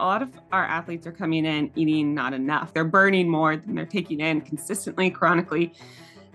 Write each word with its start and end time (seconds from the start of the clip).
a 0.00 0.04
lot 0.04 0.22
of 0.22 0.30
our 0.50 0.64
athletes 0.64 1.06
are 1.06 1.12
coming 1.12 1.44
in 1.44 1.70
eating 1.76 2.14
not 2.14 2.32
enough. 2.32 2.72
They're 2.72 2.84
burning 2.84 3.28
more 3.28 3.56
than 3.56 3.74
they're 3.74 3.84
taking 3.84 4.20
in 4.20 4.40
consistently, 4.40 5.10
chronically. 5.10 5.74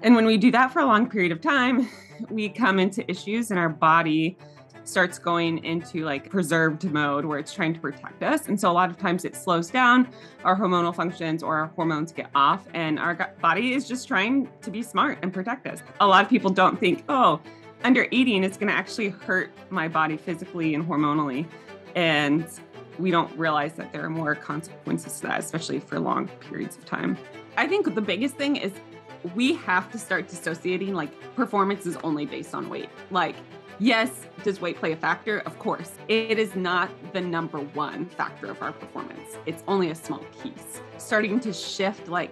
And 0.03 0.15
when 0.15 0.25
we 0.25 0.37
do 0.37 0.51
that 0.51 0.71
for 0.71 0.79
a 0.79 0.85
long 0.85 1.09
period 1.09 1.31
of 1.31 1.41
time, 1.41 1.89
we 2.29 2.47
come 2.49 2.79
into 2.79 3.09
issues 3.09 3.49
and 3.49 3.59
our 3.59 3.69
body 3.69 4.37
starts 4.83 5.17
going 5.17 5.63
into 5.65 6.05
like 6.05 6.29
preserved 6.29 6.83
mode 6.91 7.25
where 7.25 7.39
it's 7.39 7.51
trying 7.51 7.73
to 7.73 7.79
protect 7.79 8.21
us. 8.21 8.47
And 8.47 8.59
so 8.59 8.69
a 8.69 8.73
lot 8.73 8.91
of 8.91 8.97
times 8.97 9.25
it 9.25 9.35
slows 9.35 9.71
down 9.71 10.07
our 10.43 10.55
hormonal 10.55 10.95
functions 10.95 11.41
or 11.41 11.57
our 11.57 11.67
hormones 11.75 12.11
get 12.11 12.29
off 12.35 12.67
and 12.75 12.99
our 12.99 13.33
body 13.41 13.73
is 13.73 13.87
just 13.87 14.07
trying 14.07 14.47
to 14.61 14.69
be 14.69 14.83
smart 14.83 15.17
and 15.23 15.33
protect 15.33 15.65
us. 15.65 15.81
A 16.01 16.07
lot 16.07 16.23
of 16.23 16.29
people 16.29 16.51
don't 16.51 16.79
think, 16.79 17.03
oh, 17.09 17.41
under 17.83 18.07
eating 18.11 18.43
is 18.43 18.57
going 18.57 18.67
to 18.67 18.73
actually 18.73 19.09
hurt 19.09 19.51
my 19.71 19.87
body 19.87 20.17
physically 20.17 20.75
and 20.75 20.87
hormonally. 20.87 21.47
And 21.95 22.45
we 22.99 23.11
don't 23.11 23.35
realize 23.37 23.73
that 23.73 23.91
there 23.91 24.03
are 24.03 24.09
more 24.09 24.35
consequences 24.35 25.19
to 25.19 25.27
that, 25.27 25.39
especially 25.39 25.79
for 25.79 25.99
long 25.99 26.27
periods 26.27 26.77
of 26.77 26.85
time. 26.85 27.17
I 27.57 27.67
think 27.67 27.93
the 27.93 28.01
biggest 28.01 28.35
thing 28.35 28.55
is 28.57 28.71
we 29.33 29.53
have 29.55 29.91
to 29.91 29.97
start 29.97 30.27
dissociating 30.27 30.93
like 30.93 31.09
performance 31.35 31.85
is 31.85 31.97
only 32.03 32.25
based 32.25 32.53
on 32.53 32.69
weight. 32.69 32.89
Like, 33.11 33.35
yes, 33.79 34.27
does 34.43 34.61
weight 34.61 34.77
play 34.77 34.91
a 34.91 34.97
factor? 34.97 35.39
Of 35.39 35.57
course. 35.57 35.93
It 36.07 36.37
is 36.37 36.55
not 36.55 36.89
the 37.13 37.21
number 37.21 37.59
one 37.59 38.05
factor 38.05 38.47
of 38.47 38.61
our 38.61 38.71
performance, 38.71 39.37
it's 39.45 39.63
only 39.67 39.89
a 39.89 39.95
small 39.95 40.23
piece. 40.41 40.81
Starting 40.97 41.39
to 41.41 41.53
shift 41.53 42.07
like 42.07 42.31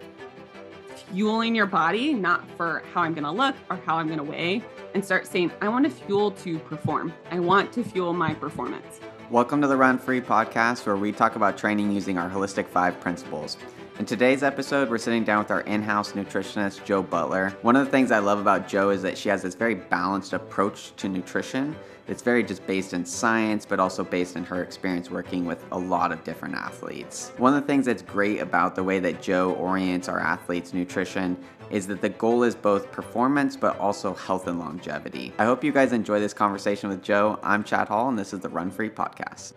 fueling 1.09 1.55
your 1.55 1.65
body, 1.65 2.13
not 2.13 2.43
for 2.57 2.83
how 2.93 3.01
I'm 3.01 3.13
going 3.13 3.23
to 3.23 3.31
look 3.31 3.55
or 3.69 3.77
how 3.85 3.97
I'm 3.97 4.07
going 4.07 4.19
to 4.19 4.23
weigh, 4.23 4.63
and 4.93 5.03
start 5.03 5.27
saying, 5.27 5.51
I 5.61 5.69
want 5.69 5.85
to 5.85 5.91
fuel 5.91 6.31
to 6.31 6.59
perform. 6.59 7.13
I 7.31 7.39
want 7.39 7.71
to 7.73 7.83
fuel 7.83 8.13
my 8.13 8.33
performance. 8.33 8.99
Welcome 9.33 9.61
to 9.61 9.67
the 9.67 9.75
Run 9.75 9.97
Free 9.97 10.21
podcast, 10.21 10.85
where 10.85 10.95
we 10.95 11.11
talk 11.11 11.35
about 11.35 11.57
training 11.57 11.91
using 11.91 12.19
our 12.19 12.29
Holistic 12.29 12.67
Five 12.67 12.99
principles. 12.99 13.57
In 13.97 14.05
today's 14.05 14.43
episode, 14.43 14.91
we're 14.91 14.99
sitting 14.99 15.23
down 15.23 15.39
with 15.39 15.49
our 15.49 15.61
in 15.61 15.81
house 15.81 16.11
nutritionist, 16.11 16.85
Joe 16.85 17.01
Butler. 17.01 17.49
One 17.63 17.75
of 17.75 17.83
the 17.83 17.89
things 17.89 18.11
I 18.11 18.19
love 18.19 18.37
about 18.37 18.67
Joe 18.67 18.91
is 18.91 19.01
that 19.01 19.17
she 19.17 19.29
has 19.29 19.41
this 19.41 19.55
very 19.55 19.73
balanced 19.73 20.33
approach 20.33 20.95
to 20.97 21.09
nutrition. 21.09 21.75
It's 22.07 22.21
very 22.21 22.43
just 22.43 22.67
based 22.67 22.93
in 22.93 23.03
science, 23.03 23.65
but 23.65 23.79
also 23.79 24.03
based 24.03 24.35
in 24.35 24.43
her 24.43 24.61
experience 24.61 25.09
working 25.09 25.45
with 25.45 25.65
a 25.71 25.79
lot 25.79 26.11
of 26.11 26.23
different 26.23 26.53
athletes. 26.53 27.31
One 27.37 27.55
of 27.55 27.61
the 27.63 27.65
things 27.65 27.87
that's 27.87 28.03
great 28.03 28.39
about 28.39 28.75
the 28.75 28.83
way 28.83 28.99
that 28.99 29.19
Joe 29.19 29.53
orients 29.53 30.09
our 30.09 30.19
athletes' 30.19 30.75
nutrition 30.75 31.43
is 31.73 31.87
that 31.87 32.01
the 32.01 32.09
goal 32.09 32.43
is 32.43 32.53
both 32.53 32.91
performance, 32.91 33.57
but 33.57 33.77
also 33.79 34.13
health 34.13 34.47
and 34.47 34.59
longevity. 34.59 35.33
I 35.39 35.45
hope 35.45 35.63
you 35.63 35.71
guys 35.71 35.91
enjoy 35.91 36.19
this 36.19 36.31
conversation 36.31 36.87
with 36.87 37.01
Joe. 37.01 37.39
I'm 37.41 37.63
Chad 37.63 37.87
Hall, 37.87 38.09
and 38.09 38.17
this 38.17 38.31
is 38.31 38.41
the 38.41 38.49
Run 38.49 38.69
Free 38.69 38.91
Podcast. 38.91 39.53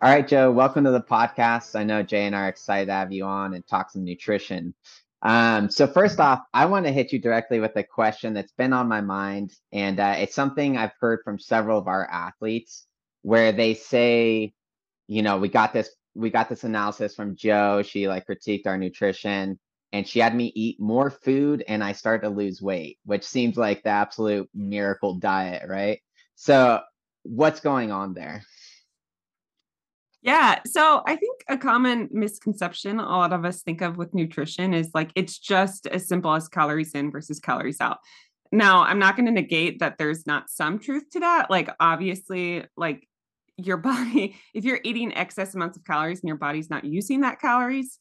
All 0.00 0.10
right, 0.10 0.26
Joe, 0.26 0.50
welcome 0.50 0.84
to 0.84 0.90
the 0.90 1.02
podcast. 1.02 1.78
I 1.78 1.84
know 1.84 2.02
Jay 2.02 2.24
and 2.24 2.34
I 2.34 2.46
are 2.46 2.48
excited 2.48 2.86
to 2.86 2.92
have 2.92 3.12
you 3.12 3.24
on 3.26 3.52
and 3.52 3.66
talk 3.66 3.90
some 3.90 4.02
nutrition. 4.02 4.72
Um, 5.20 5.68
so 5.68 5.86
first 5.86 6.18
off, 6.20 6.40
I 6.54 6.64
want 6.64 6.86
to 6.86 6.92
hit 6.92 7.12
you 7.12 7.18
directly 7.18 7.60
with 7.60 7.76
a 7.76 7.82
question 7.82 8.32
that's 8.32 8.52
been 8.52 8.72
on 8.72 8.88
my 8.88 9.02
mind, 9.02 9.52
and 9.70 10.00
uh, 10.00 10.14
it's 10.16 10.34
something 10.34 10.78
I've 10.78 10.92
heard 10.98 11.20
from 11.22 11.38
several 11.38 11.78
of 11.78 11.86
our 11.86 12.08
athletes, 12.10 12.86
where 13.20 13.52
they 13.52 13.74
say, 13.74 14.54
you 15.06 15.20
know, 15.20 15.36
we 15.36 15.50
got 15.50 15.74
this, 15.74 15.90
we 16.14 16.30
got 16.30 16.48
this 16.48 16.64
analysis 16.64 17.14
from 17.14 17.36
Joe. 17.36 17.82
She 17.82 18.08
like 18.08 18.26
critiqued 18.26 18.66
our 18.66 18.78
nutrition, 18.78 19.58
and 19.92 20.06
she 20.06 20.18
had 20.18 20.34
me 20.34 20.52
eat 20.54 20.80
more 20.80 21.10
food, 21.10 21.64
and 21.66 21.82
I 21.82 21.92
started 21.92 22.26
to 22.26 22.34
lose 22.34 22.60
weight, 22.60 22.98
which 23.04 23.24
seems 23.24 23.56
like 23.56 23.82
the 23.82 23.90
absolute 23.90 24.48
miracle 24.54 25.14
diet, 25.14 25.68
right? 25.68 26.00
So, 26.34 26.80
what's 27.22 27.60
going 27.60 27.90
on 27.90 28.14
there? 28.14 28.42
Yeah. 30.20 30.60
So 30.66 31.02
I 31.06 31.16
think 31.16 31.42
a 31.48 31.56
common 31.56 32.08
misconception 32.10 32.98
a 32.98 33.04
lot 33.04 33.32
of 33.32 33.44
us 33.44 33.62
think 33.62 33.80
of 33.82 33.96
with 33.96 34.14
nutrition 34.14 34.74
is 34.74 34.90
like 34.92 35.10
it's 35.14 35.38
just 35.38 35.86
as 35.86 36.08
simple 36.08 36.34
as 36.34 36.48
calories 36.48 36.92
in 36.92 37.10
versus 37.10 37.38
calories 37.38 37.80
out. 37.80 37.98
Now, 38.50 38.82
I'm 38.82 38.98
not 38.98 39.16
going 39.16 39.26
to 39.26 39.32
negate 39.32 39.78
that 39.80 39.98
there's 39.98 40.26
not 40.26 40.50
some 40.50 40.78
truth 40.78 41.10
to 41.10 41.20
that. 41.20 41.50
Like, 41.50 41.68
obviously, 41.80 42.64
like 42.76 43.06
your 43.56 43.76
body, 43.78 44.36
if 44.54 44.64
you're 44.64 44.80
eating 44.84 45.14
excess 45.16 45.54
amounts 45.54 45.76
of 45.76 45.84
calories 45.84 46.20
and 46.20 46.28
your 46.28 46.36
body's 46.36 46.70
not 46.70 46.84
using 46.84 47.20
that 47.20 47.40
calories, 47.40 47.98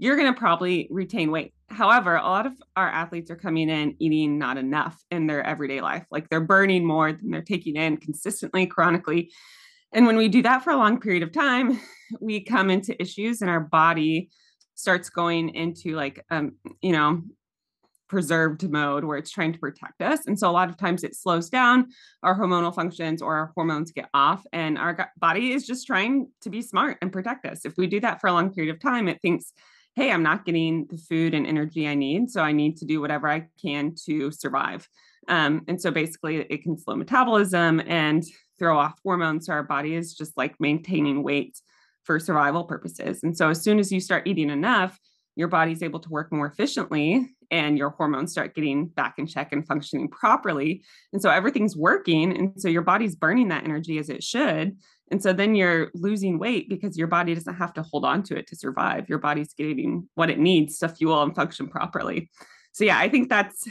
you're 0.00 0.16
going 0.16 0.32
to 0.32 0.38
probably 0.38 0.88
retain 0.90 1.30
weight. 1.30 1.52
However, 1.68 2.16
a 2.16 2.22
lot 2.22 2.46
of 2.46 2.54
our 2.74 2.88
athletes 2.88 3.30
are 3.30 3.36
coming 3.36 3.68
in 3.68 3.96
eating 3.98 4.38
not 4.38 4.56
enough 4.56 4.98
in 5.10 5.26
their 5.26 5.44
everyday 5.46 5.82
life. 5.82 6.06
Like 6.10 6.30
they're 6.30 6.40
burning 6.40 6.86
more 6.86 7.12
than 7.12 7.30
they're 7.30 7.42
taking 7.42 7.76
in 7.76 7.98
consistently, 7.98 8.66
chronically. 8.66 9.30
And 9.92 10.06
when 10.06 10.16
we 10.16 10.28
do 10.28 10.40
that 10.40 10.64
for 10.64 10.70
a 10.70 10.76
long 10.78 11.00
period 11.00 11.22
of 11.22 11.32
time, 11.32 11.78
we 12.20 12.42
come 12.42 12.70
into 12.70 13.00
issues 13.00 13.42
and 13.42 13.50
our 13.50 13.60
body 13.60 14.30
starts 14.74 15.10
going 15.10 15.50
into 15.50 15.94
like 15.94 16.24
um, 16.30 16.52
you 16.80 16.92
know, 16.92 17.20
preserved 18.08 18.68
mode 18.70 19.04
where 19.04 19.18
it's 19.18 19.30
trying 19.30 19.52
to 19.52 19.58
protect 19.58 20.00
us. 20.00 20.26
And 20.26 20.38
so 20.38 20.48
a 20.48 20.50
lot 20.50 20.70
of 20.70 20.78
times 20.78 21.04
it 21.04 21.14
slows 21.14 21.50
down 21.50 21.88
our 22.22 22.38
hormonal 22.38 22.74
functions 22.74 23.20
or 23.20 23.36
our 23.36 23.52
hormones 23.54 23.92
get 23.92 24.08
off 24.14 24.42
and 24.50 24.78
our 24.78 25.10
body 25.18 25.52
is 25.52 25.66
just 25.66 25.86
trying 25.86 26.28
to 26.40 26.48
be 26.48 26.62
smart 26.62 26.96
and 27.02 27.12
protect 27.12 27.44
us. 27.44 27.66
If 27.66 27.74
we 27.76 27.86
do 27.86 28.00
that 28.00 28.22
for 28.22 28.28
a 28.28 28.32
long 28.32 28.50
period 28.50 28.74
of 28.74 28.80
time, 28.80 29.06
it 29.06 29.20
thinks, 29.20 29.52
"Hey, 29.96 30.10
I'm 30.10 30.22
not 30.22 30.44
getting 30.44 30.86
the 30.90 30.98
food 30.98 31.34
and 31.34 31.46
energy 31.46 31.88
I 31.88 31.94
need, 31.94 32.30
so 32.30 32.42
I 32.42 32.52
need 32.52 32.76
to 32.78 32.84
do 32.84 33.00
whatever 33.00 33.28
I 33.28 33.48
can 33.60 33.94
to 34.06 34.30
survive." 34.30 34.88
Um, 35.28 35.62
and 35.68 35.80
so 35.80 35.90
basically 35.90 36.36
it 36.36 36.62
can 36.62 36.78
slow 36.78 36.96
metabolism 36.96 37.80
and 37.86 38.24
throw 38.58 38.78
off 38.78 38.98
hormones. 39.04 39.46
So 39.46 39.52
our 39.52 39.62
body 39.62 39.94
is 39.94 40.14
just 40.14 40.36
like 40.36 40.54
maintaining 40.60 41.22
weight 41.22 41.58
for 42.04 42.18
survival 42.18 42.64
purposes. 42.64 43.22
And 43.22 43.36
so 43.36 43.50
as 43.50 43.62
soon 43.62 43.78
as 43.78 43.92
you 43.92 44.00
start 44.00 44.26
eating 44.26 44.50
enough, 44.50 44.98
your 45.40 45.48
body's 45.48 45.82
able 45.82 45.98
to 45.98 46.10
work 46.10 46.30
more 46.30 46.46
efficiently 46.46 47.34
and 47.50 47.76
your 47.76 47.90
hormones 47.90 48.30
start 48.30 48.54
getting 48.54 48.86
back 48.86 49.14
in 49.18 49.26
check 49.26 49.52
and 49.52 49.66
functioning 49.66 50.08
properly. 50.08 50.84
And 51.12 51.20
so 51.20 51.30
everything's 51.30 51.76
working. 51.76 52.36
And 52.36 52.60
so 52.60 52.68
your 52.68 52.82
body's 52.82 53.16
burning 53.16 53.48
that 53.48 53.64
energy 53.64 53.98
as 53.98 54.10
it 54.10 54.22
should. 54.22 54.76
And 55.10 55.20
so 55.20 55.32
then 55.32 55.54
you're 55.54 55.90
losing 55.94 56.38
weight 56.38 56.68
because 56.68 56.96
your 56.96 57.08
body 57.08 57.34
doesn't 57.34 57.54
have 57.54 57.72
to 57.72 57.82
hold 57.82 58.04
on 58.04 58.22
to 58.24 58.36
it 58.36 58.46
to 58.48 58.56
survive. 58.56 59.08
Your 59.08 59.18
body's 59.18 59.54
getting 59.54 60.08
what 60.14 60.30
it 60.30 60.38
needs 60.38 60.78
to 60.78 60.88
fuel 60.88 61.22
and 61.22 61.34
function 61.34 61.68
properly. 61.68 62.30
So, 62.72 62.84
yeah, 62.84 62.98
I 62.98 63.08
think 63.08 63.28
that's 63.30 63.66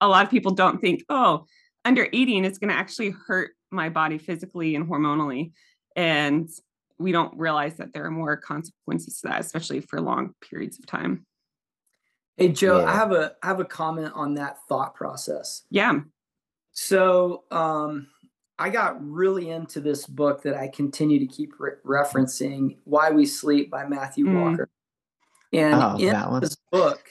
a 0.00 0.08
lot 0.08 0.24
of 0.24 0.30
people 0.30 0.52
don't 0.52 0.80
think, 0.80 1.04
oh, 1.08 1.46
under 1.84 2.08
eating 2.12 2.44
is 2.44 2.58
going 2.58 2.70
to 2.70 2.76
actually 2.76 3.14
hurt 3.26 3.52
my 3.70 3.88
body 3.88 4.18
physically 4.18 4.74
and 4.74 4.86
hormonally. 4.86 5.52
And 5.96 6.50
we 6.98 7.12
don't 7.12 7.36
realize 7.38 7.76
that 7.76 7.92
there 7.92 8.04
are 8.04 8.10
more 8.10 8.36
consequences 8.36 9.20
to 9.20 9.28
that, 9.28 9.40
especially 9.40 9.80
for 9.80 10.00
long 10.00 10.34
periods 10.40 10.78
of 10.78 10.86
time. 10.86 11.26
Hey 12.36 12.48
Joe, 12.48 12.80
yeah. 12.80 12.86
I 12.86 12.92
have 12.94 13.12
a 13.12 13.32
I 13.42 13.46
have 13.46 13.60
a 13.60 13.64
comment 13.64 14.12
on 14.14 14.34
that 14.34 14.58
thought 14.68 14.94
process. 14.94 15.62
Yeah. 15.70 16.00
So 16.72 17.44
um 17.50 18.08
I 18.58 18.70
got 18.70 19.04
really 19.04 19.50
into 19.50 19.80
this 19.80 20.06
book 20.06 20.42
that 20.42 20.56
I 20.56 20.68
continue 20.68 21.18
to 21.18 21.26
keep 21.26 21.54
re- 21.58 21.72
referencing, 21.84 22.76
Why 22.84 23.10
We 23.10 23.26
Sleep 23.26 23.70
by 23.70 23.86
Matthew 23.86 24.26
mm. 24.26 24.40
Walker. 24.40 24.68
And 25.52 25.74
oh, 25.74 25.96
in 25.96 26.40
this 26.40 26.56
book, 26.70 27.04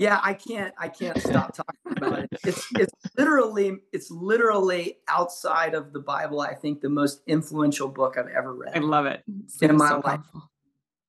yeah 0.00 0.18
i 0.22 0.32
can't 0.32 0.74
i 0.78 0.88
can't 0.88 1.20
stop 1.20 1.54
talking 1.54 1.92
about 1.96 2.18
it 2.20 2.28
it's 2.44 2.66
it's 2.76 2.92
literally 3.16 3.76
it's 3.92 4.10
literally 4.10 4.96
outside 5.08 5.74
of 5.74 5.92
the 5.92 6.00
bible 6.00 6.40
i 6.40 6.54
think 6.54 6.80
the 6.80 6.88
most 6.88 7.20
influential 7.26 7.86
book 7.86 8.16
i've 8.18 8.26
ever 8.28 8.54
read 8.54 8.74
i 8.74 8.80
love 8.80 9.06
it 9.06 9.22
it's 9.44 9.60
in 9.60 9.76
my 9.76 9.90
so 9.90 9.94
life 9.96 10.02
powerful. 10.02 10.50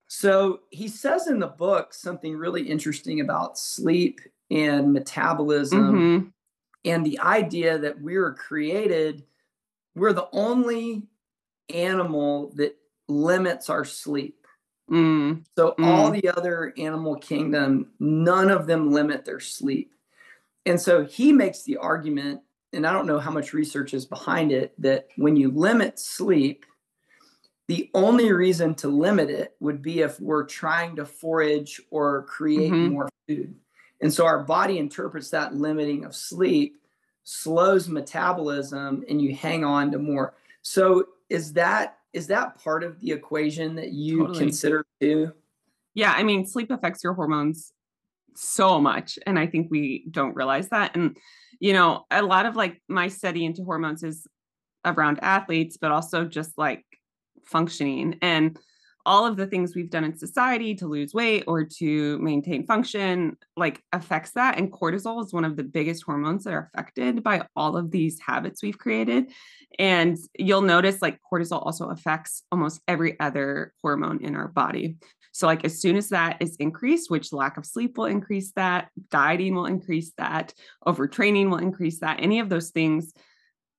so 0.08 0.60
he 0.70 0.88
says 0.88 1.28
in 1.28 1.40
the 1.40 1.48
book 1.48 1.94
something 1.94 2.36
really 2.36 2.64
interesting 2.64 3.22
about 3.22 3.58
sleep 3.58 4.20
and 4.52 4.92
metabolism 4.92 5.94
mm-hmm. 5.94 6.28
and 6.84 7.06
the 7.06 7.18
idea 7.20 7.78
that 7.78 8.02
we 8.02 8.18
were 8.18 8.34
created 8.34 9.24
we're 9.96 10.14
the 10.14 10.28
only 10.34 11.04
animal 11.74 12.52
that 12.56 12.76
limits 13.08 13.70
our 13.70 13.86
sleep 13.86 14.41
Mm, 14.92 15.46
so 15.56 15.74
mm. 15.80 15.86
all 15.86 16.12
the 16.12 16.30
other 16.30 16.74
animal 16.78 17.16
kingdom, 17.16 17.92
none 18.00 18.50
of 18.50 18.68
them 18.68 18.92
limit 18.92 19.24
their 19.24 19.40
sleep. 19.40 19.94
And 20.66 20.80
so 20.80 21.06
he 21.06 21.32
makes 21.32 21.64
the 21.64 21.78
argument, 21.78 22.42
and 22.74 22.86
I 22.86 22.92
don't 22.92 23.08
know 23.08 23.20
how 23.20 23.32
much 23.32 23.54
research 23.54 23.94
is 23.94 24.06
behind 24.06 24.52
it, 24.52 24.74
that 24.80 25.08
when 25.16 25.36
you 25.36 25.50
limit 25.50 25.98
sleep, 25.98 26.66
the 27.68 27.90
only 27.94 28.34
reason 28.34 28.76
to 28.76 28.90
limit 28.90 29.30
it 29.30 29.56
would 29.62 29.82
be 29.82 30.02
if 30.02 30.20
we're 30.20 30.44
trying 30.44 30.98
to 30.98 31.06
forage 31.06 31.80
or 31.90 32.24
create 32.24 32.72
mm-hmm. 32.72 32.94
more 32.94 33.10
food. 33.28 33.56
And 34.02 34.14
so 34.14 34.26
our 34.26 34.44
body 34.44 34.78
interprets 34.78 35.30
that 35.30 35.56
limiting 35.56 36.04
of 36.04 36.14
sleep, 36.14 36.82
slows 37.24 37.88
metabolism, 37.88 39.06
and 39.08 39.22
you 39.22 39.34
hang 39.34 39.64
on 39.64 39.92
to 39.92 40.00
more. 40.00 40.34
So 40.64 41.06
is 41.30 41.54
that 41.54 42.00
is 42.14 42.28
that 42.28 42.62
part 42.62 42.84
of 42.84 43.00
the 43.00 43.12
equation 43.12 43.76
that 43.76 43.92
you 43.92 44.20
totally. 44.20 44.40
consider 44.40 44.86
too? 45.00 45.32
Yeah, 45.94 46.14
I 46.16 46.24
mean, 46.24 46.46
sleep 46.46 46.72
affects 46.72 47.04
your 47.04 47.14
hormones 47.14 47.74
so 48.36 48.80
much. 48.80 49.20
And 49.26 49.38
I 49.38 49.48
think 49.48 49.68
we 49.70 50.06
don't 50.10 50.36
realize 50.36 50.70
that. 50.70 50.96
And, 50.96 51.18
you 51.60 51.74
know, 51.74 52.06
a 52.12 52.22
lot 52.22 52.46
of 52.46 52.56
like 52.56 52.82
my 52.88 53.08
study 53.08 53.46
into 53.46 53.64
hormones 53.64 54.04
is 54.04 54.26
around 54.86 55.20
athletes, 55.22 55.78
but 55.80 55.92
also 55.92 56.26
just 56.26 56.58
like 56.58 56.86
functioning. 57.46 58.18
And 58.22 58.58
all 59.06 59.26
of 59.26 59.38
the 59.38 59.48
things 59.48 59.76
we've 59.76 59.90
done 59.90 60.04
in 60.04 60.16
society 60.16 60.76
to 60.76 60.88
lose 60.88 61.14
weight 61.14 61.44
or 61.48 61.64
to 61.64 62.18
maintain 62.20 62.66
function 62.66 63.38
like 63.56 63.82
affects 63.94 64.32
that. 64.32 64.58
And 64.58 64.72
cortisol 64.72 65.24
is 65.24 65.34
one 65.34 65.46
of 65.46 65.56
the 65.56 65.64
biggest 65.64 66.04
hormones 66.04 66.44
that 66.44 66.54
are 66.54 66.72
affected 66.74 67.24
by 67.24 67.46
all 67.56 67.78
of 67.78 67.92
these 67.92 68.20
habits 68.20 68.62
we've 68.62 68.78
created. 68.78 69.32
And 69.80 70.18
you'll 70.38 70.62
notice 70.62 71.02
like 71.02 71.20
cortisol 71.32 71.66
also 71.66 71.90
affects 71.90 72.44
almost 72.52 72.82
every 72.88 73.20
other 73.20 73.74
hormone 73.82 74.24
in 74.24 74.36
our 74.36 74.48
body. 74.48 74.98
So 75.32 75.48
like 75.48 75.64
as 75.64 75.80
soon 75.80 75.96
as 75.96 76.10
that 76.10 76.38
is 76.42 76.56
increased 76.58 77.10
which 77.10 77.32
lack 77.32 77.58
of 77.58 77.66
sleep 77.66 77.98
will 77.98 78.06
increase 78.06 78.52
that 78.54 78.90
dieting 79.10 79.56
will 79.56 79.66
increase 79.66 80.12
that 80.18 80.54
overtraining 80.86 81.50
will 81.50 81.58
increase 81.58 82.00
that 82.00 82.20
any 82.22 82.40
of 82.40 82.50
those 82.50 82.72
things. 82.72 83.14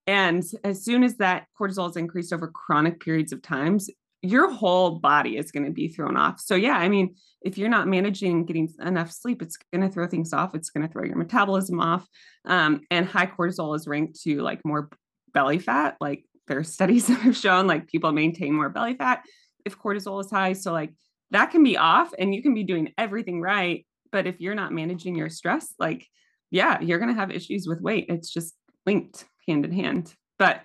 And 0.07 0.43
as 0.65 0.85
soon 0.85 1.05
as 1.05 1.17
that 1.19 1.47
cortisol 1.59 1.89
is 1.89 1.97
increased 1.97 2.33
over 2.33 2.49
chronic 2.49 3.01
periods 3.01 3.33
of 3.33 3.43
times 3.43 3.89
your 4.23 4.51
whole 4.51 4.99
body 5.01 5.37
is 5.37 5.51
going 5.51 5.67
to 5.67 5.73
be 5.73 5.89
thrown 5.89 6.17
off. 6.17 6.41
So 6.41 6.55
yeah, 6.55 6.77
I 6.77 6.89
mean, 6.89 7.17
if 7.43 7.59
you're 7.59 7.69
not 7.69 7.89
managing 7.89 8.47
getting 8.47 8.73
enough 8.81 9.11
sleep, 9.11 9.43
it's 9.43 9.59
going 9.73 9.83
to 9.83 9.93
throw 9.93 10.07
things 10.07 10.33
off. 10.33 10.55
It's 10.55 10.71
going 10.71 10.87
to 10.87 10.93
throw 10.93 11.05
your 11.05 11.17
metabolism 11.17 11.81
off. 11.81 12.07
Um, 12.45 12.83
and 12.91 13.07
high 13.07 13.27
cortisol 13.27 13.75
is 13.75 13.89
ranked 13.89 14.21
to 14.23 14.41
like 14.41 14.61
more 14.65 14.91
belly 15.35 15.59
fat. 15.59 15.97
Like 16.01 16.25
there 16.47 16.59
are 16.59 16.65
studies 16.65 17.07
that 17.09 17.19
have 17.21 17.37
shown 17.37 17.67
like 17.67 17.89
people 17.89 18.13
maintain 18.13 18.55
more 18.55 18.69
belly 18.69 18.95
fat 18.95 19.25
if 19.65 19.79
cortisol 19.79 20.21
is 20.25 20.31
high. 20.31 20.53
So 20.53 20.73
like 20.73 20.95
that 21.33 21.51
can 21.51 21.65
be 21.65 21.77
off, 21.77 22.13
and 22.19 22.35
you 22.35 22.43
can 22.43 22.55
be 22.55 22.63
doing 22.63 22.93
everything 22.99 23.41
right, 23.41 23.87
but 24.13 24.27
if 24.27 24.41
you're 24.41 24.55
not 24.55 24.73
managing 24.73 25.17
your 25.17 25.31
stress, 25.31 25.75
like 25.79 26.07
yeah, 26.51 26.79
you're 26.81 26.99
going 26.99 27.13
to 27.13 27.19
have 27.19 27.31
issues 27.31 27.67
with 27.67 27.81
weight. 27.81 28.07
It's 28.11 28.31
just 28.31 28.55
linked 28.85 29.25
hand 29.49 29.65
in 29.65 29.73
hand. 29.73 30.15
But 30.39 30.61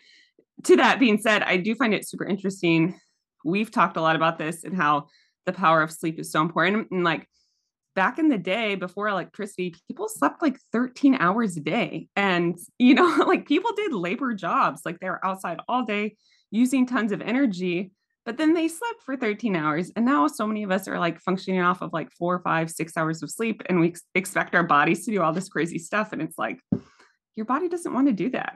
to 0.65 0.75
that 0.75 1.00
being 1.00 1.18
said, 1.18 1.44
I 1.44 1.57
do 1.57 1.74
find 1.75 1.94
it 1.94 2.07
super 2.07 2.25
interesting 2.25 3.00
we've 3.48 3.72
talked 3.72 3.98
a 3.98 4.02
lot 4.02 4.16
about 4.16 4.38
this 4.38 4.64
and 4.64 4.76
how 4.76 5.08
the 5.46 5.54
power 5.54 5.82
of 5.82 5.92
sleep 5.92 6.20
is 6.20 6.32
so 6.32 6.42
important. 6.42 6.92
And 6.92 7.04
like 7.04 7.28
back 7.96 8.20
in 8.20 8.28
the 8.28 8.38
day 8.38 8.76
before 8.76 9.08
electricity, 9.08 9.74
people 9.88 10.10
slept 10.10 10.42
like 10.42 10.60
13 10.72 11.16
hours 11.16 11.56
a 11.58 11.62
day. 11.62 12.10
And, 12.16 12.58
you 12.78 12.94
know, 12.94 13.24
like 13.26 13.48
people 13.48 13.72
did 13.76 13.94
labor 13.94 14.34
jobs, 14.34 14.82
like 14.86 15.00
they 15.00 15.10
were 15.10 15.26
outside 15.26 15.60
all 15.68 15.84
day 15.84 16.18
using 16.52 16.86
tons 16.86 17.12
of 17.12 17.22
energy, 17.22 17.92
but 18.26 18.38
then 18.38 18.54
they 18.54 18.68
slept 18.68 19.02
for 19.04 19.16
13 19.16 19.56
hours. 19.56 19.92
And 19.96 20.06
now 20.06 20.28
so 20.28 20.46
many 20.46 20.64
of 20.64 20.72
us 20.72 20.88
are 20.88 21.00
like 21.00 21.20
functioning 21.22 21.62
off 21.62 21.82
of 21.82 21.94
like 21.94 22.12
four, 22.12 22.40
five, 22.40 22.70
six 22.70 22.98
hours 22.98 23.24
of 23.24 23.32
sleep. 23.32 23.64
And 23.68 23.80
we 23.80 23.88
ex- 23.88 24.04
expect 24.14 24.54
our 24.56 24.64
bodies 24.64 25.06
to 25.06 25.12
do 25.12 25.22
all 25.22 25.32
this 25.32 25.50
crazy 25.50 25.80
stuff. 25.80 26.12
And 26.12 26.22
it's 26.22 26.38
like, 26.38 26.60
your 27.38 27.46
body 27.46 27.70
doesn't 27.70 27.94
want 27.94 28.08
to 28.08 28.14
do 28.14 28.30
that. 28.32 28.54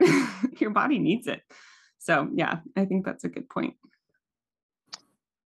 your 0.60 0.70
body 0.70 0.98
needs 0.98 1.26
it. 1.26 1.40
So, 1.98 2.28
yeah, 2.34 2.58
I 2.76 2.84
think 2.84 3.06
that's 3.06 3.24
a 3.24 3.28
good 3.28 3.48
point 3.48 3.74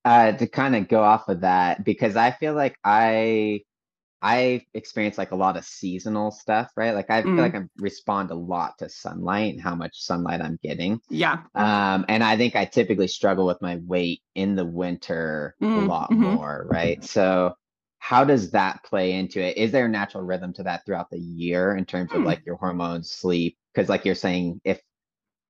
uh, 0.05 0.33
to 0.33 0.47
kind 0.49 0.77
of 0.77 0.89
go 0.89 1.03
off 1.03 1.29
of 1.29 1.43
that 1.43 1.85
because 1.85 2.17
I 2.17 2.33
feel 2.33 2.55
like 2.55 2.77
I 2.85 3.63
I 4.23 4.67
experience 4.75 5.19
like 5.19 5.33
a 5.33 5.37
lot 5.37 5.57
of 5.57 5.65
seasonal 5.65 6.31
stuff, 6.31 6.71
right? 6.77 6.93
Like 6.95 7.11
I 7.11 7.23
feel 7.25 7.45
like 7.45 7.55
Mm, 7.55 7.57
I 7.57 7.63
respond 7.79 8.31
a 8.31 8.35
lot 8.37 8.79
to 8.79 8.89
sunlight 8.89 9.55
and 9.55 9.63
how 9.63 9.75
much 9.75 10.01
sunlight 10.03 10.41
I'm 10.43 10.59
getting. 10.63 11.01
yeah. 11.09 11.45
Um, 11.55 12.05
and 12.09 12.25
I 12.25 12.37
think 12.37 12.57
I 12.57 12.65
typically 12.67 13.09
struggle 13.09 13.47
with 13.47 13.63
my 13.63 13.77
weight 13.87 14.23
in 14.35 14.57
the 14.57 14.65
winter 14.65 15.57
a 15.75 15.81
Mm, 15.81 15.83
lot 15.83 16.11
mhm. 16.11 16.17
more, 16.17 16.67
right? 16.69 17.03
So 17.05 17.55
how 17.99 18.25
does 18.25 18.51
that 18.53 18.85
play 18.85 19.13
into 19.15 19.41
it? 19.41 19.57
Is 19.59 19.73
there 19.73 19.87
a 19.87 19.89
natural 19.89 20.25
rhythm 20.25 20.53
to 20.55 20.63
that 20.65 20.85
throughout 20.87 21.11
the 21.11 21.19
year 21.21 21.77
in 21.77 21.85
terms 21.87 22.15
of 22.15 22.23
Hmm. 22.23 22.25
like 22.25 22.41
your 22.47 22.57
hormones, 22.57 23.11
sleep? 23.11 23.59
Because 23.75 23.89
like 23.89 24.05
you're 24.07 24.15
saying, 24.15 24.61
if 24.65 24.81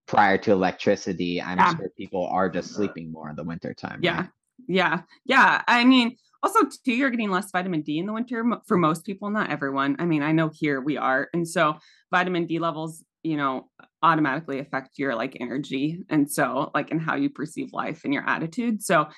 prior 0.07 0.39
to 0.39 0.53
electricity, 0.53 1.41
I'm 1.43 1.65
Yeah. 1.65 1.77
sure 1.77 1.91
people 1.97 2.27
are 2.27 2.49
just 2.51 2.75
sleeping 2.75 3.11
more 3.13 3.31
in 3.31 3.37
the 3.37 3.45
winter 3.45 3.75
time, 3.75 4.05
right? 4.05 4.27
Yeah. 4.69 5.03
Yeah. 5.25 5.63
I 5.67 5.85
mean, 5.85 6.17
also 6.43 6.61
too, 6.85 6.93
you're 6.93 7.11
getting 7.11 7.31
less 7.31 7.51
vitamin 7.51 7.83
D 7.83 7.99
in 7.99 8.07
the 8.07 8.13
winter 8.13 8.45
for 8.67 8.77
most 8.77 9.05
people, 9.05 9.31
not 9.31 9.51
everyone. 9.51 9.97
I 9.99 10.07
mean, 10.07 10.23
I 10.23 10.33
know 10.33 10.51
here 10.53 10.81
we 10.81 10.97
are. 10.97 11.29
And 11.33 11.47
so 11.47 11.79
vitamin 12.11 12.47
D 12.47 12.59
levels, 12.59 13.05
you 13.23 13.37
know, 13.37 13.69
automatically 14.03 14.59
affect 14.59 14.99
your 14.99 15.15
like 15.15 15.37
energy. 15.41 16.03
And 16.09 16.31
so 16.31 16.71
like 16.75 16.91
and 16.91 17.01
how 17.01 17.15
you 17.15 17.31
perceive 17.31 17.73
life 17.73 18.03
and 18.05 18.13
your 18.13 18.29
attitude. 18.29 18.83
So 18.83 19.09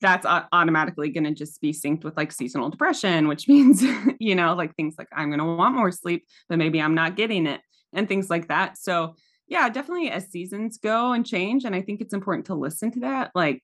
that's 0.00 0.26
automatically 0.26 1.08
going 1.08 1.24
to 1.24 1.32
just 1.32 1.60
be 1.62 1.72
synced 1.72 2.04
with 2.04 2.16
like 2.16 2.30
seasonal 2.30 2.68
depression, 2.68 3.26
which 3.28 3.48
means, 3.48 3.82
you 4.18 4.34
know, 4.34 4.54
like 4.54 4.74
things 4.76 4.96
like 4.98 5.08
I'm 5.14 5.28
going 5.28 5.38
to 5.38 5.56
want 5.56 5.74
more 5.74 5.90
sleep, 5.90 6.24
but 6.48 6.58
maybe 6.58 6.80
I'm 6.80 6.94
not 6.94 7.16
getting 7.16 7.46
it 7.46 7.62
and 7.94 8.06
things 8.06 8.28
like 8.28 8.48
that. 8.48 8.76
So 8.76 9.14
yeah, 9.46 9.68
definitely 9.68 10.10
as 10.10 10.30
seasons 10.30 10.78
go 10.78 11.12
and 11.12 11.24
change. 11.24 11.64
And 11.64 11.74
I 11.74 11.80
think 11.80 12.00
it's 12.00 12.14
important 12.14 12.46
to 12.46 12.54
listen 12.54 12.90
to 12.92 13.00
that. 13.00 13.30
Like 13.34 13.62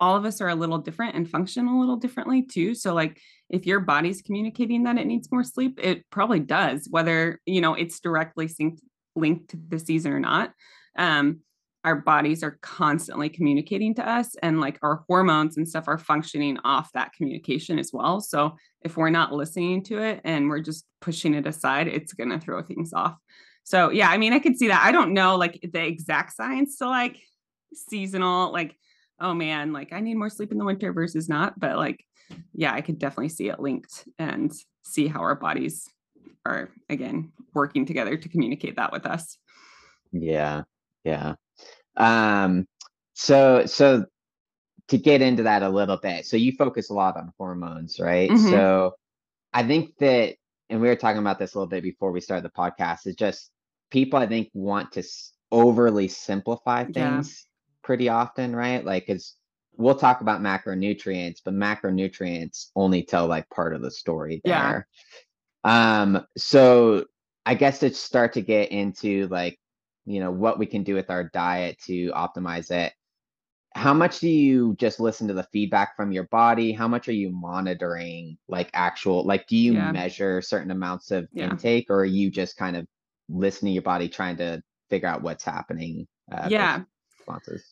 all 0.00 0.16
of 0.16 0.24
us 0.24 0.40
are 0.40 0.48
a 0.48 0.54
little 0.54 0.78
different 0.78 1.14
and 1.14 1.28
function 1.28 1.66
a 1.66 1.78
little 1.78 1.96
differently 1.96 2.42
too. 2.42 2.74
So 2.74 2.94
like 2.94 3.20
if 3.48 3.66
your 3.66 3.80
body's 3.80 4.22
communicating 4.22 4.84
that 4.84 4.98
it 4.98 5.06
needs 5.06 5.30
more 5.30 5.44
sleep, 5.44 5.78
it 5.82 6.04
probably 6.10 6.40
does, 6.40 6.86
whether 6.90 7.40
you 7.46 7.60
know 7.60 7.74
it's 7.74 8.00
directly 8.00 8.48
synced 8.48 8.80
linked 9.16 9.50
to 9.50 9.58
the 9.68 9.78
season 9.78 10.12
or 10.12 10.20
not. 10.20 10.52
Um, 10.96 11.40
our 11.84 11.96
bodies 11.96 12.42
are 12.42 12.58
constantly 12.62 13.28
communicating 13.28 13.94
to 13.94 14.08
us 14.08 14.34
and 14.42 14.58
like 14.58 14.78
our 14.82 15.04
hormones 15.06 15.58
and 15.58 15.68
stuff 15.68 15.86
are 15.86 15.98
functioning 15.98 16.58
off 16.64 16.90
that 16.92 17.12
communication 17.12 17.78
as 17.78 17.90
well. 17.92 18.22
So 18.22 18.56
if 18.80 18.96
we're 18.96 19.10
not 19.10 19.34
listening 19.34 19.82
to 19.84 20.02
it 20.02 20.22
and 20.24 20.48
we're 20.48 20.60
just 20.60 20.86
pushing 21.02 21.34
it 21.34 21.46
aside, 21.46 21.86
it's 21.86 22.14
gonna 22.14 22.40
throw 22.40 22.62
things 22.62 22.94
off. 22.94 23.16
So 23.64 23.90
yeah, 23.90 24.08
I 24.08 24.16
mean 24.16 24.32
I 24.32 24.38
could 24.38 24.58
see 24.58 24.68
that. 24.68 24.82
I 24.82 24.92
don't 24.92 25.12
know 25.12 25.36
like 25.36 25.60
the 25.72 25.84
exact 25.84 26.34
science 26.34 26.78
to 26.78 26.86
like 26.88 27.18
seasonal, 27.74 28.50
like 28.50 28.76
oh 29.24 29.34
man, 29.34 29.72
like 29.72 29.92
I 29.92 30.00
need 30.00 30.16
more 30.16 30.28
sleep 30.30 30.52
in 30.52 30.58
the 30.58 30.64
winter 30.64 30.92
versus 30.92 31.28
not. 31.28 31.58
But 31.58 31.76
like, 31.76 32.04
yeah, 32.52 32.72
I 32.72 32.82
could 32.82 32.98
definitely 32.98 33.30
see 33.30 33.48
it 33.48 33.58
linked 33.58 34.06
and 34.18 34.52
see 34.82 35.06
how 35.08 35.20
our 35.20 35.34
bodies 35.34 35.88
are 36.46 36.68
again 36.90 37.32
working 37.54 37.86
together 37.86 38.16
to 38.16 38.28
communicate 38.28 38.76
that 38.76 38.92
with 38.92 39.06
us. 39.06 39.38
Yeah, 40.12 40.62
yeah. 41.04 41.34
Um, 41.96 42.66
so 43.14 43.64
so 43.66 44.04
to 44.88 44.98
get 44.98 45.22
into 45.22 45.44
that 45.44 45.62
a 45.62 45.68
little 45.68 45.96
bit, 45.96 46.26
so 46.26 46.36
you 46.36 46.52
focus 46.52 46.90
a 46.90 46.94
lot 46.94 47.16
on 47.16 47.32
hormones, 47.38 47.98
right? 47.98 48.30
hmm 48.30 48.36
So 48.50 48.92
I 49.54 49.62
think 49.62 49.96
that, 49.98 50.34
and 50.68 50.80
we 50.80 50.88
were 50.88 50.96
talking 50.96 51.20
about 51.20 51.38
this 51.38 51.54
a 51.54 51.58
little 51.58 51.70
bit 51.70 51.82
before 51.82 52.12
we 52.12 52.20
started 52.20 52.44
the 52.44 52.50
podcast, 52.50 53.06
is 53.06 53.14
just 53.14 53.50
people 53.90 54.18
I 54.18 54.26
think 54.26 54.50
want 54.52 54.92
to 54.92 55.00
s- 55.00 55.32
overly 55.50 56.08
simplify 56.08 56.84
Yeah. 56.92 57.22
things 57.22 57.46
pretty 57.84 58.08
often, 58.08 58.56
right? 58.56 58.84
Like, 58.84 59.04
it's 59.08 59.36
we'll 59.76 59.94
talk 59.96 60.20
about 60.20 60.40
macronutrients, 60.40 61.40
but 61.44 61.54
macronutrients 61.54 62.70
only 62.76 63.02
tell 63.04 63.26
like 63.26 63.48
part 63.50 63.74
of 63.74 63.82
the 63.82 63.90
story 63.90 64.40
Yeah. 64.44 64.60
there. 64.60 64.88
Um, 65.64 66.26
so 66.36 67.04
I 67.46 67.54
guess 67.54 67.80
to 67.80 67.92
start 67.92 68.34
to 68.34 68.40
get 68.42 68.70
into 68.70 69.26
like, 69.28 69.58
you 70.06 70.20
know, 70.20 70.30
what 70.30 70.58
we 70.58 70.66
can 70.66 70.82
do 70.82 70.94
with 70.94 71.10
our 71.10 71.24
diet 71.24 71.78
to 71.86 72.10
optimize 72.12 72.70
it. 72.70 72.92
How 73.74 73.92
much 73.92 74.20
do 74.20 74.28
you 74.28 74.76
just 74.78 75.00
listen 75.00 75.26
to 75.28 75.34
the 75.34 75.48
feedback 75.52 75.96
from 75.96 76.12
your 76.12 76.28
body? 76.30 76.72
How 76.72 76.86
much 76.86 77.08
are 77.08 77.12
you 77.12 77.30
monitoring 77.30 78.38
like 78.46 78.70
actual, 78.72 79.24
like, 79.24 79.48
do 79.48 79.56
you 79.56 79.74
Yeah. 79.74 79.90
measure 79.90 80.40
certain 80.40 80.70
amounts 80.70 81.10
of 81.10 81.28
Yeah. 81.32 81.50
intake 81.50 81.90
or 81.90 82.00
are 82.00 82.04
you 82.04 82.30
just 82.30 82.56
kind 82.56 82.76
of 82.76 82.86
listening 83.28 83.70
to 83.70 83.74
your 83.74 83.82
body 83.82 84.08
trying 84.08 84.36
to 84.36 84.62
figure 84.90 85.08
out 85.08 85.22
what's 85.22 85.42
happening 85.44 86.06
uh, 86.30 86.48
Yeah. 86.50 86.74
on 86.74 86.86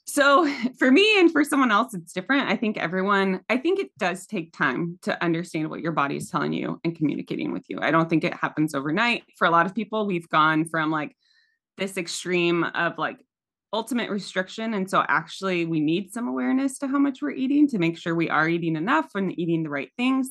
So 0.06 0.52
for 0.78 0.90
me 0.90 1.18
and 1.18 1.30
for 1.30 1.44
someone 1.44 1.70
else, 1.70 1.94
it's 1.94 2.12
different. 2.12 2.48
I 2.48 2.56
think 2.56 2.76
everyone, 2.78 3.40
I 3.48 3.56
think 3.56 3.78
it 3.78 3.90
does 3.98 4.26
take 4.26 4.56
time 4.56 4.98
to 5.02 5.22
understand 5.22 5.70
what 5.70 5.80
your 5.80 5.92
body 5.92 6.16
is 6.16 6.30
telling 6.30 6.52
you 6.52 6.80
and 6.84 6.96
communicating 6.96 7.52
with 7.52 7.64
you. 7.68 7.78
I 7.80 7.90
don't 7.90 8.08
think 8.08 8.24
it 8.24 8.34
happens 8.34 8.74
overnight. 8.74 9.24
For 9.36 9.46
a 9.46 9.50
lot 9.50 9.66
of 9.66 9.74
people, 9.74 10.06
we've 10.06 10.28
gone 10.28 10.66
from 10.68 10.90
like 10.90 11.16
this 11.78 11.96
extreme 11.96 12.64
of 12.64 12.98
like 12.98 13.18
ultimate 13.72 14.10
restriction. 14.10 14.74
And 14.74 14.88
so 14.88 15.04
actually, 15.08 15.64
we 15.64 15.80
need 15.80 16.12
some 16.12 16.28
awareness 16.28 16.78
to 16.78 16.88
how 16.88 16.98
much 16.98 17.22
we're 17.22 17.30
eating 17.30 17.66
to 17.68 17.78
make 17.78 17.98
sure 17.98 18.14
we 18.14 18.28
are 18.28 18.48
eating 18.48 18.76
enough 18.76 19.10
and 19.14 19.38
eating 19.38 19.62
the 19.62 19.70
right 19.70 19.90
things. 19.96 20.30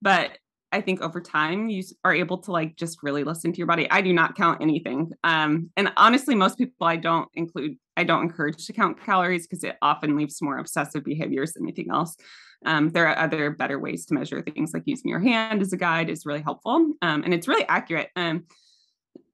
But 0.00 0.36
I 0.72 0.80
think 0.80 1.02
over 1.02 1.20
time 1.20 1.68
you 1.68 1.82
are 2.04 2.14
able 2.14 2.38
to 2.38 2.50
like 2.50 2.76
just 2.76 3.02
really 3.02 3.24
listen 3.24 3.52
to 3.52 3.58
your 3.58 3.66
body. 3.66 3.88
I 3.90 4.00
do 4.00 4.12
not 4.12 4.36
count 4.36 4.62
anything. 4.62 5.12
Um, 5.22 5.70
and 5.76 5.92
honestly, 5.96 6.34
most 6.34 6.56
people 6.56 6.86
I 6.86 6.96
don't 6.96 7.28
include, 7.34 7.76
I 8.02 8.04
don't 8.04 8.24
encourage 8.24 8.66
to 8.66 8.72
count 8.72 9.00
calories 9.00 9.46
because 9.46 9.62
it 9.62 9.76
often 9.80 10.16
to 10.18 10.44
more 10.44 10.58
obsessive 10.58 11.04
behaviors 11.04 11.52
than 11.52 11.62
anything 11.62 11.90
else. 11.90 12.16
Um, 12.66 12.90
there 12.90 13.06
are 13.06 13.16
other 13.16 13.50
better 13.50 13.78
ways 13.78 14.06
to 14.06 14.14
measure 14.14 14.42
things 14.42 14.74
like 14.74 14.82
using 14.86 15.08
your 15.08 15.20
hand 15.20 15.62
as 15.62 15.72
a 15.72 15.76
guide 15.76 16.10
is 16.10 16.26
really 16.26 16.42
helpful. 16.42 16.74
Um, 17.00 17.22
and 17.22 17.32
it's 17.32 17.46
really 17.46 17.64
accurate. 17.68 18.10
Um, 18.16 18.46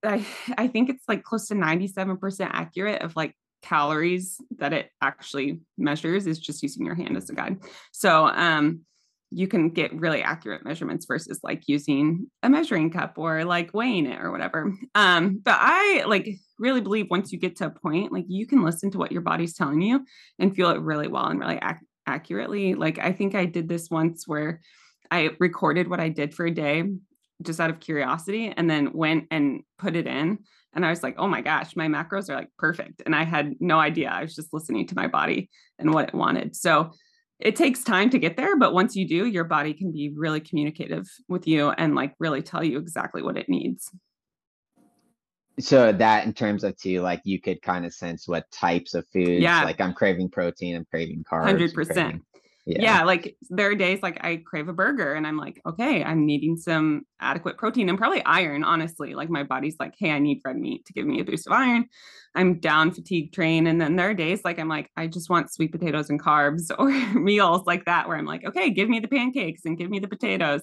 I 0.04 0.26
I 0.58 0.68
think 0.68 0.90
it's 0.90 1.04
like 1.08 1.22
close 1.22 1.48
to 1.48 1.54
97% 1.54 2.50
accurate 2.52 3.00
of 3.00 3.16
like 3.16 3.34
calories 3.62 4.38
that 4.58 4.72
it 4.74 4.90
actually 5.00 5.60
measures 5.78 6.26
is 6.26 6.38
just 6.38 6.62
using 6.62 6.84
your 6.84 6.94
hand 6.94 7.16
as 7.16 7.30
a 7.30 7.34
guide. 7.34 7.56
So 7.92 8.26
um 8.26 8.82
you 9.30 9.46
can 9.46 9.70
get 9.70 9.92
really 9.92 10.22
accurate 10.22 10.64
measurements 10.64 11.06
versus 11.06 11.40
like 11.42 11.62
using 11.66 12.26
a 12.42 12.48
measuring 12.48 12.90
cup 12.90 13.14
or 13.16 13.44
like 13.44 13.74
weighing 13.74 14.06
it 14.06 14.20
or 14.20 14.30
whatever. 14.30 14.72
Um 14.94 15.40
but 15.44 15.56
I 15.58 16.04
like 16.06 16.28
really 16.58 16.80
believe 16.80 17.08
once 17.10 17.32
you 17.32 17.38
get 17.38 17.56
to 17.56 17.66
a 17.66 17.70
point 17.70 18.12
like 18.12 18.24
you 18.28 18.46
can 18.46 18.64
listen 18.64 18.90
to 18.90 18.98
what 18.98 19.12
your 19.12 19.20
body's 19.20 19.54
telling 19.54 19.82
you 19.82 20.04
and 20.38 20.54
feel 20.54 20.70
it 20.70 20.80
really 20.80 21.08
well 21.08 21.26
and 21.26 21.38
really 21.38 21.58
ac- 21.62 21.86
accurately. 22.06 22.74
Like 22.74 22.98
I 22.98 23.12
think 23.12 23.34
I 23.34 23.44
did 23.44 23.68
this 23.68 23.90
once 23.90 24.26
where 24.26 24.60
I 25.10 25.30
recorded 25.38 25.88
what 25.88 26.00
I 26.00 26.08
did 26.08 26.34
for 26.34 26.46
a 26.46 26.50
day 26.50 26.84
just 27.42 27.60
out 27.60 27.70
of 27.70 27.80
curiosity 27.80 28.52
and 28.56 28.68
then 28.68 28.92
went 28.92 29.26
and 29.30 29.60
put 29.78 29.94
it 29.94 30.06
in 30.06 30.38
and 30.74 30.84
I 30.84 30.90
was 30.90 31.02
like, 31.02 31.14
"Oh 31.18 31.26
my 31.26 31.40
gosh, 31.40 31.74
my 31.76 31.88
macros 31.88 32.28
are 32.28 32.34
like 32.34 32.50
perfect." 32.58 33.02
And 33.06 33.14
I 33.14 33.24
had 33.24 33.54
no 33.58 33.80
idea. 33.80 34.10
I 34.10 34.22
was 34.22 34.34
just 34.34 34.52
listening 34.52 34.86
to 34.88 34.94
my 34.94 35.06
body 35.08 35.50
and 35.78 35.92
what 35.92 36.08
it 36.08 36.14
wanted. 36.14 36.54
So 36.54 36.92
it 37.40 37.54
takes 37.56 37.84
time 37.84 38.10
to 38.10 38.18
get 38.18 38.36
there, 38.36 38.56
but 38.56 38.72
once 38.72 38.96
you 38.96 39.06
do, 39.06 39.26
your 39.26 39.44
body 39.44 39.72
can 39.72 39.92
be 39.92 40.12
really 40.16 40.40
communicative 40.40 41.06
with 41.28 41.46
you 41.46 41.70
and 41.70 41.94
like 41.94 42.14
really 42.18 42.42
tell 42.42 42.64
you 42.64 42.78
exactly 42.78 43.22
what 43.22 43.36
it 43.36 43.48
needs. 43.48 43.90
So 45.60 45.92
that 45.92 46.24
in 46.24 46.32
terms 46.32 46.62
of 46.64 46.76
too, 46.76 47.00
like 47.00 47.20
you 47.24 47.40
could 47.40 47.60
kind 47.62 47.84
of 47.84 47.92
sense 47.92 48.28
what 48.28 48.50
types 48.50 48.94
of 48.94 49.06
foods, 49.12 49.42
Yeah. 49.42 49.64
like 49.64 49.80
I'm 49.80 49.92
craving 49.92 50.30
protein, 50.30 50.76
I'm 50.76 50.84
craving 50.90 51.24
carbs. 51.30 51.44
Hundred 51.44 51.74
percent. 51.74 51.96
craving- 51.96 52.22
Yeah. 52.70 52.82
Yeah, 52.82 53.04
like 53.04 53.34
there 53.48 53.70
are 53.70 53.74
days 53.74 54.02
like 54.02 54.22
I 54.22 54.42
crave 54.44 54.68
a 54.68 54.74
burger 54.74 55.14
and 55.14 55.26
I'm 55.26 55.38
like, 55.38 55.58
okay, 55.66 56.04
I'm 56.04 56.26
needing 56.26 56.58
some 56.58 57.06
adequate 57.18 57.56
protein 57.56 57.88
and 57.88 57.96
probably 57.96 58.22
iron, 58.26 58.62
honestly. 58.62 59.14
Like 59.14 59.30
my 59.30 59.42
body's 59.42 59.76
like, 59.80 59.94
hey, 59.98 60.10
I 60.10 60.18
need 60.18 60.42
red 60.44 60.56
meat 60.56 60.84
to 60.84 60.92
give 60.92 61.06
me 61.06 61.18
a 61.18 61.24
boost 61.24 61.46
of 61.46 61.54
iron. 61.54 61.86
I'm 62.34 62.60
down 62.60 62.90
fatigue 62.90 63.32
train. 63.32 63.66
And 63.66 63.80
then 63.80 63.96
there 63.96 64.10
are 64.10 64.14
days 64.14 64.42
like 64.44 64.58
I'm 64.58 64.68
like, 64.68 64.90
I 64.98 65.06
just 65.06 65.30
want 65.30 65.50
sweet 65.50 65.72
potatoes 65.72 66.10
and 66.10 66.22
carbs 66.22 66.70
or 66.78 66.90
meals 67.18 67.62
like 67.66 67.86
that 67.86 68.06
where 68.06 68.18
I'm 68.18 68.26
like, 68.26 68.44
okay, 68.44 68.68
give 68.68 68.90
me 68.90 69.00
the 69.00 69.08
pancakes 69.08 69.62
and 69.64 69.78
give 69.78 69.88
me 69.88 69.98
the 69.98 70.08
potatoes. 70.08 70.60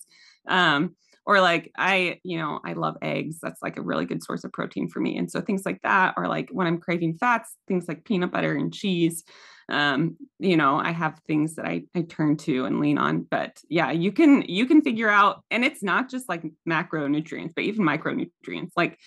Um, 0.47 0.95
or 1.25 1.41
like 1.41 1.71
I, 1.75 2.19
you 2.23 2.37
know, 2.37 2.59
I 2.63 2.73
love 2.73 2.97
eggs. 3.01 3.39
That's 3.41 3.63
like 3.63 3.77
a 3.77 3.81
really 3.81 4.05
good 4.05 4.21
source 4.23 4.43
of 4.43 4.53
protein 4.53 4.89
for 4.89 4.99
me. 4.99 5.17
And 5.17 5.31
so 5.31 5.41
things 5.41 5.63
like 5.65 5.81
that, 5.81 6.13
or 6.17 6.27
like 6.27 6.49
when 6.51 6.67
I'm 6.67 6.77
craving 6.77 7.17
fats, 7.17 7.55
things 7.67 7.85
like 7.87 8.05
peanut 8.05 8.31
butter 8.31 8.53
and 8.55 8.71
cheese. 8.71 9.23
Um, 9.69 10.17
you 10.39 10.57
know, 10.57 10.77
I 10.77 10.91
have 10.91 11.19
things 11.27 11.55
that 11.55 11.65
I 11.65 11.83
I 11.95 12.01
turn 12.03 12.37
to 12.37 12.65
and 12.65 12.79
lean 12.79 12.97
on. 12.97 13.23
But 13.29 13.59
yeah, 13.69 13.91
you 13.91 14.11
can 14.11 14.43
you 14.47 14.65
can 14.65 14.81
figure 14.81 15.09
out, 15.09 15.43
and 15.51 15.65
it's 15.65 15.83
not 15.83 16.09
just 16.09 16.29
like 16.29 16.43
macronutrients, 16.67 17.53
but 17.55 17.63
even 17.63 17.85
micronutrients. 17.85 18.71
Like 18.75 18.99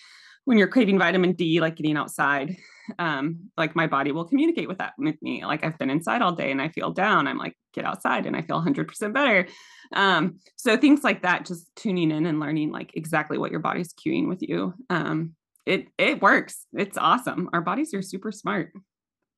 when 0.45 0.57
you're 0.57 0.67
craving 0.67 0.97
vitamin 0.99 1.33
D, 1.33 1.61
like 1.61 1.75
getting 1.75 1.97
outside, 1.97 2.57
um, 2.97 3.51
like 3.57 3.75
my 3.75 3.87
body 3.87 4.11
will 4.11 4.25
communicate 4.25 4.67
with 4.67 4.79
that 4.79 4.93
with 4.97 5.21
me. 5.21 5.45
Like 5.45 5.63
I've 5.63 5.77
been 5.77 5.89
inside 5.89 6.21
all 6.21 6.31
day 6.31 6.51
and 6.51 6.61
I 6.61 6.69
feel 6.69 6.91
down. 6.91 7.27
I'm 7.27 7.37
like, 7.37 7.55
get 7.73 7.85
outside 7.85 8.25
and 8.25 8.35
I 8.35 8.41
feel 8.41 8.57
100% 8.57 9.13
better. 9.13 9.47
Um, 9.93 10.39
so 10.55 10.75
things 10.77 11.03
like 11.03 11.21
that, 11.21 11.45
just 11.45 11.67
tuning 11.75 12.11
in 12.11 12.25
and 12.25 12.39
learning 12.39 12.71
like 12.71 12.91
exactly 12.95 13.37
what 13.37 13.51
your 13.51 13.59
body's 13.59 13.93
cueing 13.93 14.27
with 14.27 14.41
you. 14.41 14.73
Um, 14.89 15.35
it 15.65 15.87
it 15.97 16.21
works. 16.21 16.65
It's 16.73 16.97
awesome. 16.97 17.49
Our 17.53 17.61
bodies 17.61 17.93
are 17.93 18.01
super 18.01 18.31
smart. 18.31 18.71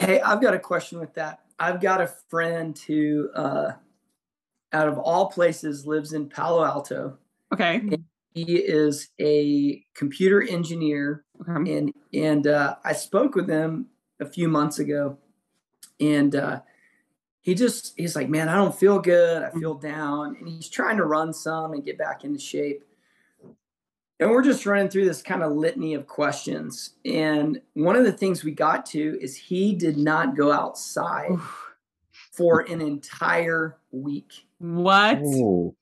Hey, 0.02 0.20
I've 0.20 0.42
got 0.42 0.56
a 0.56 0.60
question 0.60 1.00
with 1.00 1.14
that. 1.14 1.42
I've 1.60 1.80
got 1.80 2.02
a 2.02 2.08
friend 2.08 2.76
who, 2.88 3.30
uh, 3.36 3.74
out 4.74 4.88
of 4.88 4.98
all 4.98 5.30
places, 5.30 5.86
lives 5.86 6.14
in 6.14 6.28
Palo 6.28 6.64
Alto. 6.66 7.20
Okay. 7.54 7.84
He 8.34 8.56
is 8.56 9.10
a 9.20 9.86
computer 9.94 10.42
engineer, 10.42 11.24
Okay. 11.42 11.78
and 11.78 11.94
and 12.14 12.48
uh, 12.48 12.78
I 12.84 12.94
spoke 12.94 13.36
with 13.36 13.48
him 13.48 13.88
a 14.20 14.26
few 14.26 14.48
months 14.48 14.80
ago, 14.80 15.18
and 16.00 16.36
uh, 16.36 16.62
he 17.42 17.54
just 17.54 17.94
he's 17.96 18.16
like, 18.16 18.30
man, 18.30 18.50
I 18.50 18.56
don't 18.56 18.74
feel 18.74 19.00
good. 19.00 19.44
I 19.44 19.52
feel 19.52 19.76
down, 19.76 20.38
and 20.40 20.48
he's 20.48 20.70
trying 20.70 20.98
to 20.98 21.06
run 21.06 21.32
some 21.34 21.74
and 21.74 21.84
get 21.86 21.98
back 22.00 22.24
into 22.24 22.40
shape. 22.40 22.84
And 24.22 24.30
we're 24.30 24.44
just 24.44 24.66
running 24.68 24.88
through 24.88 25.06
this 25.06 25.24
kind 25.24 25.42
of 25.42 25.52
litany 25.54 25.96
of 25.96 26.06
questions. 26.06 26.92
And 27.04 27.60
one 27.74 27.96
of 27.96 28.06
the 28.06 28.12
things 28.12 28.44
we 28.44 28.52
got 28.52 28.86
to 28.88 29.18
is 29.20 29.36
he 29.36 29.74
did 29.76 29.98
not 29.98 30.38
go 30.38 30.52
outside 30.52 31.32
Oof. 31.32 31.74
for 32.32 32.60
an 32.62 32.82
entire 32.82 33.78
week. 33.92 34.46
What? 34.60 35.18
Ooh. 35.18 35.76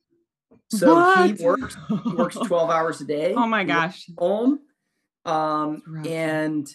So 0.70 0.96
What? 0.96 1.38
he 1.38 1.44
works 1.44 1.76
he 2.06 2.14
works 2.14 2.36
12 2.46 2.70
hours 2.70 3.02
a 3.02 3.06
day. 3.06 3.34
Oh 3.36 3.46
my 3.46 3.66
gosh. 3.66 4.10
home. 4.18 4.62
Um, 5.26 5.84
and 6.08 6.66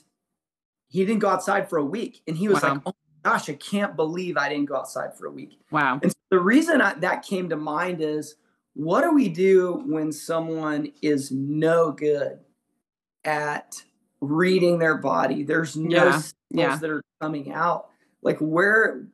he 0.89 1.05
didn't 1.07 1.21
go 1.21 1.29
outside 1.31 1.71
for 1.71 1.79
a 1.79 1.85
week. 1.85 2.21
And 2.29 2.37
he 2.37 2.47
was 2.47 2.63
Wow. 2.63 2.75
like, 2.75 2.83
oh 2.85 2.95
my 3.25 3.31
gosh, 3.33 3.49
I 3.49 3.55
can't 3.55 3.97
believe 3.97 4.37
I 4.37 4.51
didn't 4.51 4.67
go 4.67 4.77
outside 4.77 5.17
for 5.17 5.27
a 5.27 5.31
week. 5.31 5.59
Wow. 5.71 5.99
And 6.03 6.13
so 6.13 6.19
the 6.31 6.41
reason 6.41 6.83
I, 6.83 6.93
that 6.95 7.23
came 7.25 7.49
to 7.49 7.57
mind 7.57 8.03
is 8.03 8.35
what 8.75 9.03
do 9.03 9.13
we 9.13 9.29
do 9.29 9.83
when 9.87 10.13
someone 10.13 10.93
is 11.01 11.31
no 11.31 11.93
good 11.93 12.41
at 13.25 13.83
reading 14.21 14.79
their 14.79 14.97
body? 14.99 15.43
There's 15.45 15.77
no 15.77 16.05
Yeah, 16.07 16.19
signals 16.19 16.33
yeah. 16.51 16.77
that 16.77 16.91
are 16.91 17.03
coming 17.21 17.53
out. 17.53 17.89
Like, 18.23 18.39
where, 18.39 19.07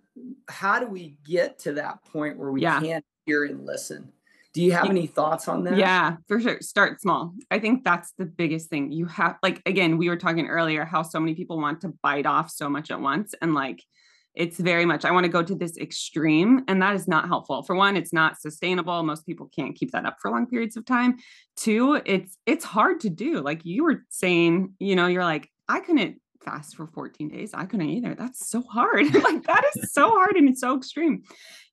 how 0.49 0.81
do 0.81 0.87
we 0.87 1.19
get 1.25 1.59
to 1.61 1.73
that 1.75 2.03
point 2.05 2.39
where 2.39 2.51
we 2.51 2.63
Yeah. 2.63 2.81
can't 2.81 3.05
hear 3.27 3.45
and 3.45 3.67
listen? 3.67 4.13
Do 4.53 4.63
you 4.63 4.73
have 4.73 4.87
any 4.91 5.07
thoughts 5.07 5.47
on 5.47 5.63
that? 5.65 5.77
Yeah, 5.77 6.17
for 6.27 6.41
sure. 6.41 6.61
Start 6.61 7.01
small. 7.01 7.35
I 7.53 7.61
think 7.61 7.85
that's 7.85 8.13
the 8.19 8.27
biggest 8.27 8.69
thing. 8.69 8.91
You 8.91 9.07
have, 9.07 9.37
like, 9.45 9.63
again, 9.65 9.97
we 9.97 10.09
were 10.09 10.17
talking 10.17 10.49
earlier 10.49 10.85
how 10.85 11.03
so 11.03 11.21
many 11.21 11.37
people 11.37 11.61
want 11.61 11.83
to 11.83 11.95
bite 12.03 12.27
off 12.27 12.51
so 12.51 12.69
much 12.69 12.91
at 12.91 13.01
once. 13.01 13.33
And 13.41 13.55
like, 13.55 13.85
it's 14.35 14.59
very 14.59 14.85
much, 14.85 15.05
I 15.05 15.11
want 15.11 15.25
to 15.25 15.33
go 15.33 15.43
to 15.43 15.55
this 15.55 15.77
extreme. 15.77 16.63
And 16.69 16.81
that 16.83 16.95
is 16.95 17.09
not 17.09 17.27
helpful. 17.27 17.63
For 17.63 17.75
one, 17.75 17.97
it's 17.97 18.13
not 18.13 18.41
sustainable. 18.41 19.03
Most 19.03 19.27
people 19.27 19.51
can't 19.55 19.75
keep 19.75 19.91
that 19.93 20.07
up 20.07 20.17
for 20.21 20.31
long 20.31 20.47
periods 20.47 20.77
of 20.77 20.85
time. 20.85 21.17
Two, 21.57 22.01
it's, 22.05 22.37
it's 22.47 22.65
hard 22.65 23.01
to 23.01 23.11
do. 23.11 23.41
Like 23.41 23.65
you 23.65 23.85
were 23.85 24.05
saying, 24.09 24.75
you 24.79 24.95
know, 24.95 25.07
you're 25.07 25.25
like, 25.25 25.51
I 25.69 25.81
couldn't 25.81 26.21
fast 26.45 26.77
for 26.77 26.87
14 26.87 27.29
days. 27.29 27.53
I 27.55 27.67
couldn't 27.67 27.91
either. 27.91 28.15
That's 28.15 28.49
so 28.49 28.63
hard. 28.63 29.13
like 29.25 29.43
that 29.45 29.65
is 29.75 29.93
so 29.93 30.11
hard 30.17 30.37
and 30.37 30.49
it's 30.49 30.61
so 30.61 30.77
extreme, 30.77 31.23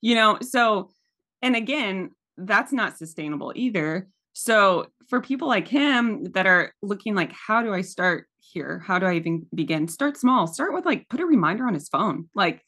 you 0.01 0.15
know? 0.15 0.39
So, 0.41 0.89
and 1.41 1.55
again, 1.55 2.11
that's 2.37 2.73
not 2.73 2.97
sustainable 2.97 3.53
either. 3.55 4.07
So 4.33 4.87
for 5.09 5.21
people 5.21 5.47
like 5.47 5.67
him 5.67 6.25
that 6.33 6.45
are 6.45 6.73
looking 6.81 7.15
like, 7.15 7.31
how 7.31 7.61
do 7.61 7.73
I 7.73 7.81
start 7.81 8.27
here? 8.57 8.83
How 8.85 8.97
do 8.99 9.05
I 9.05 9.13
even 9.15 9.45
begin? 9.53 9.87
Start 9.87 10.17
small. 10.17 10.47
Start 10.47 10.73
with 10.73 10.85
like 10.85 11.07
put 11.09 11.19
a 11.19 11.25
reminder 11.25 11.65
on 11.67 11.73
his 11.73 11.89
phone. 11.89 12.29
Like, 12.33 12.61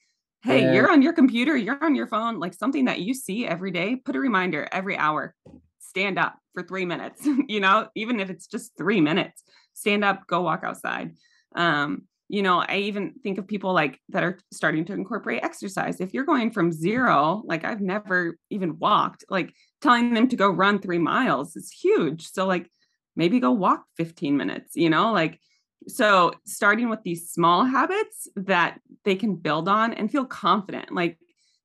hey, 0.44 0.62
Yeah. 0.64 0.74
you're 0.74 0.92
on 0.92 1.02
your 1.02 1.14
computer, 1.14 1.56
you're 1.58 1.84
on 1.84 1.96
your 1.96 2.08
phone, 2.08 2.40
like 2.40 2.54
something 2.54 2.86
that 2.86 3.00
you 3.00 3.14
see 3.14 3.46
every 3.46 3.72
day. 3.72 3.96
Put 3.96 4.16
a 4.16 4.20
reminder 4.20 4.68
every 4.72 4.96
hour. 4.98 5.36
Stand 5.80 6.20
up 6.20 6.36
for 6.54 6.64
three 6.64 6.86
minutes, 6.86 7.28
you 7.48 7.60
know, 7.60 7.88
even 7.96 8.20
if 8.20 8.30
it's 8.30 8.48
just 8.48 8.78
three 8.78 9.02
minutes, 9.02 9.44
stand 9.74 10.04
up, 10.06 10.28
go 10.28 10.42
walk 10.42 10.62
outside. 10.64 11.16
Um, 11.56 12.04
you 12.32 12.44
know, 12.44 12.64
I 12.68 12.78
even 12.90 13.16
think 13.24 13.40
of 13.40 13.48
people 13.48 13.74
like 13.74 14.00
that 14.10 14.24
are 14.24 14.38
starting 14.54 14.86
to 14.86 14.94
incorporate 14.94 15.44
exercise. 15.44 16.00
If 16.00 16.14
you're 16.14 16.26
going 16.34 16.52
from 16.52 16.72
zero, 16.72 17.42
like 17.44 17.66
I've 17.66 17.82
never 17.82 18.38
even 18.52 18.78
walked, 18.78 19.26
like 19.30 19.52
telling 19.82 20.14
them 20.14 20.28
to 20.30 20.36
go 20.36 20.50
run 20.64 20.78
three 20.78 21.00
miles 21.00 21.56
is 21.56 21.72
huge. 21.72 22.22
So, 22.30 22.46
like, 22.46 22.70
maybe 23.16 23.40
go 23.40 23.52
walk 23.52 23.84
15 23.98 24.38
minutes, 24.38 24.76
you 24.76 24.90
know, 24.92 25.12
like, 25.12 25.40
so 25.88 26.34
starting 26.46 26.90
with 26.90 27.04
these 27.04 27.30
small 27.30 27.64
habits 27.64 28.28
that 28.36 28.80
they 29.06 29.16
can 29.16 29.36
build 29.36 29.68
on 29.68 29.94
and 29.94 30.12
feel 30.12 30.26
confident, 30.26 30.94
like, 30.94 31.18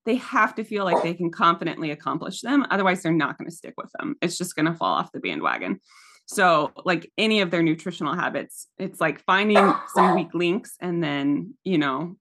they 0.07 0.17
have 0.17 0.55
to 0.57 0.65
feel 0.65 0.85
like 0.85 1.03
they 1.03 1.15
can 1.15 1.31
confidently 1.31 1.91
accomplish 1.91 2.43
them. 2.43 2.67
Otherwise, 2.71 3.03
they're 3.03 3.13
not 3.13 3.39
going 3.39 3.49
to 3.49 3.57
stick 3.57 3.75
with 3.77 3.91
them. 3.99 4.17
It's 4.21 4.37
just 4.37 4.55
going 4.55 4.67
to 4.67 4.75
fall 4.75 4.93
off 4.95 5.13
the 5.13 5.21
bandwagon. 5.21 5.81
So, 6.27 6.73
like 6.85 7.11
any 7.19 7.41
of 7.41 7.51
their 7.51 7.63
nutritional 7.63 8.15
habits, 8.15 8.69
it's 8.79 9.01
like 9.01 9.25
finding 9.25 9.73
some 9.95 10.15
weak 10.15 10.35
links 10.35 10.77
and 10.81 11.03
then, 11.03 11.55
you 11.65 11.79
know, 11.79 12.17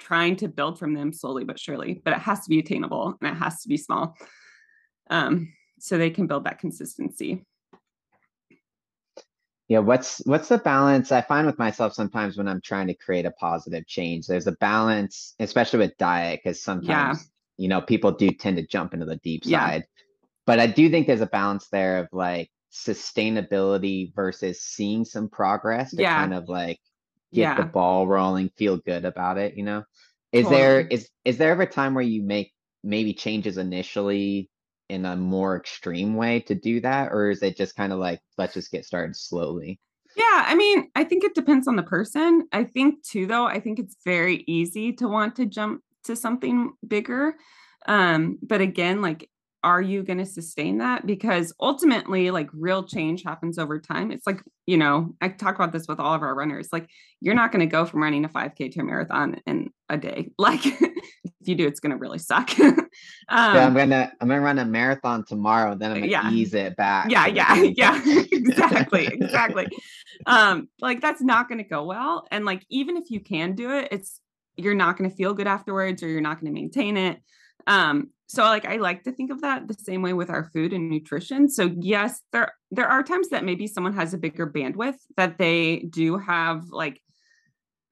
trying 0.00 0.36
to 0.36 0.48
build 0.48 0.78
from 0.78 0.94
them 0.94 1.12
slowly 1.12 1.44
but 1.44 1.58
surely. 1.58 2.00
But 2.04 2.14
it 2.14 2.20
has 2.20 2.40
to 2.44 2.50
be 2.50 2.58
attainable 2.58 3.16
and 3.20 3.30
it 3.30 3.38
has 3.38 3.62
to 3.62 3.68
be 3.68 3.76
small. 3.76 4.16
Um, 5.10 5.52
so 5.78 5.98
they 5.98 6.10
can 6.10 6.26
build 6.26 6.44
that 6.44 6.58
consistency. 6.58 7.44
Yeah, 9.68 9.80
what's 9.80 10.22
what's 10.26 10.48
the 10.48 10.58
balance 10.58 11.10
I 11.10 11.22
find 11.22 11.46
with 11.46 11.58
myself 11.58 11.92
sometimes 11.92 12.36
when 12.36 12.46
I'm 12.46 12.60
trying 12.60 12.86
to 12.86 12.94
create 12.94 13.26
a 13.26 13.32
positive 13.32 13.86
change? 13.86 14.26
There's 14.26 14.46
a 14.46 14.52
balance, 14.52 15.34
especially 15.40 15.80
with 15.80 15.96
diet, 15.98 16.40
because 16.42 16.62
sometimes 16.62 17.30
you 17.56 17.68
know 17.68 17.80
people 17.80 18.12
do 18.12 18.30
tend 18.30 18.58
to 18.58 18.66
jump 18.66 18.94
into 18.94 19.06
the 19.06 19.16
deep 19.16 19.44
Yeah. 19.44 19.72
side. 19.72 19.84
But 20.46 20.60
I 20.60 20.66
do 20.68 20.90
think 20.90 21.06
there's 21.06 21.20
a 21.22 21.26
balance 21.26 21.68
there 21.68 21.98
of 21.98 22.08
like 22.12 22.50
sustainability 22.72 24.14
versus 24.14 24.62
seeing 24.62 25.04
some 25.04 25.28
progress 25.30 25.94
to 25.96 26.04
Yeah. 26.04 26.06
kind 26.06 26.34
of 26.34 26.48
like 26.48 26.80
get 27.34 27.56
the 27.56 27.64
ball 27.64 28.06
rolling, 28.08 28.50
feel 28.56 28.78
good 28.78 29.04
about 29.04 29.38
it, 29.38 29.56
you 29.56 29.64
know? 29.64 29.84
Is 30.32 30.48
there 30.48 30.80
Totally. 30.80 30.90
is 30.90 31.10
is 31.24 31.38
there 31.38 31.52
ever 31.52 31.62
a 31.62 31.66
time 31.70 31.94
where 31.94 32.04
you 32.04 32.22
make 32.22 32.52
maybe 32.84 33.14
changes 33.14 33.58
initially 33.58 34.50
in 34.88 35.04
a 35.04 35.16
more 35.16 35.56
extreme 35.56 36.14
way 36.14 36.40
to 36.40 36.54
do 36.54 36.80
that? 36.80 37.12
Or 37.12 37.30
is 37.30 37.42
it 37.42 37.56
just 37.56 37.76
kind 37.76 37.92
of 37.92 37.98
like 37.98 38.20
let's 38.38 38.54
just 38.54 38.70
get 38.70 38.84
started 38.84 39.16
slowly? 39.16 39.80
Yeah, 40.16 40.44
I 40.46 40.54
mean, 40.54 40.90
I 40.94 41.04
think 41.04 41.24
it 41.24 41.34
depends 41.34 41.68
on 41.68 41.76
the 41.76 41.82
person. 41.82 42.48
I 42.52 42.64
think 42.64 43.02
too, 43.02 43.26
though, 43.26 43.44
I 43.44 43.60
think 43.60 43.78
it's 43.78 43.96
very 44.04 44.44
easy 44.46 44.92
to 44.94 45.08
want 45.08 45.36
to 45.36 45.46
jump 45.46 45.82
to 46.04 46.16
something 46.16 46.72
bigger. 46.86 47.34
Um, 47.86 48.38
but 48.42 48.60
again, 48.60 49.02
like 49.02 49.28
are 49.66 49.82
you 49.82 50.04
going 50.04 50.18
to 50.18 50.26
sustain 50.26 50.78
that? 50.78 51.04
Because 51.04 51.52
ultimately, 51.58 52.30
like 52.30 52.48
real 52.52 52.84
change 52.84 53.24
happens 53.24 53.58
over 53.58 53.80
time. 53.80 54.12
It's 54.12 54.24
like, 54.24 54.40
you 54.64 54.76
know, 54.76 55.16
I 55.20 55.28
talk 55.28 55.56
about 55.56 55.72
this 55.72 55.88
with 55.88 55.98
all 55.98 56.14
of 56.14 56.22
our 56.22 56.36
runners. 56.36 56.68
Like, 56.72 56.88
you're 57.20 57.34
not 57.34 57.50
going 57.50 57.60
to 57.60 57.66
go 57.66 57.84
from 57.84 58.00
running 58.00 58.24
a 58.24 58.28
5K 58.28 58.70
to 58.70 58.80
a 58.80 58.84
marathon 58.84 59.40
in 59.44 59.70
a 59.88 59.98
day. 59.98 60.30
Like, 60.38 60.64
if 60.64 61.48
you 61.48 61.56
do, 61.56 61.66
it's 61.66 61.80
going 61.80 61.90
to 61.90 61.96
really 61.96 62.20
suck. 62.20 62.56
um, 62.60 62.76
yeah, 63.28 63.66
I'm 63.66 63.74
gonna 63.74 64.12
I'm 64.20 64.28
gonna 64.28 64.40
run 64.40 64.60
a 64.60 64.64
marathon 64.64 65.24
tomorrow. 65.24 65.74
Then 65.74 65.90
I'm 65.90 65.98
gonna 65.98 66.12
yeah. 66.12 66.30
ease 66.30 66.54
it 66.54 66.76
back. 66.76 67.10
Yeah, 67.10 67.26
yeah, 67.26 67.54
yeah. 67.76 68.00
exactly, 68.04 69.06
exactly. 69.06 69.66
Um, 70.26 70.68
like 70.80 71.00
that's 71.00 71.20
not 71.20 71.48
going 71.48 71.58
to 71.58 71.68
go 71.68 71.84
well. 71.84 72.24
And 72.30 72.44
like, 72.44 72.64
even 72.70 72.96
if 72.96 73.10
you 73.10 73.18
can 73.18 73.56
do 73.56 73.72
it, 73.72 73.88
it's 73.90 74.20
you're 74.56 74.74
not 74.74 74.96
going 74.96 75.10
to 75.10 75.16
feel 75.16 75.34
good 75.34 75.48
afterwards, 75.48 76.04
or 76.04 76.08
you're 76.08 76.20
not 76.20 76.40
going 76.40 76.54
to 76.54 76.60
maintain 76.60 76.96
it. 76.96 77.20
Um, 77.66 78.10
so 78.26 78.42
like 78.42 78.66
I 78.66 78.76
like 78.76 79.04
to 79.04 79.12
think 79.12 79.30
of 79.30 79.42
that 79.42 79.68
the 79.68 79.74
same 79.74 80.02
way 80.02 80.12
with 80.12 80.30
our 80.30 80.50
food 80.52 80.72
and 80.72 80.90
nutrition. 80.90 81.48
So 81.48 81.70
yes, 81.78 82.20
there 82.32 82.52
there 82.70 82.88
are 82.88 83.02
times 83.02 83.28
that 83.28 83.44
maybe 83.44 83.66
someone 83.66 83.94
has 83.94 84.14
a 84.14 84.18
bigger 84.18 84.46
bandwidth 84.46 84.98
that 85.16 85.38
they 85.38 85.86
do 85.90 86.18
have 86.18 86.64
like 86.70 87.00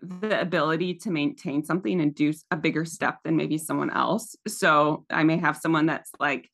the 0.00 0.41
ability 0.41 0.95
to 0.95 1.11
maintain 1.11 1.64
something 1.64 2.00
and 2.00 2.14
do 2.14 2.33
a 2.50 2.57
bigger 2.57 2.85
step 2.85 3.19
than 3.25 3.37
maybe 3.37 3.59
someone 3.59 3.91
else. 3.91 4.37
So 4.47 5.07
I 5.09 5.23
may 5.23 5.38
have 5.38 5.57
someone 5.57 5.87
that's 5.87 6.11
like 6.19 6.50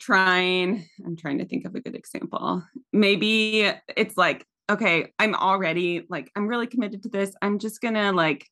trying 0.00 0.84
I'm 1.06 1.16
trying 1.16 1.38
to 1.38 1.46
think 1.46 1.64
of 1.64 1.76
a 1.76 1.80
good 1.80 1.94
example. 1.94 2.64
Maybe 2.92 3.72
it's 3.96 4.16
like 4.16 4.44
okay, 4.70 5.12
I'm 5.18 5.36
already 5.36 6.06
like 6.10 6.30
I'm 6.34 6.48
really 6.48 6.66
committed 6.66 7.04
to 7.04 7.08
this. 7.08 7.32
I'm 7.40 7.60
just 7.60 7.80
to 7.80 8.12
like 8.12 8.46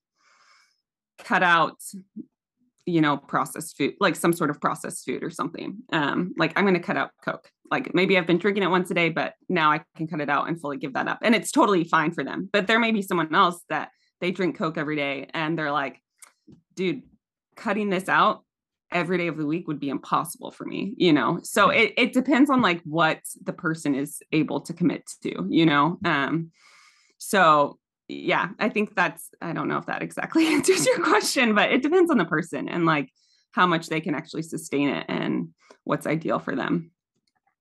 cut 1.19 1.43
out 1.43 1.81
you 2.87 3.01
know, 3.01 3.17
processed 3.17 3.77
food, 3.77 3.95
like 4.01 4.15
some 4.15 4.33
sort 4.33 4.49
of 4.49 4.61
processed 4.61 5.05
food 5.05 5.25
or 5.25 5.31
something. 5.31 5.79
Um, 5.93 6.33
like 6.39 6.53
I'm 6.57 6.65
going 6.65 6.75
to 6.75 6.81
cut 6.81 6.97
out 6.97 7.11
Coke. 7.23 7.51
Like 7.69 7.93
maybe 7.95 8.17
I've 8.17 8.29
been 8.29 8.39
drinking 8.39 8.63
it 8.63 8.71
once 8.71 8.91
a 8.93 8.95
day, 8.95 9.09
but 9.09 9.35
now 9.49 9.73
I 9.73 9.83
can 9.97 10.07
cut 10.07 10.21
it 10.21 10.31
out 10.31 10.49
and 10.49 10.61
fully 10.61 10.77
give 10.79 10.95
that 10.95 11.09
up. 11.09 11.19
And 11.23 11.35
it's 11.35 11.51
totally 11.51 11.83
fine 11.83 12.13
for 12.13 12.23
them. 12.23 12.49
But 12.53 12.69
there 12.69 12.79
may 12.79 12.93
be 12.93 13.03
someone 13.03 13.35
else 13.35 13.61
that 13.69 13.91
they 14.21 14.31
drink 14.31 14.57
Coke 14.57 14.79
every 14.79 14.95
day 14.95 15.29
and 15.35 15.59
they're 15.59 15.73
like, 15.73 16.01
dude, 16.77 17.03
cutting 17.57 17.91
this 17.91 18.09
out 18.09 18.45
every 18.93 19.19
day 19.19 19.27
of 19.27 19.37
the 19.37 19.47
week 19.47 19.67
would 19.67 19.81
be 19.81 19.89
impossible 19.89 20.53
for 20.53 20.65
me, 20.65 20.95
you 20.97 21.13
know? 21.13 21.41
So 21.43 21.71
it, 21.71 21.93
it 21.97 22.13
depends 22.13 22.51
on 22.51 22.63
like 22.63 22.83
what 22.85 23.19
the 23.43 23.53
person 23.53 23.97
is 23.97 24.23
able 24.31 24.61
to 24.61 24.73
commit 24.73 25.11
to, 25.25 25.45
you 25.51 25.67
know? 25.67 25.99
Um, 26.05 26.53
so 27.19 27.79
yeah, 28.09 28.51
I 28.59 28.69
think 28.69 28.95
that's, 28.95 29.31
I 29.41 29.53
don't 29.53 29.69
know 29.69 29.79
if 29.79 29.87
that 29.87 30.03
exactly 30.03 30.47
answers 30.55 30.87
your 30.87 31.03
question, 31.03 31.55
but 31.55 31.73
it 31.73 31.83
depends 31.83 32.11
on 32.11 32.19
the 32.19 32.25
person 32.25 32.69
and 32.69 32.87
like 32.87 33.11
how 33.53 33.67
much 33.67 33.89
they 33.89 34.01
can 34.01 34.15
actually 34.15 34.43
sustain 34.43 34.89
it 34.91 35.07
and 35.09 35.49
what's 35.85 36.07
ideal 36.07 36.39
for 36.39 36.55
them. 36.55 36.91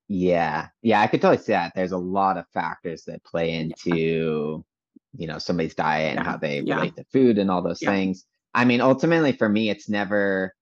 Yeah. 0.07 0.67
Yeah. 0.81 1.01
I 1.01 1.07
could 1.07 1.21
totally 1.21 1.41
see 1.41 1.53
that. 1.53 1.73
There's 1.75 1.91
a 1.91 1.97
lot 1.97 2.37
of 2.37 2.45
factors 2.53 3.03
that 3.05 3.23
play 3.23 3.53
into, 3.53 3.95
yeah. 3.95 5.21
you 5.21 5.27
know, 5.27 5.39
somebody's 5.39 5.73
diet 5.73 6.13
yeah. 6.13 6.19
and 6.19 6.27
how 6.27 6.37
they 6.37 6.59
yeah. 6.61 6.75
relate 6.75 6.95
to 6.97 7.05
food 7.11 7.37
and 7.39 7.49
all 7.49 7.63
those 7.63 7.79
things. 7.79 8.25
I 8.53 8.65
mean, 8.65 8.81
ultimately 8.81 9.31
for 9.31 9.49
me, 9.49 9.69
it's 9.69 9.89
never, 9.89 10.53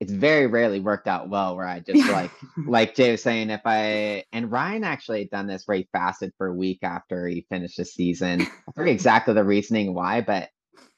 it's 0.00 0.12
very 0.12 0.46
rarely 0.46 0.80
worked 0.80 1.08
out 1.08 1.28
well 1.28 1.56
where 1.56 1.66
I 1.66 1.80
just 1.80 2.08
like 2.10 2.30
like 2.66 2.94
Jay 2.94 3.10
was 3.10 3.22
saying, 3.22 3.50
if 3.50 3.62
I 3.64 4.24
and 4.32 4.50
Ryan 4.50 4.84
actually 4.84 5.20
had 5.20 5.30
done 5.30 5.46
this 5.46 5.64
where 5.66 5.78
he 5.78 5.88
fasted 5.92 6.32
for 6.38 6.46
a 6.48 6.54
week 6.54 6.80
after 6.82 7.26
he 7.26 7.46
finished 7.48 7.76
the 7.76 7.84
season. 7.84 8.42
I 8.42 8.72
forget 8.74 8.92
exactly 8.94 9.34
the 9.34 9.44
reasoning 9.44 9.94
why, 9.94 10.20
but 10.20 10.50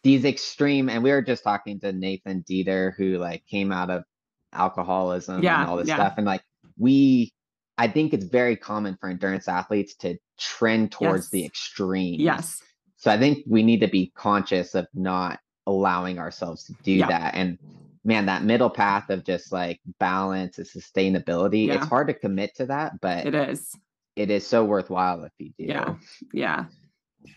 these 0.03 0.25
extreme 0.25 0.89
and 0.89 1.03
we 1.03 1.11
were 1.11 1.23
just 1.23 1.45
talking 1.45 1.81
to 1.81 1.93
Nathan 1.93 2.45
Dieter 2.49 2.93
who 2.97 3.19
like 3.19 3.45
came 3.47 3.73
out 3.73 3.91
of 3.91 4.05
alcoholism 4.53 5.43
yeah, 5.43 5.61
and 5.61 5.71
all 5.71 5.77
this 5.77 5.89
yeah. 5.89 5.97
stuff. 5.97 6.15
And 6.17 6.27
like 6.27 6.43
we 6.79 7.33
I 7.79 7.89
think 7.89 8.13
it's 8.13 8.27
very 8.27 8.57
common 8.57 8.99
for 9.01 9.09
endurance 9.09 9.49
athletes 9.49 9.95
to 9.97 10.19
trend 10.39 10.93
towards 10.93 11.25
yes. 11.27 11.31
the 11.31 11.45
extreme. 11.47 12.21
Yes. 12.21 12.61
So 12.99 13.11
I 13.11 13.19
think 13.19 13.39
we 13.49 13.63
need 13.63 13.81
to 13.81 13.89
be 13.89 14.13
conscious 14.15 14.75
of 14.75 14.87
not 14.93 15.41
allowing 15.67 16.19
ourselves 16.19 16.65
to 16.65 16.75
do 16.83 16.93
yeah. 16.93 17.09
that. 17.09 17.35
And 17.35 17.59
man, 18.05 18.27
that 18.27 18.45
middle 18.45 18.71
path 18.71 19.11
of 19.11 19.25
just 19.25 19.53
like 19.53 19.81
balance 19.99 20.59
and 20.59 20.67
sustainability, 20.67 21.67
yeah. 21.67 21.75
it's 21.75 21.87
hard 21.87 22.09
to 22.09 22.15
commit 22.15 22.55
to 22.57 22.67
that, 22.67 23.01
but 23.01 23.27
it 23.27 23.35
is. 23.35 23.75
It 24.17 24.31
is 24.31 24.47
so 24.47 24.65
worthwhile 24.65 25.25
if 25.25 25.33
you 25.39 25.53
do. 25.59 25.65
Yeah. 25.65 25.95
Yeah. 26.33 26.65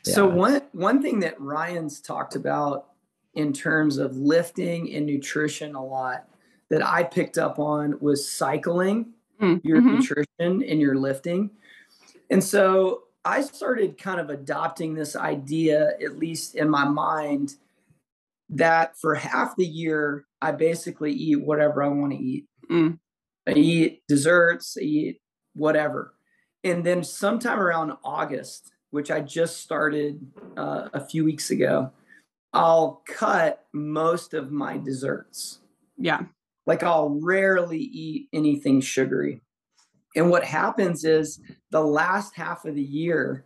So 0.03 0.27
one 0.27 0.61
one 0.71 1.01
thing 1.01 1.19
that 1.19 1.39
Ryan's 1.39 2.01
talked 2.01 2.35
about 2.35 2.87
in 3.35 3.53
terms 3.53 3.97
of 3.97 4.17
lifting 4.17 4.93
and 4.93 5.05
nutrition 5.05 5.75
a 5.75 5.83
lot 5.83 6.27
that 6.69 6.85
I 6.85 7.03
picked 7.03 7.37
up 7.37 7.59
on 7.59 7.97
was 7.99 8.29
cycling 8.29 9.13
mm, 9.41 9.61
your 9.63 9.79
mm-hmm. 9.79 9.95
nutrition 9.95 10.63
and 10.63 10.79
your 10.79 10.95
lifting. 10.95 11.51
And 12.29 12.43
so 12.43 13.03
I 13.25 13.41
started 13.41 13.97
kind 13.97 14.19
of 14.19 14.29
adopting 14.29 14.93
this 14.93 15.15
idea, 15.15 15.91
at 16.03 16.17
least 16.17 16.55
in 16.55 16.69
my 16.69 16.85
mind, 16.85 17.55
that 18.57 18.97
for 18.99 19.15
half 19.15 19.55
the 19.55 19.65
year, 19.65 20.25
I 20.41 20.51
basically 20.51 21.11
eat 21.11 21.41
whatever 21.41 21.83
I 21.83 21.87
want 21.87 22.13
to 22.13 22.17
eat. 22.17 22.45
Mm. 22.69 22.99
I 23.47 23.51
eat 23.51 24.03
desserts, 24.07 24.77
I 24.79 24.83
eat 24.83 25.21
whatever. 25.53 26.13
And 26.63 26.83
then 26.83 27.03
sometime 27.03 27.59
around 27.59 27.93
August, 28.03 28.71
which 28.91 29.11
I 29.11 29.19
just 29.19 29.57
started 29.57 30.25
uh, 30.55 30.89
a 30.93 31.05
few 31.05 31.25
weeks 31.25 31.49
ago, 31.49 31.91
I'll 32.53 33.01
cut 33.07 33.65
most 33.73 34.33
of 34.33 34.51
my 34.51 34.77
desserts. 34.77 35.59
Yeah. 35.97 36.21
Like 36.65 36.83
I'll 36.83 37.19
rarely 37.21 37.79
eat 37.79 38.29
anything 38.31 38.79
sugary. 38.79 39.41
And 40.15 40.29
what 40.29 40.43
happens 40.43 41.03
is 41.03 41.39
the 41.71 41.81
last 41.81 42.35
half 42.35 42.65
of 42.65 42.75
the 42.75 42.83
year, 42.83 43.45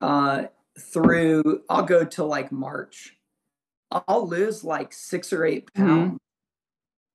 uh, 0.00 0.44
through, 0.78 1.62
I'll 1.70 1.84
go 1.84 2.04
to 2.04 2.24
like 2.24 2.52
March 2.52 3.14
I'll 3.90 4.28
lose 4.28 4.64
like 4.64 4.92
six 4.92 5.32
or 5.32 5.44
eight 5.44 5.72
mm-hmm. 5.72 5.86
pounds. 5.86 6.12
Mm-hmm. 6.12 6.16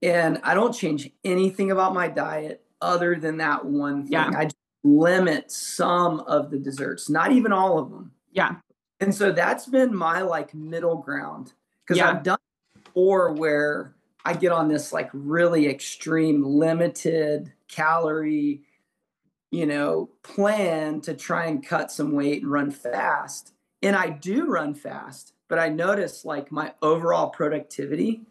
And 0.09 0.41
I 0.43 0.53
don't 0.53 0.73
change 0.73 1.09
anything 1.23 1.71
about 1.71 1.93
my 1.93 2.09
diet 2.09 2.61
other 2.81 3.15
than 3.15 3.37
that 3.37 3.65
one 3.65 4.03
thing. 4.03 4.13
Yeah. 4.13 4.31
I 4.35 4.45
just 4.45 4.57
limit 4.83 5.49
some 5.49 6.19
of 6.21 6.51
the 6.51 6.59
desserts, 6.59 7.09
not 7.09 7.31
even 7.31 7.53
all 7.53 7.79
of 7.79 7.89
them. 7.89 8.11
Yeah. 8.31 8.55
And 8.99 9.15
so 9.15 9.31
that's 9.31 9.65
been 9.65 9.95
my 9.95 10.21
like 10.21 10.53
middle 10.53 10.97
ground 10.97 11.53
because 11.85 11.97
yeah. 11.97 12.09
I've 12.09 12.23
done 12.23 12.37
before 12.83 13.31
where 13.31 13.95
I 14.25 14.33
get 14.33 14.51
on 14.51 14.67
this 14.67 14.93
like 14.93 15.09
really 15.13 15.67
extreme 15.67 16.43
limited 16.43 17.53
calorie, 17.67 18.61
you 19.51 19.65
know, 19.65 20.09
plan 20.21 21.01
to 21.01 21.13
try 21.13 21.45
and 21.45 21.65
cut 21.65 21.91
some 21.91 22.11
weight 22.13 22.43
and 22.43 22.51
run 22.51 22.71
fast. 22.71 23.53
And 23.81 23.95
I 23.95 24.09
do 24.09 24.47
run 24.47 24.73
fast 24.73 25.32
but 25.53 25.59
I 25.59 25.69
notice 25.69 26.25
like 26.25 26.51
my 26.51 26.73
overall 26.81 27.29
productivity, 27.29 28.21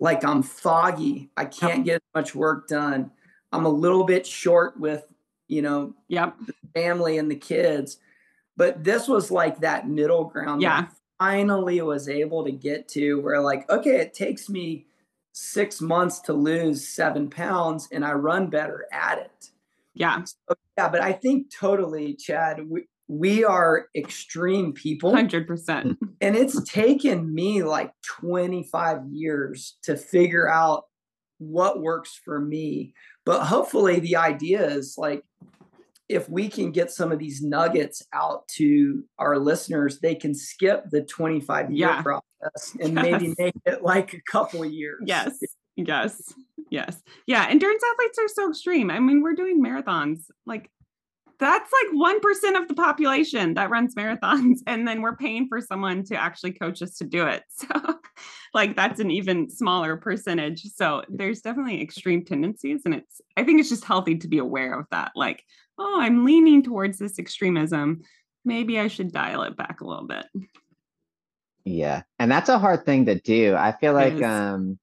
like 0.00 0.24
I'm 0.24 0.42
foggy. 0.42 1.30
I 1.36 1.44
can't 1.44 1.84
get 1.84 2.02
much 2.12 2.34
work 2.34 2.66
done. 2.66 3.12
I'm 3.52 3.66
a 3.66 3.68
little 3.68 4.02
bit 4.02 4.26
short 4.26 4.76
with, 4.76 5.06
you 5.46 5.62
know, 5.62 5.94
yep. 6.08 6.34
the 6.44 6.54
family 6.74 7.18
and 7.18 7.30
the 7.30 7.36
kids. 7.36 7.98
But 8.56 8.82
this 8.82 9.06
was 9.06 9.30
like 9.30 9.60
that 9.60 9.88
middle 9.88 10.24
ground 10.24 10.60
yeah. 10.60 10.88
I 11.20 11.24
finally 11.24 11.80
was 11.82 12.08
able 12.08 12.44
to 12.44 12.50
get 12.50 12.88
to 12.88 13.20
where 13.20 13.40
like, 13.40 13.70
okay, 13.70 14.00
it 14.00 14.12
takes 14.12 14.48
me 14.48 14.86
six 15.30 15.80
months 15.80 16.18
to 16.22 16.32
lose 16.32 16.88
seven 16.88 17.30
pounds 17.30 17.86
and 17.92 18.04
I 18.04 18.14
run 18.14 18.50
better 18.50 18.86
at 18.90 19.18
it. 19.18 19.50
Yeah. 19.94 20.24
So, 20.24 20.56
yeah, 20.76 20.88
but 20.88 21.00
I 21.00 21.12
think 21.12 21.48
totally, 21.54 22.14
Chad, 22.14 22.68
we, 22.68 22.88
we 23.08 23.44
are 23.44 23.86
extreme 23.94 24.72
people. 24.72 25.12
100% 25.12 25.96
and 26.20 26.36
it's 26.36 26.62
taken 26.64 27.32
me 27.32 27.62
like 27.62 27.92
25 28.04 29.02
years 29.10 29.76
to 29.82 29.96
figure 29.96 30.48
out 30.48 30.84
what 31.38 31.80
works 31.80 32.18
for 32.24 32.40
me. 32.40 32.94
But 33.24 33.44
hopefully 33.44 34.00
the 34.00 34.16
idea 34.16 34.66
is 34.66 34.96
like 34.98 35.22
if 36.08 36.28
we 36.28 36.48
can 36.48 36.70
get 36.70 36.90
some 36.90 37.10
of 37.10 37.18
these 37.18 37.42
nuggets 37.42 38.02
out 38.12 38.46
to 38.46 39.04
our 39.18 39.38
listeners 39.38 39.98
they 40.00 40.14
can 40.14 40.34
skip 40.34 40.84
the 40.90 41.02
25 41.02 41.72
year 41.72 41.88
yeah. 41.88 42.02
process 42.02 42.76
and 42.80 42.94
yes. 42.94 43.02
maybe 43.04 43.34
make 43.38 43.54
it 43.64 43.82
like 43.82 44.14
a 44.14 44.20
couple 44.30 44.64
years. 44.64 45.02
Yes. 45.04 45.38
Yes. 45.76 46.32
Yes. 46.70 47.02
Yeah. 47.26 47.46
Endurance 47.48 47.82
athletes 47.92 48.18
are 48.18 48.28
so 48.28 48.50
extreme. 48.50 48.90
I 48.90 48.98
mean 48.98 49.22
we're 49.22 49.34
doing 49.34 49.62
marathons 49.62 50.24
like 50.44 50.70
that's 51.38 51.70
like 51.72 51.94
1% 51.94 52.60
of 52.62 52.68
the 52.68 52.74
population 52.74 53.54
that 53.54 53.70
runs 53.70 53.94
marathons 53.94 54.58
and 54.66 54.86
then 54.86 55.02
we're 55.02 55.16
paying 55.16 55.48
for 55.48 55.60
someone 55.60 56.02
to 56.04 56.16
actually 56.16 56.52
coach 56.52 56.82
us 56.82 56.96
to 56.98 57.04
do 57.04 57.26
it. 57.26 57.42
So 57.68 57.98
like 58.54 58.74
that's 58.76 59.00
an 59.00 59.10
even 59.10 59.50
smaller 59.50 59.96
percentage. 59.98 60.62
So 60.74 61.02
there's 61.10 61.42
definitely 61.42 61.82
extreme 61.82 62.24
tendencies 62.24 62.82
and 62.86 62.94
it's 62.94 63.20
i 63.36 63.44
think 63.44 63.60
it's 63.60 63.68
just 63.68 63.84
healthy 63.84 64.16
to 64.16 64.28
be 64.28 64.38
aware 64.38 64.78
of 64.78 64.86
that 64.90 65.12
like 65.14 65.42
oh 65.78 65.98
i'm 66.00 66.24
leaning 66.24 66.62
towards 66.62 66.98
this 66.98 67.18
extremism. 67.18 68.00
Maybe 68.44 68.78
i 68.80 68.88
should 68.88 69.12
dial 69.12 69.42
it 69.42 69.56
back 69.56 69.82
a 69.82 69.86
little 69.86 70.06
bit. 70.06 70.24
Yeah 71.64 72.02
and 72.18 72.30
that's 72.30 72.48
a 72.48 72.58
hard 72.58 72.84
thing 72.86 73.06
to 73.06 73.20
do. 73.20 73.54
I 73.56 73.72
feel 73.72 73.92
like 73.92 74.22
um 74.22 74.78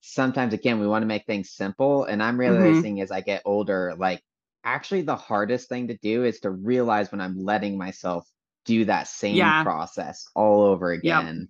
sometimes 0.00 0.52
again 0.52 0.80
we 0.80 0.86
want 0.86 1.02
to 1.02 1.06
make 1.06 1.24
things 1.26 1.50
simple 1.50 2.04
and 2.04 2.22
i'm 2.22 2.36
Mm-hmm. 2.38 2.62
realizing 2.62 3.00
as 3.00 3.10
i 3.10 3.20
get 3.22 3.40
older 3.46 3.94
like 3.96 4.22
actually 4.64 5.02
the 5.02 5.16
hardest 5.16 5.68
thing 5.68 5.88
to 5.88 5.96
do 5.98 6.24
is 6.24 6.40
to 6.40 6.50
realize 6.50 7.12
when 7.12 7.20
i'm 7.20 7.38
letting 7.38 7.76
myself 7.78 8.26
do 8.64 8.84
that 8.86 9.06
same 9.06 9.36
Yeah. 9.36 9.62
process 9.62 10.26
all 10.34 10.62
over 10.62 10.90
again 10.92 11.48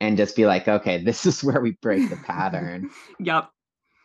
and 0.00 0.16
just 0.16 0.36
be 0.36 0.46
like 0.46 0.68
okay 0.68 1.02
this 1.02 1.26
is 1.30 1.42
where 1.44 1.60
we 1.60 1.72
break 1.82 2.08
the 2.08 2.16
pattern 2.18 2.86
Yep. 3.18 3.50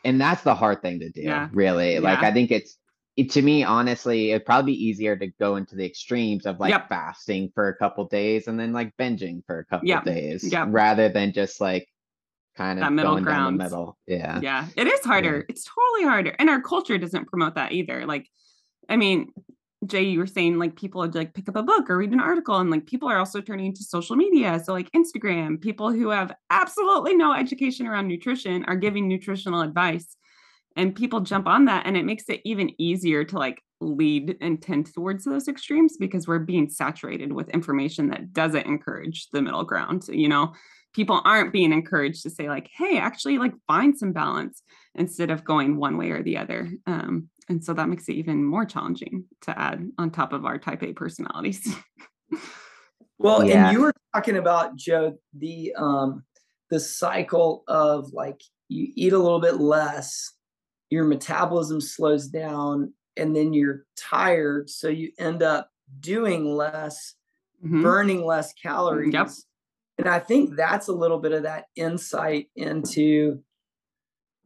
and 0.04 0.20
that's 0.20 0.44
the 0.44 0.56
hard 0.56 0.82
thing 0.82 1.00
to 1.00 1.10
do 1.10 1.22
Yeah. 1.22 1.50
really 1.52 2.00
like 2.00 2.22
Yeah. 2.22 2.28
i 2.30 2.34
think 2.34 2.52
it's 2.52 2.78
it, 3.16 3.32
to 3.32 3.42
me 3.42 3.64
honestly 3.64 4.32
it'd 4.32 4.46
probably 4.46 4.74
be 4.74 4.86
easier 4.86 5.16
to 5.16 5.28
go 5.40 5.56
into 5.56 5.76
the 5.76 5.86
extremes 5.86 6.46
of 6.46 6.60
like 6.60 6.72
Yep. 6.72 6.90
fasting 6.90 7.52
for 7.54 7.68
a 7.68 7.76
couple 7.76 8.06
days 8.08 8.48
and 8.48 8.60
then 8.60 8.74
like 8.74 8.96
binging 8.98 9.44
for 9.46 9.60
a 9.60 9.66
couple 9.66 9.88
Yep. 9.88 10.04
days 10.04 10.52
Yep. 10.52 10.68
rather 10.72 11.10
than 11.10 11.32
just 11.34 11.60
like 11.62 11.88
kind 12.56 12.80
of 12.80 12.86
That 12.86 12.94
middle 12.94 13.20
ground. 13.22 13.60
the 13.60 13.64
middle 13.64 13.98
yeah 14.08 14.40
yeah 14.42 14.66
it 14.76 14.88
is 14.88 15.00
harder 15.06 15.46
it's 15.48 15.64
totally 15.64 16.10
harder 16.10 16.36
and 16.40 16.50
our 16.50 16.60
culture 16.62 16.98
doesn't 16.98 17.28
promote 17.28 17.54
that 17.56 17.72
either 17.72 18.06
like 18.08 18.28
i 18.90 18.96
mean 18.96 19.32
jay 19.86 20.04
you 20.04 20.18
were 20.18 20.28
saying 20.28 20.58
like 20.58 20.76
people 20.76 21.02
would 21.02 21.14
like 21.14 21.34
pick 21.34 21.48
up 21.48 21.56
a 21.56 21.62
book 21.62 21.90
or 21.90 21.98
read 21.98 22.12
an 22.12 22.20
article 22.20 22.56
and 22.56 22.72
like 22.72 22.88
people 22.88 23.08
are 23.10 23.20
also 23.20 23.42
turning 23.42 23.74
to 23.74 23.84
social 23.84 24.16
media. 24.16 24.60
So 24.64 24.74
like 24.74 24.92
instagram 24.92 25.62
people 25.62 25.92
who 25.92 26.10
have 26.10 26.34
absolutely 26.50 27.16
no 27.16 27.34
education 27.34 27.86
around 27.86 28.08
nutrition 28.08 28.66
are 28.66 28.76
giving 28.76 29.08
nutritional 29.08 29.62
advice 29.62 30.18
and 30.76 30.96
people 30.96 31.20
jump 31.20 31.48
on 31.48 31.66
that 31.66 31.86
and 31.86 31.96
it 31.96 32.06
makes 32.06 32.24
it 32.28 32.42
even 32.44 32.72
easier 32.80 33.24
to 33.26 33.38
like 33.38 33.62
lead 33.80 34.38
and 34.42 34.60
tend 34.60 34.92
towards 34.92 35.24
those 35.24 35.48
extremes 35.48 35.98
because 35.98 36.28
we're 36.28 36.40
being 36.40 36.70
saturated 36.70 37.32
with 37.32 37.50
information 37.50 38.10
that 38.10 38.34
doesn't 38.34 38.66
encourage 38.66 39.28
the 39.30 39.42
middle 39.42 39.64
ground 39.64 40.06
you 40.10 40.28
know? 40.28 40.54
People 40.94 41.22
aren't 41.26 41.54
being 41.54 41.72
encouraged 41.72 42.24
to 42.24 42.32
say 42.32 42.50
like 42.50 42.68
hey 42.76 42.98
actually 42.98 43.38
like 43.38 43.54
find 43.68 43.96
some 43.96 44.12
balance 44.12 44.64
instead 44.96 45.30
of 45.30 45.44
going 45.44 45.78
one 45.78 45.98
way 45.98 46.10
or 46.10 46.24
the 46.24 46.38
other. 46.38 46.72
Um, 46.88 47.30
and 47.50 47.64
so 47.64 47.74
that 47.74 47.90
makes 47.90 48.08
it 48.10 48.14
even 48.14 48.44
more 48.44 48.66
challenging 48.66 49.26
to 49.42 49.58
add 49.60 49.90
on 49.98 50.12
top 50.12 50.34
of 50.34 50.46
our 50.46 50.58
type 50.58 50.84
a 50.84 50.94
personalities 50.94 51.76
Well, 53.20 53.44
Yeah. 53.46 53.70
and 53.70 53.74
you 53.74 53.82
were 53.82 53.94
talking 54.14 54.38
about 54.38 54.76
Joe 54.76 55.18
the 55.34 55.74
um 55.76 56.24
the 56.70 56.80
cycle 56.80 57.64
of 57.68 58.12
like 58.14 58.42
you 58.70 58.92
eat 58.96 59.14
a 59.14 59.18
little 59.18 59.40
bit 59.40 59.56
less, 59.56 60.34
your 60.90 61.06
metabolism 61.06 61.80
slows 61.82 62.28
down, 62.28 62.94
and 63.16 63.36
then 63.36 63.54
you're 63.54 63.86
tired, 63.96 64.70
so 64.70 64.88
you 64.90 65.12
end 65.18 65.42
up 65.42 65.70
doing 66.00 66.46
less, 66.46 67.16
Mhm. 67.66 67.82
burning 67.82 68.24
less 68.26 68.54
calories. 68.54 69.14
Yep. 69.14 69.30
And 70.00 70.08
I 70.10 70.20
think 70.20 70.56
that's 70.56 70.88
a 70.90 70.94
little 70.94 71.18
bit 71.20 71.32
of 71.32 71.44
that 71.44 71.66
insight 71.76 72.52
into 72.56 73.42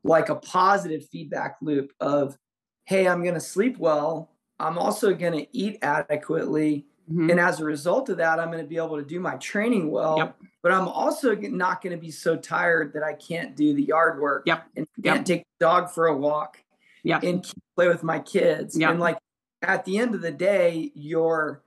like 0.04 0.30
a 0.30 0.36
positive 0.36 1.04
feedback 1.12 1.58
loop 1.62 1.92
of, 2.00 2.38
hey, 2.86 3.08
I'm 3.08 3.22
going 3.24 3.36
to 3.36 3.40
sleep 3.40 3.78
well. 3.78 4.32
I'm 4.60 4.78
also 4.78 5.14
going 5.14 5.34
to 5.34 5.48
eat 5.58 5.80
adequately. 5.82 6.86
Mhm. 7.12 7.32
And 7.32 7.40
as 7.40 7.60
a 7.60 7.66
result 7.66 8.10
of 8.10 8.18
that, 8.18 8.40
I'm 8.40 8.52
going 8.52 8.64
to 8.64 8.68
be 8.70 8.78
able 8.78 8.98
to 8.98 9.04
do 9.04 9.20
my 9.20 9.36
training 9.38 9.92
well. 9.92 10.18
Yep. 10.18 10.38
But 10.64 10.72
I'm 10.72 10.88
also 10.88 11.36
not 11.36 11.82
going 11.82 11.96
to 11.96 12.00
be 12.02 12.12
so 12.12 12.36
tired 12.38 12.94
that 12.94 13.04
I 13.04 13.14
can't 13.14 13.56
do 13.56 13.74
the 13.74 13.84
yard 13.84 14.20
work 14.22 14.44
Yep. 14.46 14.64
and 14.78 14.88
can't 15.04 15.26
take 15.26 15.44
the 15.60 15.66
dog 15.66 15.90
for 15.90 16.08
a 16.08 16.16
walk 16.16 16.64
yeah 17.04 17.20
and 17.24 17.44
play 17.76 17.88
with 17.88 18.04
my 18.04 18.20
kids. 18.20 18.78
Yep. 18.78 18.90
And 18.92 19.00
like 19.00 19.18
at 19.64 19.86
the 19.86 19.98
end 19.98 20.14
of 20.16 20.22
the 20.22 20.32
day, 20.32 20.92
your 20.94 21.64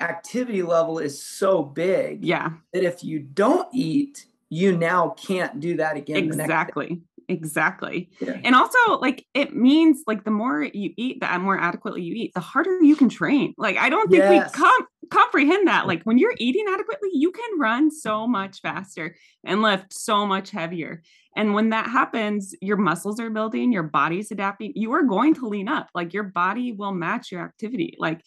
activity 0.00 0.62
level 0.62 0.98
is 0.98 1.22
so 1.22 1.62
big 1.62 2.24
yeah 2.24 2.50
that 2.72 2.82
if 2.82 3.04
you 3.04 3.18
don't 3.18 3.68
eat, 3.74 4.24
you 4.48 4.74
now 4.76 5.10
can't 5.10 5.60
do 5.60 5.76
that 5.76 5.96
again. 5.96 6.28
the 6.28 6.36
next 6.36 6.36
day. 6.38 6.42
exactly 6.44 7.02
exactly. 7.30 8.10
Yeah. 8.20 8.40
and 8.44 8.54
also 8.54 8.78
like 9.00 9.24
it 9.34 9.54
means 9.54 10.02
like 10.06 10.24
the 10.24 10.30
more 10.30 10.62
you 10.62 10.92
eat 10.96 11.20
the 11.20 11.38
more 11.38 11.58
adequately 11.58 12.02
you 12.02 12.14
eat 12.14 12.34
the 12.34 12.40
harder 12.40 12.82
you 12.82 12.96
can 12.96 13.08
train. 13.08 13.54
Like 13.56 13.76
i 13.76 13.88
don't 13.88 14.10
think 14.10 14.22
Yes. 14.24 14.50
we 14.54 14.58
com- 14.62 14.86
comprehend 15.10 15.66
that. 15.66 15.86
Like 15.86 16.02
when 16.04 16.18
you're 16.18 16.34
eating 16.38 16.64
adequately 16.72 17.10
you 17.12 17.30
can 17.32 17.58
run 17.58 17.90
so 17.90 18.26
much 18.26 18.60
faster 18.60 19.16
and 19.44 19.62
lift 19.62 19.92
so 19.92 20.26
much 20.26 20.50
heavier. 20.50 21.02
And 21.36 21.54
when 21.54 21.70
that 21.70 21.86
happens 21.88 22.54
your 22.60 22.76
muscles 22.76 23.18
are 23.20 23.30
building 23.30 23.72
your 23.72 23.82
body's 23.84 24.30
adapting 24.30 24.72
you 24.74 24.92
are 24.92 25.02
going 25.04 25.34
to 25.34 25.48
lean 25.48 25.68
up. 25.68 25.88
Like 25.94 26.12
your 26.12 26.24
body 26.24 26.72
will 26.72 26.92
match 26.92 27.32
your 27.32 27.42
activity. 27.42 27.96
Like 27.98 28.20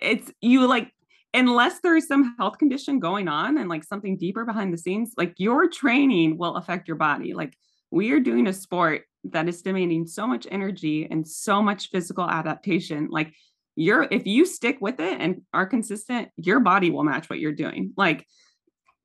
it's 0.00 0.30
you 0.40 0.66
like 0.66 0.92
unless 1.34 1.80
there 1.80 1.94
is 1.96 2.06
some 2.06 2.34
health 2.38 2.56
condition 2.58 2.98
going 3.00 3.28
on 3.28 3.58
and 3.58 3.68
like 3.68 3.84
something 3.84 4.16
deeper 4.16 4.44
behind 4.46 4.72
the 4.72 4.78
scenes 4.78 5.12
like 5.18 5.34
your 5.36 5.68
training 5.68 6.38
will 6.38 6.56
affect 6.56 6.88
your 6.88 6.96
body. 6.96 7.34
Like 7.34 7.54
we 7.90 8.12
are 8.12 8.20
doing 8.20 8.46
a 8.46 8.52
sport 8.52 9.02
that 9.24 9.48
is 9.48 9.62
demanding 9.62 10.06
so 10.06 10.26
much 10.26 10.46
energy 10.50 11.06
and 11.10 11.26
so 11.26 11.62
much 11.62 11.90
physical 11.90 12.28
adaptation. 12.28 13.08
Like 13.10 13.34
you're 13.76 14.06
if 14.10 14.26
you 14.26 14.44
stick 14.46 14.78
with 14.80 15.00
it 15.00 15.20
and 15.20 15.42
are 15.52 15.66
consistent 15.66 16.28
your 16.36 16.60
body 16.60 16.90
will 16.90 17.04
match 17.04 17.28
what 17.30 17.38
you're 17.38 17.52
doing. 17.52 17.92
Like 17.96 18.26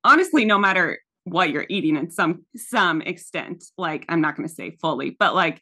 honestly 0.04 0.46
no 0.46 0.58
matter 0.58 1.00
what 1.26 1.50
you're 1.50 1.66
eating 1.70 1.96
in 1.96 2.12
some 2.12 2.44
some 2.54 3.02
extent 3.02 3.64
like 3.78 4.04
i'm 4.10 4.20
not 4.20 4.36
going 4.36 4.46
to 4.46 4.54
say 4.54 4.72
fully 4.82 5.16
but 5.18 5.34
like 5.34 5.62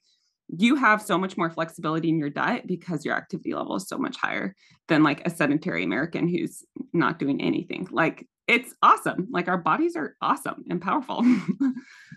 you 0.58 0.76
have 0.76 1.04
so 1.04 1.20
much 1.20 1.38
more 1.38 1.52
flexibility 1.52 2.10
in 2.10 2.18
your 2.18 2.32
diet 2.32 2.66
because 2.66 3.06
your 3.06 3.16
activity 3.16 3.54
level 3.54 3.76
is 3.76 3.88
so 3.88 3.96
much 3.96 4.18
higher 4.18 4.56
than 4.88 5.04
like 5.04 5.22
a 5.24 5.30
sedentary 5.30 5.84
american 5.84 6.28
who's 6.28 6.64
not 6.94 7.20
doing 7.20 7.42
anything. 7.42 7.88
Like 7.92 8.28
it's 8.48 8.74
awesome. 8.82 9.28
Like 9.32 9.48
our 9.48 9.58
bodies 9.58 9.96
are 9.96 10.16
awesome 10.22 10.64
and 10.70 10.82
powerful 10.82 11.24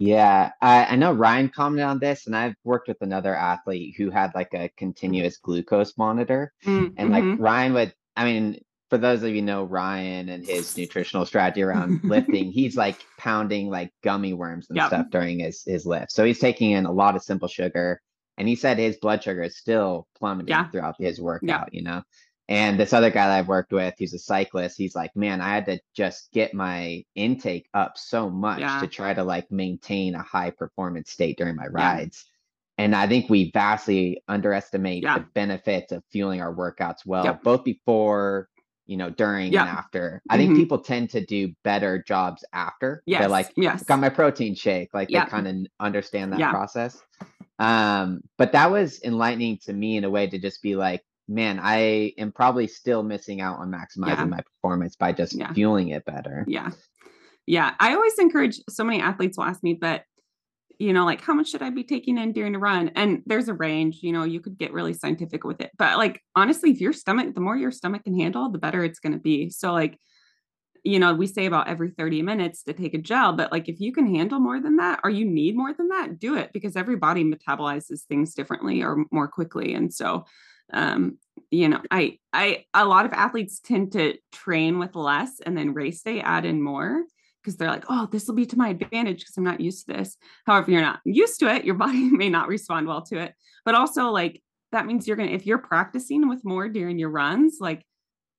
Yeah, 0.00 0.52
I, 0.62 0.86
I 0.86 0.96
know 0.96 1.12
Ryan 1.12 1.50
commented 1.50 1.84
on 1.84 1.98
this, 1.98 2.26
and 2.26 2.34
I've 2.34 2.54
worked 2.64 2.88
with 2.88 2.96
another 3.02 3.36
athlete 3.36 3.94
who 3.98 4.08
had 4.10 4.32
like 4.34 4.54
a 4.54 4.70
continuous 4.78 5.36
glucose 5.36 5.98
monitor. 5.98 6.54
Mm, 6.64 6.94
And 6.96 7.10
like 7.10 7.22
mhm. 7.22 7.36
Ryan 7.38 7.74
would, 7.74 7.94
I 8.16 8.24
mean, 8.24 8.62
for 8.88 8.96
those 8.96 9.22
of 9.22 9.34
you 9.34 9.42
know 9.42 9.64
Ryan 9.64 10.30
and 10.30 10.44
his 10.44 10.74
nutritional 10.74 11.26
strategy 11.26 11.62
around 11.62 12.00
lifting, 12.04 12.50
he's 12.50 12.78
like 12.78 12.96
pounding 13.18 13.68
like 13.68 13.92
gummy 14.02 14.32
worms 14.32 14.68
and 14.70 14.76
Yep. 14.78 14.86
stuff 14.86 15.06
during 15.10 15.40
his 15.40 15.62
his 15.66 15.84
lift. 15.84 16.12
So 16.12 16.24
he's 16.24 16.38
taking 16.38 16.70
in 16.70 16.86
a 16.86 16.92
lot 16.92 17.14
of 17.14 17.22
simple 17.22 17.46
sugar, 17.48 18.00
and 18.38 18.48
he 18.48 18.56
said 18.56 18.78
his 18.78 18.96
blood 18.96 19.22
sugar 19.22 19.42
is 19.42 19.58
still 19.58 20.08
plummeting 20.18 20.48
Yeah. 20.48 20.70
throughout 20.70 20.94
his 20.98 21.20
workout. 21.20 21.74
You 21.74 21.82
know. 21.82 22.02
And 22.50 22.80
this 22.80 22.92
other 22.92 23.10
guy 23.10 23.28
that 23.28 23.38
I've 23.38 23.46
worked 23.48 23.72
with, 23.72 23.94
he's 23.96 24.12
a 24.12 24.18
cyclist. 24.18 24.76
He's 24.76 24.96
like, 24.96 25.14
man, 25.14 25.40
I 25.40 25.50
had 25.50 25.66
to 25.66 25.78
just 25.94 26.32
get 26.32 26.52
my 26.52 27.04
intake 27.14 27.68
up 27.74 27.96
so 27.96 28.28
much 28.28 28.58
Yeah. 28.58 28.80
to 28.80 28.88
try 28.88 29.14
to 29.14 29.22
like 29.22 29.50
maintain 29.52 30.16
a 30.16 30.22
high 30.22 30.50
performance 30.50 31.12
state 31.12 31.38
during 31.38 31.54
my 31.54 31.66
Yeah. 31.66 31.70
rides. 31.70 32.24
And 32.76 32.96
I 32.96 33.06
think 33.06 33.30
we 33.30 33.52
vastly 33.52 34.24
underestimate 34.26 35.04
Yeah. 35.04 35.18
the 35.18 35.26
benefits 35.32 35.92
of 35.92 36.02
fueling 36.10 36.40
our 36.40 36.52
workouts 36.52 37.06
well, 37.06 37.24
Yep. 37.24 37.44
both 37.44 37.62
before, 37.62 38.48
you 38.86 38.96
know, 38.96 39.10
during 39.10 39.52
Yep. 39.52 39.60
and 39.60 39.70
after. 39.70 40.20
I 40.28 40.36
think 40.36 40.50
Mhm. 40.54 40.56
people 40.56 40.78
tend 40.78 41.10
to 41.10 41.24
do 41.24 41.54
better 41.62 42.02
jobs 42.02 42.44
after. 42.52 43.04
They're 43.06 43.28
like, 43.28 43.52
yes 43.56 43.84
got 43.84 44.00
my 44.00 44.08
protein 44.08 44.56
shake. 44.56 44.92
Like 44.92 45.08
Yeah. 45.08 45.24
they 45.24 45.30
kind 45.30 45.46
of 45.46 45.54
understand 45.78 46.32
that 46.32 46.40
Yeah. 46.40 46.50
process. 46.50 47.00
Um, 47.60 48.22
but 48.38 48.50
that 48.52 48.72
was 48.72 49.00
enlightening 49.04 49.58
to 49.66 49.72
me 49.72 49.96
in 49.98 50.02
a 50.02 50.10
way 50.10 50.26
to 50.26 50.38
just 50.38 50.62
be 50.62 50.74
like, 50.74 51.04
man, 51.30 51.60
I 51.62 52.12
am 52.18 52.32
probably 52.32 52.66
still 52.66 53.02
missing 53.02 53.40
out 53.40 53.58
on 53.58 53.70
maximizing 53.70 54.16
Yeah. 54.18 54.24
my 54.24 54.40
performance 54.40 54.96
by 54.96 55.12
just 55.12 55.34
Yeah. 55.34 55.52
fueling 55.52 55.88
it 55.88 56.04
better. 56.04 56.44
Yeah. 56.48 56.70
Yeah. 57.46 57.74
I 57.78 57.94
always 57.94 58.18
encourage 58.18 58.60
so 58.68 58.84
many 58.84 59.00
athletes 59.00 59.38
will 59.38 59.44
ask 59.44 59.62
me, 59.62 59.74
but 59.74 60.04
you 60.78 60.94
know, 60.94 61.04
like 61.04 61.20
how 61.20 61.34
much 61.34 61.50
should 61.50 61.60
I 61.62 61.68
be 61.68 61.84
taking 61.84 62.16
in 62.16 62.32
during 62.32 62.54
a 62.54 62.58
run? 62.58 62.88
And 62.96 63.22
there's 63.26 63.48
a 63.48 63.54
range, 63.54 63.98
you 64.02 64.12
know, 64.12 64.24
you 64.24 64.40
could 64.40 64.56
get 64.56 64.72
really 64.72 64.94
scientific 64.94 65.44
with 65.44 65.60
it. 65.60 65.70
But 65.78 65.98
like 65.98 66.22
honestly, 66.34 66.70
if 66.70 66.80
your 66.80 66.94
stomach, 66.94 67.34
the 67.34 67.40
more 67.40 67.56
your 67.56 67.70
stomach 67.70 68.04
can 68.04 68.18
handle, 68.18 68.50
the 68.50 68.58
better 68.58 68.82
it's 68.82 68.98
going 68.98 69.12
to 69.12 69.18
be. 69.18 69.50
So 69.50 69.72
like, 69.72 69.98
you 70.82 70.98
know, 70.98 71.12
we 71.14 71.26
say 71.26 71.44
about 71.44 71.68
every 71.68 71.90
30 71.90 72.22
minutes 72.22 72.62
to 72.62 72.72
take 72.72 72.94
a 72.94 72.98
gel, 72.98 73.34
but 73.34 73.52
like 73.52 73.68
if 73.68 73.78
you 73.78 73.92
can 73.92 74.12
handle 74.14 74.40
more 74.40 74.58
than 74.58 74.76
that 74.78 75.00
or 75.04 75.10
you 75.10 75.26
need 75.26 75.54
more 75.54 75.74
than 75.74 75.88
that, 75.88 76.18
do 76.18 76.34
it 76.36 76.50
because 76.54 76.74
every 76.76 76.96
body 76.96 77.22
metabolizes 77.22 78.04
things 78.04 78.32
differently 78.32 78.82
or 78.82 79.04
more 79.12 79.28
quickly. 79.28 79.74
And 79.74 79.92
so 79.92 80.24
um 80.72 81.18
you 81.50 81.68
know 81.68 81.80
i 81.90 82.18
i 82.32 82.64
a 82.74 82.84
lot 82.84 83.06
of 83.06 83.12
athletes 83.12 83.60
tend 83.60 83.92
to 83.92 84.16
train 84.32 84.78
with 84.78 84.94
less 84.94 85.40
and 85.44 85.56
then 85.56 85.74
race 85.74 86.02
day 86.02 86.20
add 86.20 86.44
in 86.44 86.62
more 86.62 87.02
because 87.42 87.56
they're 87.56 87.70
like 87.70 87.84
oh 87.88 88.08
this 88.12 88.26
will 88.26 88.34
be 88.34 88.46
to 88.46 88.58
my 88.58 88.68
advantage 88.68 89.20
because 89.20 89.36
i'm 89.36 89.44
not 89.44 89.60
used 89.60 89.86
to 89.86 89.94
this. 89.94 90.16
However 90.46 90.70
you're 90.70 90.82
not 90.82 91.00
used 91.04 91.40
to 91.40 91.54
it 91.54 91.64
your 91.64 91.74
body 91.86 92.10
may 92.10 92.28
not 92.28 92.48
respond 92.48 92.86
well 92.86 93.02
to 93.02 93.18
it. 93.18 93.34
But 93.64 93.74
also 93.74 94.10
like 94.10 94.42
that 94.72 94.86
means 94.86 95.06
you're 95.06 95.16
gonna 95.16 95.30
if 95.30 95.46
you're 95.46 95.58
practicing 95.58 96.28
with 96.28 96.44
more 96.44 96.68
during 96.68 96.98
your 96.98 97.10
runs 97.10 97.58
like 97.60 97.84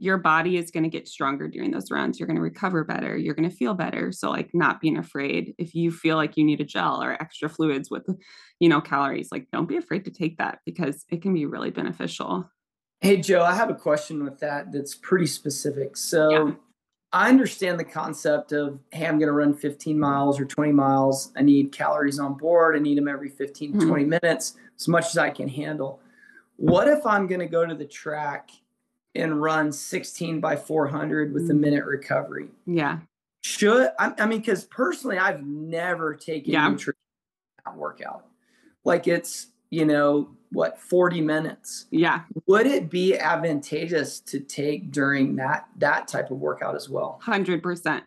your 0.01 0.17
body 0.17 0.57
is 0.57 0.71
going 0.71 0.83
to 0.83 0.89
get 0.89 1.07
stronger 1.07 1.47
during 1.47 1.71
those 1.71 1.91
runs 1.91 2.19
you're 2.19 2.27
going 2.27 2.35
to 2.35 2.41
recover 2.41 2.83
better 2.83 3.15
you're 3.17 3.35
going 3.35 3.49
to 3.49 3.55
feel 3.55 3.73
better 3.73 4.11
so 4.11 4.29
like 4.29 4.49
not 4.53 4.81
being 4.81 4.97
afraid 4.97 5.53
if 5.57 5.75
you 5.75 5.91
feel 5.91 6.15
like 6.15 6.35
you 6.37 6.43
need 6.43 6.59
a 6.59 6.65
gel 6.65 7.01
or 7.01 7.13
extra 7.13 7.47
fluids 7.47 7.89
with 7.91 8.07
you 8.59 8.67
know 8.67 8.81
calories 8.81 9.29
like 9.31 9.47
don't 9.51 9.69
be 9.69 9.77
afraid 9.77 10.03
to 10.05 10.11
take 10.11 10.37
that 10.37 10.59
because 10.65 11.05
it 11.09 11.21
can 11.21 11.33
be 11.33 11.45
really 11.45 11.69
beneficial 11.69 12.49
Hey, 13.01 13.17
Joe, 13.17 13.41
I 13.41 13.55
have 13.55 13.71
a 13.71 13.75
question 13.75 14.23
with 14.23 14.39
that 14.41 14.71
that's 14.71 14.93
pretty 14.93 15.25
specific. 15.25 15.97
So, 15.97 16.29
Yeah. 16.29 16.53
I 17.13 17.29
understand 17.29 17.79
the 17.79 17.83
concept 17.83 18.53
of, 18.53 18.79
hey, 18.91 19.05
I'm 19.05 19.17
going 19.17 19.27
to 19.27 19.33
run 19.33 19.53
15 19.53 19.99
miles 19.99 20.39
or 20.39 20.45
20 20.45 20.71
miles. 20.71 21.33
I 21.35 21.41
need 21.41 21.71
calories 21.73 22.19
on 22.19 22.35
board. 22.35 22.75
I 22.75 22.79
need 22.79 22.97
them 22.97 23.07
every 23.07 23.27
15 23.27 23.73
mm-hmm. 23.73 23.89
20 23.89 24.05
minutes, 24.05 24.55
as 24.79 24.87
much 24.87 25.07
as 25.07 25.17
I 25.17 25.29
can 25.31 25.49
handle. 25.49 25.99
What 26.55 26.87
if 26.87 27.05
I'm 27.05 27.27
going 27.27 27.41
to 27.41 27.47
go 27.47 27.65
to 27.65 27.75
the 27.75 27.85
track 27.85 28.51
and 29.15 29.41
run 29.41 29.71
16 29.71 30.39
by 30.39 30.55
400 30.55 31.33
with 31.33 31.49
a 31.49 31.53
mm. 31.53 31.59
minute 31.59 31.85
recovery? 31.85 32.47
Yeah. 32.65 32.99
Should 33.43 33.89
I, 33.99 34.13
I 34.19 34.25
mean, 34.25 34.39
because 34.39 34.65
personally, 34.65 35.17
I've 35.17 35.43
never 35.43 36.15
taken 36.15 36.53
yeah. 36.53 36.67
nutrition 36.67 36.97
workout. 37.75 38.25
Like 38.83 39.07
it's, 39.07 39.47
you 39.69 39.85
know, 39.85 40.29
what 40.51 40.77
40 40.77 41.21
minutes 41.21 41.85
yeah 41.91 42.21
would 42.45 42.67
it 42.67 42.89
be 42.89 43.17
advantageous 43.17 44.19
to 44.19 44.39
take 44.39 44.91
during 44.91 45.35
that 45.37 45.67
that 45.77 46.07
type 46.07 46.29
of 46.29 46.37
workout 46.37 46.75
as 46.75 46.89
well 46.89 47.19
100% 47.23 48.01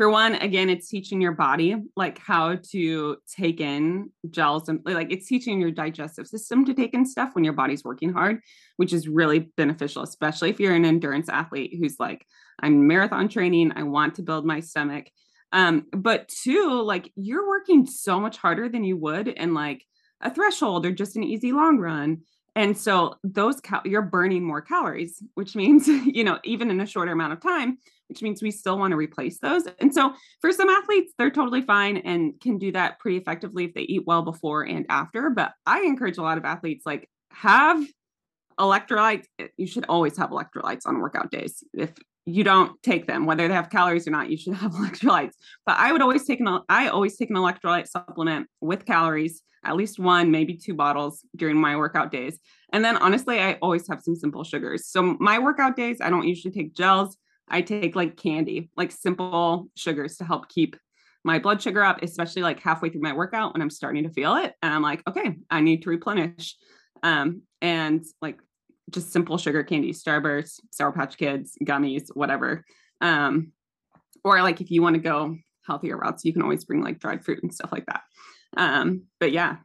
for 0.00 0.08
one 0.08 0.34
again 0.36 0.70
it's 0.70 0.88
teaching 0.88 1.20
your 1.20 1.32
body 1.32 1.76
like 1.94 2.18
how 2.18 2.56
to 2.70 3.18
take 3.36 3.60
in 3.60 4.08
gels 4.30 4.66
and 4.70 4.80
like 4.86 5.12
it's 5.12 5.26
teaching 5.26 5.60
your 5.60 5.70
digestive 5.70 6.26
system 6.26 6.64
to 6.64 6.72
take 6.72 6.94
in 6.94 7.04
stuff 7.04 7.34
when 7.34 7.44
your 7.44 7.52
body's 7.52 7.84
working 7.84 8.10
hard 8.10 8.40
which 8.78 8.94
is 8.94 9.06
really 9.06 9.50
beneficial 9.58 10.02
especially 10.02 10.48
if 10.48 10.58
you're 10.58 10.74
an 10.74 10.86
endurance 10.86 11.28
athlete 11.28 11.76
who's 11.78 11.96
like 12.00 12.24
i'm 12.62 12.86
marathon 12.86 13.28
training 13.28 13.72
i 13.76 13.82
want 13.82 14.14
to 14.14 14.22
build 14.22 14.46
my 14.46 14.60
stomach 14.60 15.04
um 15.52 15.84
but 15.92 16.26
two 16.28 16.80
like 16.80 17.12
you're 17.14 17.46
working 17.46 17.84
so 17.84 18.18
much 18.18 18.38
harder 18.38 18.70
than 18.70 18.84
you 18.84 18.96
would 18.96 19.28
in 19.28 19.52
like 19.52 19.84
a 20.20 20.32
threshold 20.32 20.86
or 20.86 20.92
just 20.92 21.16
an 21.16 21.24
easy 21.24 21.52
long 21.52 21.78
run. 21.78 22.22
And 22.56 22.76
so 22.76 23.14
those 23.22 23.60
cal- 23.60 23.82
you're 23.84 24.02
burning 24.02 24.44
more 24.44 24.60
calories, 24.60 25.22
which 25.34 25.54
means, 25.54 25.88
you 25.88 26.24
know, 26.24 26.38
even 26.44 26.70
in 26.70 26.80
a 26.80 26.86
shorter 26.86 27.12
amount 27.12 27.32
of 27.32 27.40
time, 27.40 27.78
which 28.10 28.22
means 28.22 28.42
we 28.42 28.50
still 28.50 28.78
want 28.78 28.90
to 28.90 28.96
replace 28.96 29.38
those. 29.38 29.64
And 29.78 29.94
so 29.94 30.12
for 30.40 30.52
some 30.52 30.68
athletes, 30.68 31.14
they're 31.16 31.30
totally 31.30 31.62
fine 31.62 31.98
and 31.98 32.38
can 32.40 32.58
do 32.58 32.72
that 32.72 32.98
pretty 32.98 33.16
effectively 33.16 33.64
if 33.64 33.74
they 33.74 33.82
eat 33.82 34.02
well 34.06 34.22
before 34.22 34.62
and 34.62 34.84
after. 34.90 35.30
But 35.30 35.52
I 35.64 35.80
encourage 35.82 36.18
a 36.18 36.22
lot 36.22 36.36
of 36.36 36.44
athletes 36.44 36.84
like 36.84 37.08
have 37.30 37.82
electrolytes. 38.58 39.24
Eh, 39.38 39.46
you 39.56 39.66
should 39.66 39.86
always 39.88 40.18
have 40.18 40.30
electrolytes 40.30 40.86
on 40.86 41.00
workout 41.00 41.30
days. 41.30 41.64
If 41.72 41.92
you 42.26 42.44
don't 42.44 42.80
take 42.82 43.06
them, 43.06 43.26
whether 43.26 43.48
they 43.48 43.54
have 43.54 43.70
calories 43.70 44.06
or 44.06 44.10
not, 44.10 44.28
you 44.28 44.36
should 44.36 44.54
have 44.62 44.72
electrolytes. 44.72 45.34
But 45.64 45.78
I 45.78 45.92
would 45.92 46.02
always 46.02 46.26
take 46.26 46.40
an 46.40 46.60
I 46.68 46.88
always 46.88 47.16
take 47.16 47.30
an 47.30 47.36
electrolyte 47.36 47.86
supplement 47.86 48.48
with 48.60 48.84
calories 48.84 49.42
at 49.64 49.76
least 49.76 49.98
one, 49.98 50.30
maybe 50.30 50.54
two 50.54 50.74
bottles 50.74 51.24
during 51.36 51.56
my 51.56 51.76
workout 51.76 52.10
days. 52.10 52.38
And 52.72 52.84
then 52.84 52.96
honestly, 52.96 53.40
I 53.40 53.54
always 53.60 53.86
have 53.88 54.00
some 54.02 54.14
simple 54.14 54.44
sugars. 54.44 54.86
So 54.86 55.16
my 55.20 55.38
workout 55.38 55.76
days, 55.76 55.98
I 56.00 56.10
don't 56.10 56.26
usually 56.26 56.52
take 56.52 56.74
gels. 56.74 57.16
I 57.50 57.62
take 57.62 57.96
like 57.96 58.16
candy, 58.16 58.70
like 58.76 58.92
simple 58.92 59.68
sugars 59.76 60.16
to 60.18 60.24
help 60.24 60.48
keep 60.48 60.76
my 61.24 61.38
blood 61.38 61.60
sugar 61.60 61.82
up, 61.82 62.02
especially 62.02 62.42
like 62.42 62.60
halfway 62.60 62.88
through 62.88 63.02
my 63.02 63.12
workout 63.12 63.52
when 63.52 63.62
I'm 63.62 63.70
starting 63.70 64.04
to 64.04 64.10
feel 64.10 64.36
it. 64.36 64.54
And 64.62 64.72
I'm 64.72 64.82
like, 64.82 65.02
okay, 65.08 65.36
I 65.50 65.60
need 65.60 65.82
to 65.82 65.90
replenish. 65.90 66.56
Um, 67.02 67.42
and 67.60 68.04
like 68.22 68.38
just 68.90 69.12
simple 69.12 69.38
sugar 69.38 69.62
candy, 69.62 69.92
Starburst, 69.92 70.60
Sour 70.70 70.92
Patch 70.92 71.16
Kids, 71.16 71.56
gummies, 71.62 72.08
whatever. 72.14 72.64
Um, 73.00 73.52
or 74.24 74.42
like 74.42 74.60
if 74.60 74.70
you 74.70 74.82
want 74.82 74.94
to 74.94 75.00
go 75.00 75.36
healthier 75.66 75.96
routes, 75.96 76.24
you 76.24 76.32
can 76.32 76.42
always 76.42 76.64
bring 76.64 76.82
like 76.82 76.98
dried 76.98 77.24
fruit 77.24 77.42
and 77.42 77.52
stuff 77.52 77.72
like 77.72 77.86
that. 77.86 78.02
Um, 78.56 79.04
but 79.18 79.32
yeah, 79.32 79.56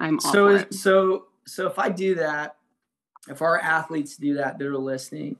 I'm 0.00 0.18
so 0.18 0.64
so 0.70 1.26
so 1.46 1.66
if 1.66 1.78
I 1.78 1.88
do 1.88 2.16
that, 2.16 2.56
if 3.28 3.42
our 3.42 3.58
athletes 3.58 4.16
do 4.16 4.34
that 4.34 4.58
that 4.58 4.66
are 4.66 4.76
listening, 4.76 5.36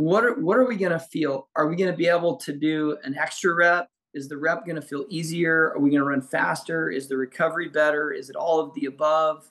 what 0.00 0.24
are 0.24 0.34
what 0.40 0.56
are 0.56 0.66
we 0.66 0.76
gonna 0.76 0.98
feel? 0.98 1.48
Are 1.56 1.68
we 1.68 1.76
gonna 1.76 1.96
be 1.96 2.06
able 2.06 2.36
to 2.36 2.52
do 2.52 2.96
an 3.04 3.16
extra 3.16 3.54
rep? 3.54 3.88
Is 4.14 4.28
the 4.28 4.36
rep 4.36 4.66
gonna 4.66 4.82
feel 4.82 5.04
easier? 5.08 5.72
Are 5.74 5.78
we 5.78 5.90
gonna 5.90 6.04
run 6.04 6.22
faster? 6.22 6.90
Is 6.90 7.08
the 7.08 7.16
recovery 7.16 7.68
better? 7.68 8.12
Is 8.12 8.30
it 8.30 8.36
all 8.36 8.60
of 8.60 8.74
the 8.74 8.86
above? 8.86 9.48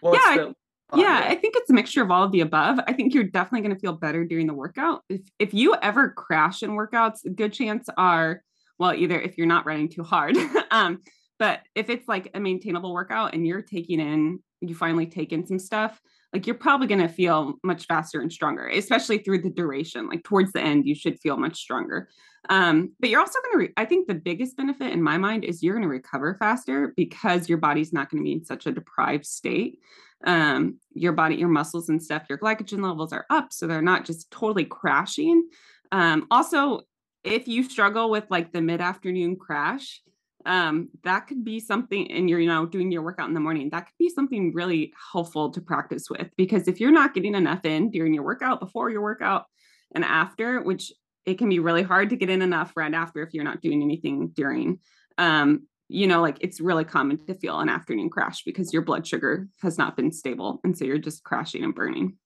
What's 0.00 0.24
yeah. 0.26 0.36
The, 0.36 0.54
yeah, 0.96 1.26
I 1.28 1.34
think 1.34 1.54
it's 1.56 1.70
a 1.70 1.72
mixture 1.72 2.02
of 2.02 2.10
all 2.10 2.22
of 2.22 2.30
the 2.30 2.40
above. 2.40 2.78
I 2.86 2.92
think 2.92 3.14
you're 3.14 3.24
definitely 3.24 3.62
going 3.62 3.74
to 3.74 3.80
feel 3.80 3.94
better 3.94 4.24
during 4.24 4.46
the 4.46 4.54
workout. 4.54 5.02
If 5.08 5.22
if 5.38 5.54
you 5.54 5.74
ever 5.82 6.10
crash 6.10 6.62
in 6.62 6.70
workouts, 6.70 7.24
a 7.24 7.30
good 7.30 7.52
chance 7.52 7.88
are 7.96 8.42
well, 8.78 8.94
either 8.94 9.20
if 9.20 9.38
you're 9.38 9.46
not 9.46 9.66
running 9.66 9.88
too 9.88 10.02
hard, 10.02 10.36
um, 10.70 11.00
but 11.38 11.60
if 11.74 11.90
it's 11.90 12.08
like 12.08 12.30
a 12.34 12.40
maintainable 12.40 12.92
workout 12.92 13.34
and 13.34 13.46
you're 13.46 13.62
taking 13.62 14.00
in, 14.00 14.40
you 14.60 14.74
finally 14.74 15.06
take 15.06 15.32
in 15.32 15.46
some 15.46 15.58
stuff, 15.58 16.00
like 16.34 16.48
you're 16.48 16.56
probably 16.56 16.88
going 16.88 17.00
to 17.00 17.08
feel 17.08 17.54
much 17.62 17.86
faster 17.86 18.20
and 18.20 18.32
stronger, 18.32 18.66
especially 18.66 19.18
through 19.18 19.40
the 19.40 19.50
duration. 19.50 20.08
Like 20.08 20.24
towards 20.24 20.52
the 20.52 20.60
end, 20.60 20.84
you 20.84 20.94
should 20.96 21.20
feel 21.20 21.36
much 21.36 21.56
stronger. 21.56 22.08
Um, 22.48 22.92
but 22.98 23.08
you're 23.08 23.20
also 23.20 23.38
going 23.40 23.52
to, 23.52 23.58
re- 23.58 23.74
I 23.76 23.84
think 23.84 24.08
the 24.08 24.16
biggest 24.16 24.56
benefit 24.56 24.92
in 24.92 25.00
my 25.00 25.16
mind 25.16 25.44
is 25.44 25.62
you're 25.62 25.74
going 25.74 25.84
to 25.84 25.88
recover 25.88 26.36
faster 26.38 26.92
because 26.96 27.48
your 27.48 27.58
body's 27.58 27.92
not 27.92 28.10
going 28.10 28.22
to 28.22 28.24
be 28.24 28.32
in 28.32 28.44
such 28.44 28.66
a 28.66 28.72
deprived 28.72 29.24
state. 29.24 29.78
Um, 30.26 30.78
your 30.92 31.12
body, 31.12 31.36
your 31.36 31.48
muscles 31.48 31.88
and 31.88 32.02
stuff, 32.02 32.24
your 32.28 32.38
glycogen 32.38 32.82
levels 32.82 33.12
are 33.12 33.26
up. 33.30 33.52
So 33.52 33.68
they're 33.68 33.80
not 33.80 34.04
just 34.04 34.30
totally 34.32 34.64
crashing. 34.64 35.48
Um, 35.92 36.26
also, 36.32 36.80
if 37.22 37.46
you 37.46 37.62
struggle 37.62 38.10
with 38.10 38.24
like 38.28 38.52
the 38.52 38.60
mid 38.60 38.80
afternoon 38.80 39.36
crash, 39.36 40.02
um, 40.46 40.90
that 41.04 41.26
could 41.26 41.44
be 41.44 41.58
something 41.58 42.10
and 42.10 42.28
you're 42.28 42.40
you 42.40 42.48
know 42.48 42.66
doing 42.66 42.92
your 42.92 43.02
workout 43.02 43.28
in 43.28 43.34
the 43.34 43.40
morning 43.40 43.70
that 43.70 43.86
could 43.86 43.98
be 43.98 44.08
something 44.08 44.52
really 44.52 44.92
helpful 45.12 45.50
to 45.50 45.60
practice 45.60 46.10
with 46.10 46.28
because 46.36 46.68
if 46.68 46.80
you're 46.80 46.92
not 46.92 47.14
getting 47.14 47.34
enough 47.34 47.64
in 47.64 47.90
during 47.90 48.12
your 48.12 48.24
workout 48.24 48.60
before 48.60 48.90
your 48.90 49.02
workout 49.02 49.46
and 49.94 50.04
after 50.04 50.62
which 50.62 50.92
it 51.24 51.38
can 51.38 51.48
be 51.48 51.58
really 51.58 51.82
hard 51.82 52.10
to 52.10 52.16
get 52.16 52.30
in 52.30 52.42
enough 52.42 52.72
right 52.76 52.92
after 52.92 53.22
if 53.22 53.32
you're 53.32 53.44
not 53.44 53.62
doing 53.62 53.82
anything 53.82 54.30
during 54.34 54.78
um, 55.18 55.66
you 55.88 56.06
know 56.06 56.20
like 56.20 56.36
it's 56.40 56.60
really 56.60 56.84
common 56.84 57.24
to 57.26 57.34
feel 57.34 57.60
an 57.60 57.68
afternoon 57.68 58.10
crash 58.10 58.42
because 58.44 58.72
your 58.72 58.82
blood 58.82 59.06
sugar 59.06 59.48
has 59.62 59.78
not 59.78 59.96
been 59.96 60.12
stable 60.12 60.60
and 60.64 60.76
so 60.76 60.84
you're 60.84 60.98
just 60.98 61.24
crashing 61.24 61.64
and 61.64 61.74
burning 61.74 62.16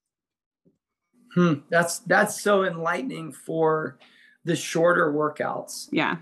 hmm. 1.33 1.53
that's 1.69 1.99
that's 1.99 2.41
so 2.41 2.63
enlightening 2.63 3.31
for 3.31 3.97
the 4.43 4.55
shorter 4.55 5.11
workouts 5.13 5.87
yeah 5.91 6.17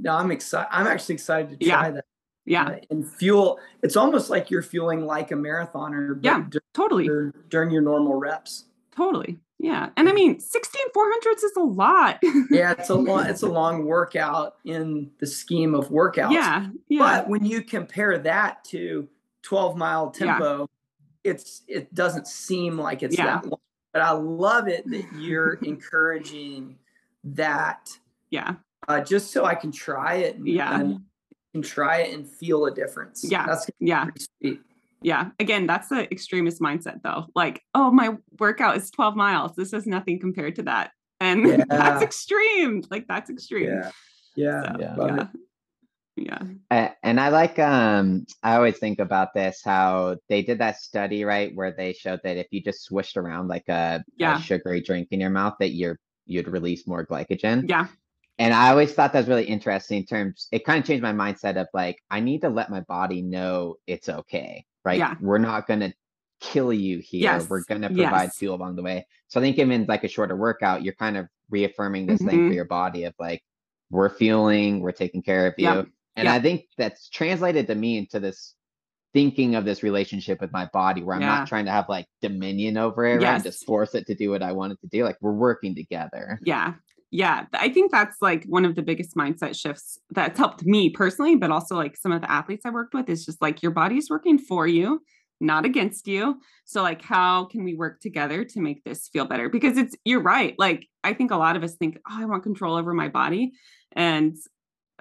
no, 0.00 0.14
I'm 0.14 0.30
excited. 0.30 0.68
I'm 0.70 0.86
actually 0.86 1.14
excited 1.14 1.58
to 1.60 1.66
try 1.66 1.86
yeah. 1.86 1.90
that. 1.92 2.04
Yeah. 2.44 2.64
Uh, 2.66 2.76
and 2.90 3.08
fuel. 3.08 3.58
It's 3.82 3.96
almost 3.96 4.30
like 4.30 4.50
you're 4.50 4.62
fueling 4.62 5.04
like 5.04 5.30
a 5.32 5.34
marathoner. 5.34 6.18
yeah. 6.22 6.44
During, 6.48 6.62
totally. 6.74 7.32
During 7.48 7.70
your 7.70 7.82
normal 7.82 8.14
reps. 8.14 8.66
Totally. 8.94 9.38
Yeah. 9.58 9.90
And 9.96 10.08
I 10.08 10.12
mean, 10.12 10.38
16 10.38 10.82
400s 10.94 11.44
is 11.44 11.52
a 11.56 11.60
lot. 11.60 12.18
yeah. 12.50 12.74
It's 12.78 12.88
a 12.88 12.94
long, 12.94 13.26
it's 13.26 13.42
a 13.42 13.48
long 13.48 13.84
workout 13.84 14.56
in 14.64 15.10
the 15.18 15.26
scheme 15.26 15.74
of 15.74 15.88
workouts. 15.88 16.32
Yeah. 16.32 16.68
Yeah. 16.88 16.98
But 17.00 17.28
when 17.28 17.44
you 17.44 17.62
compare 17.62 18.16
that 18.18 18.64
to 18.66 19.08
12 19.42 19.76
mile 19.76 20.10
tempo, 20.10 20.68
yeah. 21.24 21.32
it's, 21.32 21.62
it 21.66 21.92
doesn't 21.94 22.28
seem 22.28 22.78
like 22.78 23.02
it's 23.02 23.18
yeah. 23.18 23.26
that 23.26 23.46
long. 23.46 23.60
But 23.92 24.02
I 24.02 24.10
love 24.12 24.68
it 24.68 24.88
that 24.90 25.06
you're 25.18 25.54
encouraging 25.54 26.76
that. 27.24 27.88
Yeah 28.30 28.56
uh, 28.88 29.00
just 29.00 29.32
so 29.32 29.44
I 29.44 29.54
can 29.54 29.72
try 29.72 30.16
it. 30.16 30.36
And, 30.36 30.48
yeah. 30.48 30.80
And, 30.80 31.00
and 31.54 31.64
try 31.64 32.02
it 32.02 32.14
and 32.14 32.28
feel 32.28 32.66
a 32.66 32.70
difference. 32.70 33.24
Yeah. 33.28 33.46
That's 33.46 33.70
yeah. 33.80 34.06
Yeah. 35.02 35.30
Again, 35.40 35.66
that's 35.66 35.88
the 35.88 36.10
extremist 36.12 36.60
mindset 36.60 37.02
though. 37.02 37.26
Like, 37.34 37.62
oh, 37.74 37.90
my 37.90 38.16
workout 38.38 38.76
is 38.76 38.90
12 38.90 39.16
miles. 39.16 39.56
This 39.56 39.72
is 39.72 39.86
nothing 39.86 40.20
compared 40.20 40.56
to 40.56 40.62
that. 40.64 40.90
And 41.20 41.46
yeah. 41.46 41.64
that's 41.68 42.02
extreme. 42.02 42.82
Like 42.90 43.06
that's 43.08 43.30
extreme. 43.30 43.68
Yeah. 43.68 43.90
Yeah. 44.36 44.62
So, 44.62 44.80
yeah. 44.80 45.26
yeah. 46.16 46.42
yeah. 46.70 46.92
And 47.02 47.20
I 47.20 47.28
like 47.30 47.58
um 47.58 48.26
I 48.42 48.56
always 48.56 48.78
think 48.78 48.98
about 48.98 49.32
this 49.34 49.62
how 49.64 50.16
they 50.28 50.42
did 50.42 50.58
that 50.58 50.78
study 50.78 51.24
right 51.24 51.54
where 51.54 51.72
they 51.72 51.94
showed 51.94 52.20
that 52.24 52.36
if 52.36 52.48
you 52.50 52.62
just 52.62 52.84
swished 52.84 53.16
around 53.16 53.48
like 53.48 53.68
a, 53.68 54.04
yeah. 54.18 54.38
a 54.38 54.42
sugary 54.42 54.82
drink 54.82 55.08
in 55.10 55.20
your 55.20 55.30
mouth 55.30 55.54
that 55.60 55.70
you're 55.70 55.98
you'd 56.26 56.48
release 56.48 56.86
more 56.86 57.06
glycogen. 57.06 57.68
Yeah 57.68 57.86
and 58.38 58.52
I 58.52 58.70
always 58.70 58.92
thought 58.92 59.12
that 59.12 59.20
was 59.20 59.28
really 59.28 59.44
interesting 59.44 59.98
in 59.98 60.06
terms 60.06 60.48
it 60.52 60.64
kind 60.64 60.78
of 60.78 60.86
changed 60.86 61.02
my 61.02 61.12
mindset 61.12 61.56
of 61.56 61.68
like 61.72 62.02
I 62.10 62.20
need 62.20 62.42
to 62.42 62.48
let 62.48 62.70
my 62.70 62.80
body 62.80 63.22
know 63.22 63.76
it's 63.86 64.08
okay, 64.08 64.66
right? 64.84 64.98
Yeah. 64.98 65.14
We're 65.20 65.38
not 65.38 65.66
gonna 65.66 65.94
kill 66.40 66.72
you 66.72 66.98
here. 66.98 67.22
Yes. 67.22 67.48
We're 67.48 67.64
gonna 67.64 67.88
provide 67.88 68.24
yes. 68.24 68.36
fuel 68.36 68.56
along 68.56 68.76
the 68.76 68.82
way. 68.82 69.06
So 69.28 69.40
I 69.40 69.42
think 69.42 69.58
even 69.58 69.86
like 69.86 70.04
a 70.04 70.08
shorter 70.08 70.36
workout, 70.36 70.82
you're 70.82 70.94
kind 70.94 71.16
of 71.16 71.28
reaffirming 71.48 72.06
this 72.06 72.20
mm-hmm. 72.20 72.28
thing 72.28 72.48
for 72.48 72.54
your 72.54 72.66
body 72.66 73.04
of 73.04 73.14
like 73.18 73.42
we're 73.90 74.10
fueling, 74.10 74.80
we're 74.80 74.92
taking 74.92 75.22
care 75.22 75.46
of 75.46 75.54
you. 75.56 75.64
Yep. 75.64 75.86
And 76.16 76.26
yep. 76.26 76.34
I 76.34 76.40
think 76.40 76.64
that's 76.76 77.08
translated 77.08 77.66
to 77.68 77.74
me 77.74 77.98
into 77.98 78.20
this 78.20 78.54
thinking 79.14 79.54
of 79.54 79.64
this 79.64 79.82
relationship 79.82 80.42
with 80.42 80.52
my 80.52 80.66
body 80.74 81.02
where 81.02 81.16
I'm 81.16 81.22
yeah. 81.22 81.28
not 81.28 81.48
trying 81.48 81.66
to 81.66 81.70
have 81.70 81.88
like 81.88 82.06
dominion 82.20 82.76
over 82.76 83.06
it, 83.06 83.22
yes. 83.22 83.36
And 83.36 83.44
just 83.44 83.64
force 83.64 83.94
it 83.94 84.06
to 84.08 84.14
do 84.14 84.30
what 84.30 84.42
I 84.42 84.52
want 84.52 84.74
it 84.74 84.80
to 84.82 84.88
do. 84.88 85.04
Like 85.04 85.16
we're 85.22 85.32
working 85.32 85.74
together. 85.74 86.38
Yeah 86.42 86.74
yeah 87.10 87.44
i 87.54 87.68
think 87.68 87.90
that's 87.90 88.16
like 88.20 88.44
one 88.44 88.64
of 88.64 88.74
the 88.74 88.82
biggest 88.82 89.16
mindset 89.16 89.58
shifts 89.58 89.98
that's 90.10 90.38
helped 90.38 90.64
me 90.64 90.90
personally 90.90 91.36
but 91.36 91.50
also 91.50 91.76
like 91.76 91.96
some 91.96 92.12
of 92.12 92.20
the 92.20 92.30
athletes 92.30 92.66
i 92.66 92.70
worked 92.70 92.94
with 92.94 93.08
is 93.08 93.24
just 93.24 93.40
like 93.40 93.62
your 93.62 93.72
body's 93.72 94.10
working 94.10 94.38
for 94.38 94.66
you 94.66 95.00
not 95.40 95.64
against 95.64 96.08
you. 96.08 96.40
So 96.64 96.82
like 96.82 97.02
how 97.02 97.44
can 97.44 97.64
we 97.64 97.74
work 97.74 98.00
together 98.00 98.44
to 98.44 98.60
make 98.60 98.84
this 98.84 99.08
feel 99.08 99.26
better? 99.26 99.48
Because 99.48 99.76
it's 99.76 99.94
you're 100.04 100.22
right. 100.22 100.54
Like 100.58 100.86
I 101.04 101.12
think 101.12 101.30
a 101.30 101.36
lot 101.36 101.56
of 101.56 101.62
us 101.62 101.74
think, 101.74 101.98
"Oh, 102.08 102.20
I 102.20 102.24
want 102.24 102.42
control 102.42 102.76
over 102.76 102.94
my 102.94 103.08
body." 103.08 103.52
And 103.92 104.36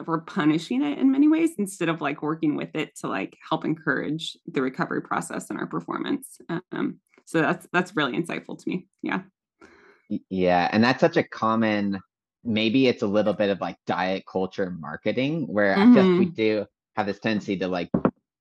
we're 0.06 0.22
punishing 0.22 0.82
it 0.84 1.00
in 1.00 1.12
many 1.12 1.28
ways 1.28 1.52
instead 1.58 1.88
of 1.88 2.02
like 2.02 2.22
working 2.22 2.56
with 2.56 2.76
it 2.76 2.98
to 2.98 3.08
like 3.08 3.38
help 3.50 3.64
encourage 3.64 4.38
the 4.46 4.62
recovery 4.62 5.02
process 5.02 5.50
and 5.50 5.58
our 5.60 5.68
performance. 5.68 6.38
Um, 6.72 7.00
so 7.26 7.42
that's 7.42 7.68
that's 7.72 7.96
really 7.96 8.14
insightful 8.14 8.58
to 8.58 8.70
me. 8.70 8.88
Yeah. 9.02 9.22
Yeah, 10.30 10.70
and 10.72 10.84
that's 10.84 11.02
such 11.02 11.18
a 11.18 11.24
common 11.24 12.02
maybe 12.46 12.88
it's 12.88 13.02
a 13.02 13.08
little 13.08 13.34
bit 13.34 13.50
of 13.50 13.60
like 13.60 13.78
diet 13.88 14.24
culture 14.32 14.70
marketing 14.70 15.48
where 15.48 15.76
mm-hmm. 15.76 15.92
I 15.92 15.96
feel 15.96 16.04
like 16.04 16.20
we 16.20 16.26
mm-hmm. 16.28 16.36
do 16.36 16.66
have 16.96 17.08
this 17.08 17.20
tendency 17.20 17.58
to 17.58 17.68
like 17.68 17.90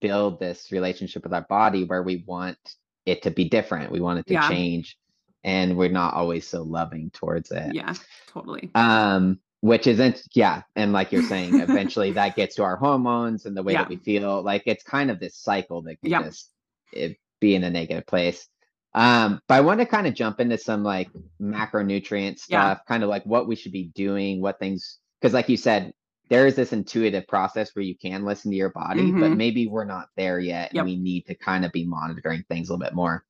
build 0.01 0.39
this 0.39 0.71
relationship 0.71 1.25
with 1.25 1.33
our 1.33 1.47
body 1.49 1.85
where 1.85 2.03
we 2.03 2.23
want 2.27 2.59
it 3.07 3.23
to 3.23 3.31
be 3.31 3.49
different. 3.49 3.91
We 3.91 4.01
want 4.01 4.19
it 4.19 4.27
to 4.27 4.35
yeah. 4.35 4.49
change 4.49 4.99
and 5.43 5.77
we're 5.77 5.89
not 5.89 6.15
always 6.15 6.47
so 6.47 6.63
loving 6.63 7.11
towards 7.11 7.51
it. 7.51 7.75
Yeah, 7.75 7.95
totally. 8.29 8.71
Um 8.75 9.41
which 9.61 9.87
isn't 9.87 10.21
yeah 10.35 10.61
and 10.77 10.93
like 10.93 11.11
you're 11.11 11.23
saying 11.23 11.59
eventually 11.59 12.13
that 12.13 12.37
gets 12.37 12.57
to 12.57 12.63
our 12.63 12.77
hormones 12.77 13.47
and 13.47 13.57
the 13.57 13.63
way 13.63 13.73
yeah. 13.73 13.79
that 13.79 13.89
we 13.89 13.97
feel 13.97 14.43
like 14.43 14.65
it's 14.67 14.85
kind 14.85 15.11
of 15.11 15.19
this 15.19 15.37
cycle 15.37 15.81
that 15.81 15.99
can 16.03 16.11
yeah. 16.11 16.23
just 16.23 16.51
it, 16.93 17.17
be 17.41 17.55
in 17.55 17.65
a 17.65 17.71
negative 17.71 18.07
place 18.07 18.47
um 18.95 19.41
but 19.49 19.55
i 19.55 19.61
want 19.61 19.81
to 19.81 19.87
kind 19.87 20.07
of 20.07 20.15
jump 20.15 20.41
into 20.41 20.59
some 20.59 20.83
like 20.83 21.09
macronutrient 21.41 22.39
stuff 22.39 22.79
yeah. 22.79 22.89
kind 22.89 23.03
of 23.03 23.09
like 23.09 23.25
what 23.25 23.47
we 23.47 23.57
should 23.57 23.73
be 23.73 23.91
doing 23.95 24.41
what 24.41 24.59
things 24.59 24.99
because 25.21 25.35
like 25.35 25.49
you 25.49 25.57
said 25.57 25.93
there 26.31 26.47
is 26.47 26.55
this 26.55 26.73
intuitive 26.73 27.27
process 27.29 27.75
where 27.75 27.85
you 27.85 27.97
can 27.97 28.25
listen 28.25 28.51
to 28.51 28.57
your 28.57 28.71
body 28.71 29.03
mm-hmm. 29.03 29.21
but 29.21 29.31
maybe 29.33 29.67
we're 29.67 29.85
not 29.85 30.09
there 30.17 30.39
yet 30.39 30.71
and 30.71 30.77
yep. 30.77 30.85
we 30.85 30.97
need 30.97 31.23
to 31.23 31.35
kind 31.35 31.65
of 31.65 31.73
be 31.73 31.85
monitoring 31.85 32.43
things 32.49 32.69
a 32.69 32.73
little 32.73 32.85
bit 32.85 32.95
more 32.95 33.25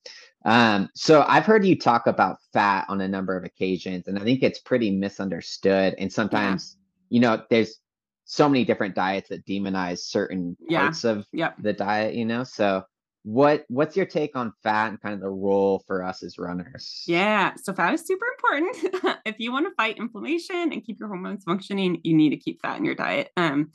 um, 0.44 0.90
so 0.94 1.24
I've 1.26 1.46
heard 1.46 1.64
you 1.64 1.78
talk 1.78 2.06
about 2.06 2.38
fat 2.52 2.84
on 2.88 3.00
a 3.00 3.08
number 3.08 3.36
of 3.36 3.44
occasions, 3.44 4.08
and 4.08 4.18
I 4.18 4.22
think 4.22 4.42
it's 4.42 4.58
pretty 4.58 4.90
misunderstood. 4.90 5.94
And 5.98 6.12
sometimes, 6.12 6.76
yeah. 6.76 7.14
you 7.14 7.20
know, 7.20 7.42
there's 7.48 7.80
so 8.26 8.48
many 8.48 8.64
different 8.64 8.94
diets 8.94 9.30
that 9.30 9.46
demonize 9.46 10.00
certain 10.00 10.56
parts 10.70 11.04
of 11.04 11.26
yep. 11.32 11.56
the 11.58 11.72
diet, 11.72 12.14
you 12.14 12.26
know. 12.26 12.44
So 12.44 12.82
what 13.24 13.64
what's 13.68 13.96
your 13.96 14.04
take 14.04 14.36
on 14.36 14.52
fat 14.62 14.88
and 14.88 15.00
kind 15.00 15.14
of 15.14 15.20
the 15.20 15.30
role 15.30 15.82
for 15.86 16.04
us 16.04 16.22
as 16.22 16.38
runners? 16.38 17.02
Yeah, 17.06 17.54
so 17.56 17.72
fat 17.72 17.94
is 17.94 18.06
super 18.06 18.26
important. 18.26 19.18
if 19.24 19.36
you 19.38 19.50
want 19.50 19.66
to 19.66 19.74
fight 19.74 19.96
inflammation 19.96 20.72
and 20.72 20.84
keep 20.84 21.00
your 21.00 21.08
hormones 21.08 21.42
functioning, 21.42 22.00
you 22.04 22.14
need 22.14 22.30
to 22.30 22.36
keep 22.36 22.60
fat 22.60 22.76
in 22.76 22.84
your 22.84 22.94
diet. 22.94 23.30
Um, 23.38 23.70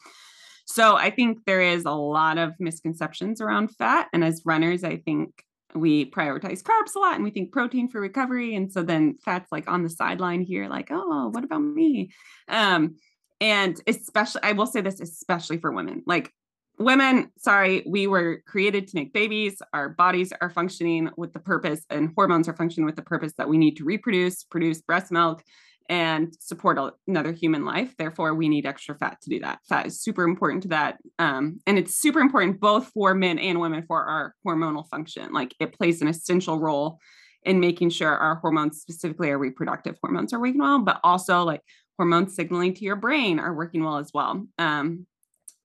so 0.65 0.95
I 0.95 1.09
think 1.09 1.45
there 1.45 1.61
is 1.61 1.85
a 1.85 1.91
lot 1.91 2.37
of 2.37 2.53
misconceptions 2.59 3.41
around 3.41 3.75
fat, 3.75 4.07
and 4.13 4.23
as 4.23 4.43
runners, 4.45 4.83
I 4.83 4.97
think 4.97 5.43
we 5.73 6.09
prioritize 6.09 6.61
carbs 6.61 6.95
a 6.95 6.99
lot 6.99 7.15
and 7.15 7.23
we 7.23 7.29
think 7.29 7.51
protein 7.51 7.87
for 7.87 8.01
recovery 8.01 8.55
and 8.55 8.73
so 8.73 8.81
then 8.81 9.15
fat's 9.23 9.51
like 9.51 9.69
on 9.69 9.83
the 9.83 9.89
sideline 9.89 10.41
here 10.41 10.67
like 10.67 10.87
oh 10.89 11.29
what 11.29 11.43
about 11.43 11.59
me 11.59 12.09
um 12.47 12.95
and 13.39 13.79
especially 13.85 14.41
i 14.41 14.51
will 14.51 14.65
say 14.65 14.81
this 14.81 14.99
especially 14.99 15.59
for 15.59 15.71
women 15.71 16.01
like 16.07 16.33
women 16.79 17.29
sorry 17.37 17.83
we 17.85 18.07
were 18.07 18.41
created 18.47 18.87
to 18.87 18.95
make 18.95 19.13
babies 19.13 19.61
our 19.73 19.89
bodies 19.89 20.31
are 20.41 20.49
functioning 20.49 21.09
with 21.17 21.33
the 21.33 21.39
purpose 21.39 21.85
and 21.89 22.11
hormones 22.15 22.47
are 22.47 22.55
functioning 22.55 22.85
with 22.85 22.95
the 22.95 23.01
purpose 23.01 23.33
that 23.37 23.49
we 23.49 23.57
need 23.57 23.75
to 23.75 23.83
reproduce 23.83 24.43
produce 24.43 24.81
breast 24.81 25.11
milk 25.11 25.43
and 25.89 26.35
support 26.39 26.77
another 27.07 27.33
human 27.33 27.65
life. 27.65 27.95
Therefore, 27.97 28.35
we 28.35 28.47
need 28.47 28.67
extra 28.67 28.95
fat 28.95 29.19
to 29.23 29.29
do 29.29 29.39
that. 29.39 29.59
Fat 29.67 29.87
is 29.87 29.99
super 29.99 30.23
important 30.23 30.61
to 30.63 30.69
that. 30.69 30.99
Um, 31.17 31.59
and 31.65 31.79
it's 31.79 31.95
super 31.95 32.19
important 32.19 32.59
both 32.59 32.89
for 32.89 33.15
men 33.15 33.39
and 33.39 33.59
women 33.59 33.83
for 33.87 34.05
our 34.05 34.35
hormonal 34.45 34.87
function. 34.87 35.33
Like 35.33 35.55
it 35.59 35.73
plays 35.73 36.01
an 36.01 36.07
essential 36.07 36.59
role 36.59 36.99
in 37.43 37.59
making 37.59 37.89
sure 37.89 38.15
our 38.15 38.35
hormones, 38.35 38.81
specifically 38.81 39.31
our 39.31 39.39
reproductive 39.39 39.97
hormones, 40.01 40.31
are 40.31 40.39
working 40.39 40.59
well, 40.59 40.79
but 40.79 40.99
also 41.03 41.43
like 41.43 41.61
hormone 41.97 42.29
signaling 42.29 42.75
to 42.75 42.85
your 42.85 42.95
brain 42.95 43.39
are 43.39 43.55
working 43.55 43.83
well 43.83 43.97
as 43.97 44.11
well. 44.13 44.45
Um, 44.59 45.07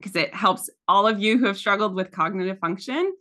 because 0.05 0.17
it 0.17 0.35
helps 0.35 0.69
all 0.87 1.07
of 1.07 1.19
you 1.19 1.39
who 1.39 1.47
have 1.47 1.57
struggled 1.57 1.95
with 1.95 2.11
cognitive 2.11 2.59
function. 2.59 3.15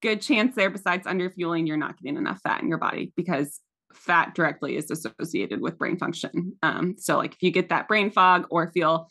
Good 0.00 0.22
chance 0.22 0.54
there, 0.54 0.70
besides 0.70 1.06
under 1.06 1.28
fueling, 1.30 1.66
you're 1.66 1.76
not 1.76 1.98
getting 1.98 2.16
enough 2.16 2.40
fat 2.40 2.62
in 2.62 2.68
your 2.68 2.78
body 2.78 3.12
because 3.16 3.60
fat 3.92 4.34
directly 4.34 4.76
is 4.76 4.90
associated 4.90 5.60
with 5.60 5.78
brain 5.78 5.98
function. 5.98 6.56
Um, 6.62 6.94
so, 6.98 7.18
like 7.18 7.34
if 7.34 7.42
you 7.42 7.50
get 7.50 7.68
that 7.68 7.86
brain 7.86 8.10
fog 8.10 8.46
or 8.50 8.72
feel 8.72 9.08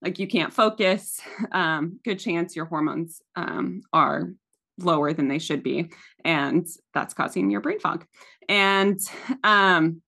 like 0.00 0.20
you 0.20 0.28
can't 0.28 0.52
focus, 0.52 1.20
um, 1.52 1.98
good 2.04 2.20
chance 2.20 2.54
your 2.54 2.66
hormones 2.66 3.20
um, 3.34 3.82
are 3.92 4.30
lower 4.78 5.12
than 5.12 5.26
they 5.26 5.40
should 5.40 5.64
be, 5.64 5.90
and 6.24 6.66
that's 6.94 7.14
causing 7.14 7.50
your 7.50 7.60
brain 7.60 7.80
fog. 7.80 8.06
And 8.48 9.00
um, 9.42 10.02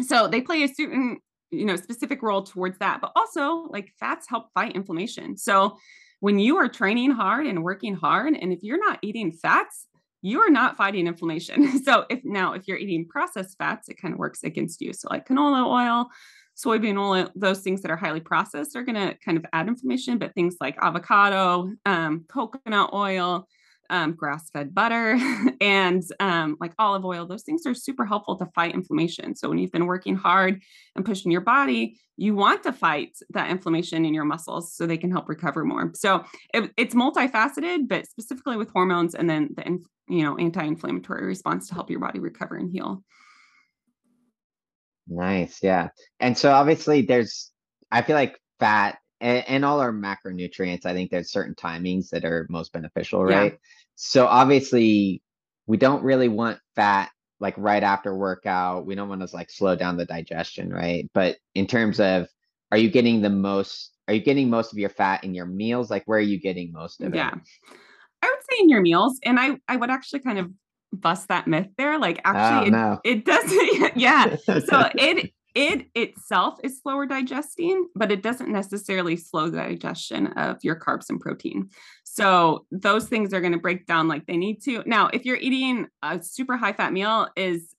so 0.00 0.28
they 0.28 0.40
play 0.40 0.62
a 0.62 0.68
certain, 0.68 1.18
you 1.50 1.64
know, 1.64 1.76
specific 1.76 2.22
role 2.22 2.42
towards 2.42 2.78
that, 2.78 3.00
but 3.00 3.12
also 3.16 3.66
like 3.70 3.92
fats 3.98 4.26
help 4.28 4.52
fight 4.54 4.76
inflammation. 4.76 5.36
So 5.36 5.76
when 6.20 6.38
you 6.38 6.56
are 6.58 6.68
training 6.68 7.12
hard 7.12 7.46
and 7.46 7.64
working 7.64 7.94
hard, 7.94 8.34
and 8.34 8.52
if 8.52 8.60
you're 8.62 8.78
not 8.78 8.98
eating 9.02 9.32
fats, 9.32 9.86
you 10.22 10.40
are 10.40 10.50
not 10.50 10.76
fighting 10.76 11.06
inflammation. 11.06 11.78
So 11.84 12.04
if 12.10 12.20
now 12.24 12.52
if 12.52 12.68
you're 12.68 12.76
eating 12.76 13.06
processed 13.08 13.56
fats, 13.58 13.88
it 13.88 14.00
kind 14.00 14.12
of 14.12 14.20
works 14.20 14.42
against 14.44 14.80
you. 14.80 14.92
So 14.92 15.08
like 15.10 15.26
canola 15.26 15.66
oil, 15.66 16.10
soybean 16.56 16.98
oil, 16.98 17.30
those 17.34 17.60
things 17.60 17.80
that 17.82 17.90
are 17.90 17.96
highly 17.96 18.20
processed 18.20 18.76
are 18.76 18.82
going 18.82 18.96
to 18.96 19.16
kind 19.24 19.38
of 19.38 19.46
add 19.52 19.66
inflammation. 19.66 20.18
But 20.18 20.34
things 20.34 20.56
like 20.60 20.76
avocado, 20.80 21.72
um, 21.86 22.26
coconut 22.28 22.90
oil, 22.92 23.48
um, 23.90 24.12
grass-fed 24.12 24.74
butter, 24.74 25.18
and 25.60 26.02
um, 26.18 26.56
like 26.60 26.72
olive 26.78 27.04
oil, 27.04 27.26
those 27.26 27.42
things 27.42 27.66
are 27.66 27.74
super 27.74 28.06
helpful 28.06 28.36
to 28.36 28.46
fight 28.54 28.74
inflammation. 28.74 29.34
So 29.34 29.48
when 29.48 29.58
you've 29.58 29.72
been 29.72 29.86
working 29.86 30.16
hard 30.16 30.62
and 30.96 31.04
pushing 31.04 31.30
your 31.30 31.42
body, 31.42 31.98
you 32.16 32.34
want 32.34 32.62
to 32.62 32.72
fight 32.72 33.16
that 33.30 33.50
inflammation 33.50 34.04
in 34.04 34.14
your 34.14 34.24
muscles 34.24 34.74
so 34.74 34.86
they 34.86 34.98
can 34.98 35.10
help 35.10 35.28
recover 35.28 35.64
more. 35.64 35.92
So 35.94 36.24
it, 36.54 36.70
it's 36.76 36.94
multifaceted, 36.94 37.88
but 37.88 38.06
specifically 38.06 38.56
with 38.56 38.70
hormones 38.70 39.14
and 39.14 39.28
then 39.28 39.50
the 39.56 39.80
you 40.10 40.24
know 40.24 40.36
anti-inflammatory 40.36 41.24
response 41.24 41.68
to 41.68 41.74
help 41.74 41.88
your 41.88 42.00
body 42.00 42.18
recover 42.18 42.56
and 42.56 42.70
heal 42.70 43.02
nice 45.06 45.60
yeah 45.62 45.88
and 46.18 46.36
so 46.36 46.50
obviously 46.50 47.02
there's 47.02 47.50
i 47.90 48.02
feel 48.02 48.16
like 48.16 48.38
fat 48.58 48.98
and, 49.20 49.44
and 49.48 49.64
all 49.64 49.80
our 49.80 49.92
macronutrients 49.92 50.86
i 50.86 50.92
think 50.92 51.10
there's 51.10 51.30
certain 51.30 51.54
timings 51.54 52.08
that 52.10 52.24
are 52.24 52.46
most 52.50 52.72
beneficial 52.72 53.24
right 53.24 53.52
yeah. 53.52 53.58
so 53.96 54.26
obviously 54.26 55.22
we 55.66 55.76
don't 55.76 56.02
really 56.02 56.28
want 56.28 56.58
fat 56.74 57.10
like 57.38 57.54
right 57.56 57.82
after 57.82 58.14
workout 58.14 58.86
we 58.86 58.94
don't 58.94 59.08
want 59.08 59.26
to 59.26 59.34
like 59.34 59.50
slow 59.50 59.76
down 59.76 59.96
the 59.96 60.06
digestion 60.06 60.70
right 60.70 61.08
but 61.14 61.36
in 61.54 61.66
terms 61.66 62.00
of 62.00 62.26
are 62.72 62.78
you 62.78 62.90
getting 62.90 63.20
the 63.20 63.30
most 63.30 63.92
are 64.08 64.14
you 64.14 64.20
getting 64.20 64.50
most 64.50 64.72
of 64.72 64.78
your 64.78 64.90
fat 64.90 65.22
in 65.24 65.34
your 65.34 65.46
meals 65.46 65.90
like 65.90 66.02
where 66.06 66.18
are 66.18 66.22
you 66.22 66.40
getting 66.40 66.72
most 66.72 67.00
of 67.00 67.12
it 67.12 67.16
yeah 67.16 67.34
I 68.22 68.26
would 68.26 68.42
say 68.50 68.56
in 68.60 68.68
your 68.68 68.80
meals, 68.80 69.18
and 69.24 69.38
I 69.38 69.58
I 69.68 69.76
would 69.76 69.90
actually 69.90 70.20
kind 70.20 70.38
of 70.38 70.50
bust 70.92 71.28
that 71.28 71.46
myth 71.46 71.68
there. 71.76 71.98
Like 71.98 72.20
actually, 72.24 72.74
oh, 72.74 72.98
it, 73.04 73.18
it 73.18 73.24
doesn't. 73.24 73.96
yeah. 73.96 74.36
So 74.36 74.88
it 74.94 75.32
it 75.54 75.86
itself 75.94 76.58
is 76.62 76.80
slower 76.80 77.06
digesting, 77.06 77.88
but 77.94 78.12
it 78.12 78.22
doesn't 78.22 78.50
necessarily 78.50 79.16
slow 79.16 79.48
the 79.48 79.58
digestion 79.58 80.28
of 80.28 80.58
your 80.62 80.78
carbs 80.78 81.08
and 81.08 81.20
protein. 81.20 81.68
So 82.04 82.66
those 82.70 83.08
things 83.08 83.32
are 83.32 83.40
going 83.40 83.52
to 83.52 83.58
break 83.58 83.86
down 83.86 84.08
like 84.08 84.26
they 84.26 84.36
need 84.36 84.62
to. 84.64 84.82
Now, 84.86 85.08
if 85.08 85.24
you're 85.24 85.36
eating 85.36 85.88
a 86.02 86.22
super 86.22 86.56
high 86.56 86.72
fat 86.72 86.92
meal, 86.92 87.28
is 87.36 87.74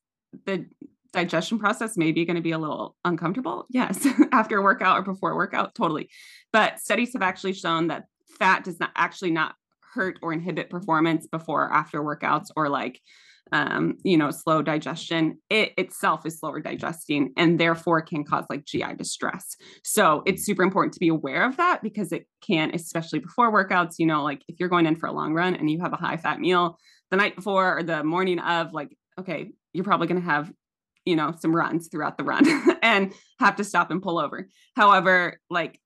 the 0.46 0.66
digestion 1.14 1.60
process 1.60 1.98
maybe 1.98 2.26
going 2.26 2.36
to 2.36 2.42
be 2.42 2.52
a 2.52 2.60
little 2.60 2.96
uncomfortable? 3.06 3.66
Yes, 3.70 4.08
after 4.32 4.58
a 4.58 4.62
workout 4.62 5.00
or 5.00 5.02
before 5.02 5.32
a 5.32 5.36
workout, 5.36 5.76
totally. 5.76 6.10
But 6.52 6.80
studies 6.80 7.14
have 7.14 7.22
actually 7.22 7.54
shown 7.54 7.88
that 7.88 8.06
fat 8.40 8.64
does 8.64 8.80
not 8.80 8.92
actually 8.96 9.32
not 9.32 9.56
hurt 9.94 10.20
or 10.22 10.34
inhibit 10.34 10.70
performance 10.70 11.28
before 11.28 11.66
or 11.66 11.74
after 11.74 12.02
workouts 12.02 12.48
or 12.56 12.70
like 12.70 13.00
um, 13.52 13.98
you 14.04 14.18
know, 14.18 14.32
slow 14.32 14.62
digestion, 14.62 15.38
it 15.50 15.74
itself 15.78 16.26
is 16.26 16.40
slower 16.40 16.62
digesting 16.62 17.34
and 17.36 17.60
therefore 17.60 18.02
can 18.02 18.24
cause 18.24 18.46
like 18.50 18.66
GI 18.66 18.96
distress. 18.98 19.56
So 19.84 20.24
it's 20.26 20.46
super 20.46 20.64
important 20.64 20.94
to 20.94 21.00
be 21.00 21.10
aware 21.10 21.46
of 21.46 21.58
that 21.58 21.82
because 21.82 22.12
it 22.12 22.28
can, 22.42 22.72
especially 22.74 23.20
before 23.20 23.52
workouts, 23.52 23.96
you 23.98 24.06
know, 24.06 24.24
like 24.24 24.42
if 24.48 24.60
you're 24.60 24.70
going 24.70 24.86
in 24.86 24.96
for 24.96 25.08
a 25.08 25.12
long 25.12 25.34
run 25.34 25.56
and 25.56 25.70
you 25.70 25.82
have 25.82 25.94
a 25.94 25.98
high 25.98 26.18
fat 26.18 26.40
meal 26.40 26.78
the 27.10 27.18
night 27.18 27.36
before 27.36 27.78
or 27.78 27.84
the 27.84 28.04
morning 28.04 28.40
of, 28.40 28.72
like, 28.72 28.96
okay, 29.20 29.52
you're 29.74 29.84
probably 29.84 30.08
going 30.08 30.22
to 30.22 30.28
have, 30.28 30.52
you 31.04 31.18
know, 31.18 31.34
some 31.38 31.54
runs 31.54 31.90
throughout 31.90 32.18
the 32.18 32.24
run 32.24 32.46
and 32.82 33.14
have 33.40 33.58
to 33.58 33.66
stop 33.66 33.92
and 33.92 34.02
pull 34.02 34.18
over. 34.18 34.48
However, 34.78 35.40
like, 35.50 35.78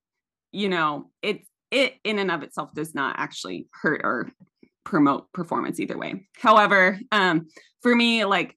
you 0.52 0.70
know, 0.70 1.10
it's 1.24 1.48
it 1.72 1.96
in 2.04 2.20
and 2.20 2.32
of 2.32 2.44
itself 2.44 2.74
does 2.74 2.94
not 2.94 3.16
actually 3.18 3.68
hurt 3.74 4.02
or 4.04 4.30
promote 4.86 5.32
performance 5.34 5.80
either 5.80 5.98
way. 5.98 6.28
However, 6.38 7.00
um, 7.12 7.48
for 7.82 7.94
me, 7.94 8.24
like 8.24 8.56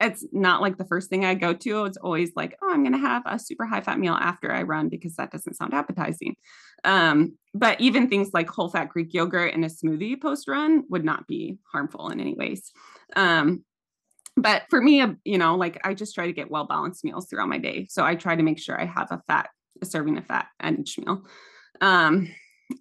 it's 0.00 0.24
not 0.32 0.60
like 0.60 0.78
the 0.78 0.84
first 0.84 1.08
thing 1.08 1.24
I 1.24 1.34
go 1.34 1.52
to. 1.52 1.84
It's 1.84 1.96
always 1.96 2.32
like, 2.34 2.56
oh, 2.62 2.70
I'm 2.70 2.82
going 2.82 2.92
to 2.92 2.98
have 2.98 3.22
a 3.24 3.38
super 3.38 3.64
high 3.64 3.80
fat 3.80 3.98
meal 3.98 4.14
after 4.14 4.52
I 4.52 4.62
run 4.62 4.88
because 4.88 5.14
that 5.16 5.30
doesn't 5.30 5.54
sound 5.54 5.74
appetizing. 5.74 6.34
Um, 6.84 7.38
but 7.54 7.80
even 7.80 8.08
things 8.08 8.30
like 8.32 8.48
whole 8.48 8.68
fat 8.68 8.88
Greek 8.88 9.14
yogurt 9.14 9.54
in 9.54 9.62
a 9.62 9.68
smoothie 9.68 10.20
post 10.20 10.48
run 10.48 10.82
would 10.90 11.04
not 11.04 11.28
be 11.28 11.58
harmful 11.70 12.10
in 12.10 12.20
any 12.20 12.34
ways. 12.34 12.72
Um, 13.14 13.64
but 14.36 14.64
for 14.70 14.80
me, 14.80 15.00
uh, 15.00 15.12
you 15.24 15.38
know, 15.38 15.56
like 15.56 15.80
I 15.84 15.94
just 15.94 16.14
try 16.14 16.26
to 16.26 16.32
get 16.32 16.50
well 16.50 16.66
balanced 16.66 17.04
meals 17.04 17.26
throughout 17.28 17.48
my 17.48 17.58
day. 17.58 17.86
So 17.88 18.04
I 18.04 18.16
try 18.16 18.34
to 18.34 18.42
make 18.42 18.58
sure 18.58 18.80
I 18.80 18.86
have 18.86 19.12
a 19.12 19.22
fat, 19.28 19.50
a 19.80 19.86
serving 19.86 20.18
of 20.18 20.26
fat 20.26 20.46
at 20.58 20.78
each 20.78 20.98
meal. 20.98 21.24
Um, 21.80 22.28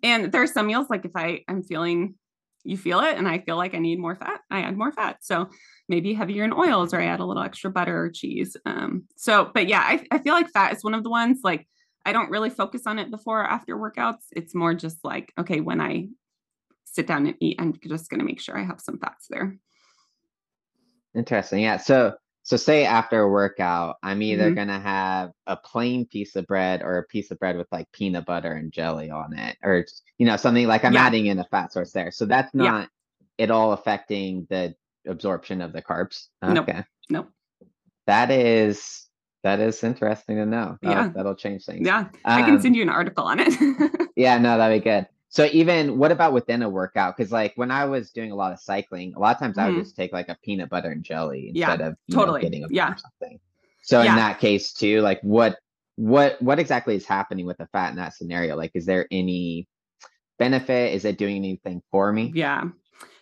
and 0.02 0.32
there 0.32 0.42
are 0.42 0.48
some 0.48 0.68
meals 0.68 0.88
like 0.90 1.06
if 1.06 1.12
I 1.16 1.44
I'm 1.48 1.64
feeling 1.64 2.16
you 2.64 2.78
feel 2.78 3.00
it 3.00 3.18
and 3.18 3.28
I 3.28 3.40
feel 3.40 3.58
like 3.58 3.74
I 3.74 3.80
need 3.80 4.00
more 4.00 4.16
fat, 4.16 4.42
I 4.50 4.62
add 4.62 4.78
more 4.78 4.92
fat. 4.92 5.18
So 5.22 5.50
maybe 5.90 6.14
heavier 6.14 6.44
in 6.44 6.54
oils 6.54 6.94
or 6.94 7.02
I 7.02 7.06
add 7.06 7.20
a 7.20 7.26
little 7.26 7.44
extra 7.44 7.70
butter 7.70 8.04
or 8.06 8.10
cheese. 8.10 8.56
Um, 8.66 9.04
so, 9.16 9.52
but 9.54 9.68
yeah, 9.68 9.82
I, 9.82 10.06
I 10.12 10.20
feel 10.20 10.34
like 10.34 10.50
fat 10.50 10.74
is 10.74 10.84
one 10.84 10.94
of 10.94 11.04
the 11.04 11.10
ones 11.10 11.40
like 11.44 11.68
I 12.06 12.14
don't 12.14 12.32
really 12.32 12.50
focus 12.50 12.84
on 12.88 13.00
it 13.00 13.12
before 13.12 13.42
or 13.42 13.48
after 13.48 13.76
workouts. 13.76 14.24
It's 14.32 14.56
more 14.56 14.74
just 14.74 15.04
like, 15.04 15.32
okay, 15.38 15.60
when 15.60 15.80
I 15.80 16.08
sit 16.86 17.08
down 17.08 17.28
and 17.28 17.36
eat, 17.40 17.58
I'm 17.60 17.74
just 17.88 18.10
going 18.10 18.20
to 18.20 18.26
make 18.26 18.42
sure 18.42 18.58
I 18.58 18.64
have 18.64 18.82
some 18.82 18.98
fats 18.98 19.28
there. 19.30 19.58
Interesting. 21.16 21.62
Yeah. 21.62 21.78
So 21.78 22.16
so 22.44 22.58
say 22.58 22.86
after 22.86 23.22
a 23.22 23.30
workout, 23.30 23.98
I'm 24.02 24.22
either 24.22 24.46
mm-hmm. 24.46 24.56
gonna 24.56 24.80
have 24.80 25.32
a 25.48 25.56
plain 25.56 26.06
piece 26.06 26.36
of 26.36 26.48
bread 26.48 26.82
or 26.82 26.98
a 26.98 27.04
piece 27.04 27.32
of 27.32 27.40
bread 27.40 27.58
with 27.58 27.68
like 27.72 27.92
peanut 27.92 28.26
butter 28.26 28.54
and 28.54 28.72
jelly 28.72 29.10
on 29.10 29.38
it, 29.38 29.58
or 29.64 29.86
you 30.18 30.26
know 30.26 30.38
something 30.38 30.68
like 30.68 30.84
I'm 30.84 30.94
yeah. 30.94 31.06
adding 31.06 31.28
in 31.28 31.40
a 31.40 31.46
fat 31.46 31.72
source 31.72 31.92
there. 31.92 32.12
So 32.12 32.26
that's 32.26 32.54
not 32.54 32.90
yeah. 33.38 33.44
at 33.44 33.52
all 33.52 33.74
affecting 33.74 34.48
the 34.50 34.76
absorption 35.08 35.62
of 35.62 35.74
the 35.74 35.82
carbs. 35.82 36.28
Okay. 36.44 36.54
Nope. 36.56 36.86
nope. 37.10 37.30
That 38.08 38.32
is 38.32 39.08
that 39.44 39.60
is 39.60 39.84
interesting 39.84 40.38
to 40.38 40.46
know. 40.46 40.78
That'll, 40.82 41.04
yeah, 41.04 41.12
that'll 41.16 41.36
change 41.36 41.66
things. 41.66 41.86
Yeah, 41.86 42.08
I 42.26 42.42
can 42.44 42.60
send 42.62 42.74
um, 42.74 42.78
you 42.78 42.84
an 42.84 42.90
article 42.90 43.26
on 43.26 43.40
it. 43.40 44.10
yeah, 44.16 44.38
no, 44.38 44.58
that'd 44.58 44.82
be 44.82 44.84
good. 44.84 45.08
So 45.32 45.48
even 45.54 45.98
what 45.98 46.12
about 46.12 46.34
within 46.34 46.62
a 46.62 46.70
workout? 46.70 47.16
Because 47.16 47.32
like 47.32 47.54
when 47.56 47.72
I 47.72 47.86
was 47.86 48.12
doing 48.12 48.32
a 48.32 48.36
lot 48.36 48.52
of 48.52 48.60
cycling, 48.60 49.14
a 49.16 49.20
lot 49.20 49.34
of 49.34 49.40
times 49.40 49.56
mm-hmm. 49.56 49.62
I 49.62 49.66
would 49.68 49.76
mm-hmm. 49.76 49.84
just 49.84 49.96
take 49.96 50.12
like 50.12 50.28
a 50.28 50.38
peanut 50.44 50.70
butter 50.70 50.92
and 50.92 51.04
jelly 51.04 51.48
instead 51.48 51.80
yeah, 51.80 51.88
of 51.88 51.96
totally 52.12 52.40
know, 52.40 52.44
getting 52.44 52.64
a 52.66 52.68
yeah. 52.70 52.96
something. 52.96 53.40
So 53.82 54.02
yeah. 54.02 54.10
in 54.10 54.16
that 54.18 54.40
case 54.40 54.74
too, 54.74 55.00
like 55.00 55.22
what 55.22 55.58
what 55.96 56.42
what 56.42 56.60
exactly 56.60 56.96
is 56.96 57.06
happening 57.06 57.46
with 57.46 57.58
the 57.58 57.68
fat 57.68 57.92
in 57.92 57.96
that 57.96 58.14
scenario? 58.14 58.58
Like, 58.58 58.72
is 58.74 58.86
there 58.86 59.08
any 59.10 59.70
benefit? 60.38 60.94
Is 60.94 61.06
it 61.06 61.18
doing 61.18 61.38
anything 61.38 61.82
for 61.92 62.12
me? 62.12 62.34
Yeah. 62.36 62.66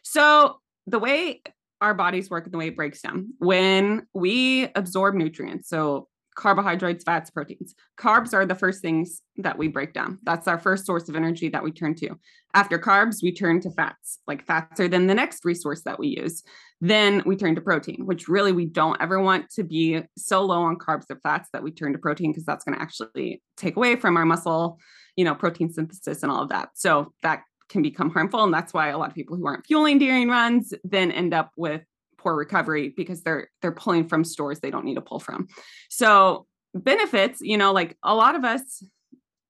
So 0.01 0.59
the 0.87 0.97
way 0.97 1.43
our 1.79 1.93
bodies 1.93 2.27
work 2.31 2.45
and 2.45 2.53
the 2.53 2.57
way 2.57 2.69
it 2.69 2.75
breaks 2.75 3.01
down, 3.03 3.33
when 3.37 4.07
we 4.15 4.67
absorb 4.73 5.13
nutrients, 5.13 5.69
so 5.69 6.07
carbohydrates, 6.39 7.03
fats, 7.03 7.29
proteins. 7.29 7.75
Carbs 7.99 8.33
are 8.33 8.45
the 8.45 8.55
first 8.55 8.81
things 8.81 9.21
that 9.35 9.57
we 9.57 9.67
break 9.67 9.91
down. 9.91 10.17
That's 10.23 10.47
our 10.47 10.57
first 10.57 10.85
source 10.85 11.09
of 11.09 11.17
energy 11.17 11.49
that 11.49 11.63
we 11.63 11.71
turn 11.73 11.95
to. 11.95 12.11
After 12.53 12.79
carbs, 12.79 13.21
we 13.21 13.33
turn 13.33 13.59
to 13.61 13.71
fats. 13.71 14.19
Like 14.25 14.45
fats 14.45 14.79
are 14.79 14.87
then 14.87 15.07
the 15.07 15.13
next 15.13 15.43
resource 15.43 15.81
that 15.81 15.99
we 15.99 16.07
use. 16.07 16.41
Then 16.79 17.23
we 17.25 17.35
turn 17.35 17.55
to 17.55 17.61
protein, 17.61 18.05
which 18.05 18.29
really 18.29 18.53
we 18.53 18.65
don't 18.65 19.01
ever 19.01 19.19
want 19.19 19.49
to 19.55 19.63
be 19.63 20.01
so 20.17 20.45
low 20.45 20.61
on 20.61 20.77
carbs 20.77 21.09
or 21.09 21.19
fats 21.21 21.49
that 21.51 21.61
we 21.61 21.71
turn 21.71 21.91
to 21.91 21.99
protein 21.99 22.31
because 22.31 22.45
that's 22.45 22.63
going 22.63 22.77
to 22.77 22.81
actually 22.81 23.41
take 23.57 23.75
away 23.75 23.97
from 23.97 24.15
our 24.15 24.25
muscle, 24.25 24.79
you 25.17 25.25
know, 25.25 25.35
protein 25.35 25.69
synthesis 25.69 26.23
and 26.23 26.31
all 26.31 26.43
of 26.43 26.49
that. 26.49 26.69
So 26.73 27.11
that 27.21 27.43
can 27.67 27.81
become 27.81 28.11
harmful. 28.11 28.45
And 28.45 28.53
that's 28.53 28.73
why 28.73 28.87
a 28.87 28.97
lot 28.97 29.09
of 29.09 29.15
people 29.15 29.35
who 29.35 29.45
aren't 29.45 29.67
fueling 29.67 29.99
during 29.99 30.29
runs 30.29 30.73
then 30.85 31.11
end 31.11 31.33
up 31.33 31.51
with 31.57 31.81
poor 32.19 32.35
recovery 32.35 32.93
because 32.95 33.23
they're 33.23 33.49
they're 33.61 33.71
pulling 33.71 34.07
from 34.07 34.23
stores 34.23 34.59
they 34.59 34.71
don't 34.71 34.85
need 34.85 34.95
to 34.95 35.01
pull 35.01 35.19
from. 35.19 35.47
So 35.89 36.45
benefits, 36.73 37.39
you 37.41 37.57
know, 37.57 37.71
like 37.71 37.97
a 38.03 38.13
lot 38.13 38.35
of 38.35 38.43
us 38.43 38.83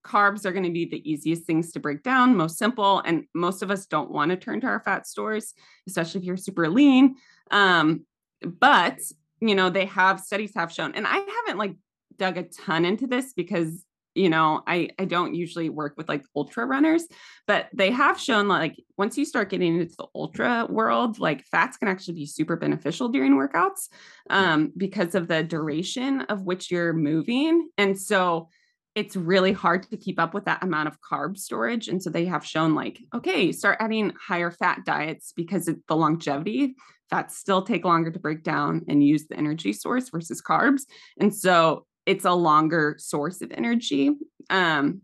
carbs 0.06 0.46
are 0.46 0.52
going 0.52 0.64
to 0.64 0.72
be 0.72 0.86
the 0.86 1.10
easiest 1.10 1.44
things 1.44 1.72
to 1.74 1.80
break 1.80 2.04
down, 2.04 2.38
most 2.38 2.58
simple, 2.58 3.00
and 3.06 3.26
most 3.36 3.62
of 3.62 3.70
us 3.70 3.86
don't 3.86 4.12
want 4.12 4.32
to 4.32 4.38
turn 4.38 4.62
to 4.62 4.68
our 4.68 4.80
fat 4.80 5.06
stores, 5.06 5.54
especially 5.88 6.22
if 6.22 6.26
you're 6.26 6.38
super 6.38 6.70
lean. 6.70 7.16
Um, 7.52 8.06
but 8.44 9.00
you 9.42 9.56
know, 9.56 9.70
they 9.70 9.86
have 9.86 10.20
studies 10.20 10.54
have 10.56 10.72
shown, 10.72 10.94
and 10.96 11.06
I 11.08 11.18
haven't 11.18 11.58
like 11.58 11.76
dug 12.18 12.38
a 12.38 12.44
ton 12.44 12.86
into 12.86 13.08
this 13.08 13.34
because 13.34 13.86
you 14.20 14.30
know 14.30 14.62
i 14.68 14.90
i 15.00 15.06
don't 15.06 15.34
usually 15.34 15.70
work 15.70 15.94
with 15.96 16.10
like 16.10 16.24
ultra 16.36 16.66
runners 16.66 17.06
but 17.48 17.68
they 17.74 17.90
have 17.90 18.20
shown 18.20 18.48
like 18.48 18.76
once 18.98 19.18
you 19.18 19.24
start 19.24 19.50
getting 19.50 19.80
into 19.80 19.96
the 19.98 20.08
ultra 20.14 20.68
world 20.70 21.20
like 21.20 21.46
fats 21.46 21.78
can 21.78 21.88
actually 21.88 22.16
be 22.16 22.26
super 22.26 22.58
beneficial 22.58 23.08
during 23.08 23.34
workouts 23.34 23.88
um, 24.30 24.72
because 24.76 25.16
of 25.16 25.28
the 25.28 25.42
duration 25.42 26.22
of 26.22 26.42
which 26.42 26.70
you're 26.70 26.94
moving 26.94 27.70
and 27.78 27.98
so 27.98 28.50
it's 28.96 29.16
really 29.16 29.54
hard 29.54 29.84
to 29.84 29.96
keep 29.96 30.20
up 30.20 30.34
with 30.34 30.46
that 30.46 30.64
amount 30.64 30.90
of 30.90 30.98
carb 31.00 31.38
storage 31.38 31.88
and 31.88 32.04
so 32.04 32.10
they 32.10 32.26
have 32.26 32.46
shown 32.46 32.76
like 32.76 33.00
okay 33.16 33.54
start 33.54 33.78
adding 33.80 34.12
higher 34.28 34.52
fat 34.52 34.82
diets 34.86 35.32
because 35.34 35.70
of 35.70 35.78
the 35.88 35.96
longevity 35.96 36.76
fats 37.10 37.38
still 37.38 37.62
take 37.62 37.86
longer 37.86 38.12
to 38.12 38.20
break 38.20 38.44
down 38.44 38.84
and 38.90 39.04
use 39.04 39.28
the 39.28 39.38
energy 39.38 39.72
source 39.72 40.10
versus 40.10 40.42
carbs 40.42 40.82
and 41.20 41.34
so 41.34 41.86
it's 42.10 42.26
a 42.26 42.34
longer 42.34 42.96
source 42.98 43.42
of 43.42 43.52
energy. 43.52 44.10
Um, 44.50 45.02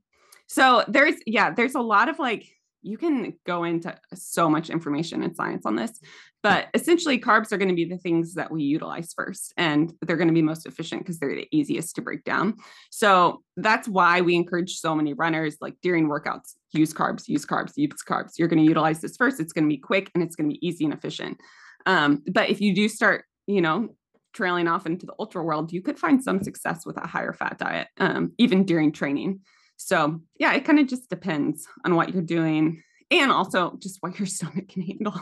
so 0.47 0.84
there's 0.88 1.16
yeah, 1.28 1.51
there's 1.51 1.76
a 1.76 1.82
lot 1.82 2.10
of 2.10 2.18
like 2.18 2.47
you 2.82 2.97
can 2.97 3.34
go 3.45 3.64
into 3.64 3.95
so 4.14 4.49
much 4.49 4.72
information 4.72 5.22
and 5.22 5.36
science 5.36 5.68
on 5.68 5.76
this, 5.76 5.99
but 6.41 6.68
essentially 6.74 7.20
carbs 7.20 7.51
are 7.51 7.58
going 7.58 7.70
to 7.70 7.76
be 7.76 7.86
the 7.86 7.97
things 7.97 8.34
that 8.36 8.51
we 8.51 8.64
utilize 8.64 9.14
first 9.16 9.53
and 9.58 9.93
they're 10.01 10.18
going 10.18 10.28
to 10.28 10.34
be 10.34 10.41
most 10.41 10.66
efficient 10.66 11.01
because 11.01 11.20
they're 11.20 11.36
the 11.36 11.47
easiest 11.51 11.95
to 11.95 12.01
break 12.01 12.24
down. 12.24 12.56
So 12.89 13.43
that's 13.56 13.88
why 13.88 14.22
we 14.22 14.36
encourage 14.36 14.78
so 14.78 14.95
many 14.95 15.14
runners 15.14 15.58
like 15.62 15.76
during 15.84 16.08
workouts, 16.08 16.53
use 16.74 16.93
carbs, 16.93 17.28
use 17.28 17.45
carbs, 17.45 17.74
use 17.76 18.03
carbs. 18.08 18.34
You're 18.38 18.47
going 18.47 18.64
to 18.64 18.68
utilize 18.68 18.99
this 18.99 19.18
first. 19.18 19.39
It's 19.39 19.53
going 19.53 19.66
to 19.66 19.76
be 19.76 19.78
quick 19.78 20.12
and 20.16 20.24
it's 20.24 20.36
going 20.36 20.49
to 20.49 20.53
be 20.53 20.68
easy 20.68 20.86
and 20.86 20.93
efficient. 20.93 21.38
Um, 21.86 22.24
but 22.32 22.49
if 22.49 22.62
you 22.62 22.74
do 22.74 22.89
start, 22.89 23.26
you 23.45 23.62
know, 23.62 23.95
trailing 24.36 24.68
off 24.68 24.86
into 24.86 25.06
the 25.06 25.16
ultra 25.18 25.44
world, 25.44 25.72
you 25.72 25.82
could 25.82 25.98
find 25.98 26.24
some 26.24 26.44
success 26.44 26.86
with 26.86 26.98
a 26.98 27.08
higher 27.08 27.34
fat 27.34 27.58
diet, 27.58 27.88
um, 27.98 28.34
even 28.38 28.66
during 28.66 28.92
training. 28.92 29.40
So, 29.78 30.22
yeah, 30.38 30.54
it 30.54 30.66
kind 30.66 30.80
of 30.80 30.88
just 30.88 31.10
depends 31.10 31.68
on 31.84 31.96
what 31.96 32.14
you're 32.14 32.22
doing 32.22 32.84
and 33.10 33.32
also 33.32 33.78
just 33.82 33.98
what 34.02 34.20
your 34.20 34.26
stomach 34.28 34.68
can 34.70 34.84
handle. 34.84 35.20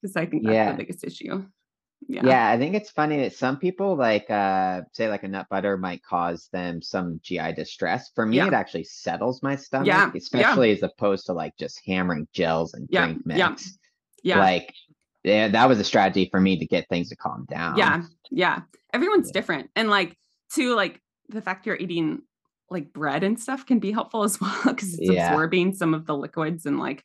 Because 0.00 0.16
I 0.16 0.26
think 0.26 0.44
that's 0.44 0.54
yeah. 0.54 0.70
the 0.72 0.78
biggest 0.78 1.04
issue. 1.04 1.44
Yeah. 2.08 2.22
yeah, 2.24 2.48
I 2.48 2.56
think 2.58 2.74
it's 2.76 2.90
funny 2.90 3.18
that 3.22 3.34
some 3.34 3.58
people 3.58 3.96
like 3.96 4.30
uh 4.30 4.82
say 4.92 5.08
like 5.08 5.24
a 5.24 5.28
nut 5.28 5.46
butter 5.50 5.76
might 5.76 6.02
cause 6.04 6.48
them 6.52 6.80
some 6.80 7.18
GI 7.24 7.54
distress. 7.54 8.12
For 8.14 8.24
me, 8.24 8.36
yeah. 8.36 8.46
it 8.46 8.52
actually 8.52 8.84
settles 8.84 9.42
my 9.42 9.56
stomach, 9.56 9.88
yeah. 9.88 10.10
especially 10.14 10.70
as 10.70 10.84
opposed 10.84 11.26
to 11.26 11.32
like 11.32 11.54
just 11.58 11.82
hammering 11.84 12.28
gels 12.32 12.74
and 12.74 12.88
drink 12.88 13.26
mix. 13.26 13.78
Yeah. 14.22 14.36
yeah. 14.36 14.40
Like 14.40 14.72
yeah, 15.24 15.48
that 15.48 15.68
was 15.68 15.78
a 15.78 15.84
strategy 15.84 16.28
for 16.30 16.40
me 16.40 16.58
to 16.58 16.66
get 16.66 16.88
things 16.88 17.08
to 17.08 17.16
calm 17.16 17.46
down. 17.48 17.76
Yeah. 17.76 18.02
Yeah. 18.30 18.60
Everyone's 18.92 19.28
yeah. 19.28 19.40
different. 19.40 19.70
And 19.76 19.90
like 19.90 20.16
to 20.54 20.74
like 20.74 21.00
the 21.28 21.42
fact 21.42 21.66
you're 21.66 21.76
eating 21.76 22.22
like 22.70 22.92
bread 22.92 23.24
and 23.24 23.38
stuff 23.38 23.66
can 23.66 23.78
be 23.78 23.92
helpful 23.92 24.24
as 24.24 24.40
well 24.40 24.60
because 24.64 24.98
it's 24.98 25.10
yeah. 25.10 25.28
absorbing 25.30 25.74
some 25.74 25.94
of 25.94 26.06
the 26.06 26.16
liquids 26.16 26.66
and 26.66 26.78
like 26.78 27.04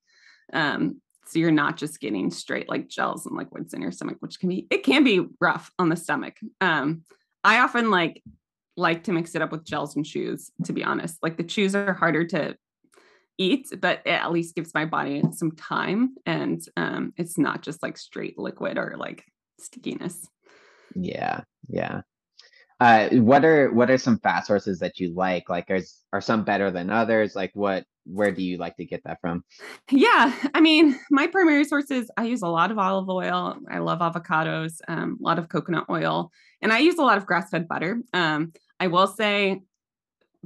um 0.52 1.00
so 1.26 1.40
you're 1.40 1.52
not 1.52 1.78
just 1.78 2.00
getting 2.00 2.30
straight 2.30 2.70
like 2.70 2.90
gels 2.90 3.26
and 3.26 3.38
liquids 3.38 3.74
in 3.74 3.82
your 3.82 3.92
stomach 3.92 4.18
which 4.20 4.40
can 4.40 4.50
be 4.50 4.68
it 4.70 4.84
can 4.84 5.04
be 5.04 5.26
rough 5.40 5.72
on 5.80 5.90
the 5.90 5.96
stomach 5.96 6.36
um 6.60 7.02
i 7.44 7.60
often 7.60 7.90
like 7.90 8.22
like 8.76 9.04
to 9.04 9.14
mix 9.14 9.36
it 9.36 9.42
up 9.42 9.52
with 9.52 9.64
gels 9.64 9.96
and 9.96 10.06
chews 10.06 10.52
to 10.66 10.74
be 10.74 10.84
honest 10.84 11.18
like 11.24 11.38
the 11.38 11.44
chews 11.44 11.76
are 11.76 11.94
harder 11.94 12.26
to 12.26 12.56
eat, 13.38 13.68
but 13.80 14.02
it 14.06 14.12
at 14.12 14.32
least 14.32 14.56
gives 14.56 14.74
my 14.74 14.86
body 14.86 15.24
some 15.32 15.52
time 15.52 16.16
and 16.26 16.62
um, 16.78 17.14
it's 17.18 17.38
not 17.38 17.62
just 17.62 17.82
like 17.82 17.98
straight 17.98 18.38
liquid 18.38 18.78
or 18.78 18.96
like 18.98 19.26
stickiness. 19.60 20.28
Yeah, 20.96 21.42
yeah. 21.68 22.02
Uh, 22.80 23.10
what 23.12 23.46
are 23.46 23.72
what 23.72 23.90
are 23.90 23.98
some 23.98 24.20
fat 24.20 24.46
sources 24.46 24.80
that 24.80 25.00
you 25.00 25.14
like? 25.14 25.50
Like, 25.50 25.70
is 25.70 26.00
are 26.12 26.22
some 26.22 26.44
better 26.44 26.70
than 26.70 26.90
others? 26.90 27.36
Like, 27.36 27.52
what 27.54 27.86
where 28.06 28.32
do 28.32 28.44
you 28.44 28.58
like 28.58 28.76
to 28.76 28.86
get 28.86 29.02
that 29.06 29.20
from? 29.22 29.44
Yeah, 29.90 30.34
I 30.54 30.60
mean, 30.60 31.00
my 31.10 31.28
primary 31.28 31.64
sources 31.64 32.12
I 32.18 32.26
use 32.26 32.42
a 32.42 32.48
lot 32.48 32.72
of 32.72 32.78
olive 32.78 33.10
oil. 33.10 33.58
I 33.72 33.80
love 33.80 34.00
avocados, 34.00 34.80
um, 34.88 35.18
a 35.22 35.24
lot 35.24 35.40
of 35.40 35.50
coconut 35.50 35.86
oil, 35.90 36.32
and 36.62 36.74
I 36.74 36.80
use 36.80 36.96
a 36.98 37.04
lot 37.04 37.18
of 37.18 37.26
grass 37.26 37.50
fed 37.50 37.68
butter. 37.68 38.02
Um, 38.14 38.52
I 38.80 38.88
will 38.88 39.08
say 39.08 39.62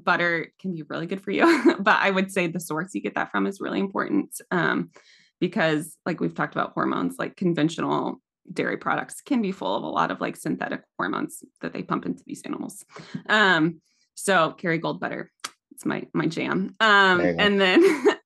butter 0.04 0.52
can 0.60 0.74
be 0.74 0.84
really 0.84 1.08
good 1.08 1.22
for 1.22 1.32
you, 1.32 1.76
but 1.80 1.98
I 2.00 2.12
would 2.12 2.32
say 2.32 2.48
the 2.48 2.60
source 2.60 2.93
you 2.93 3.02
get 3.02 3.16
that 3.16 3.32
from 3.32 3.48
is 3.48 3.62
really 3.62 3.80
important 3.80 4.39
um, 4.52 4.91
because, 5.39 5.95
like 6.06 6.20
we've 6.20 6.36
talked 6.36 6.56
about 6.56 6.74
hormones, 6.74 7.16
like 7.18 7.36
conventional 7.36 8.22
dairy 8.52 8.78
products 8.78 9.22
can 9.22 9.41
be 9.41 9.52
full 9.52 9.76
of 9.76 9.84
a 9.84 9.88
lot 9.88 10.12
of 10.12 10.22
like 10.22 10.36
synthetic 10.36 10.82
hormones 10.98 11.43
that 11.62 11.74
they 11.74 11.84
pump 11.84 12.06
into 12.06 12.24
these 12.26 12.41
animals. 12.43 12.86
Um, 13.28 13.82
so 14.16 14.56
Kerrygold 14.58 15.00
butter, 15.00 15.32
it's 15.72 15.86
my 15.86 16.08
my 16.14 16.28
jam. 16.28 16.76
Um, 16.80 17.22
and 17.22 17.60
then 17.60 17.84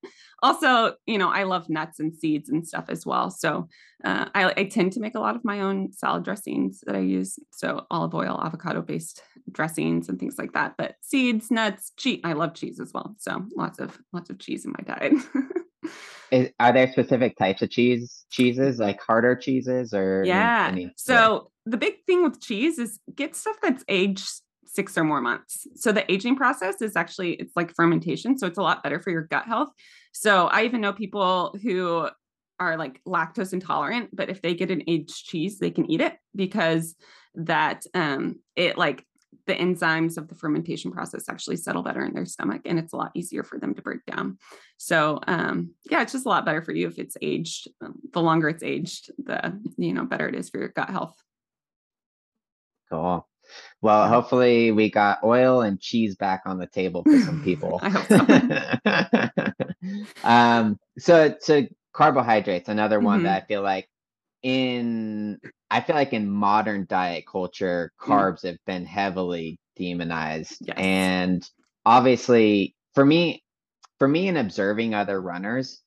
also, 0.42 0.96
you 1.06 1.18
know, 1.18 1.30
I 1.30 1.44
love 1.44 1.70
nuts 1.70 2.00
and 2.00 2.14
seeds 2.14 2.50
and 2.50 2.68
stuff 2.68 2.86
as 2.90 3.06
well. 3.06 3.30
So 3.30 3.68
uh, 4.04 4.26
I, 4.34 4.54
I, 4.58 4.64
tend 4.66 4.94
to 4.94 5.00
make 5.00 5.16
a 5.16 5.20
lot 5.20 5.36
of 5.36 5.46
my 5.46 5.62
own 5.62 5.92
salad 5.94 6.24
dressings 6.24 6.82
that 6.86 6.96
I 6.96 7.00
use. 7.00 7.38
So 7.52 7.86
olive 7.92 8.16
oil, 8.16 8.42
avocado 8.44 8.82
based 8.82 9.22
dressings 9.52 10.10
and 10.10 10.20
things 10.20 10.38
like 10.38 10.54
that. 10.54 10.76
But 10.78 10.96
seeds, 11.02 11.52
nuts, 11.52 11.92
cheese. 11.98 12.22
I 12.24 12.34
love 12.34 12.56
cheese 12.56 12.80
as 12.80 12.92
well. 12.94 13.16
So 13.20 13.46
lots 13.56 13.80
of 13.80 14.00
lots 14.14 14.30
of 14.30 14.40
cheese 14.40 14.66
in 14.66 14.74
my 14.78 14.96
diet. 14.96 15.14
Is, 16.32 16.50
are 16.60 16.72
there 16.72 16.90
specific 16.92 17.38
types 17.38 17.62
of 17.62 17.70
cheese 17.70 18.26
cheeses 18.30 18.80
like 18.80 19.02
harder 19.02 19.36
cheeses 19.36 19.94
or 19.94 20.24
yeah 20.26 20.70
any, 20.72 20.94
so 20.96 21.34
yeah. 21.66 21.72
the 21.72 21.78
big 21.78 21.96
thing 22.06 22.24
with 22.24 22.40
cheese 22.40 22.78
is 22.78 23.00
get 23.16 23.36
stuff 23.36 23.58
that's 23.62 23.84
aged 23.90 24.30
six 24.74 24.98
or 24.98 25.04
more 25.04 25.22
months 25.22 25.68
so 25.76 25.92
the 25.92 26.10
aging 26.12 26.36
process 26.36 26.82
is 26.82 26.96
actually 26.96 27.34
it's 27.34 27.56
like 27.56 27.74
fermentation 27.76 28.38
so 28.38 28.48
it's 28.48 28.58
a 28.58 28.62
lot 28.62 28.84
better 28.84 29.00
for 29.00 29.10
your 29.10 29.24
gut 29.24 29.46
health 29.46 29.70
so 30.12 30.48
i 30.48 30.64
even 30.64 30.82
know 30.82 30.94
people 30.94 31.58
who 31.62 32.08
are 32.60 32.78
like 32.78 33.02
lactose 33.06 33.54
intolerant 33.54 34.10
but 34.14 34.30
if 34.30 34.42
they 34.42 34.54
get 34.54 34.72
an 34.72 34.84
aged 34.88 35.26
cheese 35.26 35.60
they 35.60 35.72
can 35.72 35.90
eat 35.90 36.02
it 36.02 36.18
because 36.36 36.96
that 37.36 37.84
um 37.94 38.40
it 38.56 38.78
like 38.78 39.06
the 39.48 39.56
enzymes 39.56 40.18
of 40.18 40.28
the 40.28 40.36
fermentation 40.36 40.92
process 40.92 41.28
actually 41.30 41.56
settle 41.56 41.84
better 41.84 42.04
in 42.06 42.14
their 42.14 42.26
stomach 42.26 42.62
and 42.66 42.78
it's 42.78 42.94
a 42.94 42.98
lot 42.98 43.12
easier 43.16 43.44
for 43.44 43.58
them 43.58 43.74
to 43.74 43.82
break 43.82 44.06
down. 44.06 44.38
So 44.78 45.20
um, 45.28 45.74
yeah, 45.90 46.02
it's 46.02 46.12
just 46.12 46.26
a 46.26 46.30
lot 46.30 46.46
better 46.46 46.62
for 46.62 46.74
you 46.74 46.88
if 46.88 47.00
it's 47.00 47.18
aged. 47.22 47.68
Um, 47.82 48.00
the 48.14 48.22
longer 48.22 48.50
it's 48.50 48.64
aged, 48.64 49.12
the 49.18 49.60
you 49.78 49.94
know 49.94 50.06
better 50.06 50.28
it 50.28 50.36
is 50.36 50.50
for 50.50 50.60
your 50.60 50.70
gut 50.70 50.90
health. 50.90 51.16
Cool. 52.90 53.28
Well, 53.82 54.08
hopefully 54.08 54.72
we 54.72 54.90
got 54.90 55.24
oil 55.24 55.62
and 55.62 55.80
cheese 55.80 56.16
back 56.16 56.44
on 56.46 56.58
the 56.60 56.68
table 56.68 57.04
for 57.04 57.20
some 57.20 57.44
people. 57.46 57.80
I 57.82 57.90
hope 57.90 59.44
so. 59.44 60.18
um, 60.24 60.80
so 60.98 61.36
so 61.40 61.64
carbohydrates, 61.94 62.70
another 62.70 63.00
one 63.00 63.20
mm-hmm. 63.20 63.26
that 63.26 63.44
I 63.44 63.46
feel 63.46 63.62
like 63.62 63.88
in 64.44 65.40
I 65.70 65.82
feel 65.82 65.96
like 65.96 66.14
in 66.14 66.30
modern 66.30 66.86
diet 66.90 67.26
culture, 67.32 67.92
mm. 68.02 68.08
carbs 68.08 68.42
mm. 68.42 68.50
have 68.50 68.58
been 68.66 68.86
heavily 68.86 69.60
demonized. 69.76 70.58
Yes. 70.62 70.76
And 70.78 71.50
obviously, 71.86 72.76
for 72.94 73.06
me, 73.06 73.44
for 74.00 74.08
me, 74.08 74.28
in 74.28 74.38
observing 74.38 74.94
other 74.94 75.22
runners, 75.22 75.82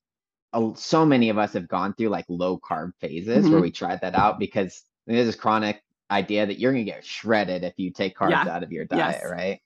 so 0.77 1.05
many 1.05 1.31
of 1.31 1.39
us 1.39 1.53
have 1.53 1.69
gone 1.69 1.95
through 1.95 2.09
like 2.09 2.27
low 2.29 2.59
carb 2.59 2.93
phases 3.01 3.45
mm-hmm. 3.45 3.53
where 3.53 3.63
we 3.63 3.71
tried 3.71 4.01
that 4.03 4.15
out 4.15 4.39
because 4.39 4.83
this 5.07 5.27
is 5.27 5.37
chronic 5.37 5.83
idea 6.11 6.47
that 6.47 6.59
you're 6.59 6.73
going 6.73 6.85
to 6.85 6.91
get 6.91 7.05
shredded 7.05 7.65
if 7.65 7.75
you 7.77 7.91
take 7.91 8.17
carbs 8.17 8.31
yeah. 8.31 8.49
out 8.49 8.63
of 8.63 8.73
your 8.73 8.85
diet, 8.85 9.21
yes. 9.23 9.31
right? 9.31 9.61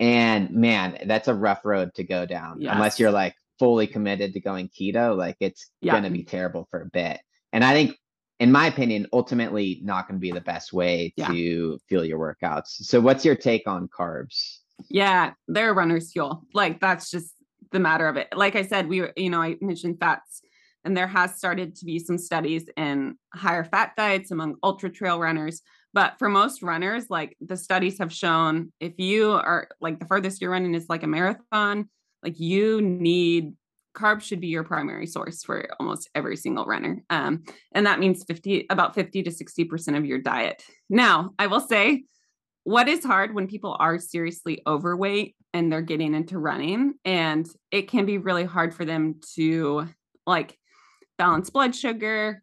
And 0.00 0.50
man, 0.50 0.98
that's 1.06 1.28
a 1.28 1.34
rough 1.34 1.64
road 1.64 1.94
to 1.94 2.04
go 2.04 2.24
down 2.24 2.60
yes. 2.60 2.72
unless 2.74 3.00
you're 3.00 3.10
like 3.10 3.34
fully 3.58 3.86
committed 3.86 4.32
to 4.34 4.40
going 4.40 4.68
keto. 4.68 5.16
Like 5.16 5.36
it's 5.40 5.70
yeah. 5.80 5.92
going 5.92 6.04
to 6.04 6.10
be 6.10 6.24
terrible 6.24 6.68
for 6.70 6.82
a 6.82 6.86
bit. 6.86 7.20
And 7.52 7.64
I 7.64 7.72
think 7.72 7.96
in 8.38 8.52
my 8.52 8.66
opinion, 8.66 9.06
ultimately 9.12 9.80
not 9.82 10.06
going 10.06 10.18
to 10.18 10.20
be 10.20 10.30
the 10.30 10.40
best 10.40 10.72
way 10.72 11.12
yeah. 11.16 11.28
to 11.28 11.78
fuel 11.88 12.04
your 12.04 12.18
workouts. 12.18 12.68
So, 12.68 13.00
what's 13.00 13.24
your 13.24 13.34
take 13.34 13.66
on 13.66 13.88
carbs? 13.88 14.58
Yeah, 14.88 15.32
they're 15.48 15.74
runner's 15.74 16.12
fuel. 16.12 16.44
Like, 16.54 16.80
that's 16.80 17.10
just 17.10 17.34
the 17.72 17.80
matter 17.80 18.06
of 18.06 18.16
it. 18.16 18.28
Like 18.34 18.54
I 18.54 18.62
said, 18.62 18.88
we, 18.88 19.02
you 19.16 19.30
know, 19.30 19.42
I 19.42 19.56
mentioned 19.60 19.98
fats, 19.98 20.40
and 20.84 20.96
there 20.96 21.08
has 21.08 21.34
started 21.34 21.74
to 21.76 21.84
be 21.84 21.98
some 21.98 22.16
studies 22.16 22.68
in 22.76 23.16
higher 23.34 23.64
fat 23.64 23.92
diets 23.96 24.30
among 24.30 24.56
ultra 24.62 24.90
trail 24.90 25.18
runners. 25.18 25.62
But 25.94 26.18
for 26.18 26.28
most 26.28 26.62
runners, 26.62 27.06
like 27.08 27.36
the 27.40 27.56
studies 27.56 27.98
have 27.98 28.12
shown, 28.12 28.72
if 28.80 28.98
you 28.98 29.32
are 29.32 29.68
like 29.80 29.98
the 29.98 30.06
furthest 30.06 30.40
you're 30.40 30.50
running 30.50 30.74
is 30.74 30.86
like 30.88 31.02
a 31.02 31.06
marathon, 31.06 31.88
like 32.22 32.38
you 32.38 32.82
need 32.82 33.54
carbs 33.94 34.22
should 34.22 34.40
be 34.40 34.48
your 34.48 34.64
primary 34.64 35.06
source 35.06 35.42
for 35.42 35.66
almost 35.80 36.08
every 36.14 36.36
single 36.36 36.64
runner. 36.66 37.02
Um, 37.10 37.42
and 37.72 37.86
that 37.86 37.98
means 37.98 38.24
50, 38.24 38.66
about 38.70 38.94
50 38.94 39.24
to 39.24 39.30
60% 39.30 39.96
of 39.96 40.04
your 40.04 40.18
diet. 40.18 40.62
Now, 40.88 41.30
I 41.38 41.48
will 41.48 41.60
say 41.60 42.04
what 42.64 42.88
is 42.88 43.04
hard 43.04 43.34
when 43.34 43.48
people 43.48 43.76
are 43.80 43.98
seriously 43.98 44.62
overweight 44.66 45.34
and 45.54 45.72
they're 45.72 45.80
getting 45.80 46.14
into 46.14 46.38
running, 46.38 46.94
and 47.04 47.48
it 47.70 47.88
can 47.88 48.04
be 48.04 48.18
really 48.18 48.44
hard 48.44 48.74
for 48.74 48.84
them 48.84 49.20
to 49.36 49.88
like 50.26 50.58
balance 51.16 51.48
blood 51.50 51.74
sugar 51.74 52.42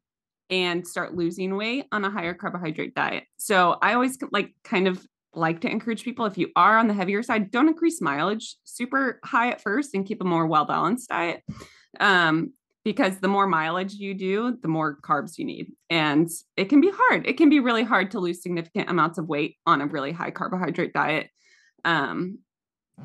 and 0.49 0.87
start 0.87 1.15
losing 1.15 1.55
weight 1.55 1.85
on 1.91 2.05
a 2.05 2.09
higher 2.09 2.33
carbohydrate 2.33 2.95
diet. 2.95 3.23
So 3.37 3.77
I 3.81 3.93
always 3.93 4.17
like 4.31 4.53
kind 4.63 4.87
of 4.87 5.05
like 5.33 5.61
to 5.61 5.69
encourage 5.69 6.03
people 6.03 6.25
if 6.25 6.37
you 6.37 6.49
are 6.55 6.77
on 6.77 6.87
the 6.87 6.93
heavier 6.93 7.23
side, 7.23 7.51
don't 7.51 7.67
increase 7.67 8.01
mileage 8.01 8.55
super 8.63 9.19
high 9.23 9.49
at 9.49 9.61
first 9.61 9.93
and 9.93 10.05
keep 10.05 10.21
a 10.21 10.25
more 10.25 10.47
well 10.47 10.65
balanced 10.65 11.09
diet. 11.09 11.41
Um, 11.99 12.53
because 12.83 13.17
the 13.17 13.27
more 13.27 13.47
mileage 13.47 13.93
you 13.93 14.13
do, 14.13 14.57
the 14.61 14.67
more 14.67 14.99
carbs 15.01 15.39
you 15.39 15.45
need. 15.45 15.71
And 15.89 16.29
it 16.55 16.65
can 16.65 16.81
be 16.81 16.91
hard. 16.93 17.25
It 17.25 17.35
can 17.35 17.49
be 17.49 17.59
really 17.59 17.83
hard 17.83 18.11
to 18.11 18.19
lose 18.19 18.43
significant 18.43 18.91
amounts 18.91 19.17
of 19.17 19.27
weight 19.27 19.57
on 19.65 19.81
a 19.81 19.87
really 19.87 20.11
high 20.11 20.29
carbohydrate 20.29 20.93
diet. 20.93 21.29
Um, 21.83 22.39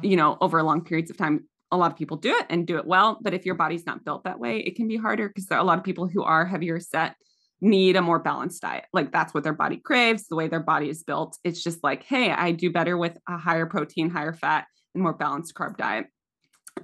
you 0.03 0.16
know, 0.16 0.36
over 0.41 0.62
long 0.62 0.84
periods 0.84 1.11
of 1.11 1.16
time. 1.16 1.47
A 1.72 1.76
lot 1.76 1.93
of 1.93 1.97
people 1.97 2.16
do 2.16 2.34
it 2.34 2.47
and 2.51 2.66
do 2.66 2.78
it 2.78 2.86
well, 2.86 3.18
but 3.22 3.32
if 3.32 3.47
your 3.47 3.55
body's 3.55 3.86
not 3.86 4.05
built 4.05 4.24
that 4.24 4.41
way, 4.41 4.59
it 4.59 4.74
can 4.74 4.88
be 4.88 4.97
harder 4.97 5.28
because 5.28 5.47
there 5.47 5.57
are 5.57 5.61
a 5.61 5.64
lot 5.64 5.78
of 5.78 5.84
people 5.84 6.09
who 6.09 6.22
are 6.22 6.45
heavier 6.45 6.80
set 6.80 7.14
need 7.61 7.97
a 7.97 8.03
more 8.03 8.19
balanced 8.19 8.63
diet. 8.63 8.85
Like 8.93 9.13
that's 9.13 9.35
what 9.35 9.45
their 9.45 9.53
body 9.53 9.77
craves, 9.77 10.27
the 10.27 10.37
way 10.37 10.49
their 10.49 10.61
body 10.61 10.89
is 10.89 11.03
built. 11.03 11.39
It's 11.45 11.63
just 11.63 11.83
like, 11.83 12.05
hey, 12.05 12.31
I 12.31 12.53
do 12.53 12.71
better 12.71 12.97
with 12.97 13.17
a 13.29 13.37
higher 13.37 13.67
protein, 13.67 14.11
higher 14.11 14.33
fat, 14.33 14.67
and 14.95 15.03
more 15.03 15.13
balanced 15.13 15.55
carb 15.55 15.77
diet. 15.77 16.07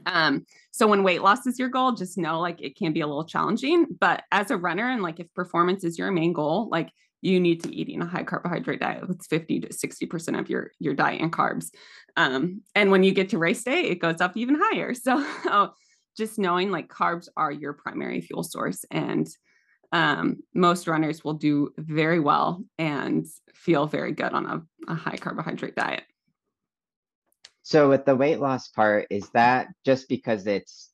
Um, 0.05 0.45
so 0.73 0.87
when 0.87 1.03
weight 1.03 1.23
loss 1.23 1.47
is 1.47 1.59
your 1.59 1.69
goal, 1.69 1.93
just 1.93 2.19
know 2.19 2.41
like 2.41 2.61
it 2.61 2.77
can 2.77 2.93
be 2.93 3.01
a 3.01 3.07
little 3.07 3.25
challenging. 3.25 3.87
But 3.99 4.25
as 4.31 4.51
a 4.51 4.57
runner, 4.57 4.91
and 4.91 5.03
like 5.03 5.21
if 5.21 5.33
performance 5.35 5.85
is 5.85 5.99
your 5.99 6.11
main 6.11 6.33
goal, 6.33 6.69
like 6.71 6.91
you 7.23 7.41
need 7.41 7.63
to 7.63 7.75
eating 7.75 8.03
a 8.03 8.07
high 8.07 8.25
carbohydrate 8.25 8.81
diet 8.81 9.09
with 9.09 9.25
50 9.25 9.61
to 9.61 9.69
60% 9.69 10.39
of 10.39 10.51
your 10.51 10.73
your 10.79 10.95
diet 10.95 11.23
and 11.23 11.33
carbs. 11.33 11.71
Um, 12.17 12.63
and 12.75 12.91
when 12.91 13.03
you 13.03 13.13
get 13.13 13.31
to 13.31 13.39
race 13.39 13.65
day, 13.65 13.85
it 13.85 14.01
goes 14.01 14.21
up 14.21 14.37
even 14.37 14.59
higher. 14.61 14.93
So 15.03 15.73
just 16.17 16.39
knowing 16.39 16.71
like 16.71 16.89
carbs 16.89 17.29
are 17.37 17.53
your 17.53 17.75
primary 17.75 18.23
fuel 18.23 18.43
source 18.43 18.85
and 18.91 19.29
um, 19.93 20.39
most 20.55 20.87
runners 20.87 21.25
will 21.25 21.35
do 21.35 21.73
very 21.77 22.21
well 22.21 22.65
and 22.79 23.27
feel 23.55 23.87
very 23.87 24.13
good 24.13 24.33
on 24.33 24.47
a, 24.47 24.63
a 24.93 24.95
high 24.95 25.17
carbohydrate 25.17 25.75
diet. 25.75 26.05
So, 27.63 27.89
with 27.89 28.05
the 28.05 28.15
weight 28.15 28.39
loss 28.39 28.69
part, 28.69 29.07
is 29.11 29.29
that 29.31 29.69
just 29.85 30.09
because 30.09 30.47
it's 30.47 30.91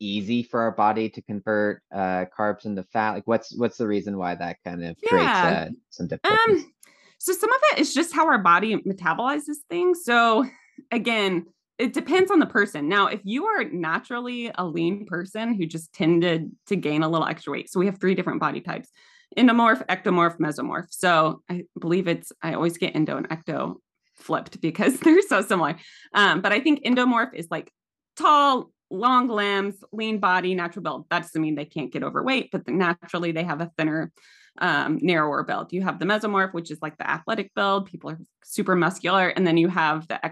easy 0.00 0.42
for 0.42 0.60
our 0.60 0.72
body 0.72 1.08
to 1.10 1.22
convert 1.22 1.82
uh, 1.92 2.24
carbs 2.36 2.64
into 2.64 2.82
fat? 2.84 3.12
Like, 3.12 3.26
what's 3.26 3.54
what's 3.56 3.76
the 3.76 3.86
reason 3.86 4.16
why 4.16 4.34
that 4.34 4.56
kind 4.64 4.84
of 4.84 4.96
yeah. 5.02 5.08
creates 5.08 5.30
uh, 5.30 5.68
some 5.90 6.06
difficulties? 6.08 6.64
Um, 6.64 6.72
so, 7.18 7.32
some 7.34 7.52
of 7.52 7.60
it 7.72 7.78
is 7.80 7.92
just 7.92 8.14
how 8.14 8.26
our 8.26 8.38
body 8.38 8.76
metabolizes 8.76 9.56
things. 9.68 10.04
So, 10.04 10.46
again, 10.90 11.46
it 11.78 11.92
depends 11.92 12.30
on 12.30 12.38
the 12.38 12.46
person. 12.46 12.88
Now, 12.88 13.08
if 13.08 13.20
you 13.24 13.46
are 13.46 13.64
naturally 13.64 14.50
a 14.54 14.64
lean 14.64 15.06
person 15.06 15.54
who 15.54 15.66
just 15.66 15.92
tended 15.92 16.52
to 16.66 16.76
gain 16.76 17.02
a 17.02 17.08
little 17.08 17.26
extra 17.26 17.52
weight, 17.52 17.70
so 17.70 17.80
we 17.80 17.86
have 17.86 17.98
three 17.98 18.14
different 18.14 18.40
body 18.40 18.60
types 18.60 18.90
endomorph, 19.36 19.84
ectomorph, 19.86 20.38
mesomorph. 20.38 20.86
So 20.90 21.42
I 21.50 21.64
believe 21.80 22.06
it's, 22.06 22.30
I 22.42 22.54
always 22.54 22.78
get 22.78 22.94
endo 22.94 23.16
and 23.16 23.28
ecto 23.28 23.76
flipped 24.14 24.60
because 24.60 24.98
they're 25.00 25.22
so 25.22 25.42
similar. 25.42 25.76
Um, 26.12 26.40
but 26.40 26.52
I 26.52 26.60
think 26.60 26.84
endomorph 26.84 27.34
is 27.34 27.48
like 27.50 27.72
tall, 28.16 28.70
long 28.90 29.28
limbs, 29.28 29.74
lean 29.92 30.18
body, 30.18 30.54
natural 30.54 30.82
build. 30.82 31.06
That 31.10 31.22
doesn't 31.22 31.40
mean 31.40 31.56
they 31.56 31.64
can't 31.64 31.92
get 31.92 32.04
overweight, 32.04 32.50
but 32.52 32.68
naturally 32.68 33.32
they 33.32 33.42
have 33.42 33.60
a 33.60 33.72
thinner, 33.76 34.12
um, 34.60 34.98
narrower 35.02 35.42
build. 35.42 35.72
You 35.72 35.82
have 35.82 35.98
the 35.98 36.06
mesomorph, 36.06 36.54
which 36.54 36.70
is 36.70 36.78
like 36.80 36.96
the 36.96 37.10
athletic 37.10 37.52
build. 37.54 37.86
People 37.86 38.10
are 38.10 38.20
super 38.44 38.76
muscular. 38.76 39.28
And 39.28 39.44
then 39.44 39.56
you 39.56 39.68
have 39.68 40.06
the 40.06 40.24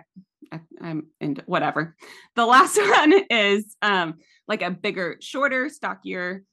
I'm 0.80 1.08
into 1.20 1.42
whatever. 1.46 1.96
The 2.36 2.46
last 2.46 2.76
one 2.80 3.12
is 3.30 3.76
um 3.82 4.14
like 4.48 4.62
a 4.62 4.70
bigger, 4.70 5.16
shorter, 5.20 5.68
stockier, 5.68 6.44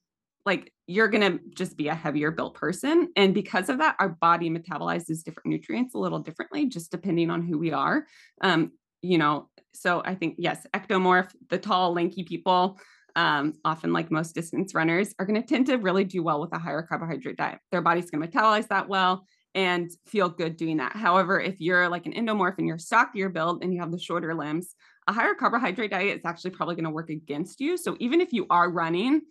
like 0.46 0.72
you're 0.88 1.08
gonna 1.08 1.40
just 1.54 1.78
be 1.78 1.88
a 1.88 1.96
heavier 1.96 2.32
built 2.32 2.56
person. 2.56 3.10
And 3.16 3.34
because 3.34 3.70
of 3.70 3.80
that, 3.80 3.96
our 4.00 4.10
body 4.10 4.50
metabolizes 4.50 5.24
different 5.24 5.48
nutrients 5.48 5.96
a 5.96 6.00
little 6.00 6.20
differently, 6.20 6.68
just 6.68 6.92
depending 6.92 7.30
on 7.30 7.42
who 7.42 7.58
we 7.58 7.72
are. 7.72 8.06
Um, 8.42 8.72
you 9.02 9.18
know, 9.18 9.50
so 9.74 10.02
I 10.04 10.16
think 10.16 10.36
yes, 10.38 10.66
ectomorph, 10.74 11.30
the 11.50 11.58
tall, 11.58 11.94
lanky 11.94 12.24
people, 12.24 12.80
um, 13.16 13.54
often 13.66 13.94
like 13.94 14.12
most 14.12 14.34
distance 14.34 14.74
runners, 14.74 15.14
are 15.20 15.26
going 15.26 15.42
to 15.42 15.48
tend 15.48 15.68
to 15.68 15.78
really 15.78 16.04
do 16.04 16.24
well 16.24 16.42
with 16.42 16.54
a 16.54 16.60
higher 16.60 16.82
carbohydrate 16.82 17.38
diet. 17.38 17.60
Their 17.72 17.82
body's 17.82 18.10
going 18.10 18.22
to 18.22 18.28
metabolize 18.28 18.68
that 18.70 18.88
well 18.88 19.26
and 19.56 19.90
feel 20.06 20.30
good 20.30 20.58
doing 20.58 20.78
that. 20.78 20.96
However, 20.96 21.40
if 21.40 21.60
you're 21.60 21.90
like 21.90 22.06
an 22.06 22.14
endomorph 22.14 22.58
and 22.58 22.68
you're 22.68 22.78
stockier 22.78 23.30
build 23.30 23.64
and 23.64 23.74
you 23.74 23.80
have 23.80 23.92
the 23.92 24.00
shorter 24.00 24.36
limbs, 24.36 24.76
a 25.08 25.14
higher 25.14 25.34
carbohydrate 25.34 25.92
diet 25.92 26.18
is 26.20 26.26
actually 26.26 26.52
probably 26.52 26.76
going 26.76 26.86
to 26.86 26.92
work 26.92 27.10
against 27.10 27.60
you. 27.60 27.78
So 27.78 27.98
even 28.00 28.22
if 28.22 28.32
you 28.32 28.46
are 28.50 28.70
running, 28.70 29.22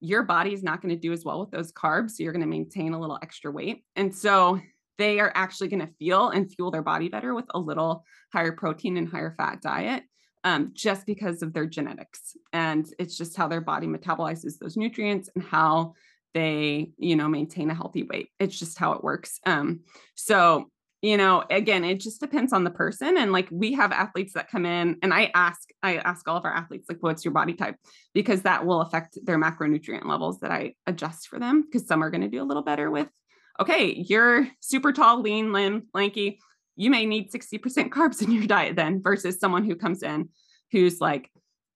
your 0.00 0.22
body 0.24 0.52
is 0.52 0.62
not 0.62 0.82
going 0.82 0.94
to 0.94 1.00
do 1.00 1.12
as 1.12 1.24
well 1.24 1.40
with 1.40 1.50
those 1.50 1.72
carbs. 1.72 2.12
So 2.12 2.22
you're 2.22 2.32
going 2.32 2.40
to 2.40 2.48
maintain 2.48 2.92
a 2.92 3.00
little 3.00 3.18
extra 3.22 3.50
weight. 3.50 3.84
And 3.94 4.14
so 4.14 4.60
they 4.96 5.20
are 5.20 5.32
actually 5.36 5.68
going 5.68 5.86
to 5.86 5.92
feel 5.98 6.30
and 6.30 6.52
fuel 6.52 6.72
their 6.72 6.82
body 6.82 7.08
better 7.08 7.34
with 7.34 7.46
a 7.50 7.58
little 7.58 8.04
higher 8.32 8.52
protein 8.52 8.96
and 8.96 9.08
higher 9.08 9.34
fat 9.38 9.62
diet. 9.62 10.02
um, 10.44 10.70
just 10.72 11.06
because 11.06 11.42
of 11.42 11.52
their 11.52 11.66
genetics. 11.66 12.36
And 12.52 12.86
it's 12.98 13.16
just 13.16 13.36
how 13.36 13.48
their 13.48 13.60
body 13.60 13.86
metabolizes 13.86 14.58
those 14.58 14.76
nutrients 14.76 15.28
and 15.34 15.44
how 15.44 15.94
they, 16.34 16.90
you 16.98 17.16
know, 17.16 17.28
maintain 17.28 17.70
a 17.70 17.74
healthy 17.74 18.02
weight. 18.02 18.28
It's 18.38 18.58
just 18.58 18.78
how 18.78 18.92
it 18.92 19.02
works. 19.02 19.40
Um, 19.46 19.80
so, 20.14 20.70
you 21.00 21.16
know, 21.16 21.44
again, 21.48 21.84
it 21.84 22.00
just 22.00 22.20
depends 22.20 22.52
on 22.52 22.64
the 22.64 22.70
person. 22.70 23.16
And 23.16 23.32
like 23.32 23.48
we 23.50 23.72
have 23.74 23.92
athletes 23.92 24.32
that 24.34 24.50
come 24.50 24.66
in 24.66 24.96
and 25.02 25.14
I 25.14 25.30
ask, 25.34 25.68
I 25.82 25.96
ask 25.96 26.26
all 26.28 26.36
of 26.36 26.44
our 26.44 26.52
athletes, 26.52 26.88
like, 26.88 27.02
what's 27.02 27.24
your 27.24 27.32
body 27.32 27.54
type? 27.54 27.76
Because 28.14 28.42
that 28.42 28.66
will 28.66 28.80
affect 28.80 29.16
their 29.24 29.38
macronutrient 29.38 30.06
levels 30.06 30.40
that 30.40 30.50
I 30.50 30.74
adjust 30.86 31.28
for 31.28 31.38
them. 31.38 31.68
Cause 31.72 31.86
some 31.86 32.02
are 32.02 32.10
going 32.10 32.22
to 32.22 32.28
do 32.28 32.42
a 32.42 32.44
little 32.44 32.64
better 32.64 32.90
with, 32.90 33.08
okay, 33.60 33.92
you're 33.94 34.48
super 34.60 34.92
tall, 34.92 35.20
lean, 35.20 35.52
limb, 35.52 35.84
lanky 35.94 36.40
you 36.78 36.90
may 36.90 37.04
need 37.04 37.30
60% 37.30 37.60
carbs 37.90 38.22
in 38.22 38.30
your 38.30 38.46
diet 38.46 38.76
then 38.76 39.02
versus 39.02 39.38
someone 39.38 39.64
who 39.64 39.76
comes 39.76 40.02
in 40.02 40.30
who's 40.72 41.00
like 41.00 41.30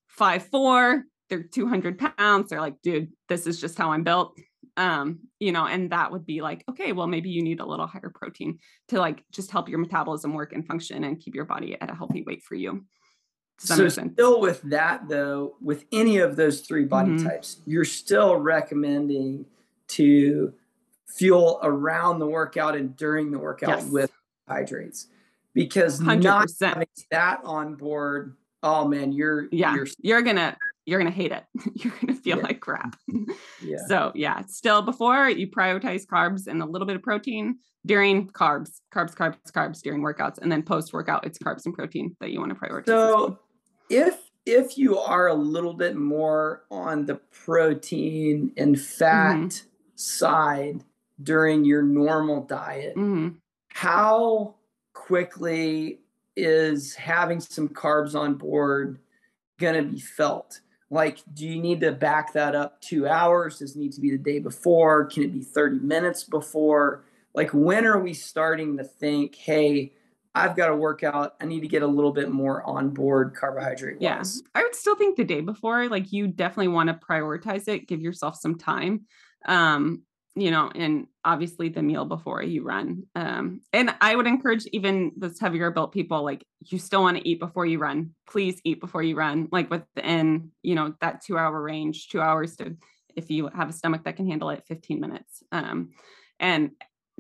five 0.09 0.47
four, 0.47 1.05
they're 1.33 1.43
200 1.43 1.99
pounds. 1.99 2.51
They're 2.51 2.61
like, 2.61 2.83
dude, 2.83 3.11
this 3.31 3.47
is 3.47 3.59
just 3.59 3.79
how 3.79 3.93
I'm 3.93 4.05
built. 4.05 4.39
Um, 4.77 5.21
you 5.41 5.51
know, 5.51 5.67
and 5.67 5.91
that 5.91 6.13
would 6.13 6.27
be 6.27 6.43
like, 6.43 6.63
okay, 6.69 6.93
well, 6.93 7.07
maybe 7.07 7.31
you 7.31 7.43
need 7.43 7.59
a 7.61 7.65
little 7.65 7.87
higher 7.87 8.13
protein 8.15 8.59
to 8.89 8.99
like 8.99 9.25
just 9.33 9.51
help 9.51 9.71
your 9.71 9.79
metabolism 9.79 10.35
work 10.35 10.53
and 10.53 10.67
function 10.67 11.05
and 11.05 11.19
keep 11.19 11.35
your 11.35 11.47
body 11.47 11.75
at 11.81 11.91
a 11.91 11.95
healthy 11.95 12.23
weight 12.23 12.43
for 12.43 12.55
you. 12.55 12.85
So 13.57 13.89
still 13.89 14.41
with 14.41 14.61
that 14.65 15.09
though, 15.09 15.55
with 15.63 15.87
any 15.91 16.19
of 16.19 16.37
those 16.37 16.61
three 16.61 16.85
body 16.85 17.13
mm-hmm. 17.13 17.27
types, 17.27 17.63
you're 17.65 17.85
still 17.87 18.37
recommending 18.37 19.47
to 19.89 20.53
fuel 21.07 21.61
around 21.63 22.19
the 22.19 22.27
workout 22.27 22.77
and 22.77 22.95
during 22.95 23.31
the 23.31 23.39
workout 23.39 23.79
yes. 23.79 23.89
with 23.89 24.13
hydrates 24.47 25.07
because 25.55 25.99
100%. 25.99 26.23
not 26.23 26.51
having 26.61 26.87
that 27.11 27.41
on 27.45 27.75
board 27.75 28.37
oh 28.63 28.89
man 28.89 29.13
you're 29.13 29.49
yeah 29.53 29.75
you're, 29.75 29.87
you're 30.01 30.23
gonna 30.23 30.57
you're 30.87 30.99
gonna 30.99 31.11
hate 31.11 31.33
it 31.33 31.45
you're 31.75 31.93
gonna 32.01 32.15
feel 32.15 32.39
yeah. 32.39 32.43
like 32.43 32.61
crap 32.61 32.97
yeah 33.63 33.79
so 33.87 34.13
yeah 34.15 34.43
still 34.47 34.83
before 34.83 35.29
you 35.29 35.49
prioritize 35.49 36.07
carbs 36.07 36.47
and 36.47 36.63
a 36.63 36.67
little 36.67 36.87
bit 36.87 36.97
of 36.97 37.03
protein 37.03 37.59
during 37.87 38.29
carbs 38.29 38.81
carbs 38.95 39.15
carbs 39.15 39.37
carbs 39.53 39.81
during 39.83 40.03
workouts 40.03 40.39
and 40.39 40.51
then 40.51 40.63
post 40.63 40.93
workout 40.93 41.27
it's 41.27 41.39
carbs 41.39 41.65
and 41.65 41.75
protein 41.75 42.17
that 42.21 42.31
you 42.31 42.41
want 42.41 42.51
to 42.51 42.59
prioritize 42.59 42.87
so 42.87 43.39
if 43.91 44.31
if 44.45 44.77
you 44.77 44.99
are 44.99 45.29
a 45.29 45.35
little 45.35 45.75
bit 45.75 45.97
more 45.97 46.65
on 46.71 47.07
the 47.07 47.15
protein 47.45 48.53
and 48.57 48.81
fat 48.81 49.37
mm-hmm. 49.37 49.69
side 49.95 50.83
during 51.23 51.65
your 51.65 51.83
normal 51.83 52.43
diet 52.43 52.97
mm-hmm 52.97 53.29
how 53.75 54.55
quickly 54.93 56.01
is 56.37 56.95
having 56.95 57.41
some 57.41 57.69
carbs 57.69 58.15
on 58.15 58.35
board 58.35 58.99
going 59.59 59.75
to 59.75 59.91
be 59.91 59.99
felt? 59.99 60.61
Like, 60.93 61.21
do 61.33 61.47
you 61.47 61.59
need 61.59 61.81
to 61.81 61.91
back 61.91 62.35
that 62.35 62.55
up 62.55 62.79
two 62.83 63.09
hours? 63.09 63.61
Does 63.61 63.75
it 63.75 63.79
need 63.79 63.93
to 63.95 64.01
be 64.03 64.11
the 64.11 64.19
day 64.19 64.39
before? 64.41 65.07
Can 65.07 65.23
it 65.23 65.33
be 65.33 65.41
30 65.41 65.79
minutes 65.79 66.23
before? 66.23 67.07
Like, 67.35 67.49
when 67.51 67.87
are 67.87 67.99
we 67.99 68.13
starting 68.13 68.77
to 68.77 68.85
think, 68.85 69.35
hey, 69.35 69.95
I've 70.35 70.55
got 70.55 70.67
to 70.67 70.77
work 70.77 71.03
out. 71.03 71.35
I 71.41 71.47
need 71.47 71.61
to 71.61 71.67
get 71.67 71.83
a 71.83 71.87
little 71.87 72.13
bit 72.13 72.31
more 72.31 72.63
on 72.65 72.91
board 72.91 73.35
carbohydrate. 73.35 73.99
Yes, 74.01 74.43
yeah. 74.43 74.61
I 74.61 74.65
would 74.65 74.75
still 74.75 74.95
think 74.95 75.17
the 75.17 75.25
day 75.25 75.41
before, 75.41 75.89
like 75.89 76.13
you 76.13 76.29
definitely 76.29 76.69
want 76.69 76.89
to 76.89 76.95
prioritize 76.95 77.69
it, 77.69 77.89
give 77.89 78.03
yourself 78.03 78.37
some 78.37 78.59
time. 78.59 79.07
Um, 79.47 80.03
you 80.35 80.51
know, 80.51 80.71
and 80.75 81.07
obviously 81.25 81.69
the 81.69 81.83
meal 81.83 82.07
before 82.07 82.43
you 82.43 82.63
run. 82.63 83.05
Um, 83.15 83.61
and 83.73 83.95
I 84.01 84.17
would 84.17 84.27
encourage 84.27 84.65
even 84.73 85.13
those 85.17 85.39
heavier 85.39 85.71
built 85.71 85.93
people, 85.93 86.25
like 86.25 86.45
you 86.65 86.79
still 86.79 87.03
want 87.03 87.19
to 87.19 87.29
eat 87.29 87.39
before 87.39 87.67
you 87.67 87.79
run. 87.79 88.15
Please 88.27 88.61
eat 88.65 88.81
before 88.81 89.03
you 89.03 89.15
run, 89.15 89.49
like 89.53 89.71
within, 89.71 90.51
you 90.63 90.75
know, 90.75 90.95
that 91.01 91.23
two 91.23 91.37
hour 91.37 91.61
range, 91.61 92.09
two 92.09 92.21
hours 92.21 92.57
to, 92.57 92.77
if 93.15 93.31
you 93.31 93.51
have 93.55 93.69
a 93.69 93.75
stomach 93.75 94.05
that 94.05 94.17
can 94.17 94.27
handle 94.27 94.49
it, 94.49 94.65
15 94.67 95.01
minutes. 95.01 95.43
Um, 95.53 95.91
and 96.41 96.71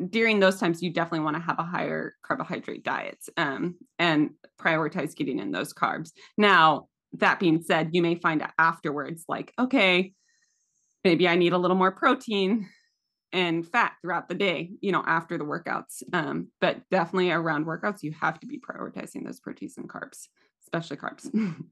during 0.08 0.40
those 0.40 0.58
times, 0.58 0.82
you 0.82 0.90
definitely 0.90 1.20
want 1.20 1.36
to 1.36 1.42
have 1.42 1.58
a 1.58 1.64
higher 1.64 2.14
carbohydrate 2.22 2.82
diet 2.82 3.18
um, 3.36 3.76
and 3.98 4.30
prioritize 4.58 5.14
getting 5.14 5.38
in 5.38 5.52
those 5.52 5.74
carbs. 5.74 6.12
Now, 6.38 6.88
that 7.18 7.38
being 7.38 7.62
said, 7.62 7.90
you 7.92 8.00
may 8.00 8.14
find 8.14 8.42
afterwards, 8.58 9.24
like, 9.28 9.52
okay, 9.58 10.14
maybe 11.04 11.28
I 11.28 11.36
need 11.36 11.52
a 11.52 11.58
little 11.58 11.76
more 11.76 11.92
protein 11.92 12.70
and 13.32 13.66
fat 13.66 13.92
throughout 14.02 14.28
the 14.28 14.34
day, 14.34 14.70
you 14.80 14.92
know, 14.92 15.02
after 15.06 15.38
the 15.38 15.44
workouts. 15.44 16.02
Um, 16.12 16.48
but 16.60 16.82
definitely 16.90 17.30
around 17.30 17.66
workouts, 17.66 18.02
you 18.02 18.12
have 18.20 18.38
to 18.40 18.46
be 18.46 18.60
prioritizing 18.60 19.24
those 19.24 19.40
proteins 19.40 19.78
and 19.78 19.88
carbs, 19.88 20.28
especially 20.62 20.98
carbs. 20.98 21.30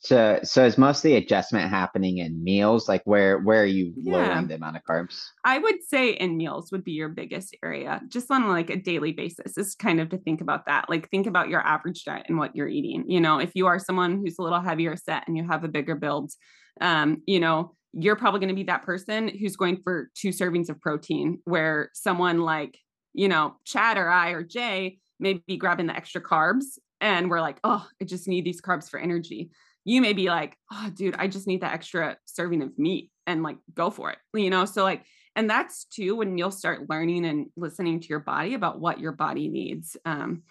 so, 0.00 0.40
so 0.42 0.64
is 0.64 0.76
most 0.76 0.98
of 0.98 1.02
the 1.04 1.14
adjustment 1.14 1.70
happening 1.70 2.18
in 2.18 2.42
meals? 2.42 2.88
Like 2.88 3.02
where, 3.04 3.38
where 3.38 3.62
are 3.62 3.66
you 3.66 3.92
yeah. 3.96 4.12
lowering 4.12 4.48
the 4.48 4.56
amount 4.56 4.76
of 4.76 4.82
carbs? 4.82 5.22
I 5.44 5.58
would 5.58 5.84
say 5.86 6.10
in 6.10 6.36
meals 6.36 6.72
would 6.72 6.82
be 6.82 6.92
your 6.92 7.10
biggest 7.10 7.56
area, 7.62 8.00
just 8.08 8.28
on 8.30 8.48
like 8.48 8.68
a 8.68 8.76
daily 8.76 9.12
basis. 9.12 9.56
Is 9.56 9.76
kind 9.76 10.00
of 10.00 10.08
to 10.08 10.18
think 10.18 10.40
about 10.40 10.66
that. 10.66 10.90
Like 10.90 11.08
think 11.10 11.28
about 11.28 11.48
your 11.48 11.60
average 11.60 12.04
diet 12.04 12.26
and 12.28 12.38
what 12.38 12.56
you're 12.56 12.68
eating. 12.68 13.04
You 13.06 13.20
know, 13.20 13.38
if 13.38 13.52
you 13.54 13.68
are 13.68 13.78
someone 13.78 14.18
who's 14.18 14.38
a 14.38 14.42
little 14.42 14.60
heavier 14.60 14.96
set 14.96 15.28
and 15.28 15.36
you 15.36 15.46
have 15.46 15.62
a 15.62 15.68
bigger 15.68 15.94
build, 15.94 16.32
um, 16.80 17.22
you 17.26 17.38
know, 17.38 17.76
you're 17.92 18.16
probably 18.16 18.40
going 18.40 18.48
to 18.48 18.54
be 18.54 18.64
that 18.64 18.82
person 18.82 19.28
who's 19.28 19.56
going 19.56 19.80
for 19.82 20.10
two 20.14 20.28
servings 20.28 20.68
of 20.68 20.80
protein, 20.80 21.40
where 21.44 21.90
someone 21.94 22.40
like, 22.40 22.78
you 23.14 23.28
know, 23.28 23.56
Chad 23.64 23.96
or 23.96 24.08
I 24.08 24.30
or 24.30 24.42
Jay 24.42 24.98
may 25.18 25.34
be 25.46 25.56
grabbing 25.56 25.86
the 25.86 25.96
extra 25.96 26.20
carbs 26.20 26.78
and 27.00 27.30
we're 27.30 27.40
like, 27.40 27.58
oh, 27.64 27.86
I 28.00 28.04
just 28.04 28.28
need 28.28 28.44
these 28.44 28.60
carbs 28.60 28.88
for 28.88 28.98
energy. 28.98 29.50
You 29.84 30.00
may 30.00 30.12
be 30.12 30.26
like, 30.26 30.56
oh, 30.70 30.90
dude, 30.94 31.16
I 31.18 31.28
just 31.28 31.46
need 31.46 31.62
that 31.62 31.72
extra 31.72 32.18
serving 32.26 32.62
of 32.62 32.78
meat 32.78 33.10
and 33.26 33.42
like 33.42 33.56
go 33.74 33.90
for 33.90 34.10
it, 34.10 34.18
you 34.34 34.50
know? 34.50 34.64
So, 34.64 34.82
like, 34.82 35.04
and 35.34 35.48
that's 35.48 35.84
too 35.84 36.16
when 36.16 36.36
you'll 36.36 36.50
start 36.50 36.90
learning 36.90 37.24
and 37.24 37.46
listening 37.56 38.00
to 38.00 38.08
your 38.08 38.20
body 38.20 38.54
about 38.54 38.80
what 38.80 39.00
your 39.00 39.12
body 39.12 39.48
needs. 39.48 39.96
Um, 40.04 40.42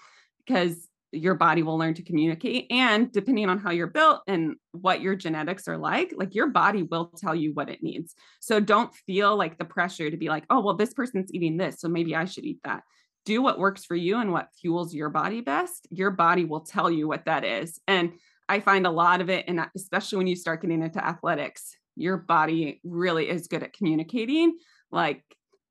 because 0.45 0.86
your 1.11 1.35
body 1.35 1.63
will 1.63 1.77
learn 1.77 1.93
to 1.93 2.03
communicate 2.03 2.67
and 2.69 3.11
depending 3.11 3.49
on 3.49 3.57
how 3.57 3.71
you're 3.71 3.87
built 3.87 4.21
and 4.27 4.55
what 4.71 5.01
your 5.01 5.15
genetics 5.15 5.67
are 5.67 5.77
like 5.77 6.13
like 6.17 6.35
your 6.35 6.47
body 6.47 6.83
will 6.83 7.07
tell 7.17 7.33
you 7.33 7.53
what 7.53 7.69
it 7.69 7.81
needs. 7.81 8.13
So 8.39 8.59
don't 8.59 8.93
feel 8.93 9.35
like 9.37 9.57
the 9.57 9.65
pressure 9.65 10.09
to 10.09 10.17
be 10.17 10.29
like 10.29 10.43
oh 10.49 10.59
well 10.59 10.75
this 10.75 10.93
person's 10.93 11.33
eating 11.33 11.57
this 11.57 11.79
so 11.79 11.87
maybe 11.87 12.15
i 12.15 12.25
should 12.25 12.45
eat 12.45 12.59
that. 12.63 12.83
Do 13.25 13.41
what 13.41 13.59
works 13.59 13.85
for 13.85 13.95
you 13.95 14.19
and 14.19 14.31
what 14.31 14.49
fuels 14.61 14.93
your 14.93 15.09
body 15.09 15.41
best. 15.41 15.87
Your 15.91 16.11
body 16.11 16.45
will 16.45 16.61
tell 16.61 16.89
you 16.89 17.07
what 17.07 17.25
that 17.25 17.43
is. 17.43 17.79
And 17.87 18.13
i 18.49 18.59
find 18.59 18.85
a 18.85 18.91
lot 18.91 19.21
of 19.21 19.29
it 19.29 19.45
and 19.47 19.65
especially 19.75 20.17
when 20.17 20.27
you 20.27 20.35
start 20.35 20.61
getting 20.61 20.81
into 20.81 21.05
athletics 21.05 21.75
your 21.95 22.15
body 22.15 22.79
really 22.83 23.27
is 23.27 23.47
good 23.47 23.63
at 23.63 23.73
communicating 23.73 24.55
like 24.91 25.23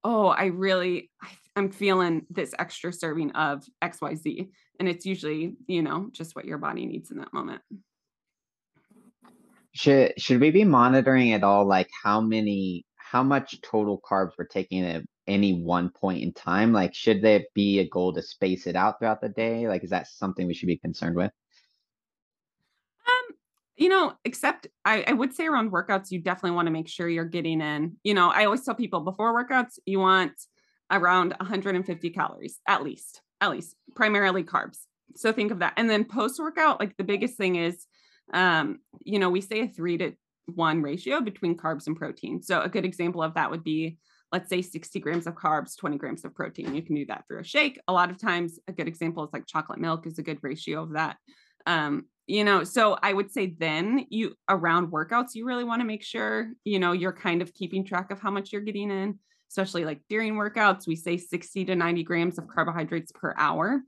oh 0.04 0.26
i 0.26 0.46
really 0.46 1.10
I'm 1.56 1.70
feeling 1.70 2.26
this 2.28 2.54
extra 2.58 2.92
serving 2.92 3.32
of 3.32 3.64
XYZ. 3.82 4.50
And 4.78 4.88
it's 4.88 5.06
usually, 5.06 5.54
you 5.66 5.82
know, 5.82 6.08
just 6.12 6.36
what 6.36 6.44
your 6.44 6.58
body 6.58 6.86
needs 6.86 7.10
in 7.10 7.18
that 7.18 7.32
moment. 7.32 7.62
Should 9.72 10.14
should 10.18 10.40
we 10.40 10.50
be 10.50 10.64
monitoring 10.64 11.32
at 11.32 11.44
all 11.44 11.66
like 11.66 11.88
how 12.02 12.20
many 12.20 12.86
how 12.96 13.22
much 13.22 13.60
total 13.60 14.00
carbs 14.00 14.32
we're 14.38 14.46
taking 14.46 14.84
at 14.84 15.02
any 15.26 15.60
one 15.60 15.90
point 15.90 16.22
in 16.22 16.32
time? 16.32 16.72
Like 16.72 16.94
should 16.94 17.22
there 17.22 17.44
be 17.54 17.80
a 17.80 17.88
goal 17.88 18.12
to 18.14 18.22
space 18.22 18.66
it 18.66 18.76
out 18.76 18.98
throughout 18.98 19.20
the 19.20 19.28
day? 19.28 19.68
Like 19.68 19.84
is 19.84 19.90
that 19.90 20.08
something 20.08 20.46
we 20.46 20.54
should 20.54 20.66
be 20.66 20.78
concerned 20.78 21.16
with? 21.16 21.30
Um, 23.06 23.36
you 23.76 23.88
know, 23.90 24.14
except 24.24 24.66
I, 24.84 25.04
I 25.06 25.12
would 25.12 25.34
say 25.34 25.46
around 25.46 25.72
workouts, 25.72 26.10
you 26.10 26.20
definitely 26.20 26.56
want 26.56 26.66
to 26.66 26.72
make 26.72 26.88
sure 26.88 27.08
you're 27.08 27.24
getting 27.24 27.60
in. 27.60 27.96
You 28.02 28.14
know, 28.14 28.30
I 28.30 28.46
always 28.46 28.64
tell 28.64 28.74
people 28.74 29.00
before 29.00 29.34
workouts, 29.34 29.78
you 29.84 29.98
want 29.98 30.32
around 30.90 31.34
150 31.38 32.10
calories 32.10 32.60
at 32.66 32.82
least, 32.82 33.20
at 33.40 33.50
least 33.50 33.76
primarily 33.94 34.42
carbs. 34.42 34.78
So 35.14 35.32
think 35.32 35.50
of 35.50 35.60
that. 35.60 35.74
And 35.76 35.88
then 35.88 36.04
post 36.04 36.38
workout, 36.38 36.80
like 36.80 36.96
the 36.96 37.04
biggest 37.04 37.36
thing 37.36 37.56
is, 37.56 37.86
um, 38.32 38.80
you 39.04 39.18
know, 39.18 39.30
we 39.30 39.40
say 39.40 39.60
a 39.62 39.68
three 39.68 39.98
to 39.98 40.12
one 40.46 40.82
ratio 40.82 41.20
between 41.20 41.56
carbs 41.56 41.86
and 41.86 41.96
protein. 41.96 42.42
So 42.42 42.60
a 42.60 42.68
good 42.68 42.84
example 42.84 43.22
of 43.22 43.34
that 43.34 43.50
would 43.50 43.64
be, 43.64 43.98
let's 44.32 44.48
say 44.48 44.62
60 44.62 45.00
grams 45.00 45.26
of 45.26 45.34
carbs, 45.34 45.76
20 45.76 45.96
grams 45.96 46.24
of 46.24 46.34
protein. 46.34 46.74
You 46.74 46.82
can 46.82 46.96
do 46.96 47.06
that 47.06 47.24
through 47.26 47.40
a 47.40 47.44
shake. 47.44 47.80
A 47.88 47.92
lot 47.92 48.10
of 48.10 48.18
times, 48.18 48.58
a 48.68 48.72
good 48.72 48.88
example 48.88 49.24
is 49.24 49.30
like 49.32 49.46
chocolate 49.46 49.78
milk 49.78 50.06
is 50.06 50.18
a 50.18 50.22
good 50.22 50.38
ratio 50.42 50.82
of 50.82 50.92
that. 50.92 51.16
Um, 51.66 52.06
you 52.26 52.42
know, 52.42 52.64
so 52.64 52.98
I 53.02 53.12
would 53.12 53.30
say 53.30 53.54
then 53.58 54.06
you 54.10 54.34
around 54.48 54.90
workouts, 54.90 55.34
you 55.34 55.46
really 55.46 55.64
want 55.64 55.80
to 55.80 55.86
make 55.86 56.02
sure, 56.02 56.50
you 56.64 56.78
know, 56.78 56.92
you're 56.92 57.12
kind 57.12 57.40
of 57.40 57.54
keeping 57.54 57.84
track 57.84 58.10
of 58.10 58.20
how 58.20 58.30
much 58.30 58.52
you're 58.52 58.62
getting 58.62 58.90
in 58.90 59.18
especially 59.50 59.84
like 59.84 60.00
during 60.08 60.34
workouts, 60.34 60.86
we 60.86 60.96
say 60.96 61.16
60 61.16 61.66
to 61.66 61.74
90 61.74 62.02
grams 62.02 62.38
of 62.38 62.48
carbohydrates 62.48 63.12
per 63.12 63.34
hour. 63.36 63.82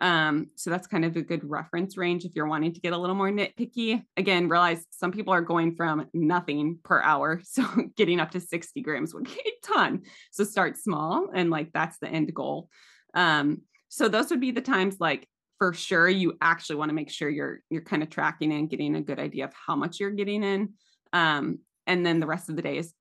Um, 0.00 0.48
so 0.56 0.70
that's 0.70 0.88
kind 0.88 1.04
of 1.04 1.16
a 1.16 1.22
good 1.22 1.48
reference 1.48 1.96
range 1.96 2.24
if 2.24 2.34
you're 2.34 2.48
wanting 2.48 2.72
to 2.72 2.80
get 2.80 2.92
a 2.92 2.98
little 2.98 3.14
more 3.14 3.30
nitpicky. 3.30 4.02
Again, 4.16 4.48
realize 4.48 4.84
some 4.90 5.12
people 5.12 5.32
are 5.32 5.40
going 5.40 5.76
from 5.76 6.08
nothing 6.12 6.78
per 6.82 7.00
hour. 7.00 7.40
So 7.54 7.64
getting 7.96 8.18
up 8.18 8.32
to 8.32 8.40
60 8.40 8.80
grams 8.82 9.14
would 9.14 9.24
be 9.24 9.40
a 9.46 9.66
ton. 9.66 10.02
So 10.32 10.42
start 10.42 10.76
small 10.76 11.30
and 11.32 11.50
like 11.50 11.72
that's 11.72 11.98
the 11.98 12.08
end 12.08 12.34
goal. 12.34 12.68
Um, 13.14 13.62
so 13.88 14.08
those 14.08 14.30
would 14.30 14.40
be 14.40 14.50
the 14.50 14.60
times 14.60 14.96
like 14.98 15.28
for 15.58 15.72
sure 15.72 16.08
you 16.08 16.36
actually 16.40 16.76
want 16.76 16.88
to 16.88 16.94
make 16.94 17.10
sure 17.10 17.28
you're 17.28 17.60
you're 17.70 17.82
kind 17.82 18.02
of 18.02 18.10
tracking 18.10 18.52
and 18.52 18.68
getting 18.68 18.96
a 18.96 19.00
good 19.00 19.20
idea 19.20 19.44
of 19.44 19.52
how 19.54 19.76
much 19.76 20.00
you're 20.00 20.10
getting 20.10 20.42
in 20.42 20.74
um, 21.12 21.60
and 21.86 22.04
then 22.04 22.20
the 22.20 22.26
rest 22.26 22.48
of 22.50 22.56
the 22.56 22.62
day 22.62 22.78
is 22.78 22.92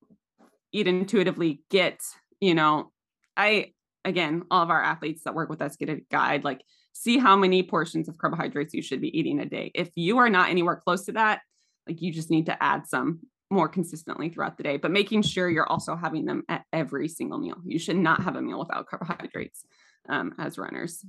eat 0.74 0.88
intuitively 0.88 1.64
get 1.70 2.02
you 2.42 2.54
know 2.54 2.92
i 3.38 3.72
again 4.04 4.44
all 4.52 4.64
of 4.64 4.70
our 4.70 4.84
athletes 4.84 5.24
that 5.24 5.36
work 5.36 5.50
with 5.50 5.62
us 5.62 5.78
get 5.78 5.90
a 5.90 6.02
guide 6.12 6.44
like 6.44 6.62
see 6.94 7.18
how 7.18 7.36
many 7.36 7.64
portions 7.64 8.08
of 8.08 8.18
carbohydrates 8.18 8.74
you 8.74 8.82
should 8.82 9.02
be 9.02 9.18
eating 9.18 9.40
a 9.40 9.46
day. 9.46 9.72
If 9.74 9.90
you 9.96 10.20
are 10.20 10.30
not 10.30 10.50
anywhere 10.50 10.76
close 10.76 11.06
to 11.06 11.14
that 11.14 11.42
like 11.88 12.02
you 12.02 12.14
just 12.14 12.30
need 12.30 12.46
to 12.46 12.64
add 12.64 12.88
some 12.88 13.20
more 13.50 13.68
consistently 13.68 14.30
throughout 14.30 14.58
the 14.58 14.64
day 14.64 14.78
but 14.78 14.90
making 14.90 15.22
sure 15.22 15.50
you're 15.50 15.68
also 15.68 15.96
having 15.96 16.26
them 16.26 16.44
at 16.48 16.64
every 16.72 17.08
single 17.08 17.38
meal. 17.38 17.58
You 17.66 17.80
should 17.80 17.98
not 17.98 18.24
have 18.24 18.36
a 18.36 18.42
meal 18.42 18.60
without 18.60 18.88
carbohydrates 18.88 19.66
um, 20.08 20.34
as 20.40 20.58
runners 20.58 21.04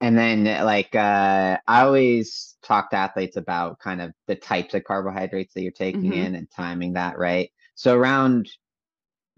and 0.00 0.16
then 0.16 0.44
like 0.64 0.94
uh, 0.94 1.58
I 1.66 1.82
always 1.82 2.56
talk 2.62 2.90
to 2.90 2.96
athletes 2.96 3.36
about 3.36 3.78
kind 3.78 4.00
of 4.00 4.12
the 4.26 4.36
types 4.36 4.74
of 4.74 4.84
carbohydrates 4.84 5.54
that 5.54 5.62
you're 5.62 5.72
taking 5.72 6.02
mm-hmm. 6.02 6.12
in 6.12 6.34
and 6.34 6.50
timing 6.50 6.94
that, 6.94 7.18
right? 7.18 7.50
So 7.74 7.96
around 7.96 8.48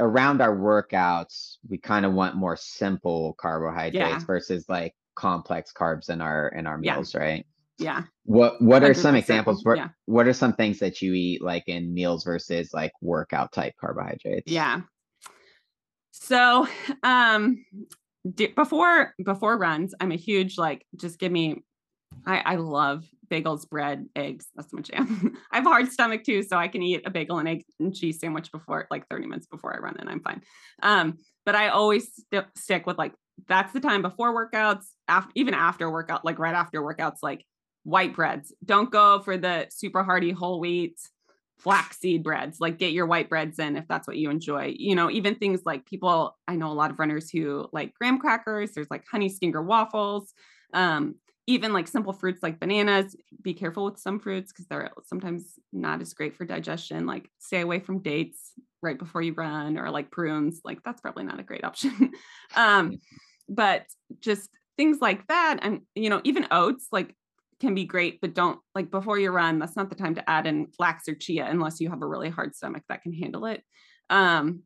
around 0.01 0.41
our 0.41 0.57
workouts, 0.57 1.57
we 1.69 1.79
kind 1.79 2.07
of 2.07 2.13
want 2.13 2.37
more 2.37 2.57
simple 2.57 3.35
carbohydrates 3.41 3.95
yeah. 3.95 4.19
versus 4.27 4.65
like 4.69 4.95
complex 5.15 5.73
carbs 5.73 6.11
in 6.11 6.21
our 6.21 6.49
in 6.49 6.67
our 6.67 6.79
meals, 6.79 7.15
yeah. 7.15 7.21
right? 7.21 7.47
Yeah. 7.79 8.03
What 8.25 8.63
what 8.63 8.85
are 8.85 8.95
some 8.95 9.17
examples? 9.17 9.65
What 9.65 9.79
yeah. 9.79 9.89
what 10.07 10.29
are 10.29 10.33
some 10.33 10.53
things 10.53 10.79
that 10.79 11.03
you 11.03 11.15
eat 11.15 11.43
like 11.43 11.65
in 11.67 11.93
meals 11.93 12.25
versus 12.25 12.73
like 12.73 12.93
workout 13.01 13.53
type 13.53 13.75
carbohydrates? 13.81 14.51
Yeah. 14.51 14.83
So 16.13 16.69
um 17.03 17.65
before 18.55 19.15
before 19.23 19.59
runs, 19.59 19.95
I'm 20.01 20.13
a 20.13 20.17
huge 20.17 20.59
like 20.59 20.87
just 20.97 21.19
give 21.19 21.33
me. 21.33 21.63
I 22.27 22.39
I 22.41 22.55
love 22.57 23.05
bagels, 23.31 23.69
bread, 23.69 24.07
eggs. 24.15 24.47
That's 24.55 24.73
my 24.73 24.83
jam. 24.83 25.37
I 25.53 25.57
have 25.57 25.67
a 25.67 25.71
hard 25.71 25.91
stomach 25.91 26.25
too, 26.25 26.43
so 26.43 26.57
I 26.57 26.69
can 26.69 26.83
eat 26.83 27.03
a 27.07 27.11
bagel 27.11 27.39
and 27.39 27.49
egg 27.49 27.65
and 27.81 27.95
cheese 27.95 28.21
sandwich 28.21 28.53
before 28.53 28.87
like 28.91 29.09
30 29.09 29.27
minutes 29.27 29.47
before 29.47 29.75
I 29.75 29.79
run, 29.79 29.97
and 29.99 30.09
I'm 30.09 30.21
fine. 30.21 30.43
Um, 30.83 31.19
but 31.47 31.55
I 31.55 31.69
always 31.69 32.13
st- 32.15 32.47
stick 32.57 32.87
with 32.87 32.99
like 32.99 33.15
that's 33.49 33.73
the 33.73 33.81
time 33.81 34.03
before 34.03 34.35
workouts, 34.35 34.85
after 35.09 35.33
even 35.35 35.55
after 35.55 35.91
workout, 35.91 36.25
like 36.25 36.39
right 36.39 36.55
after 36.55 36.83
workouts, 36.83 37.19
like 37.23 37.45
white 37.85 38.15
breads. 38.15 38.53
Don't 38.65 38.91
go 38.91 39.21
for 39.21 39.37
the 39.37 39.67
super 39.71 40.05
hearty 40.05 40.31
whole 40.31 40.61
wheat 40.61 40.97
flaxseed 41.63 42.23
breads 42.23 42.59
like 42.61 42.79
get 42.79 42.93
your 42.93 43.07
white 43.07 43.29
breads 43.29 43.59
in 43.59 43.77
if 43.77 43.87
that's 43.89 44.07
what 44.07 44.17
you 44.17 44.31
enjoy. 44.31 44.75
You 44.77 44.95
know 44.95 45.11
even 45.11 45.35
things 45.35 45.61
like 45.65 45.87
people 45.87 46.37
i 46.49 46.57
know 46.57 46.71
a 46.71 46.75
lot 46.75 46.91
of 46.91 46.99
runners 46.99 47.31
who 47.31 47.69
like 47.73 47.95
graham 47.95 48.19
crackers 48.19 48.73
there's 48.73 48.91
like 48.91 49.05
honey 49.11 49.29
stinger 49.29 49.63
waffles 49.63 50.33
um, 50.75 51.17
even 51.47 51.73
like 51.73 51.89
simple 51.89 52.13
fruits 52.13 52.43
like 52.43 52.61
bananas 52.61 53.17
be 53.43 53.53
careful 53.53 53.85
with 53.85 53.99
some 53.99 54.19
fruits 54.19 54.53
because 54.53 54.67
they're 54.67 54.91
sometimes 55.05 55.59
not 55.73 56.01
as 56.01 56.15
great 56.15 56.37
for 56.37 56.45
digestion 56.45 57.07
like 57.07 57.29
stay 57.39 57.61
away 57.61 57.79
from 57.79 58.01
dates 58.01 58.53
right 58.83 58.99
before 58.99 59.23
you 59.23 59.33
run 59.35 59.79
or 59.79 59.91
like 59.91 60.11
prunes 60.11 60.61
like 60.65 60.83
that's 60.85 61.01
probably 61.01 61.25
not 61.25 61.41
a 61.41 61.45
great 61.45 61.65
option. 61.65 62.13
Um, 62.55 62.99
but 63.49 63.87
just 64.21 64.51
things 64.77 64.99
like 65.01 65.27
that 65.29 65.59
and 65.63 65.81
you 65.95 66.11
know 66.11 66.21
even 66.25 66.47
oats 66.51 66.89
like 66.93 67.15
can 67.63 67.75
be 67.75 67.85
great, 67.85 68.21
but 68.21 68.35
don't 68.35 68.59
like 68.75 68.91
before 68.91 69.19
you 69.19 69.31
run, 69.31 69.59
that's 69.59 69.77
not 69.77 69.89
the 69.89 69.95
time 69.95 70.17
to 70.17 70.29
add 70.29 70.47
in 70.47 70.67
flax 70.67 71.09
or 71.09 71.15
chia 71.15 71.47
unless 71.49 71.81
you 71.81 71.89
have 71.89 72.03
a 72.03 72.07
really 72.07 72.29
hard 72.29 72.55
stomach 72.55 72.83
that 72.89 73.03
can 73.03 73.15
handle 73.15 73.47
it. 73.47 73.63
Um, 74.11 74.65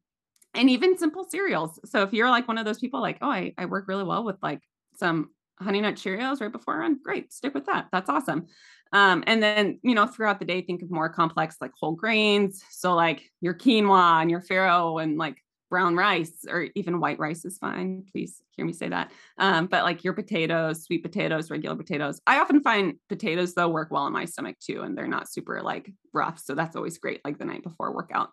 and 0.55 0.70
even 0.70 0.97
simple 0.97 1.26
cereals. 1.28 1.78
So 1.84 2.03
if 2.03 2.14
you're 2.14 2.30
like 2.30 2.49
one 2.49 2.57
of 2.57 2.64
those 2.64 2.78
people 2.78 3.03
like, 3.03 3.18
oh, 3.20 3.30
I, 3.30 3.53
I 3.59 3.66
work 3.66 3.86
really 3.86 4.05
well 4.05 4.24
with 4.24 4.36
like 4.42 4.61
some 4.97 5.30
honey 5.61 5.82
nut 5.82 5.97
Cheerios 5.97 6.40
right 6.40 6.51
before 6.51 6.74
I 6.74 6.78
run, 6.78 6.99
great, 7.05 7.32
stick 7.34 7.53
with 7.53 7.66
that. 7.66 7.88
That's 7.92 8.09
awesome. 8.09 8.47
Um, 8.92 9.22
and 9.26 9.42
then, 9.42 9.78
you 9.82 9.94
know, 9.94 10.07
throughout 10.07 10.38
the 10.38 10.47
day, 10.47 10.62
think 10.62 10.80
of 10.82 10.90
more 10.90 11.11
complex 11.11 11.57
like 11.61 11.72
whole 11.78 11.92
grains. 11.92 12.64
So 12.70 12.94
like 12.94 13.30
your 13.42 13.53
quinoa 13.53 14.22
and 14.22 14.30
your 14.30 14.40
farro 14.40 15.03
and 15.03 15.18
like 15.18 15.36
brown 15.68 15.96
rice 15.96 16.44
or 16.48 16.68
even 16.74 17.00
white 17.00 17.18
rice 17.18 17.44
is 17.44 17.58
fine. 17.58 18.04
Please 18.12 18.42
hear 18.50 18.64
me 18.64 18.72
say 18.72 18.88
that. 18.88 19.10
Um, 19.38 19.66
but 19.66 19.84
like 19.84 20.04
your 20.04 20.12
potatoes, 20.12 20.84
sweet 20.84 21.02
potatoes, 21.02 21.50
regular 21.50 21.76
potatoes. 21.76 22.20
I 22.26 22.40
often 22.40 22.60
find 22.62 22.94
potatoes 23.08 23.54
though 23.54 23.68
work 23.68 23.90
well 23.90 24.06
in 24.06 24.12
my 24.12 24.24
stomach 24.24 24.56
too, 24.60 24.82
and 24.82 24.96
they're 24.96 25.08
not 25.08 25.30
super 25.30 25.62
like 25.62 25.90
rough. 26.12 26.38
So 26.38 26.54
that's 26.54 26.76
always 26.76 26.98
great, 26.98 27.20
like 27.24 27.38
the 27.38 27.44
night 27.44 27.62
before 27.62 27.94
workout. 27.94 28.30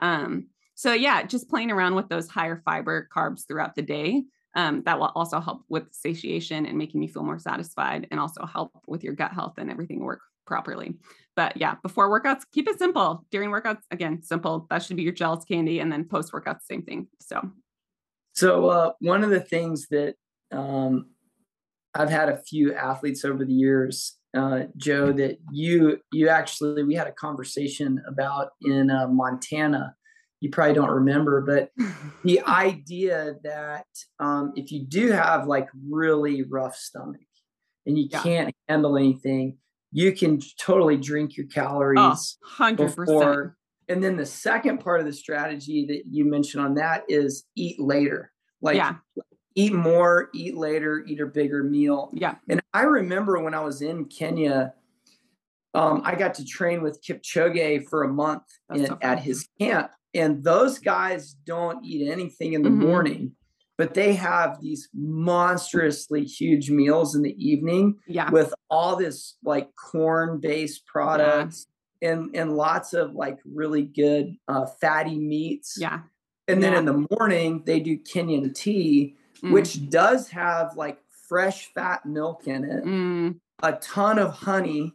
Um, 0.00 0.48
so 0.74 0.92
yeah, 0.92 1.22
just 1.22 1.48
playing 1.48 1.70
around 1.70 1.94
with 1.94 2.08
those 2.08 2.28
higher 2.28 2.62
fiber 2.64 3.08
carbs 3.14 3.46
throughout 3.46 3.74
the 3.74 3.82
day. 3.82 4.24
Um, 4.54 4.82
that 4.86 4.98
will 4.98 5.12
also 5.14 5.38
help 5.38 5.64
with 5.68 5.92
satiation 5.92 6.64
and 6.64 6.78
making 6.78 7.02
you 7.02 7.08
feel 7.08 7.22
more 7.22 7.38
satisfied 7.38 8.08
and 8.10 8.18
also 8.18 8.46
help 8.46 8.72
with 8.86 9.04
your 9.04 9.12
gut 9.12 9.32
health 9.32 9.54
and 9.58 9.70
everything 9.70 10.00
work 10.00 10.20
properly. 10.46 10.94
But 11.36 11.56
yeah, 11.58 11.74
before 11.82 12.08
workouts, 12.08 12.42
keep 12.52 12.66
it 12.66 12.78
simple. 12.78 13.24
During 13.30 13.50
workouts, 13.50 13.82
again, 13.90 14.22
simple. 14.22 14.66
That 14.70 14.82
should 14.82 14.96
be 14.96 15.02
your 15.02 15.12
gels 15.12 15.44
candy. 15.44 15.80
And 15.80 15.92
then 15.92 16.04
post 16.04 16.32
workouts, 16.32 16.62
same 16.62 16.82
thing. 16.82 17.08
So, 17.20 17.50
so 18.32 18.68
uh, 18.68 18.92
one 19.00 19.22
of 19.22 19.30
the 19.30 19.40
things 19.40 19.86
that 19.88 20.14
um, 20.50 21.10
I've 21.94 22.10
had 22.10 22.28
a 22.28 22.38
few 22.38 22.74
athletes 22.74 23.24
over 23.24 23.44
the 23.44 23.52
years, 23.52 24.18
uh, 24.36 24.64
Joe, 24.76 25.12
that 25.12 25.38
you 25.50 25.98
you 26.12 26.28
actually 26.28 26.82
we 26.82 26.94
had 26.94 27.06
a 27.06 27.12
conversation 27.12 28.02
about 28.06 28.50
in 28.62 28.90
uh, 28.90 29.08
Montana. 29.08 29.94
You 30.40 30.50
probably 30.50 30.74
don't 30.74 30.90
remember, 30.90 31.40
but 31.40 31.70
the 32.24 32.40
idea 32.42 33.36
that 33.42 33.86
um, 34.20 34.52
if 34.56 34.70
you 34.70 34.84
do 34.84 35.10
have 35.12 35.46
like 35.46 35.68
really 35.88 36.42
rough 36.42 36.76
stomach 36.76 37.20
and 37.86 37.98
you 37.98 38.08
yeah. 38.10 38.22
can't 38.22 38.54
handle 38.68 38.98
anything, 38.98 39.56
you 39.96 40.12
can 40.12 40.38
totally 40.60 40.98
drink 40.98 41.38
your 41.38 41.46
calories 41.46 41.98
oh, 41.98 42.36
100%. 42.60 42.76
before. 42.76 43.56
And 43.88 44.04
then 44.04 44.18
the 44.18 44.26
second 44.26 44.80
part 44.80 45.00
of 45.00 45.06
the 45.06 45.12
strategy 45.12 45.86
that 45.86 46.02
you 46.10 46.26
mentioned 46.26 46.62
on 46.62 46.74
that 46.74 47.04
is 47.08 47.44
eat 47.54 47.80
later. 47.80 48.30
Like 48.60 48.76
yeah. 48.76 48.96
eat 49.54 49.72
more, 49.72 50.28
eat 50.34 50.54
later, 50.54 51.02
eat 51.06 51.20
a 51.20 51.26
bigger 51.26 51.64
meal. 51.64 52.10
Yeah. 52.12 52.34
And 52.46 52.60
I 52.74 52.82
remember 52.82 53.40
when 53.42 53.54
I 53.54 53.60
was 53.60 53.80
in 53.80 54.04
Kenya, 54.04 54.74
um, 55.72 56.02
I 56.04 56.14
got 56.14 56.34
to 56.34 56.44
train 56.44 56.82
with 56.82 57.02
Kipchoge 57.02 57.88
for 57.88 58.02
a 58.02 58.08
month 58.08 58.42
in, 58.74 58.98
at 59.00 59.20
his 59.20 59.48
camp. 59.58 59.92
And 60.12 60.44
those 60.44 60.78
guys 60.78 61.32
don't 61.46 61.82
eat 61.82 62.10
anything 62.10 62.52
in 62.52 62.62
the 62.62 62.68
mm-hmm. 62.68 62.86
morning 62.86 63.35
but 63.78 63.94
they 63.94 64.14
have 64.14 64.60
these 64.60 64.88
monstrously 64.94 66.24
huge 66.24 66.70
meals 66.70 67.14
in 67.14 67.22
the 67.22 67.34
evening 67.36 67.96
yeah. 68.06 68.30
with 68.30 68.54
all 68.70 68.96
this 68.96 69.36
like 69.44 69.68
corn 69.76 70.40
based 70.40 70.86
products 70.86 71.66
yeah. 72.00 72.10
and 72.10 72.36
and 72.36 72.56
lots 72.56 72.92
of 72.92 73.14
like 73.14 73.38
really 73.44 73.82
good 73.82 74.36
uh, 74.48 74.66
fatty 74.80 75.18
meats 75.18 75.76
yeah 75.78 76.00
and 76.48 76.62
then 76.62 76.72
yeah. 76.72 76.78
in 76.78 76.84
the 76.84 77.06
morning 77.10 77.62
they 77.66 77.80
do 77.80 77.98
kenyan 77.98 78.54
tea 78.54 79.16
mm. 79.42 79.52
which 79.52 79.88
does 79.90 80.28
have 80.28 80.76
like 80.76 80.98
fresh 81.28 81.72
fat 81.74 82.04
milk 82.06 82.46
in 82.46 82.64
it 82.64 82.84
mm. 82.84 83.34
a 83.62 83.72
ton 83.74 84.18
of 84.18 84.32
honey 84.32 84.92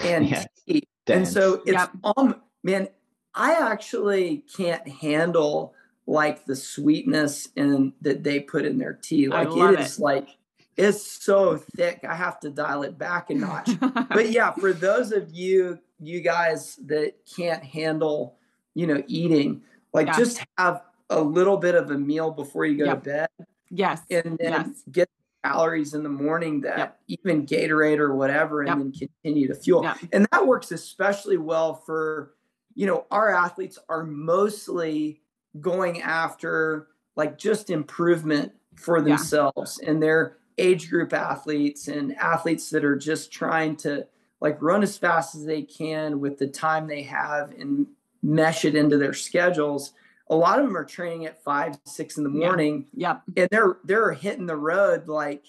and 0.00 0.28
yes. 0.30 0.46
tea 0.66 0.82
and 1.06 1.26
so 1.26 1.62
it's 1.66 1.72
yep. 1.72 1.90
um 2.16 2.36
man 2.62 2.88
i 3.34 3.54
actually 3.54 4.44
can't 4.54 4.86
handle 4.86 5.74
like 6.06 6.44
the 6.44 6.56
sweetness 6.56 7.48
and 7.56 7.92
that 8.00 8.22
they 8.22 8.40
put 8.40 8.64
in 8.64 8.78
their 8.78 8.94
tea. 8.94 9.28
Like 9.28 9.48
it 9.48 9.80
is 9.80 9.98
it. 9.98 10.02
like 10.02 10.28
it's 10.76 11.02
so 11.02 11.56
thick. 11.56 12.04
I 12.08 12.14
have 12.14 12.40
to 12.40 12.50
dial 12.50 12.82
it 12.82 12.98
back 12.98 13.30
a 13.30 13.34
notch. 13.34 13.70
but 14.08 14.30
yeah, 14.30 14.52
for 14.52 14.72
those 14.72 15.12
of 15.12 15.30
you 15.32 15.78
you 16.00 16.20
guys 16.20 16.76
that 16.86 17.14
can't 17.36 17.62
handle, 17.62 18.36
you 18.74 18.86
know, 18.86 19.02
eating, 19.06 19.62
like 19.92 20.08
yeah. 20.08 20.18
just 20.18 20.44
have 20.58 20.82
a 21.10 21.20
little 21.20 21.56
bit 21.56 21.74
of 21.74 21.90
a 21.90 21.98
meal 21.98 22.30
before 22.30 22.66
you 22.66 22.78
go 22.78 22.84
yep. 22.84 23.02
to 23.02 23.10
bed. 23.10 23.28
Yes. 23.70 24.00
And 24.10 24.38
then 24.38 24.52
yes. 24.52 24.82
get 24.90 25.08
calories 25.44 25.94
in 25.94 26.02
the 26.02 26.08
morning 26.08 26.60
that 26.62 26.78
yep. 26.78 27.00
even 27.08 27.46
Gatorade 27.46 27.98
or 27.98 28.14
whatever, 28.14 28.60
and 28.60 28.68
yep. 28.68 28.78
then 28.78 28.92
continue 28.92 29.48
to 29.48 29.54
fuel. 29.54 29.88
And 30.12 30.26
that 30.32 30.46
works 30.46 30.72
especially 30.72 31.36
well 31.36 31.74
for, 31.74 32.34
you 32.74 32.86
know, 32.86 33.06
our 33.10 33.30
athletes 33.30 33.78
are 33.88 34.04
mostly 34.04 35.20
going 35.60 36.02
after 36.02 36.88
like 37.16 37.38
just 37.38 37.70
improvement 37.70 38.52
for 38.76 39.00
themselves 39.00 39.78
yeah. 39.82 39.90
and 39.90 40.02
their 40.02 40.38
age 40.58 40.90
group 40.90 41.12
athletes 41.12 41.88
and 41.88 42.14
athletes 42.16 42.70
that 42.70 42.84
are 42.84 42.96
just 42.96 43.32
trying 43.32 43.76
to 43.76 44.06
like 44.40 44.60
run 44.60 44.82
as 44.82 44.96
fast 44.98 45.34
as 45.34 45.44
they 45.44 45.62
can 45.62 46.20
with 46.20 46.38
the 46.38 46.46
time 46.46 46.86
they 46.86 47.02
have 47.02 47.50
and 47.52 47.86
mesh 48.22 48.64
it 48.64 48.74
into 48.74 48.96
their 48.96 49.14
schedules 49.14 49.92
a 50.30 50.34
lot 50.34 50.58
of 50.58 50.64
them 50.64 50.76
are 50.76 50.84
training 50.84 51.26
at 51.26 51.42
five 51.42 51.78
six 51.84 52.16
in 52.16 52.24
the 52.24 52.30
morning 52.30 52.86
yeah. 52.94 53.08
yep. 53.08 53.22
and 53.36 53.48
they're 53.50 53.78
they're 53.84 54.12
hitting 54.12 54.46
the 54.46 54.56
road 54.56 55.08
like 55.08 55.44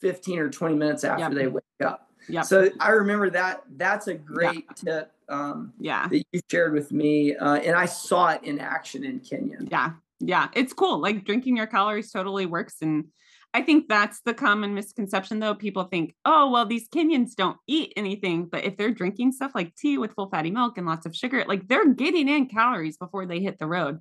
15 0.00 0.38
or 0.38 0.50
20 0.50 0.74
minutes 0.74 1.04
after 1.04 1.24
yep. 1.24 1.32
they 1.32 1.46
wake 1.46 1.64
up 1.84 2.10
yeah 2.28 2.42
so 2.42 2.68
i 2.80 2.90
remember 2.90 3.30
that 3.30 3.62
that's 3.76 4.08
a 4.08 4.14
great 4.14 4.64
tip 4.76 5.13
um, 5.28 5.72
yeah 5.78 6.08
that 6.08 6.24
you 6.32 6.40
shared 6.50 6.72
with 6.72 6.92
me 6.92 7.34
uh, 7.36 7.56
and 7.56 7.76
i 7.76 7.86
saw 7.86 8.28
it 8.28 8.42
in 8.42 8.58
action 8.58 9.04
in 9.04 9.20
kenya 9.20 9.58
yeah 9.70 9.90
yeah 10.20 10.48
it's 10.54 10.72
cool 10.72 10.98
like 10.98 11.24
drinking 11.24 11.56
your 11.56 11.66
calories 11.66 12.10
totally 12.10 12.46
works 12.46 12.76
and 12.82 13.04
I 13.54 13.62
think 13.62 13.88
that's 13.88 14.20
the 14.22 14.34
common 14.34 14.74
misconception 14.74 15.38
though. 15.38 15.54
People 15.54 15.84
think, 15.84 16.16
oh, 16.24 16.50
well, 16.50 16.66
these 16.66 16.88
Kenyans 16.88 17.36
don't 17.36 17.56
eat 17.68 17.92
anything. 17.96 18.46
But 18.46 18.64
if 18.64 18.76
they're 18.76 18.90
drinking 18.90 19.30
stuff 19.30 19.52
like 19.54 19.76
tea 19.76 19.96
with 19.96 20.12
full 20.12 20.28
fatty 20.28 20.50
milk 20.50 20.76
and 20.76 20.88
lots 20.88 21.06
of 21.06 21.14
sugar, 21.14 21.44
like 21.46 21.68
they're 21.68 21.94
getting 21.94 22.28
in 22.28 22.48
calories 22.48 22.96
before 22.96 23.26
they 23.26 23.38
hit 23.38 23.60
the 23.60 23.68
road. 23.68 24.00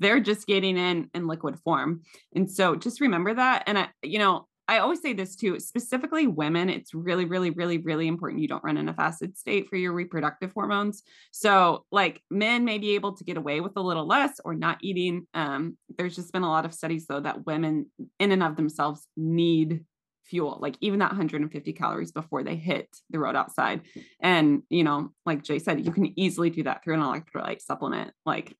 They're 0.00 0.18
just 0.18 0.48
getting 0.48 0.76
in 0.76 1.10
in 1.14 1.28
liquid 1.28 1.60
form. 1.60 2.02
And 2.34 2.50
so 2.50 2.74
just 2.74 3.00
remember 3.00 3.34
that. 3.34 3.62
And 3.68 3.78
I, 3.78 3.88
you 4.02 4.18
know, 4.18 4.47
I 4.68 4.78
always 4.78 5.00
say 5.00 5.14
this 5.14 5.34
too, 5.34 5.58
specifically 5.58 6.26
women, 6.26 6.68
it's 6.68 6.92
really, 6.92 7.24
really, 7.24 7.50
really, 7.50 7.78
really 7.78 8.06
important 8.06 8.42
you 8.42 8.48
don't 8.48 8.62
run 8.62 8.76
in 8.76 8.88
a 8.88 8.94
fasted 8.94 9.36
state 9.38 9.66
for 9.68 9.76
your 9.76 9.94
reproductive 9.94 10.52
hormones. 10.52 11.02
So, 11.30 11.86
like 11.90 12.20
men 12.30 12.66
may 12.66 12.76
be 12.76 12.94
able 12.94 13.16
to 13.16 13.24
get 13.24 13.38
away 13.38 13.62
with 13.62 13.72
a 13.76 13.80
little 13.80 14.06
less 14.06 14.40
or 14.44 14.54
not 14.54 14.78
eating. 14.82 15.26
Um, 15.32 15.78
there's 15.96 16.14
just 16.14 16.32
been 16.34 16.42
a 16.42 16.50
lot 16.50 16.66
of 16.66 16.74
studies 16.74 17.06
though 17.06 17.20
that 17.20 17.46
women 17.46 17.86
in 18.20 18.30
and 18.30 18.42
of 18.42 18.56
themselves 18.56 19.06
need 19.16 19.84
fuel, 20.26 20.58
like 20.60 20.76
even 20.82 20.98
that 20.98 21.12
150 21.12 21.72
calories 21.72 22.12
before 22.12 22.44
they 22.44 22.56
hit 22.56 22.88
the 23.08 23.18
road 23.18 23.36
outside. 23.36 23.80
And, 24.20 24.62
you 24.68 24.84
know, 24.84 25.12
like 25.24 25.42
Jay 25.42 25.58
said, 25.58 25.84
you 25.84 25.90
can 25.90 26.18
easily 26.20 26.50
do 26.50 26.64
that 26.64 26.84
through 26.84 26.94
an 26.94 27.00
electrolyte 27.00 27.62
supplement. 27.62 28.12
Like 28.26 28.54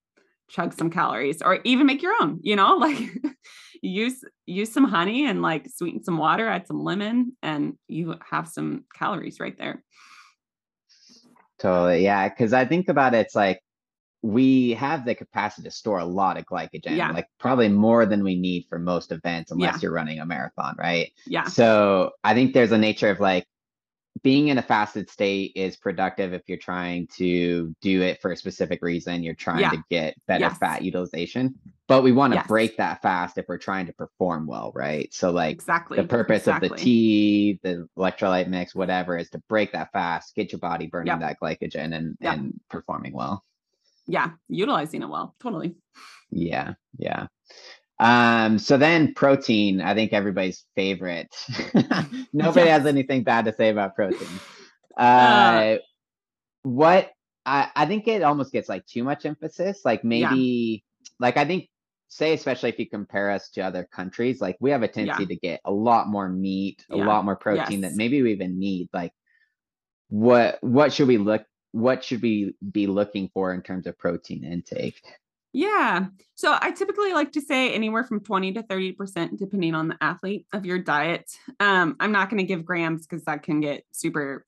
chug 0.49 0.73
some 0.73 0.89
calories 0.89 1.41
or 1.41 1.59
even 1.63 1.85
make 1.85 2.01
your 2.01 2.13
own 2.19 2.39
you 2.41 2.55
know 2.55 2.75
like 2.81 2.97
use 3.81 4.23
use 4.45 4.71
some 4.71 4.83
honey 4.83 5.25
and 5.25 5.41
like 5.41 5.67
sweeten 5.69 6.03
some 6.03 6.17
water 6.17 6.47
add 6.47 6.67
some 6.67 6.83
lemon 6.83 7.35
and 7.41 7.73
you 7.87 8.15
have 8.29 8.47
some 8.47 8.83
calories 8.95 9.39
right 9.39 9.57
there 9.57 9.83
totally 11.59 12.03
yeah 12.03 12.27
because 12.27 12.53
i 12.53 12.65
think 12.65 12.89
about 12.89 13.13
it, 13.13 13.19
it's 13.19 13.35
like 13.35 13.61
we 14.21 14.71
have 14.71 15.05
the 15.05 15.15
capacity 15.15 15.63
to 15.63 15.71
store 15.71 15.99
a 15.99 16.05
lot 16.05 16.37
of 16.37 16.45
glycogen 16.45 16.97
yeah. 16.97 17.11
like 17.11 17.27
probably 17.39 17.69
more 17.69 18.05
than 18.05 18.23
we 18.23 18.35
need 18.35 18.65
for 18.67 18.77
most 18.77 19.11
events 19.11 19.51
unless 19.51 19.75
yeah. 19.75 19.79
you're 19.83 19.93
running 19.93 20.19
a 20.19 20.25
marathon 20.25 20.75
right 20.77 21.11
yeah 21.25 21.45
so 21.45 22.11
i 22.23 22.33
think 22.33 22.53
there's 22.53 22.71
a 22.71 22.77
nature 22.77 23.09
of 23.09 23.19
like 23.19 23.45
being 24.23 24.49
in 24.49 24.57
a 24.57 24.61
fasted 24.61 25.09
state 25.09 25.51
is 25.55 25.77
productive 25.77 26.33
if 26.33 26.43
you're 26.47 26.57
trying 26.57 27.07
to 27.17 27.75
do 27.81 28.01
it 28.01 28.21
for 28.21 28.31
a 28.31 28.37
specific 28.37 28.81
reason. 28.81 29.23
You're 29.23 29.35
trying 29.35 29.59
yeah. 29.59 29.71
to 29.71 29.83
get 29.89 30.15
better 30.27 30.45
yes. 30.45 30.57
fat 30.57 30.83
utilization, 30.83 31.55
but 31.87 32.03
we 32.03 32.11
want 32.11 32.33
to 32.33 32.39
yes. 32.39 32.47
break 32.47 32.77
that 32.77 33.01
fast 33.01 33.37
if 33.37 33.45
we're 33.47 33.57
trying 33.57 33.87
to 33.87 33.93
perform 33.93 34.47
well, 34.47 34.71
right? 34.75 35.13
So, 35.13 35.31
like, 35.31 35.53
exactly 35.53 35.97
the 35.97 36.07
purpose 36.07 36.43
exactly. 36.43 36.69
of 36.69 36.77
the 36.77 36.83
tea, 36.83 37.59
the 37.63 37.87
electrolyte 37.97 38.47
mix, 38.47 38.75
whatever, 38.75 39.17
is 39.17 39.29
to 39.31 39.39
break 39.49 39.71
that 39.73 39.91
fast, 39.91 40.35
get 40.35 40.51
your 40.51 40.59
body 40.59 40.87
burning 40.87 41.07
yep. 41.07 41.19
that 41.19 41.39
glycogen 41.39 41.95
and 41.95 42.17
yep. 42.19 42.37
and 42.37 42.59
performing 42.69 43.13
well. 43.13 43.43
Yeah, 44.07 44.31
utilizing 44.47 45.03
it 45.03 45.09
well. 45.09 45.35
Totally. 45.39 45.75
Yeah, 46.31 46.73
yeah. 46.97 47.27
Um, 47.99 48.57
so 48.59 48.77
then 48.77 49.13
protein, 49.13 49.81
I 49.81 49.93
think 49.93 50.13
everybody's 50.13 50.63
favorite. 50.75 51.35
Nobody 52.33 52.67
yes. 52.67 52.79
has 52.79 52.85
anything 52.85 53.23
bad 53.23 53.45
to 53.45 53.53
say 53.53 53.69
about 53.69 53.95
protein. 53.95 54.27
Uh, 54.97 55.01
uh, 55.01 55.77
what 56.63 57.09
I, 57.45 57.69
I 57.73 57.85
think 57.85 58.05
it 58.09 58.21
almost 58.21 58.51
gets 58.51 58.67
like 58.67 58.85
too 58.85 59.05
much 59.05 59.25
emphasis. 59.25 59.79
Like 59.85 60.03
maybe 60.03 60.83
yeah. 60.83 61.09
like 61.21 61.37
I 61.37 61.45
think 61.45 61.69
say 62.09 62.33
especially 62.33 62.69
if 62.69 62.79
you 62.79 62.89
compare 62.89 63.31
us 63.31 63.49
to 63.51 63.61
other 63.61 63.87
countries, 63.89 64.41
like 64.41 64.57
we 64.59 64.71
have 64.71 64.83
a 64.83 64.89
tendency 64.89 65.23
yeah. 65.23 65.29
to 65.29 65.35
get 65.37 65.61
a 65.63 65.71
lot 65.71 66.09
more 66.09 66.27
meat, 66.27 66.85
a 66.89 66.97
yeah. 66.97 67.05
lot 67.05 67.23
more 67.23 67.37
protein 67.37 67.81
yes. 67.81 67.91
that 67.91 67.97
maybe 67.97 68.21
we 68.21 68.33
even 68.33 68.59
need. 68.59 68.89
Like 68.91 69.13
what 70.09 70.57
what 70.61 70.91
should 70.91 71.07
we 71.07 71.17
look 71.17 71.45
what 71.71 72.03
should 72.03 72.21
we 72.21 72.55
be 72.71 72.87
looking 72.87 73.29
for 73.33 73.53
in 73.53 73.61
terms 73.61 73.87
of 73.87 73.97
protein 73.97 74.43
intake? 74.43 75.01
Yeah. 75.51 76.05
So 76.35 76.55
I 76.61 76.71
typically 76.71 77.13
like 77.13 77.31
to 77.31 77.41
say 77.41 77.73
anywhere 77.73 78.03
from 78.03 78.19
20 78.19 78.53
to 78.53 78.63
30%, 78.63 79.37
depending 79.37 79.73
on 79.73 79.87
the 79.87 79.97
athlete 79.99 80.45
of 80.53 80.65
your 80.65 80.77
diet. 80.77 81.31
Um, 81.59 81.95
I'm 81.99 82.11
not 82.11 82.29
going 82.29 82.37
to 82.37 82.43
give 82.43 82.65
grams 82.65 83.07
because 83.07 83.25
that 83.25 83.41
can 83.41 83.59
get 83.59 83.83
super 83.91 84.45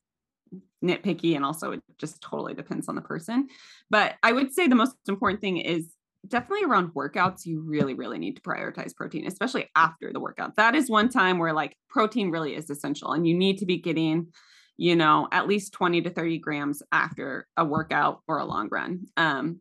nitpicky. 0.84 1.36
And 1.36 1.44
also, 1.44 1.72
it 1.72 1.82
just 1.98 2.22
totally 2.22 2.54
depends 2.54 2.88
on 2.88 2.96
the 2.96 3.02
person. 3.02 3.48
But 3.90 4.16
I 4.22 4.32
would 4.32 4.54
say 4.54 4.68
the 4.68 4.76
most 4.76 4.96
important 5.08 5.42
thing 5.42 5.58
is 5.58 5.96
definitely 6.28 6.66
around 6.66 6.94
workouts, 6.94 7.48
you 7.48 7.62
really, 7.62 7.96
really 7.96 8.20
need 8.20 8.36
to 8.36 8.42
prioritize 8.44 8.96
protein, 8.96 9.26
especially 9.26 9.70
after 9.76 10.14
the 10.14 10.20
workout. 10.20 10.56
That 10.58 10.76
is 10.76 10.88
one 10.88 11.10
time 11.10 11.40
where 11.40 11.54
like 11.54 11.78
protein 11.90 12.30
really 12.30 12.56
is 12.56 12.70
essential 12.70 13.14
and 13.14 13.28
you 13.28 13.36
need 13.36 13.58
to 13.58 13.66
be 13.66 13.78
getting 13.78 14.28
you 14.78 14.96
know 14.96 15.28
at 15.32 15.48
least 15.48 15.74
20 15.74 16.02
to 16.02 16.10
30 16.10 16.40
grams 16.40 16.82
after 16.92 17.46
a 17.58 17.66
workout 17.66 18.22
or 18.28 18.40
a 18.40 18.46
long 18.46 18.70
run 18.72 19.06
um, 19.18 19.60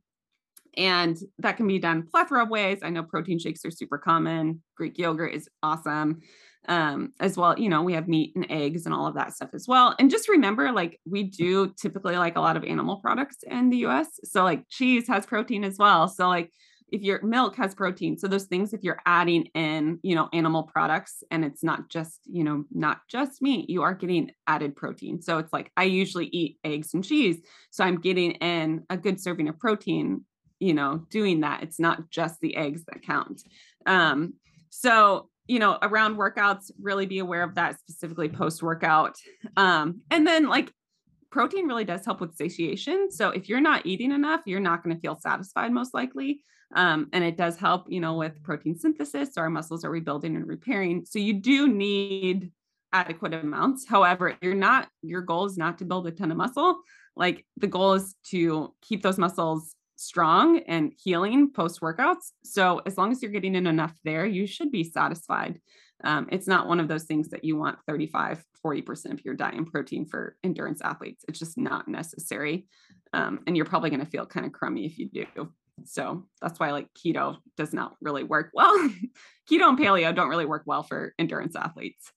and 0.77 1.17
that 1.39 1.57
can 1.57 1.67
be 1.67 1.79
done 1.79 2.07
plethora 2.11 2.45
of 2.45 2.49
ways. 2.49 2.81
I 2.83 2.91
know 2.91 3.03
protein 3.03 3.39
shakes 3.39 3.65
are 3.65 3.71
super 3.71 3.99
common. 3.99 4.63
Greek 4.77 4.99
yogurt 4.99 5.35
is 5.35 5.49
awesome. 5.63 6.21
Um, 6.69 7.15
as 7.21 7.37
well, 7.37 7.59
you 7.59 7.69
know, 7.71 7.83
we 7.83 7.95
have 7.95 8.07
meat 8.07 8.33
and 8.37 8.47
eggs 8.51 8.85
and 8.85 8.95
all 8.95 9.07
of 9.07 9.15
that 9.15 9.33
stuff 9.33 9.51
as 9.55 9.67
well. 9.67 9.95
And 9.99 10.11
just 10.11 10.29
remember, 10.29 10.71
like, 10.73 11.01
we 11.07 11.25
do 11.25 11.73
typically 11.81 12.17
like 12.17 12.37
a 12.37 12.41
lot 12.41 12.57
of 12.57 12.65
animal 12.65 13.01
products 13.01 13.39
in 13.47 13.71
the 13.71 13.79
US. 13.87 14.09
So, 14.25 14.45
like, 14.45 14.69
cheese 14.69 15.09
has 15.09 15.25
protein 15.25 15.65
as 15.65 15.79
well. 15.79 16.07
So, 16.07 16.29
like, 16.29 16.51
if 16.93 17.03
your 17.03 17.23
milk 17.23 17.57
has 17.57 17.75
protein 17.75 18.17
so 18.17 18.27
those 18.27 18.45
things 18.45 18.73
if 18.73 18.83
you're 18.83 19.01
adding 19.07 19.45
in 19.55 19.99
you 20.03 20.15
know 20.15 20.29
animal 20.33 20.65
products 20.65 21.23
and 21.31 21.45
it's 21.45 21.63
not 21.63 21.89
just 21.89 22.21
you 22.25 22.45
know 22.45 22.65
not 22.73 22.99
just 23.09 23.43
meat 23.43 23.69
you 23.71 23.83
are 23.83 23.95
getting 23.95 24.31
added 24.47 24.77
protein 24.77 25.21
so 25.21 25.39
it's 25.39 25.53
like 25.53 25.71
i 25.77 25.85
usually 25.85 26.27
eat 26.27 26.59
eggs 26.65 26.95
and 26.95 27.05
cheese 27.05 27.39
so 27.71 27.85
i'm 27.85 28.01
getting 28.01 28.33
in 28.33 28.85
a 28.91 28.97
good 28.97 29.21
serving 29.21 29.49
of 29.49 29.59
protein 29.59 30.25
you 30.61 30.75
know 30.75 31.07
doing 31.11 31.41
that. 31.41 31.63
It's 31.63 31.81
not 31.81 32.11
just 32.11 32.41
the 32.41 32.57
eggs 32.57 32.85
that 32.85 33.03
count. 33.03 33.43
Um 33.87 34.35
so 34.69 35.29
you 35.49 35.59
know 35.59 35.79
around 35.83 36.17
workouts 36.17 36.71
really 36.81 37.07
be 37.07 37.19
aware 37.19 37.43
of 37.43 37.57
that 37.57 37.81
specifically 37.81 38.29
post 38.29 38.63
workout 38.63 39.17
um 39.57 40.01
and 40.11 40.25
then 40.25 40.49
like 40.49 40.73
protein 41.31 41.67
really 41.67 41.85
does 41.85 42.05
help 42.05 42.21
with 42.21 42.37
satiation. 42.37 43.11
So 43.11 43.31
if 43.31 43.49
you're 43.49 43.61
not 43.61 43.87
eating 43.87 44.13
enough 44.13 44.43
you're 44.47 44.61
not 44.61 44.85
going 44.85 44.95
to 44.95 45.01
feel 45.01 45.19
satisfied 45.19 45.73
most 45.73 45.95
likely. 45.95 46.43
Um, 46.73 47.09
and 47.13 47.25
it 47.25 47.37
does 47.37 47.57
help 47.57 47.87
you 47.89 48.01
know 48.01 48.15
with 48.15 48.41
protein 48.45 48.79
synthesis 48.79 49.35
so 49.35 49.41
our 49.41 49.51
muscles 49.51 49.85
are 49.85 49.91
rebuilding 49.91 50.37
and 50.37 50.47
repairing. 50.47 51.05
So 51.05 51.19
you 51.19 51.35
do 51.35 51.67
need 51.67 52.53
adequate 52.93 53.35
amounts. 53.35 53.89
However 53.89 54.37
you're 54.43 54.55
not 54.55 54.89
your 55.03 55.23
goal 55.23 55.47
is 55.47 55.57
not 55.57 55.79
to 55.79 55.85
build 55.85 56.07
a 56.07 56.13
ton 56.13 56.31
of 56.31 56.37
muscle 56.37 56.81
like 57.17 57.45
the 57.57 57.67
goal 57.67 57.95
is 57.95 58.15
to 58.25 58.75
keep 58.83 59.03
those 59.03 59.19
muscles 59.19 59.75
strong 60.01 60.61
and 60.61 60.93
healing 60.97 61.53
post 61.53 61.81
workouts. 61.83 62.33
So 62.43 62.81
as 62.87 62.97
long 62.97 63.13
as 63.13 63.21
you're 63.21 63.31
getting 63.31 63.55
in 63.55 63.67
enough 63.67 63.95
there, 64.03 64.25
you 64.25 64.47
should 64.47 64.73
be 64.73 64.83
satisfied. 64.83 65.61
Um, 66.03 66.27
it's 66.33 66.47
not 66.47 66.67
one 66.67 66.81
of 66.81 66.89
those 66.89 67.05
things 67.05 67.29
that 67.29 67.45
you 67.45 67.57
want 67.57 67.79
35, 67.87 68.43
40% 68.65 69.13
of 69.13 69.25
your 69.25 69.35
diet 69.35 69.57
and 69.57 69.71
protein 69.71 70.07
for 70.07 70.37
endurance 70.43 70.81
athletes. 70.81 71.25
It's 71.29 71.39
just 71.39 71.59
not 71.59 71.87
necessary. 71.87 72.67
Um, 73.13 73.41
and 73.47 73.55
you're 73.55 73.67
probably 73.67 73.91
going 73.91 74.01
to 74.01 74.11
feel 74.11 74.25
kind 74.25 74.47
of 74.47 74.53
crummy 74.53 74.87
if 74.87 74.99
you 74.99 75.11
do. 75.11 75.27
So 75.85 76.27
that's 76.41 76.59
why 76.59 76.71
like 76.71 76.89
keto 76.95 77.37
does 77.59 77.75
not 77.75 77.97
really 78.01 78.25
work 78.25 78.51
well. 78.55 78.75
keto 79.51 79.69
and 79.69 79.79
paleo 79.79 80.15
don't 80.15 80.31
really 80.31 80.47
work 80.47 80.63
well 80.65 80.83
for 80.83 81.13
endurance 81.19 81.57
athletes 81.57 82.11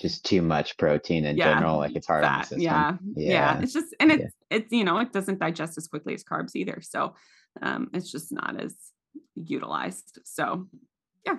just 0.00 0.24
too 0.24 0.42
much 0.42 0.76
protein 0.78 1.24
in 1.24 1.36
yeah, 1.36 1.54
general. 1.54 1.78
Like 1.78 1.94
it's 1.94 2.06
hard 2.06 2.24
fat, 2.24 2.32
on 2.32 2.38
the 2.38 2.44
system. 2.44 2.60
Yeah, 2.62 2.96
yeah. 3.14 3.28
Yeah. 3.28 3.60
It's 3.60 3.72
just 3.72 3.94
and 4.00 4.12
it's 4.12 4.34
yeah. 4.50 4.56
it's 4.56 4.72
you 4.72 4.84
know, 4.84 4.98
it 4.98 5.12
doesn't 5.12 5.38
digest 5.38 5.78
as 5.78 5.86
quickly 5.86 6.14
as 6.14 6.24
carbs 6.24 6.52
either. 6.54 6.80
So 6.82 7.14
um 7.62 7.90
it's 7.92 8.10
just 8.10 8.32
not 8.32 8.60
as 8.60 8.74
utilized. 9.34 10.20
So 10.24 10.66
yeah. 11.26 11.36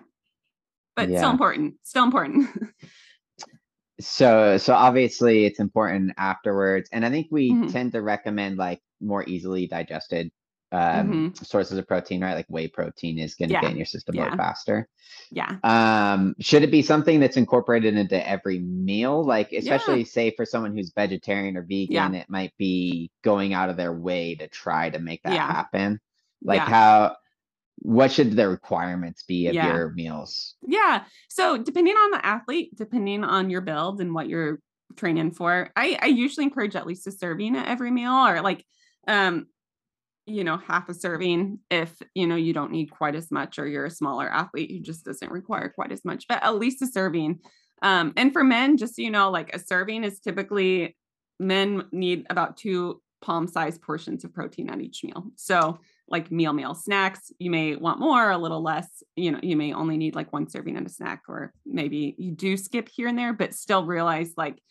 But 0.95 1.09
yeah. 1.09 1.17
still 1.19 1.31
important. 1.31 1.75
Still 1.83 2.03
important. 2.03 2.49
so 3.99 4.57
so 4.57 4.73
obviously 4.73 5.45
it's 5.45 5.59
important 5.59 6.13
afterwards. 6.17 6.89
And 6.91 7.05
I 7.05 7.09
think 7.09 7.27
we 7.31 7.51
mm-hmm. 7.51 7.67
tend 7.67 7.91
to 7.93 8.01
recommend 8.01 8.57
like 8.57 8.81
more 9.01 9.27
easily 9.27 9.67
digested 9.67 10.31
um, 10.71 10.79
mm-hmm. 10.79 11.43
sources 11.43 11.77
of 11.77 11.87
protein, 11.87 12.21
right? 12.21 12.33
Like 12.33 12.45
whey 12.47 12.67
protein 12.67 13.19
is 13.19 13.35
going 13.35 13.49
to 13.49 13.53
yeah. 13.53 13.61
get 13.61 13.71
in 13.71 13.77
your 13.77 13.85
system 13.85 14.15
yeah. 14.15 14.21
a 14.21 14.23
little 14.23 14.37
faster. 14.37 14.87
Yeah. 15.29 15.57
Um, 15.63 16.35
should 16.39 16.63
it 16.63 16.71
be 16.71 16.81
something 16.81 17.19
that's 17.19 17.37
incorporated 17.37 17.95
into 17.95 18.27
every 18.27 18.59
meal? 18.59 19.23
Like, 19.23 19.51
especially 19.51 19.99
yeah. 19.99 20.05
say 20.05 20.31
for 20.35 20.45
someone 20.45 20.75
who's 20.75 20.91
vegetarian 20.93 21.57
or 21.57 21.63
vegan, 21.63 22.15
it 22.15 22.29
might 22.29 22.53
be 22.57 23.11
going 23.21 23.53
out 23.53 23.69
of 23.69 23.77
their 23.77 23.93
way 23.93 24.35
to 24.35 24.47
try 24.47 24.89
to 24.89 24.99
make 24.99 25.23
that 25.23 25.33
happen. 25.33 25.99
Like, 26.41 26.61
how, 26.61 27.17
what 27.77 28.11
should 28.11 28.35
the 28.35 28.47
requirements 28.47 29.23
be 29.23 29.47
of 29.47 29.53
your 29.53 29.91
meals? 29.91 30.55
Yeah. 30.65 31.03
So, 31.29 31.57
depending 31.57 31.95
on 31.95 32.11
the 32.11 32.25
athlete, 32.25 32.75
depending 32.75 33.23
on 33.23 33.49
your 33.49 33.61
build 33.61 34.01
and 34.01 34.13
what 34.13 34.29
you're 34.29 34.59
training 34.95 35.31
for, 35.31 35.69
I, 35.75 35.97
I 36.01 36.05
usually 36.07 36.45
encourage 36.45 36.75
at 36.75 36.87
least 36.87 37.07
a 37.07 37.11
serving 37.11 37.55
at 37.55 37.67
every 37.67 37.91
meal 37.91 38.13
or 38.13 38.41
like, 38.41 38.65
um 39.07 39.47
you 40.31 40.43
know 40.43 40.57
half 40.57 40.89
a 40.89 40.93
serving 40.93 41.59
if 41.69 42.01
you 42.13 42.27
know 42.27 42.35
you 42.35 42.53
don't 42.53 42.71
need 42.71 42.89
quite 42.91 43.15
as 43.15 43.31
much 43.31 43.59
or 43.59 43.67
you're 43.67 43.85
a 43.85 43.91
smaller 43.91 44.29
athlete 44.29 44.71
who 44.71 44.79
just 44.79 45.05
doesn't 45.05 45.31
require 45.31 45.69
quite 45.69 45.91
as 45.91 46.03
much 46.05 46.27
but 46.27 46.43
at 46.43 46.55
least 46.55 46.81
a 46.81 46.87
serving 46.87 47.39
um 47.81 48.13
and 48.17 48.33
for 48.33 48.43
men 48.43 48.77
just 48.77 48.95
so 48.95 49.01
you 49.01 49.11
know 49.11 49.29
like 49.29 49.53
a 49.55 49.59
serving 49.59 50.03
is 50.03 50.19
typically 50.19 50.95
men 51.39 51.83
need 51.91 52.25
about 52.29 52.57
two 52.57 53.01
palm 53.21 53.47
sized 53.47 53.81
portions 53.81 54.23
of 54.23 54.33
protein 54.33 54.69
at 54.69 54.81
each 54.81 55.03
meal 55.03 55.25
so 55.35 55.79
like 56.11 56.29
meal 56.29 56.53
meal 56.53 56.75
snacks. 56.75 57.31
You 57.39 57.49
may 57.49 57.75
want 57.75 57.99
more, 57.99 58.29
a 58.29 58.37
little 58.37 58.61
less. 58.61 59.01
You 59.15 59.31
know, 59.31 59.39
you 59.41 59.55
may 59.55 59.73
only 59.73 59.97
need 59.97 60.13
like 60.13 60.31
one 60.33 60.47
serving 60.47 60.75
and 60.75 60.85
a 60.85 60.89
snack, 60.89 61.23
or 61.27 61.53
maybe 61.65 62.15
you 62.19 62.33
do 62.33 62.57
skip 62.57 62.89
here 62.89 63.07
and 63.07 63.17
there, 63.17 63.33
but 63.33 63.55
still 63.55 63.85
realize 63.85 64.33
like 64.37 64.61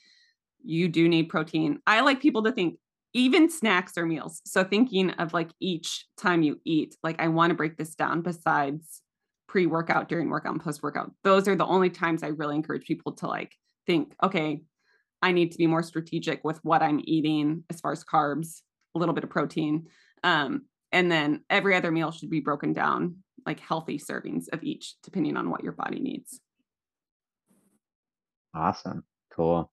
you 0.62 0.88
do 0.88 1.08
need 1.08 1.30
protein. 1.30 1.80
I 1.86 2.02
like 2.02 2.20
people 2.20 2.42
to 2.44 2.52
think 2.52 2.78
even 3.12 3.50
snacks 3.50 3.98
or 3.98 4.06
meals. 4.06 4.40
So 4.44 4.62
thinking 4.64 5.10
of 5.10 5.32
like 5.34 5.50
each 5.60 6.06
time 6.16 6.42
you 6.42 6.60
eat, 6.64 6.96
like 7.02 7.20
I 7.20 7.28
want 7.28 7.50
to 7.50 7.56
break 7.56 7.76
this 7.76 7.94
down 7.94 8.22
besides 8.22 9.02
pre-workout, 9.48 10.08
during 10.08 10.30
workout, 10.30 10.52
and 10.52 10.62
post-workout. 10.62 11.12
Those 11.24 11.48
are 11.48 11.56
the 11.56 11.66
only 11.66 11.90
times 11.90 12.22
I 12.22 12.28
really 12.28 12.54
encourage 12.54 12.84
people 12.84 13.12
to 13.16 13.26
like 13.26 13.52
think, 13.86 14.14
okay, 14.22 14.62
I 15.22 15.32
need 15.32 15.52
to 15.52 15.58
be 15.58 15.66
more 15.66 15.82
strategic 15.82 16.44
with 16.44 16.60
what 16.62 16.82
I'm 16.82 17.00
eating 17.02 17.64
as 17.68 17.80
far 17.80 17.92
as 17.92 18.04
carbs, 18.04 18.60
a 18.94 18.98
little 18.98 19.14
bit 19.14 19.24
of 19.24 19.30
protein. 19.30 19.88
Um, 20.22 20.66
and 20.92 21.10
then 21.10 21.44
every 21.50 21.74
other 21.74 21.90
meal 21.90 22.10
should 22.10 22.30
be 22.30 22.40
broken 22.40 22.72
down 22.72 23.16
like 23.46 23.60
healthy 23.60 23.98
servings 23.98 24.44
of 24.52 24.62
each, 24.62 24.94
depending 25.02 25.36
on 25.36 25.50
what 25.50 25.64
your 25.64 25.72
body 25.72 25.98
needs. 25.98 26.40
Awesome. 28.54 29.04
Cool. 29.34 29.70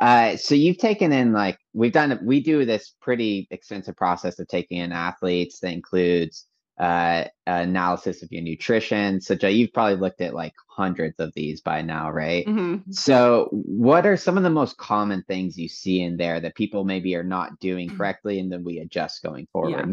Uh, 0.00 0.34
so 0.36 0.54
you've 0.54 0.78
taken 0.78 1.12
in 1.12 1.32
like 1.32 1.58
we've 1.74 1.92
done 1.92 2.18
we 2.24 2.40
do 2.40 2.64
this 2.64 2.94
pretty 3.00 3.46
extensive 3.50 3.94
process 3.94 4.38
of 4.38 4.48
taking 4.48 4.78
in 4.78 4.92
athletes 4.92 5.60
that 5.60 5.72
includes 5.72 6.46
uh, 6.80 7.24
analysis 7.46 8.22
of 8.22 8.32
your 8.32 8.40
nutrition. 8.40 9.20
So 9.20 9.34
Joe, 9.34 9.48
you've 9.48 9.74
probably 9.74 9.96
looked 9.96 10.22
at 10.22 10.34
like 10.34 10.54
hundreds 10.66 11.20
of 11.20 11.30
these 11.34 11.60
by 11.60 11.82
now, 11.82 12.10
right? 12.10 12.46
Mm-hmm. 12.46 12.90
So 12.90 13.48
what 13.50 14.06
are 14.06 14.16
some 14.16 14.38
of 14.38 14.42
the 14.42 14.50
most 14.50 14.78
common 14.78 15.22
things 15.28 15.58
you 15.58 15.68
see 15.68 16.00
in 16.00 16.16
there 16.16 16.40
that 16.40 16.54
people 16.54 16.84
maybe 16.84 17.14
are 17.16 17.22
not 17.22 17.60
doing 17.60 17.94
correctly 17.94 18.40
and 18.40 18.50
then 18.50 18.64
we 18.64 18.78
adjust 18.78 19.22
going 19.22 19.46
forward? 19.52 19.88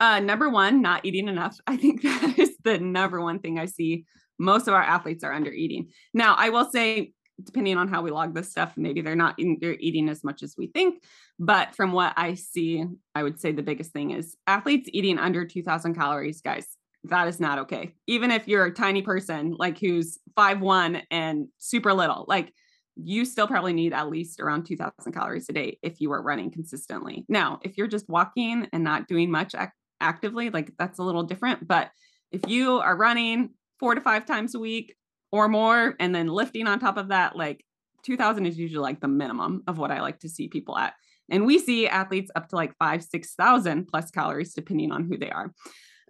Yeah. 0.00 0.16
Uh, 0.16 0.20
number 0.20 0.48
one, 0.48 0.82
not 0.82 1.04
eating 1.04 1.28
enough. 1.28 1.56
I 1.68 1.76
think 1.76 2.02
that 2.02 2.36
is 2.36 2.56
the 2.64 2.78
number 2.78 3.20
one 3.20 3.38
thing 3.38 3.60
I 3.60 3.66
see. 3.66 4.04
Most 4.40 4.66
of 4.66 4.74
our 4.74 4.82
athletes 4.82 5.22
are 5.22 5.32
under 5.32 5.52
eating. 5.52 5.90
Now, 6.12 6.34
I 6.36 6.50
will 6.50 6.68
say 6.68 7.12
depending 7.42 7.76
on 7.76 7.88
how 7.88 8.02
we 8.02 8.10
log 8.10 8.34
this 8.34 8.50
stuff, 8.50 8.74
maybe 8.76 9.00
they're 9.00 9.16
not 9.16 9.34
eating, 9.38 9.58
they're 9.60 9.76
eating 9.78 10.08
as 10.08 10.24
much 10.24 10.42
as 10.42 10.54
we 10.56 10.66
think. 10.68 11.02
But 11.38 11.74
from 11.74 11.92
what 11.92 12.12
I 12.16 12.34
see, 12.34 12.84
I 13.14 13.22
would 13.22 13.40
say 13.40 13.52
the 13.52 13.62
biggest 13.62 13.92
thing 13.92 14.10
is 14.10 14.36
athletes 14.46 14.88
eating 14.92 15.18
under 15.18 15.44
2000 15.44 15.94
calories, 15.94 16.40
guys. 16.40 16.66
That 17.04 17.28
is 17.28 17.38
not 17.38 17.60
okay. 17.60 17.94
Even 18.06 18.30
if 18.30 18.48
you're 18.48 18.64
a 18.64 18.74
tiny 18.74 19.02
person, 19.02 19.54
like 19.56 19.78
who's 19.78 20.18
five 20.34 20.60
one 20.60 21.02
and 21.10 21.46
super 21.58 21.94
little, 21.94 22.24
like 22.26 22.52
you 22.96 23.24
still 23.24 23.46
probably 23.46 23.72
need 23.72 23.92
at 23.92 24.08
least 24.08 24.40
around 24.40 24.64
2000 24.64 25.12
calories 25.12 25.48
a 25.48 25.52
day 25.52 25.78
if 25.82 26.00
you 26.00 26.10
are 26.12 26.20
running 26.20 26.50
consistently. 26.50 27.24
Now, 27.28 27.60
if 27.62 27.78
you're 27.78 27.86
just 27.86 28.08
walking 28.08 28.66
and 28.72 28.82
not 28.82 29.06
doing 29.06 29.30
much 29.30 29.54
ac- 29.54 29.70
actively, 30.00 30.50
like 30.50 30.72
that's 30.76 30.98
a 30.98 31.04
little 31.04 31.22
different. 31.22 31.66
But 31.66 31.90
if 32.32 32.48
you 32.48 32.78
are 32.78 32.96
running 32.96 33.50
four 33.78 33.94
to 33.94 34.00
five 34.00 34.26
times 34.26 34.56
a 34.56 34.58
week, 34.58 34.96
or 35.32 35.48
more 35.48 35.94
and 36.00 36.14
then 36.14 36.28
lifting 36.28 36.66
on 36.66 36.78
top 36.78 36.96
of 36.96 37.08
that 37.08 37.36
like 37.36 37.64
2000 38.04 38.46
is 38.46 38.58
usually 38.58 38.82
like 38.82 39.00
the 39.00 39.08
minimum 39.08 39.62
of 39.66 39.78
what 39.78 39.90
i 39.90 40.00
like 40.00 40.18
to 40.20 40.28
see 40.28 40.48
people 40.48 40.76
at. 40.76 40.94
And 41.30 41.44
we 41.44 41.58
see 41.58 41.86
athletes 41.86 42.30
up 42.34 42.48
to 42.48 42.56
like 42.56 42.74
five 42.78 43.02
six 43.04 43.34
thousand 43.34 43.86
plus 43.88 44.10
calories 44.10 44.54
depending 44.54 44.92
on 44.92 45.04
who 45.04 45.18
they 45.18 45.30
are. 45.30 45.52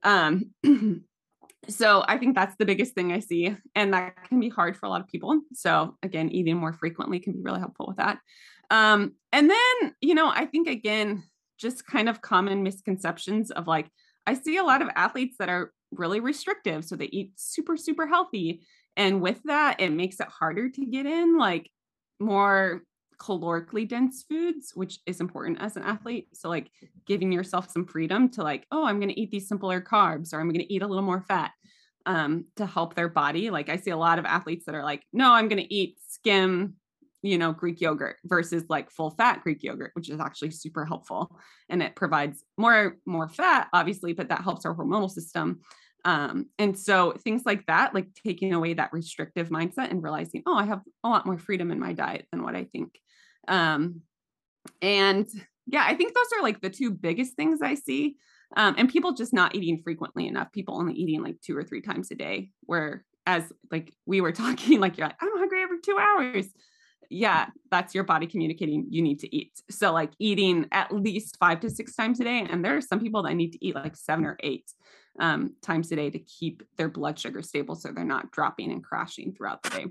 Um 0.03 0.51
so 1.69 2.05
i 2.07 2.16
think 2.16 2.37
that's 2.37 2.55
the 2.57 2.64
biggest 2.64 2.95
thing 2.95 3.12
i 3.12 3.19
see 3.19 3.55
and 3.75 3.93
that 3.93 4.14
can 4.29 4.39
be 4.39 4.49
hard 4.49 4.77
for 4.77 4.87
a 4.87 4.89
lot 4.89 5.01
of 5.01 5.09
people. 5.09 5.41
So 5.55 5.97
again 6.03 6.31
eating 6.31 6.57
more 6.57 6.73
frequently 6.73 7.19
can 7.19 7.33
be 7.33 7.43
really 7.43 7.61
helpful 7.61 7.87
with 7.89 7.97
that. 7.97 8.19
Um 8.71 9.14
and 9.33 9.51
then 9.51 9.95
you 10.01 10.14
know 10.14 10.29
i 10.29 10.47
think 10.47 10.69
again 10.69 11.25
just 11.59 11.87
kind 11.87 12.09
of 12.09 12.23
common 12.23 12.62
misconceptions 12.62 13.51
of 13.51 13.66
like 13.66 13.91
i 14.27 14.35
see 14.35 14.57
a 14.57 14.62
lot 14.62 14.83
of 14.83 14.89
athletes 14.95 15.37
that 15.39 15.49
are 15.49 15.73
really 15.91 16.21
restrictive 16.21 16.85
so 16.85 16.95
they 16.95 17.07
eat 17.07 17.33
super 17.37 17.77
super 17.77 18.07
healthy 18.07 18.61
and 18.99 19.22
with 19.22 19.40
that, 19.44 19.80
it 19.80 19.90
makes 19.90 20.18
it 20.20 20.26
harder 20.26 20.68
to 20.68 20.84
get 20.84 21.07
in 21.07 21.38
like 21.38 21.70
more 22.18 22.82
calorically 23.18 23.88
dense 23.88 24.24
foods, 24.28 24.72
which 24.74 24.99
is 25.07 25.20
important 25.20 25.61
as 25.61 25.76
an 25.76 25.84
athlete. 25.84 26.28
So, 26.34 26.49
like 26.49 26.70
giving 27.07 27.30
yourself 27.30 27.70
some 27.70 27.86
freedom 27.86 28.28
to, 28.30 28.42
like, 28.42 28.66
oh, 28.72 28.84
I'm 28.84 28.99
going 28.99 29.11
to 29.11 29.20
eat 29.20 29.30
these 29.30 29.49
simpler 29.49 29.80
carbs 29.80 30.34
or 30.34 30.40
I'm 30.40 30.49
going 30.49 30.66
to 30.66 30.72
eat 30.72 30.82
a 30.82 30.86
little 30.86 31.05
more 31.05 31.22
fat 31.22 31.53
um, 32.07 32.46
to 32.57 32.66
help 32.66 32.94
their 32.94 33.09
body. 33.09 33.51
Like, 33.51 33.68
I 33.68 33.76
see 33.76 33.90
a 33.90 33.96
lot 33.96 34.18
of 34.18 34.24
athletes 34.24 34.66
that 34.66 34.74
are 34.74 34.84
like, 34.84 35.05
no, 35.12 35.32
I'm 35.32 35.46
going 35.46 35.62
to 35.62 35.74
eat 35.74 35.99
skim, 36.09 36.74
you 37.22 37.38
know, 37.38 37.53
Greek 37.53 37.80
yogurt 37.80 38.16
versus 38.24 38.64
like 38.68 38.90
full 38.90 39.11
fat 39.11 39.42
Greek 39.44 39.62
yogurt, 39.62 39.92
which 39.94 40.09
is 40.09 40.18
actually 40.18 40.51
super 40.51 40.84
helpful. 40.84 41.38
And 41.68 41.84
it 41.84 41.94
provides 41.94 42.42
more, 42.57 42.96
more 43.07 43.28
fat, 43.28 43.68
obviously, 43.72 44.12
but 44.12 44.28
that 44.30 44.42
helps 44.42 44.66
our 44.66 44.74
hormonal 44.74 45.11
system. 45.11 45.61
Um, 46.05 46.46
and 46.59 46.78
so 46.78 47.12
things 47.12 47.42
like 47.44 47.66
that, 47.66 47.94
like 47.94 48.09
taking 48.14 48.55
away 48.55 48.74
that 48.74 48.92
restrictive 48.92 49.49
mindset 49.49 49.90
and 49.90 50.03
realizing, 50.03 50.42
oh, 50.46 50.55
I 50.55 50.64
have 50.64 50.80
a 51.05 51.09
lot 51.09 51.26
more 51.26 51.38
freedom 51.38 51.70
in 51.70 51.78
my 51.78 51.92
diet 51.92 52.26
than 52.30 52.42
what 52.42 52.55
I 52.55 52.64
think. 52.64 52.99
Um, 53.49 54.03
and 54.80 55.26
yeah, 55.66 55.84
I 55.86 55.94
think 55.94 56.14
those 56.14 56.38
are 56.38 56.42
like 56.42 56.61
the 56.61 56.70
two 56.70 56.90
biggest 56.90 57.34
things 57.34 57.61
I 57.62 57.74
see. 57.74 58.16
Um, 58.57 58.74
and 58.78 58.88
people 58.88 59.12
just 59.12 59.34
not 59.34 59.55
eating 59.55 59.82
frequently 59.82 60.26
enough, 60.26 60.53
people 60.53 60.78
only 60.78 60.94
eating 60.94 61.22
like 61.22 61.40
two 61.42 61.57
or 61.57 61.62
three 61.62 61.82
times 61.82 62.11
a 62.11 62.14
day, 62.14 62.51
where 62.62 63.05
as 63.26 63.53
like 63.70 63.94
we 64.07 64.20
were 64.20 64.32
talking, 64.44 64.80
like 64.80 64.96
you're 64.96 65.09
like, 65.09 65.16
I'm 65.20 65.36
hungry 65.36 65.62
every 65.62 65.80
two 65.80 65.99
hours. 65.99 66.46
Yeah, 67.11 67.46
that's 67.70 67.94
your 67.94 68.05
body 68.05 68.26
communicating 68.26 68.86
you 68.90 69.03
need 69.03 69.20
to 69.20 69.34
eat. 69.34 69.53
So 69.70 69.92
like 69.92 70.12
eating 70.18 70.66
at 70.72 70.92
least 70.92 71.38
five 71.38 71.61
to 71.61 71.70
six 71.70 71.94
times 71.94 72.20
a 72.20 72.24
day. 72.24 72.46
And 72.51 72.62
there 72.62 72.76
are 72.76 72.82
some 72.82 73.01
people 73.01 73.22
that 73.22 73.34
need 73.34 73.53
to 73.53 73.64
eat 73.64 73.74
like 73.74 73.96
seven 73.96 74.26
or 74.26 74.36
eight 74.42 74.70
um, 75.19 75.55
times 75.62 75.91
a 75.93 75.97
day 75.97 76.11
to 76.11 76.19
keep 76.19 76.62
their 76.77 76.89
blood 76.89 77.19
sugar 77.19 77.43
stable 77.43 77.75
so 77.75 77.91
they're 77.93 78.05
not 78.05 78.31
dropping 78.31 78.71
and 78.73 78.83
crashing 78.83 79.33
throughout 79.33 79.62
the 79.62 79.71
day. 79.71 79.87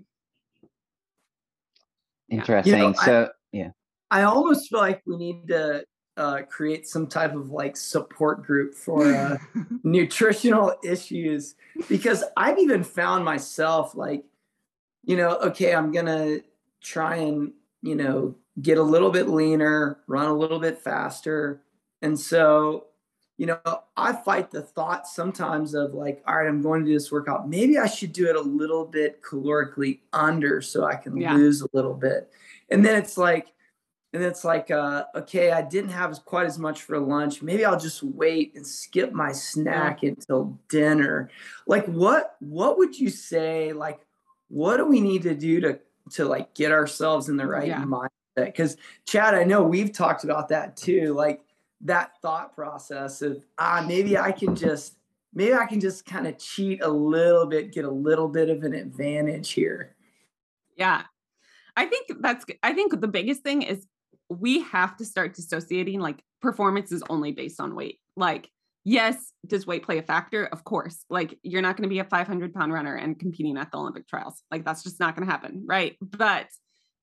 Interesting. 2.30 2.74
You 2.74 2.80
know, 2.80 2.94
so, 2.94 3.24
I, 3.24 3.30
yeah. 3.52 3.70
I 4.12 4.24
almost 4.24 4.70
feel 4.70 4.80
like 4.80 5.02
we 5.06 5.18
need 5.18 5.48
to 5.50 5.84
uh, 6.18 6.42
create 6.50 6.88
some 6.88 7.08
type 7.08 7.36
of 7.36 7.52
like 7.52 7.78
support 7.78 8.44
group 8.44 8.74
for 8.74 9.06
uh, 9.14 9.38
nutritional 9.84 10.76
issues 10.84 11.56
because 11.88 12.24
I've 12.36 12.60
even 12.60 12.84
found 12.84 13.24
myself 13.24 13.96
like, 13.96 14.24
you 15.04 15.16
know, 15.16 15.38
okay, 15.38 15.74
I'm 15.74 15.92
going 15.92 16.08
to 16.08 16.44
try 16.82 17.18
and, 17.18 17.54
you 17.82 17.96
know, 17.96 18.36
get 18.62 18.78
a 18.78 18.84
little 18.84 19.12
bit 19.12 19.30
leaner, 19.30 20.00
run 20.08 20.28
a 20.28 20.34
little 20.34 20.60
bit 20.60 20.80
faster. 20.80 21.62
And 22.02 22.20
so 22.20 22.88
you 23.38 23.46
know, 23.46 23.60
I 23.96 24.14
fight 24.14 24.50
the 24.50 24.64
thought 24.64 25.08
sometimes 25.08 25.76
of 25.76 25.94
like, 25.94 26.24
all 26.28 26.36
right, 26.36 26.48
I'm 26.48 26.62
going 26.62 26.82
to 26.82 26.88
do 26.88 26.94
this 26.94 27.12
workout. 27.12 27.48
Maybe 27.48 27.78
I 27.78 27.86
should 27.86 28.12
do 28.12 28.28
it 28.28 28.36
a 28.36 28.42
little 28.42 28.84
bit 28.84 29.22
calorically 29.22 30.00
under 30.12 30.60
so 30.62 30.86
I 30.86 30.96
can 30.96 31.16
yeah. 31.18 31.34
lose 31.34 31.62
a 31.62 31.68
little 31.72 31.94
bit. 31.94 32.32
And 32.70 32.84
then 32.84 32.96
it's 32.96 33.16
like, 33.16 33.54
and 34.14 34.24
it's 34.24 34.44
like, 34.44 34.72
uh, 34.72 35.04
okay, 35.14 35.52
I 35.52 35.62
didn't 35.62 35.92
have 35.92 36.26
quite 36.26 36.48
as 36.48 36.58
much 36.58 36.82
for 36.82 36.98
lunch. 36.98 37.44
Maybe 37.44 37.64
I'll 37.64 37.80
just 37.80 38.02
wait 38.02 38.56
and 38.56 38.66
skip 38.66 39.14
my 39.14 39.32
snack 39.32 40.02
yeah. 40.02 40.10
until 40.10 40.58
dinner. 40.70 41.30
Like, 41.68 41.86
what 41.86 42.36
what 42.40 42.78
would 42.78 42.98
you 42.98 43.10
say? 43.10 43.74
Like, 43.74 44.00
what 44.48 44.78
do 44.78 44.86
we 44.86 45.02
need 45.02 45.24
to 45.24 45.36
do 45.36 45.60
to 45.62 45.80
to 46.14 46.26
like 46.26 46.56
get 46.56 46.72
ourselves 46.72 47.30
in 47.30 47.38
the 47.38 47.46
right 47.46 47.68
yeah. 47.68 47.84
mindset? 47.84 48.10
Because 48.36 48.78
Chad, 49.06 49.36
I 49.36 49.44
know 49.44 49.62
we've 49.62 49.92
talked 49.92 50.24
about 50.24 50.50
that 50.50 50.78
too. 50.78 51.14
Like, 51.14 51.42
that 51.82 52.12
thought 52.22 52.56
process 52.56 53.22
of 53.22 53.46
ah 53.58 53.84
maybe 53.88 54.18
I 54.18 54.32
can 54.32 54.56
just 54.56 54.98
maybe 55.34 55.54
I 55.54 55.66
can 55.66 55.80
just 55.80 56.06
kind 56.06 56.28
of 56.28 56.38
cheat 56.38 56.82
a 56.82 56.90
little 56.90 57.46
bit, 57.46 57.72
get 57.72 57.86
a 57.86 57.92
little 57.92 58.28
bit 58.28 58.50
of 58.50 58.64
an 58.64 58.74
advantage 58.74 59.52
here. 59.52 59.96
Yeah. 60.76 61.04
I 61.76 61.86
think 61.86 62.08
that's 62.20 62.46
I 62.64 62.74
think 62.74 63.00
the 63.00 63.08
biggest 63.08 63.44
thing 63.44 63.62
is 63.62 63.86
we 64.30 64.62
have 64.62 64.98
to 64.98 65.06
start 65.06 65.36
dissociating 65.36 66.00
like 66.00 66.24
performance 66.42 66.92
is 66.92 67.04
only 67.10 67.32
based 67.32 67.62
on 67.62 67.76
weight. 67.76 68.00
Like 68.16 68.50
yes, 68.84 69.34
does 69.46 69.68
weight 69.68 69.84
play 69.84 69.98
a 69.98 70.04
factor? 70.04 70.46
Of 70.46 70.64
course. 70.64 71.06
Like 71.10 71.38
you're 71.44 71.62
not 71.62 71.76
going 71.76 71.84
to 71.84 71.94
be 71.94 72.00
a 72.00 72.04
500 72.04 72.54
pound 72.54 72.74
runner 72.74 72.96
and 72.96 73.20
competing 73.20 73.58
at 73.58 73.72
the 73.72 73.78
Olympic 73.78 74.08
trials. 74.08 74.42
Like 74.50 74.66
that's 74.66 74.82
just 74.82 75.00
not 75.00 75.16
going 75.16 75.28
to 75.28 75.32
happen, 75.32 75.64
right? 75.68 75.98
But 76.02 76.48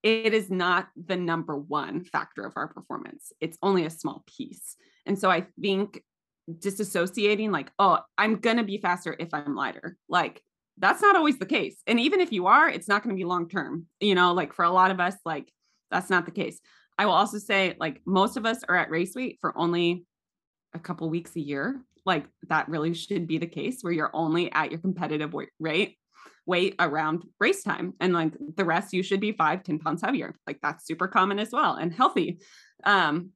it 0.04 0.34
is 0.34 0.50
not 0.50 0.88
the 0.94 1.16
number 1.16 1.56
one 1.56 2.04
factor 2.04 2.44
of 2.44 2.52
our 2.56 2.68
performance. 2.68 3.32
It's 3.40 3.56
only 3.62 3.86
a 3.86 3.90
small 3.90 4.22
piece. 4.26 4.76
And 5.06 5.18
so 5.18 5.30
I 5.30 5.46
think 5.60 6.02
disassociating, 6.48 7.50
like, 7.50 7.72
oh, 7.78 8.00
I'm 8.18 8.36
going 8.36 8.58
to 8.58 8.64
be 8.64 8.76
faster 8.78 9.16
if 9.18 9.32
I'm 9.32 9.56
lighter, 9.56 9.96
like, 10.08 10.42
that's 10.76 11.00
not 11.00 11.16
always 11.16 11.38
the 11.38 11.46
case. 11.46 11.76
And 11.86 11.98
even 12.00 12.20
if 12.20 12.32
you 12.32 12.48
are, 12.48 12.68
it's 12.68 12.88
not 12.88 13.02
going 13.02 13.14
to 13.14 13.18
be 13.18 13.24
long 13.24 13.48
term. 13.48 13.86
You 14.00 14.14
know, 14.14 14.34
like 14.34 14.52
for 14.52 14.64
a 14.64 14.70
lot 14.70 14.90
of 14.90 15.00
us, 15.00 15.14
like, 15.24 15.50
that's 15.90 16.10
not 16.10 16.26
the 16.26 16.32
case. 16.32 16.60
I 16.98 17.06
will 17.06 17.12
also 17.12 17.38
say, 17.38 17.76
like, 17.78 18.02
most 18.04 18.36
of 18.36 18.44
us 18.44 18.58
are 18.68 18.76
at 18.76 18.90
race 18.90 19.14
weight 19.14 19.38
for 19.40 19.56
only 19.56 20.04
a 20.74 20.78
couple 20.78 21.08
weeks 21.08 21.34
a 21.36 21.40
year. 21.40 21.80
Like, 22.04 22.26
that 22.48 22.68
really 22.68 22.92
should 22.92 23.26
be 23.26 23.38
the 23.38 23.46
case 23.46 23.78
where 23.80 23.92
you're 23.92 24.10
only 24.12 24.52
at 24.52 24.70
your 24.70 24.80
competitive 24.80 25.32
weight 25.32 25.50
rate 25.58 25.96
weight 26.46 26.74
around 26.78 27.24
race 27.40 27.62
time 27.62 27.94
and 28.00 28.12
like 28.12 28.32
the 28.56 28.64
rest 28.64 28.92
you 28.92 29.02
should 29.02 29.20
be 29.20 29.32
five 29.32 29.62
ten 29.62 29.78
pounds 29.78 30.02
heavier 30.02 30.34
like 30.46 30.58
that's 30.62 30.86
super 30.86 31.08
common 31.08 31.38
as 31.38 31.50
well 31.52 31.74
and 31.74 31.94
healthy 31.94 32.38
um 32.84 33.30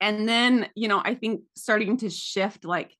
and 0.00 0.28
then 0.28 0.68
you 0.74 0.88
know 0.88 1.00
i 1.04 1.14
think 1.14 1.42
starting 1.54 1.96
to 1.96 2.10
shift 2.10 2.64
like 2.64 2.92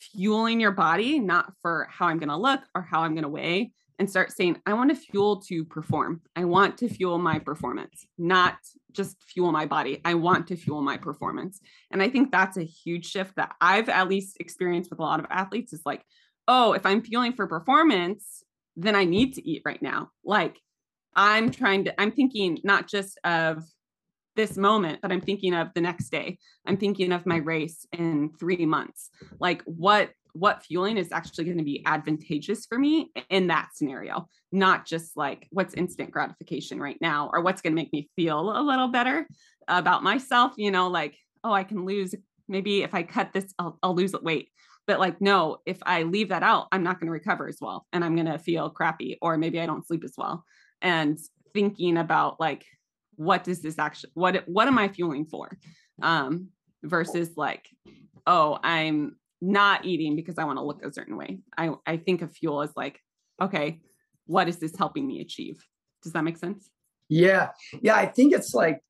fueling 0.00 0.60
your 0.60 0.72
body, 0.72 1.18
not 1.18 1.52
for 1.62 1.86
how 1.90 2.06
I'm 2.06 2.18
going 2.18 2.28
to 2.28 2.36
look 2.36 2.60
or 2.74 2.82
how 2.82 3.02
I'm 3.02 3.14
going 3.14 3.22
to 3.22 3.28
weigh, 3.28 3.72
and 3.98 4.08
start 4.08 4.32
saying, 4.32 4.56
I 4.64 4.72
want 4.72 4.90
to 4.90 4.96
fuel 4.96 5.42
to 5.42 5.64
perform. 5.64 6.22
I 6.34 6.44
want 6.44 6.78
to 6.78 6.88
fuel 6.88 7.18
my 7.18 7.38
performance, 7.38 8.06
not 8.16 8.56
just 8.92 9.22
fuel 9.22 9.52
my 9.52 9.66
body. 9.66 10.00
I 10.04 10.14
want 10.14 10.46
to 10.48 10.56
fuel 10.56 10.80
my 10.80 10.96
performance. 10.96 11.60
And 11.90 12.02
I 12.02 12.08
think 12.08 12.32
that's 12.32 12.56
a 12.56 12.62
huge 12.62 13.06
shift 13.06 13.36
that 13.36 13.54
I've 13.60 13.90
at 13.90 14.08
least 14.08 14.38
experienced 14.40 14.88
with 14.88 15.00
a 15.00 15.02
lot 15.02 15.20
of 15.20 15.26
athletes 15.28 15.74
is 15.74 15.82
like, 15.84 16.02
oh, 16.50 16.72
if 16.72 16.84
I'm 16.84 17.00
fueling 17.00 17.32
for 17.32 17.46
performance, 17.46 18.42
then 18.76 18.96
I 18.96 19.04
need 19.04 19.34
to 19.34 19.48
eat 19.48 19.62
right 19.64 19.80
now. 19.80 20.10
Like 20.24 20.58
I'm 21.14 21.52
trying 21.52 21.84
to, 21.84 21.98
I'm 21.98 22.10
thinking 22.10 22.58
not 22.64 22.88
just 22.88 23.18
of 23.22 23.62
this 24.34 24.56
moment, 24.56 24.98
but 25.00 25.12
I'm 25.12 25.20
thinking 25.20 25.54
of 25.54 25.68
the 25.74 25.80
next 25.80 26.10
day. 26.10 26.38
I'm 26.66 26.76
thinking 26.76 27.12
of 27.12 27.24
my 27.24 27.36
race 27.36 27.86
in 27.92 28.32
three 28.38 28.66
months. 28.66 29.10
Like 29.38 29.62
what 29.64 30.10
what 30.32 30.62
fueling 30.62 30.96
is 30.96 31.10
actually 31.10 31.44
going 31.44 31.58
to 31.58 31.64
be 31.64 31.84
advantageous 31.86 32.64
for 32.66 32.78
me 32.78 33.10
in 33.30 33.48
that 33.48 33.70
scenario, 33.74 34.28
not 34.52 34.86
just 34.86 35.16
like 35.16 35.48
what's 35.50 35.74
instant 35.74 36.12
gratification 36.12 36.78
right 36.78 36.98
now 37.00 37.30
or 37.32 37.40
what's 37.40 37.60
going 37.60 37.72
to 37.72 37.80
make 37.80 37.92
me 37.92 38.08
feel 38.14 38.56
a 38.56 38.62
little 38.62 38.88
better 38.88 39.26
about 39.66 40.04
myself, 40.04 40.52
you 40.56 40.70
know, 40.70 40.86
like, 40.86 41.16
oh, 41.42 41.52
I 41.52 41.64
can 41.64 41.84
lose 41.84 42.14
maybe 42.50 42.82
if 42.82 42.94
I 42.94 43.02
cut 43.02 43.32
this, 43.32 43.54
I'll, 43.58 43.78
I'll 43.82 43.94
lose 43.94 44.12
weight. 44.12 44.50
But 44.90 44.98
like, 44.98 45.20
no, 45.20 45.58
if 45.66 45.78
I 45.86 46.02
leave 46.02 46.30
that 46.30 46.42
out, 46.42 46.66
I'm 46.72 46.82
not 46.82 46.98
going 46.98 47.06
to 47.06 47.12
recover 47.12 47.46
as 47.46 47.58
well 47.60 47.86
and 47.92 48.04
I'm 48.04 48.16
going 48.16 48.26
to 48.26 48.40
feel 48.40 48.68
crappy 48.70 49.18
or 49.22 49.38
maybe 49.38 49.60
I 49.60 49.66
don't 49.66 49.86
sleep 49.86 50.02
as 50.02 50.14
well. 50.18 50.44
And 50.82 51.16
thinking 51.54 51.96
about 51.96 52.40
like, 52.40 52.64
what 53.14 53.44
does 53.44 53.62
this 53.62 53.78
actually, 53.78 54.10
what, 54.14 54.42
what 54.48 54.66
am 54.66 54.78
I 54.78 54.88
fueling 54.88 55.26
for? 55.26 55.56
Um, 56.02 56.48
versus 56.82 57.30
like, 57.36 57.68
oh, 58.26 58.58
I'm 58.64 59.14
not 59.40 59.84
eating 59.84 60.16
because 60.16 60.38
I 60.38 60.44
want 60.44 60.58
to 60.58 60.64
look 60.64 60.84
a 60.84 60.92
certain 60.92 61.16
way. 61.16 61.38
I, 61.56 61.70
I 61.86 61.96
think 61.96 62.22
of 62.22 62.32
fuel 62.32 62.60
as 62.60 62.72
like, 62.74 62.98
okay, 63.40 63.80
what 64.26 64.48
is 64.48 64.56
this 64.56 64.76
helping 64.76 65.06
me 65.06 65.20
achieve? 65.20 65.64
Does 66.02 66.14
that 66.14 66.24
make 66.24 66.36
sense? 66.36 66.68
Yeah. 67.08 67.50
Yeah. 67.80 67.94
I 67.94 68.06
think 68.06 68.34
it's 68.34 68.54
like, 68.54 68.80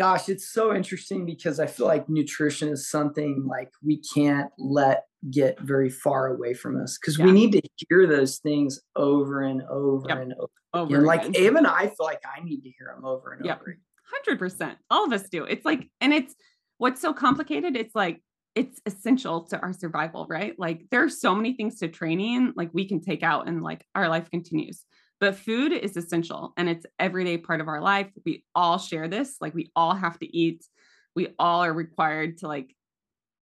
gosh, 0.00 0.30
it's 0.30 0.50
so 0.50 0.74
interesting 0.74 1.26
because 1.26 1.60
I 1.60 1.66
feel 1.66 1.84
like 1.84 2.08
nutrition 2.08 2.70
is 2.70 2.88
something 2.88 3.44
like 3.46 3.70
we 3.84 4.00
can't 4.14 4.50
let 4.56 5.04
get 5.30 5.60
very 5.60 5.90
far 5.90 6.28
away 6.28 6.54
from 6.54 6.80
us 6.80 6.96
because 6.98 7.18
yeah. 7.18 7.26
we 7.26 7.32
need 7.32 7.52
to 7.52 7.60
hear 7.76 8.06
those 8.06 8.38
things 8.38 8.80
over 8.96 9.42
and 9.42 9.60
over 9.70 10.08
yep. 10.08 10.22
and 10.22 10.32
over. 10.32 10.52
over 10.72 10.96
and 10.96 11.04
like 11.04 11.36
even 11.36 11.66
I 11.66 11.88
feel 11.88 12.06
like 12.06 12.22
I 12.24 12.42
need 12.42 12.62
to 12.62 12.70
hear 12.70 12.94
them 12.94 13.04
over 13.04 13.34
and 13.34 13.44
yep. 13.44 13.60
over. 13.60 13.76
Hundred 14.10 14.38
percent. 14.38 14.78
All 14.88 15.04
of 15.04 15.12
us 15.12 15.28
do. 15.28 15.44
It's 15.44 15.66
like, 15.66 15.90
and 16.00 16.14
it's 16.14 16.34
what's 16.78 17.02
so 17.02 17.12
complicated. 17.12 17.76
It's 17.76 17.94
like 17.94 18.22
it's 18.54 18.80
essential 18.86 19.44
to 19.48 19.60
our 19.60 19.74
survival, 19.74 20.26
right? 20.30 20.54
Like 20.58 20.86
there 20.90 21.04
are 21.04 21.10
so 21.10 21.34
many 21.34 21.52
things 21.52 21.78
to 21.80 21.88
training 21.88 22.54
like 22.56 22.70
we 22.72 22.88
can 22.88 23.02
take 23.02 23.22
out 23.22 23.48
and 23.48 23.62
like 23.62 23.84
our 23.94 24.08
life 24.08 24.30
continues. 24.30 24.86
But 25.20 25.36
food 25.36 25.72
is 25.72 25.96
essential 25.96 26.54
and 26.56 26.68
it's 26.68 26.86
everyday 26.98 27.36
part 27.36 27.60
of 27.60 27.68
our 27.68 27.82
life. 27.82 28.08
We 28.24 28.44
all 28.54 28.78
share 28.78 29.06
this, 29.06 29.36
like 29.40 29.54
we 29.54 29.70
all 29.76 29.94
have 29.94 30.18
to 30.20 30.36
eat. 30.36 30.64
We 31.14 31.28
all 31.38 31.62
are 31.62 31.72
required 31.72 32.38
to 32.38 32.48
like 32.48 32.74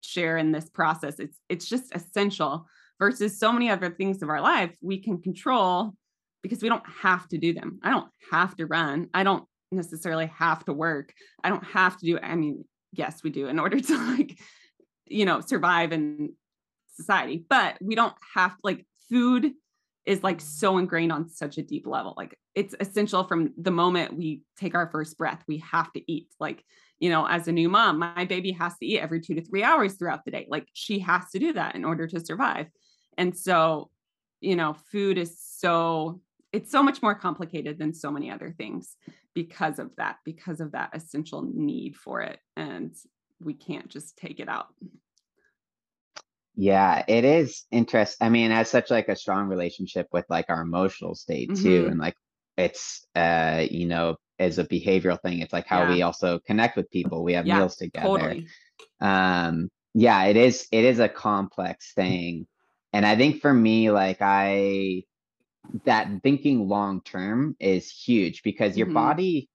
share 0.00 0.36
in 0.36 0.52
this 0.52 0.68
process. 0.68 1.18
It's 1.18 1.36
it's 1.48 1.68
just 1.68 1.94
essential 1.94 2.66
versus 3.00 3.38
so 3.38 3.52
many 3.52 3.70
other 3.70 3.90
things 3.90 4.22
of 4.22 4.28
our 4.28 4.40
life 4.40 4.70
we 4.80 4.98
can 4.98 5.20
control 5.20 5.94
because 6.42 6.62
we 6.62 6.68
don't 6.68 6.86
have 7.02 7.26
to 7.28 7.38
do 7.38 7.52
them. 7.52 7.80
I 7.82 7.90
don't 7.90 8.08
have 8.30 8.54
to 8.56 8.66
run. 8.66 9.08
I 9.12 9.24
don't 9.24 9.44
necessarily 9.72 10.26
have 10.26 10.64
to 10.66 10.72
work. 10.72 11.12
I 11.42 11.48
don't 11.48 11.64
have 11.64 11.98
to 11.98 12.06
do 12.06 12.18
I 12.22 12.36
mean, 12.36 12.64
yes, 12.92 13.24
we 13.24 13.30
do 13.30 13.48
in 13.48 13.58
order 13.58 13.80
to 13.80 13.96
like 14.16 14.38
you 15.06 15.24
know 15.24 15.40
survive 15.40 15.92
in 15.92 16.34
society 16.94 17.44
but 17.48 17.76
we 17.80 17.96
don't 17.96 18.14
have 18.34 18.54
like 18.62 18.86
food 19.10 19.52
is 20.06 20.22
like 20.22 20.40
so 20.40 20.78
ingrained 20.78 21.12
on 21.12 21.28
such 21.28 21.58
a 21.58 21.62
deep 21.62 21.86
level 21.86 22.14
like 22.16 22.38
it's 22.54 22.74
essential 22.80 23.24
from 23.24 23.52
the 23.56 23.70
moment 23.70 24.16
we 24.16 24.42
take 24.58 24.74
our 24.74 24.88
first 24.90 25.16
breath 25.16 25.42
we 25.48 25.58
have 25.58 25.92
to 25.92 26.12
eat 26.12 26.28
like 26.38 26.62
you 26.98 27.10
know 27.10 27.26
as 27.26 27.48
a 27.48 27.52
new 27.52 27.68
mom 27.68 27.98
my 27.98 28.24
baby 28.24 28.52
has 28.52 28.76
to 28.78 28.86
eat 28.86 29.00
every 29.00 29.20
2 29.20 29.34
to 29.34 29.44
3 29.44 29.62
hours 29.62 29.94
throughout 29.94 30.24
the 30.24 30.30
day 30.30 30.46
like 30.50 30.68
she 30.72 30.98
has 30.98 31.30
to 31.30 31.38
do 31.38 31.52
that 31.52 31.74
in 31.74 31.84
order 31.84 32.06
to 32.06 32.20
survive 32.20 32.66
and 33.16 33.36
so 33.36 33.90
you 34.40 34.56
know 34.56 34.74
food 34.92 35.18
is 35.18 35.40
so 35.40 36.20
it's 36.52 36.70
so 36.70 36.82
much 36.82 37.02
more 37.02 37.14
complicated 37.14 37.78
than 37.78 37.92
so 37.92 38.10
many 38.10 38.30
other 38.30 38.54
things 38.56 38.96
because 39.34 39.78
of 39.78 39.90
that 39.96 40.16
because 40.24 40.60
of 40.60 40.72
that 40.72 40.90
essential 40.92 41.42
need 41.42 41.96
for 41.96 42.20
it 42.20 42.38
and 42.56 42.94
we 43.44 43.54
can't 43.54 43.88
just 43.88 44.16
take 44.16 44.40
it 44.40 44.48
out. 44.48 44.68
Yeah, 46.56 47.04
it 47.08 47.24
is 47.24 47.64
interesting. 47.70 48.26
I 48.26 48.30
mean, 48.30 48.50
it 48.50 48.54
has 48.54 48.70
such 48.70 48.90
like 48.90 49.08
a 49.08 49.16
strong 49.16 49.48
relationship 49.48 50.08
with 50.12 50.24
like 50.28 50.46
our 50.48 50.60
emotional 50.62 51.14
state 51.14 51.48
too. 51.56 51.82
Mm-hmm. 51.82 51.90
And 51.90 52.00
like 52.00 52.14
it's 52.56 53.04
uh, 53.16 53.64
you 53.68 53.86
know, 53.86 54.16
as 54.38 54.58
a 54.58 54.64
behavioral 54.64 55.20
thing, 55.20 55.40
it's 55.40 55.52
like 55.52 55.66
how 55.66 55.82
yeah. 55.82 55.88
we 55.88 56.02
also 56.02 56.38
connect 56.38 56.76
with 56.76 56.90
people. 56.90 57.24
We 57.24 57.32
have 57.32 57.46
yeah, 57.46 57.58
meals 57.58 57.76
together. 57.76 58.06
Totally. 58.06 58.46
Um, 59.00 59.68
yeah, 59.94 60.24
it 60.24 60.36
is 60.36 60.68
it 60.70 60.84
is 60.84 61.00
a 61.00 61.08
complex 61.08 61.92
thing. 61.92 62.46
And 62.92 63.04
I 63.04 63.16
think 63.16 63.40
for 63.40 63.52
me, 63.52 63.90
like 63.90 64.18
I 64.20 65.02
that 65.84 66.08
thinking 66.22 66.68
long 66.68 67.00
term 67.00 67.56
is 67.58 67.90
huge 67.90 68.44
because 68.44 68.76
your 68.76 68.86
mm-hmm. 68.86 68.94
body 68.94 69.48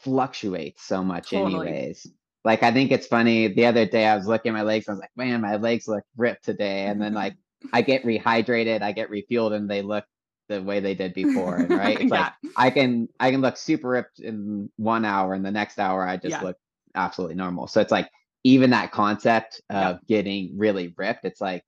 fluctuates 0.00 0.82
so 0.82 1.04
much 1.04 1.30
totally. 1.30 1.68
anyways 1.68 2.06
like 2.44 2.62
I 2.62 2.72
think 2.72 2.90
it's 2.90 3.06
funny. 3.06 3.48
The 3.48 3.66
other 3.66 3.86
day 3.86 4.06
I 4.06 4.16
was 4.16 4.26
looking 4.26 4.50
at 4.50 4.54
my 4.54 4.62
legs, 4.62 4.88
I 4.88 4.92
was 4.92 5.00
like, 5.00 5.10
man, 5.16 5.40
my 5.40 5.56
legs 5.56 5.86
look 5.86 6.04
ripped 6.16 6.44
today. 6.44 6.86
And 6.86 7.00
then 7.00 7.14
like 7.14 7.36
I 7.72 7.82
get 7.82 8.04
rehydrated, 8.04 8.82
I 8.82 8.92
get 8.92 9.10
refueled, 9.10 9.54
and 9.54 9.70
they 9.70 9.82
look 9.82 10.04
the 10.48 10.62
way 10.62 10.80
they 10.80 10.94
did 10.94 11.14
before. 11.14 11.56
And 11.56 11.70
right. 11.70 12.00
It's 12.00 12.10
yeah. 12.10 12.20
like 12.20 12.32
I 12.56 12.70
can 12.70 13.08
I 13.20 13.30
can 13.30 13.40
look 13.40 13.56
super 13.56 13.88
ripped 13.88 14.18
in 14.18 14.70
one 14.76 15.04
hour 15.04 15.34
and 15.34 15.44
the 15.44 15.50
next 15.50 15.78
hour 15.78 16.06
I 16.06 16.16
just 16.16 16.30
yeah. 16.30 16.42
look 16.42 16.56
absolutely 16.94 17.36
normal. 17.36 17.66
So 17.68 17.80
it's 17.80 17.92
like 17.92 18.10
even 18.44 18.70
that 18.70 18.90
concept 18.90 19.62
of 19.70 20.00
yeah. 20.06 20.16
getting 20.16 20.58
really 20.58 20.92
ripped, 20.96 21.24
it's 21.24 21.40
like, 21.40 21.64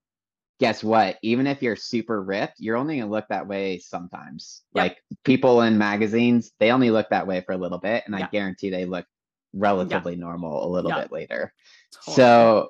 guess 0.59 0.83
what? 0.83 1.19
Even 1.23 1.47
if 1.47 1.63
you're 1.63 1.77
super 1.77 2.23
ripped, 2.23 2.55
you're 2.59 2.77
only 2.77 2.99
gonna 2.99 3.11
look 3.11 3.29
that 3.29 3.47
way 3.47 3.79
sometimes. 3.79 4.63
Like 4.75 4.99
people 5.25 5.63
in 5.63 5.79
magazines, 5.79 6.51
they 6.59 6.73
only 6.73 6.91
look 6.91 7.09
that 7.11 7.27
way 7.29 7.43
for 7.43 7.53
a 7.53 7.59
little 7.59 7.79
bit, 7.79 8.03
and 8.07 8.17
I 8.17 8.29
guarantee 8.31 8.71
they 8.71 8.87
look 8.87 9.07
relatively 9.55 10.15
yeah. 10.15 10.21
normal 10.21 10.67
a 10.67 10.69
little 10.69 10.91
yeah. 10.91 11.03
bit 11.03 11.13
later. 11.13 11.53
Totally. 11.93 12.17
So 12.17 12.69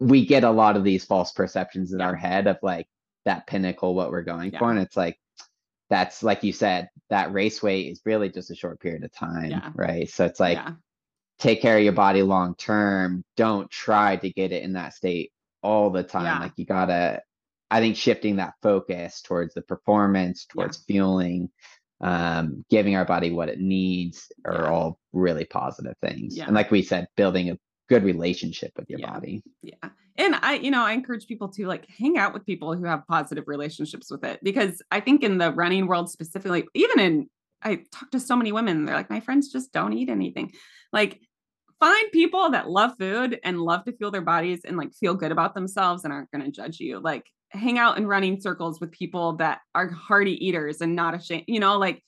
we 0.00 0.26
get 0.26 0.44
a 0.44 0.50
lot 0.50 0.76
of 0.76 0.84
these 0.84 1.04
false 1.04 1.32
perceptions 1.32 1.92
in 1.92 2.00
yeah. 2.00 2.06
our 2.06 2.16
head 2.16 2.46
of 2.46 2.58
like 2.62 2.86
that 3.24 3.46
pinnacle, 3.46 3.94
what 3.94 4.10
we're 4.10 4.22
going 4.22 4.50
for. 4.50 4.70
And 4.70 4.78
it's 4.78 4.96
like, 4.96 5.18
that's 5.90 6.22
like 6.22 6.42
you 6.42 6.52
said, 6.52 6.88
that 7.10 7.32
race 7.32 7.62
weight 7.62 7.90
is 7.92 8.00
really 8.04 8.28
just 8.28 8.50
a 8.50 8.54
short 8.54 8.80
period 8.80 9.04
of 9.04 9.12
time. 9.12 9.72
Right. 9.74 10.08
So 10.08 10.24
it's 10.24 10.40
like, 10.40 10.58
take 11.38 11.62
care 11.62 11.76
of 11.76 11.84
your 11.84 11.92
body 11.92 12.22
long 12.22 12.54
term. 12.56 13.24
Don't 13.36 13.70
try 13.70 14.16
to 14.16 14.30
get 14.30 14.52
it 14.52 14.62
in 14.62 14.72
that 14.74 14.94
state 14.94 15.30
all 15.62 15.90
the 15.90 16.02
time. 16.02 16.40
Like 16.40 16.52
you 16.56 16.64
gotta, 16.64 17.22
I 17.70 17.80
think 17.80 17.96
shifting 17.96 18.36
that 18.36 18.54
focus 18.62 19.22
towards 19.22 19.54
the 19.54 19.62
performance, 19.62 20.46
towards 20.46 20.84
fueling, 20.84 21.50
um, 22.00 22.64
giving 22.70 22.96
our 22.96 23.04
body 23.04 23.30
what 23.30 23.48
it 23.48 23.60
needs 23.60 24.30
are 24.44 24.62
yeah. 24.62 24.70
all 24.70 24.98
really 25.12 25.44
positive 25.44 25.94
things. 26.02 26.36
Yeah. 26.36 26.46
And 26.46 26.54
like 26.54 26.70
we 26.70 26.82
said, 26.82 27.06
building 27.16 27.50
a 27.50 27.58
good 27.88 28.04
relationship 28.04 28.72
with 28.76 28.88
your 28.88 29.00
yeah. 29.00 29.12
body. 29.12 29.42
Yeah. 29.62 29.88
And 30.16 30.36
I, 30.36 30.54
you 30.54 30.70
know, 30.70 30.84
I 30.84 30.92
encourage 30.92 31.26
people 31.26 31.48
to 31.50 31.66
like 31.66 31.88
hang 31.88 32.18
out 32.18 32.32
with 32.32 32.46
people 32.46 32.74
who 32.74 32.84
have 32.84 33.06
positive 33.06 33.44
relationships 33.46 34.10
with 34.10 34.24
it 34.24 34.40
because 34.42 34.80
I 34.90 35.00
think 35.00 35.22
in 35.22 35.38
the 35.38 35.52
running 35.52 35.86
world 35.86 36.10
specifically, 36.10 36.64
even 36.74 37.00
in, 37.00 37.30
I 37.62 37.82
talk 37.92 38.10
to 38.12 38.20
so 38.20 38.36
many 38.36 38.52
women, 38.52 38.84
they're 38.84 38.94
like, 38.94 39.10
my 39.10 39.20
friends 39.20 39.50
just 39.50 39.72
don't 39.72 39.92
eat 39.92 40.08
anything. 40.08 40.52
Like, 40.92 41.20
find 41.80 42.12
people 42.12 42.50
that 42.50 42.70
love 42.70 42.92
food 42.98 43.40
and 43.42 43.60
love 43.60 43.84
to 43.84 43.92
feel 43.92 44.10
their 44.10 44.22
bodies 44.22 44.60
and 44.64 44.76
like 44.76 44.92
feel 44.94 45.14
good 45.14 45.32
about 45.32 45.54
themselves 45.54 46.04
and 46.04 46.12
aren't 46.12 46.30
going 46.30 46.44
to 46.44 46.50
judge 46.50 46.78
you. 46.78 47.00
Like, 47.00 47.26
hang 47.54 47.78
out 47.78 47.96
in 47.96 48.06
running 48.06 48.40
circles 48.40 48.80
with 48.80 48.90
people 48.90 49.36
that 49.36 49.60
are 49.74 49.88
hearty 49.88 50.44
eaters 50.44 50.80
and 50.80 50.96
not 50.96 51.14
ashamed, 51.14 51.44
you 51.46 51.60
know, 51.60 51.78
like 51.78 52.02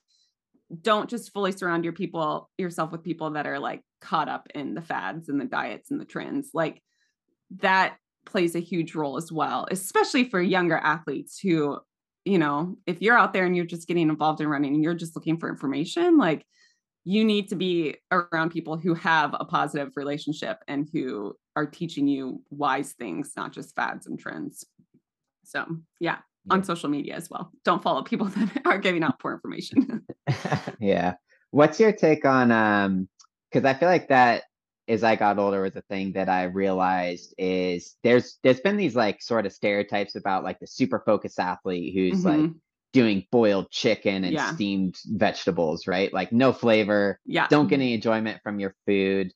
don't 0.82 1.08
just 1.08 1.32
fully 1.32 1.52
surround 1.52 1.84
your 1.84 1.92
people 1.92 2.50
yourself 2.58 2.90
with 2.90 3.04
people 3.04 3.30
that 3.30 3.46
are 3.46 3.58
like 3.58 3.82
caught 4.00 4.28
up 4.28 4.48
in 4.54 4.74
the 4.74 4.82
fads 4.82 5.28
and 5.28 5.40
the 5.40 5.44
diets 5.44 5.90
and 5.90 6.00
the 6.00 6.04
trends. 6.04 6.50
Like 6.52 6.82
that 7.58 7.96
plays 8.24 8.56
a 8.56 8.60
huge 8.60 8.94
role 8.94 9.16
as 9.16 9.30
well, 9.30 9.66
especially 9.70 10.28
for 10.28 10.42
younger 10.42 10.76
athletes 10.76 11.38
who, 11.38 11.78
you 12.24 12.38
know, 12.38 12.76
if 12.86 13.00
you're 13.00 13.16
out 13.16 13.32
there 13.32 13.46
and 13.46 13.54
you're 13.54 13.64
just 13.64 13.86
getting 13.86 14.08
involved 14.08 14.40
in 14.40 14.48
running 14.48 14.74
and 14.74 14.82
you're 14.82 14.94
just 14.94 15.14
looking 15.14 15.38
for 15.38 15.48
information, 15.48 16.18
like 16.18 16.44
you 17.04 17.24
need 17.24 17.48
to 17.50 17.54
be 17.54 17.94
around 18.10 18.50
people 18.50 18.76
who 18.76 18.92
have 18.94 19.32
a 19.38 19.44
positive 19.44 19.92
relationship 19.94 20.58
and 20.66 20.88
who 20.92 21.32
are 21.54 21.66
teaching 21.66 22.08
you 22.08 22.42
wise 22.50 22.94
things, 22.98 23.30
not 23.36 23.52
just 23.52 23.76
fads 23.76 24.08
and 24.08 24.18
trends. 24.18 24.64
So, 25.47 25.64
yeah, 26.01 26.18
yeah. 26.44 26.52
on 26.52 26.64
social 26.64 26.89
media 26.89 27.14
as 27.14 27.31
well. 27.31 27.51
Don't 27.64 27.82
follow 27.82 28.02
people 28.02 28.27
that 28.36 28.62
are 28.64 28.78
giving 28.78 29.02
out 29.02 29.18
poor 29.18 29.32
information. 29.32 30.06
yeah. 30.81 31.14
What's 31.51 31.81
your 31.81 31.93
take 31.93 32.24
on 32.24 32.51
um 32.51 33.09
cuz 33.52 33.64
I 33.64 33.74
feel 33.74 33.89
like 33.89 34.09
that 34.09 34.44
as 34.89 35.02
I 35.02 35.16
got 35.16 35.39
older 35.39 35.62
was 35.62 35.77
a 35.77 35.82
thing 35.82 36.12
that 36.12 36.28
I 36.28 36.44
realized 36.44 37.35
is 37.39 37.97
there's 38.02 38.39
there's 38.43 38.60
been 38.60 38.77
these 38.77 38.94
like 38.94 39.23
sort 39.23 39.47
of 39.47 39.52
stereotypes 39.52 40.14
about 40.14 40.44
like 40.44 40.59
the 40.60 40.66
super 40.66 41.02
focused 41.05 41.40
athlete 41.40 41.94
who's 41.94 42.24
mm-hmm. 42.24 42.43
like 42.43 42.51
doing 42.93 43.27
boiled 43.31 43.70
chicken 43.70 44.24
and 44.24 44.32
yeah. 44.32 44.55
steamed 44.55 44.97
vegetables, 45.06 45.86
right? 45.86 46.12
Like 46.12 46.32
no 46.32 46.52
flavor. 46.52 47.20
Yeah. 47.27 47.47
Don't 47.48 47.68
get 47.68 47.77
any 47.77 47.94
enjoyment 47.94 48.40
from 48.43 48.59
your 48.59 48.74
food. 48.86 49.32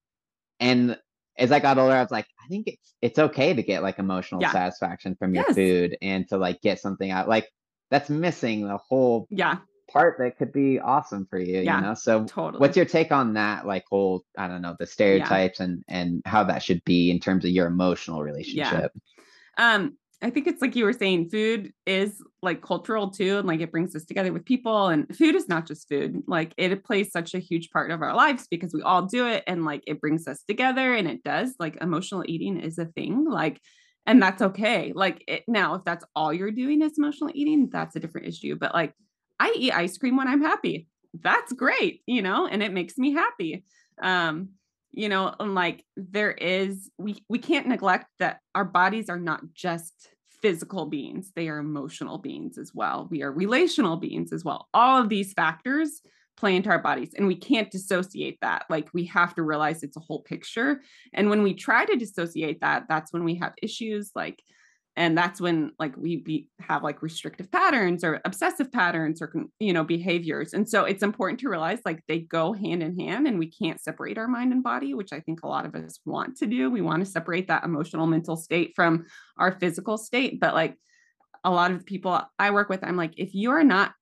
And 0.61 0.97
as 1.39 1.53
I 1.53 1.61
got 1.61 1.79
older, 1.79 1.95
I 1.95 2.03
was 2.03 2.11
like, 2.11 2.27
I 2.45 2.49
think 2.49 2.67
it's 2.69 2.95
it's 3.01 3.19
okay 3.19 3.55
to 3.55 3.63
get 3.63 3.83
like 3.83 3.99
emotional 3.99 4.43
yeah. 4.43 4.53
satisfaction 4.53 5.17
from 5.19 5.35
your 5.35 5.45
yes. 5.49 5.57
food 5.57 5.97
and 6.03 6.29
to 6.29 6.37
like 6.37 6.61
get 6.61 6.81
something 6.81 7.11
out. 7.11 7.29
Like 7.29 7.49
that's 7.91 8.09
missing 8.09 8.67
the 8.67 8.79
whole 8.79 9.27
yeah 9.31 9.59
part 9.91 10.19
that 10.19 10.39
could 10.39 10.53
be 10.53 10.79
awesome 10.79 11.27
for 11.29 11.39
you 11.39 11.61
yeah, 11.61 11.77
you 11.77 11.83
know 11.83 11.95
so 11.95 12.25
totally. 12.25 12.61
what's 12.61 12.77
your 12.77 12.87
take 12.87 13.11
on 13.11 13.35
that 13.35 13.67
like 13.67 13.85
whole 13.91 14.25
i 14.39 14.47
don't 14.47 14.63
know 14.63 14.77
the 14.79 14.87
stereotypes 14.87 15.59
yeah. 15.59 15.67
and 15.67 15.85
and 15.89 16.23
how 16.25 16.45
that 16.45 16.63
should 16.63 16.83
be 16.85 17.11
in 17.11 17.19
terms 17.19 17.45
of 17.45 17.51
your 17.51 17.67
emotional 17.67 18.23
relationship 18.23 18.93
yeah. 19.59 19.75
um 19.75 19.97
i 20.23 20.31
think 20.31 20.47
it's 20.47 20.61
like 20.63 20.77
you 20.77 20.85
were 20.85 20.93
saying 20.93 21.29
food 21.29 21.73
is 21.87 22.23
like 22.43 22.63
cultural 22.63 23.11
too 23.11 23.39
and 23.39 23.47
like 23.47 23.61
it 23.61 23.71
brings 23.71 23.95
us 23.95 24.05
together 24.05 24.33
with 24.33 24.45
people 24.45 24.89
and 24.89 25.15
food 25.17 25.35
is 25.35 25.49
not 25.49 25.67
just 25.67 25.89
food 25.89 26.23
like 26.27 26.53
it 26.57 26.85
plays 26.85 27.11
such 27.11 27.35
a 27.35 27.39
huge 27.39 27.71
part 27.71 27.91
of 27.91 28.03
our 28.03 28.15
lives 28.15 28.47
because 28.51 28.73
we 28.75 28.83
all 28.83 29.03
do 29.03 29.27
it 29.27 29.43
and 29.47 29.65
like 29.65 29.83
it 29.87 30.01
brings 30.01 30.27
us 30.27 30.43
together 30.47 30.95
and 30.95 31.09
it 31.09 31.23
does 31.23 31.55
like 31.59 31.77
emotional 31.81 32.25
eating 32.27 32.59
is 32.59 32.79
a 32.79 32.87
thing 32.87 33.25
like 33.29 33.61
and 34.07 34.23
that's 34.23 34.43
okay 34.43 34.93
like 34.95 35.23
it, 35.29 35.45
now 35.47 35.75
if 35.75 35.85
that's 35.85 36.05
all 36.17 36.33
you're 36.33 36.51
doing 36.51 36.83
is 36.83 36.99
emotional 36.99 37.31
eating 37.35 37.69
that's 37.71 37.97
a 37.97 38.01
different 38.01 38.27
issue 38.27 38.57
but 38.57 38.75
like 38.75 38.95
I 39.41 39.55
eat 39.57 39.73
ice 39.73 39.97
cream 39.97 40.17
when 40.17 40.29
I'm 40.29 40.43
happy. 40.43 40.87
That's 41.19 41.53
great, 41.55 42.03
you 42.07 42.23
know, 42.23 42.47
and 42.47 42.63
it 42.63 42.73
makes 42.73 42.99
me 42.99 43.13
happy. 43.13 43.65
Um, 44.01 44.51
you 44.93 45.09
know, 45.09 45.35
and 45.39 45.55
like 45.55 45.85
there 45.97 46.33
is 46.33 46.91
we 46.99 47.25
we 47.29 47.39
can't 47.39 47.69
neglect 47.69 48.07
that 48.19 48.41
our 48.55 48.65
bodies 48.65 49.09
are 49.09 49.19
not 49.19 49.41
just 49.55 50.09
physical 50.43 50.87
beings, 50.87 51.33
they 51.35 51.49
are 51.49 51.59
emotional 51.59 52.19
beings 52.19 52.59
as 52.59 52.73
well. 52.75 53.09
We 53.11 53.23
are 53.23 53.31
relational 53.31 53.97
beings 53.97 54.33
as 54.33 54.45
well. 54.45 54.69
All 54.73 55.01
of 55.01 55.09
these 55.09 55.33
factors 55.33 56.01
play 56.37 56.57
into 56.57 56.71
our 56.71 56.79
bodies 56.79 57.13
and 57.15 57.27
we 57.27 57.37
can't 57.37 57.71
dissociate 57.71 58.39
that. 58.41 58.65
Like 58.71 58.89
we 58.95 59.05
have 59.07 59.35
to 59.35 59.43
realize 59.43 59.83
it's 59.83 59.99
a 59.99 60.01
whole 60.01 60.23
picture. 60.23 60.81
And 61.13 61.29
when 61.29 61.43
we 61.43 61.53
try 61.53 61.85
to 61.85 61.97
dissociate 61.97 62.61
that, 62.63 62.85
that's 62.89 63.13
when 63.13 63.25
we 63.25 63.35
have 63.37 63.53
issues 63.63 64.11
like 64.15 64.43
and 64.97 65.17
that's 65.17 65.41
when 65.41 65.73
like 65.79 65.97
we 65.97 66.17
be, 66.17 66.49
have 66.61 66.83
like 66.83 67.03
restrictive 67.03 67.51
patterns 67.51 68.03
or 68.03 68.21
obsessive 68.25 68.73
patterns 68.73 69.23
or 69.23 69.33
you 69.59 69.73
know 69.73 69.85
behaviors. 69.85 70.53
And 70.53 70.69
so 70.69 70.85
it's 70.85 71.03
important 71.03 71.41
to 71.41 71.49
realize 71.49 71.81
like 71.85 72.03
they 72.09 72.21
go 72.21 72.53
hand 72.53 72.83
in 72.83 72.99
hand 72.99 73.27
and 73.27 73.39
we 73.39 73.51
can't 73.51 73.81
separate 73.81 74.19
our 74.19 74.29
mind 74.29 74.53
and 74.53 74.63
body 74.63 74.95
which 74.95 75.13
i 75.13 75.21
think 75.21 75.43
a 75.43 75.49
lot 75.49 75.67
of 75.67 75.75
us 75.75 76.01
want 76.05 76.37
to 76.39 76.47
do. 76.47 76.71
We 76.71 76.83
want 76.83 77.05
to 77.05 77.11
separate 77.11 77.49
that 77.49 77.65
emotional 77.65 78.07
mental 78.07 78.37
state 78.37 78.73
from 78.75 79.07
our 79.39 79.53
physical 79.53 79.97
state. 79.97 80.41
But 80.41 80.55
like 80.55 80.77
a 81.45 81.51
lot 81.51 81.71
of 81.71 81.79
the 81.79 81.85
people 81.85 82.21
i 82.39 82.51
work 82.51 82.69
with 82.69 82.85
i'm 82.85 82.99
like 82.99 83.15
if 83.17 83.31
you're 83.33 83.65
not 83.65 83.95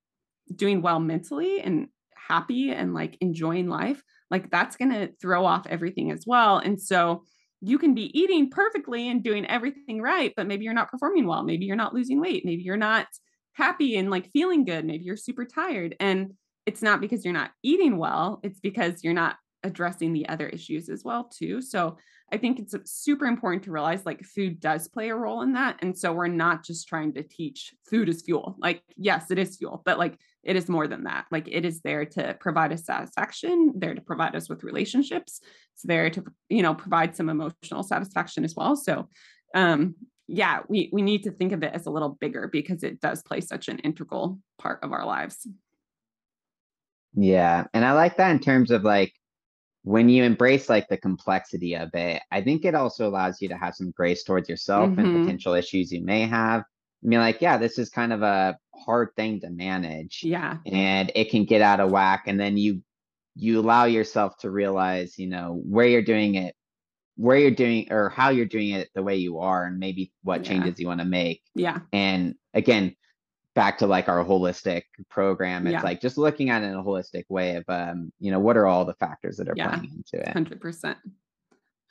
doing 0.52 0.82
well 0.82 0.98
mentally 0.98 1.60
and 1.60 1.86
happy 2.16 2.72
and 2.72 2.94
like 2.94 3.16
enjoying 3.20 3.68
life 3.68 4.02
like 4.30 4.50
that's 4.50 4.76
going 4.76 4.90
to 4.90 5.10
throw 5.20 5.44
off 5.44 5.66
everything 5.66 6.10
as 6.10 6.24
well. 6.26 6.58
And 6.58 6.80
so 6.80 7.24
you 7.60 7.78
can 7.78 7.94
be 7.94 8.16
eating 8.18 8.50
perfectly 8.50 9.08
and 9.08 9.22
doing 9.22 9.46
everything 9.46 10.00
right, 10.00 10.32
but 10.36 10.46
maybe 10.46 10.64
you're 10.64 10.74
not 10.74 10.90
performing 10.90 11.26
well. 11.26 11.42
Maybe 11.42 11.66
you're 11.66 11.76
not 11.76 11.94
losing 11.94 12.20
weight. 12.20 12.44
Maybe 12.44 12.62
you're 12.62 12.76
not 12.76 13.06
happy 13.54 13.96
and 13.96 14.10
like 14.10 14.30
feeling 14.30 14.64
good. 14.64 14.84
Maybe 14.84 15.04
you're 15.04 15.16
super 15.16 15.44
tired. 15.44 15.96
And 15.98 16.34
it's 16.66 16.82
not 16.82 17.00
because 17.00 17.24
you're 17.24 17.34
not 17.34 17.50
eating 17.62 17.96
well, 17.96 18.40
it's 18.42 18.60
because 18.60 19.02
you're 19.02 19.14
not 19.14 19.36
addressing 19.64 20.12
the 20.12 20.28
other 20.28 20.46
issues 20.48 20.88
as 20.88 21.02
well 21.04 21.24
too. 21.24 21.60
So 21.60 21.96
I 22.30 22.36
think 22.36 22.58
it's 22.58 22.74
super 22.84 23.24
important 23.24 23.62
to 23.64 23.72
realize 23.72 24.04
like 24.04 24.22
food 24.22 24.60
does 24.60 24.86
play 24.86 25.08
a 25.08 25.14
role 25.14 25.42
in 25.42 25.54
that. 25.54 25.78
And 25.80 25.96
so 25.96 26.12
we're 26.12 26.28
not 26.28 26.62
just 26.62 26.86
trying 26.86 27.14
to 27.14 27.22
teach 27.22 27.74
food 27.88 28.08
is 28.08 28.22
fuel. 28.22 28.56
Like, 28.58 28.82
yes, 28.96 29.30
it 29.30 29.38
is 29.38 29.56
fuel, 29.56 29.82
but 29.84 29.98
like 29.98 30.18
it 30.42 30.54
is 30.54 30.68
more 30.68 30.86
than 30.86 31.04
that. 31.04 31.24
Like 31.30 31.48
it 31.50 31.64
is 31.64 31.80
there 31.80 32.04
to 32.04 32.36
provide 32.38 32.72
us 32.72 32.84
satisfaction, 32.84 33.72
there 33.76 33.94
to 33.94 34.00
provide 34.00 34.36
us 34.36 34.48
with 34.48 34.62
relationships. 34.62 35.40
It's 35.74 35.82
there 35.84 36.10
to, 36.10 36.24
you 36.50 36.62
know, 36.62 36.74
provide 36.74 37.16
some 37.16 37.30
emotional 37.30 37.82
satisfaction 37.82 38.44
as 38.44 38.54
well. 38.54 38.76
So 38.76 39.08
um 39.54 39.94
yeah, 40.26 40.60
we 40.68 40.90
we 40.92 41.00
need 41.00 41.22
to 41.22 41.30
think 41.30 41.52
of 41.52 41.62
it 41.62 41.72
as 41.72 41.86
a 41.86 41.90
little 41.90 42.10
bigger 42.20 42.48
because 42.48 42.82
it 42.82 43.00
does 43.00 43.22
play 43.22 43.40
such 43.40 43.68
an 43.68 43.78
integral 43.78 44.38
part 44.58 44.80
of 44.82 44.92
our 44.92 45.06
lives. 45.06 45.48
Yeah. 47.14 47.64
And 47.72 47.84
I 47.84 47.92
like 47.92 48.18
that 48.18 48.30
in 48.30 48.38
terms 48.38 48.70
of 48.70 48.84
like 48.84 49.14
when 49.88 50.10
you 50.10 50.22
embrace 50.22 50.68
like 50.68 50.86
the 50.88 50.98
complexity 50.98 51.74
of 51.74 51.88
it, 51.94 52.20
I 52.30 52.42
think 52.42 52.66
it 52.66 52.74
also 52.74 53.08
allows 53.08 53.40
you 53.40 53.48
to 53.48 53.56
have 53.56 53.74
some 53.74 53.90
grace 53.90 54.22
towards 54.22 54.46
yourself 54.46 54.90
mm-hmm. 54.90 55.00
and 55.00 55.24
potential 55.24 55.54
issues 55.54 55.90
you 55.90 56.04
may 56.04 56.26
have. 56.26 56.60
I 56.60 57.06
mean, 57.06 57.20
like, 57.20 57.40
yeah, 57.40 57.56
this 57.56 57.78
is 57.78 57.88
kind 57.88 58.12
of 58.12 58.20
a 58.22 58.58
hard 58.74 59.08
thing 59.16 59.40
to 59.40 59.48
manage. 59.48 60.20
Yeah. 60.22 60.58
And 60.66 61.10
it 61.14 61.30
can 61.30 61.46
get 61.46 61.62
out 61.62 61.80
of 61.80 61.90
whack. 61.90 62.24
And 62.26 62.38
then 62.38 62.58
you 62.58 62.82
you 63.34 63.60
allow 63.60 63.86
yourself 63.86 64.36
to 64.40 64.50
realize, 64.50 65.18
you 65.18 65.28
know, 65.28 65.58
where 65.64 65.86
you're 65.86 66.02
doing 66.02 66.34
it, 66.34 66.54
where 67.16 67.38
you're 67.38 67.50
doing 67.50 67.90
or 67.90 68.10
how 68.10 68.28
you're 68.28 68.44
doing 68.44 68.70
it 68.70 68.90
the 68.94 69.02
way 69.02 69.16
you 69.16 69.38
are, 69.38 69.64
and 69.64 69.78
maybe 69.78 70.12
what 70.22 70.44
yeah. 70.44 70.50
changes 70.50 70.78
you 70.78 70.86
want 70.86 71.00
to 71.00 71.06
make. 71.06 71.40
Yeah. 71.54 71.78
And 71.94 72.34
again, 72.52 72.94
back 73.58 73.76
to 73.76 73.88
like 73.88 74.08
our 74.08 74.24
holistic 74.24 74.82
program 75.10 75.66
it's 75.66 75.72
yeah. 75.72 75.82
like 75.82 76.00
just 76.00 76.16
looking 76.16 76.48
at 76.48 76.62
it 76.62 76.66
in 76.66 76.74
a 76.74 76.82
holistic 76.82 77.24
way 77.28 77.56
of 77.56 77.64
um 77.68 78.12
you 78.20 78.30
know 78.30 78.38
what 78.38 78.56
are 78.56 78.68
all 78.68 78.84
the 78.84 78.94
factors 78.94 79.36
that 79.36 79.48
are 79.48 79.54
yeah. 79.56 79.70
playing 79.70 79.90
into 79.96 80.24
it? 80.24 80.32
100% 80.32 80.96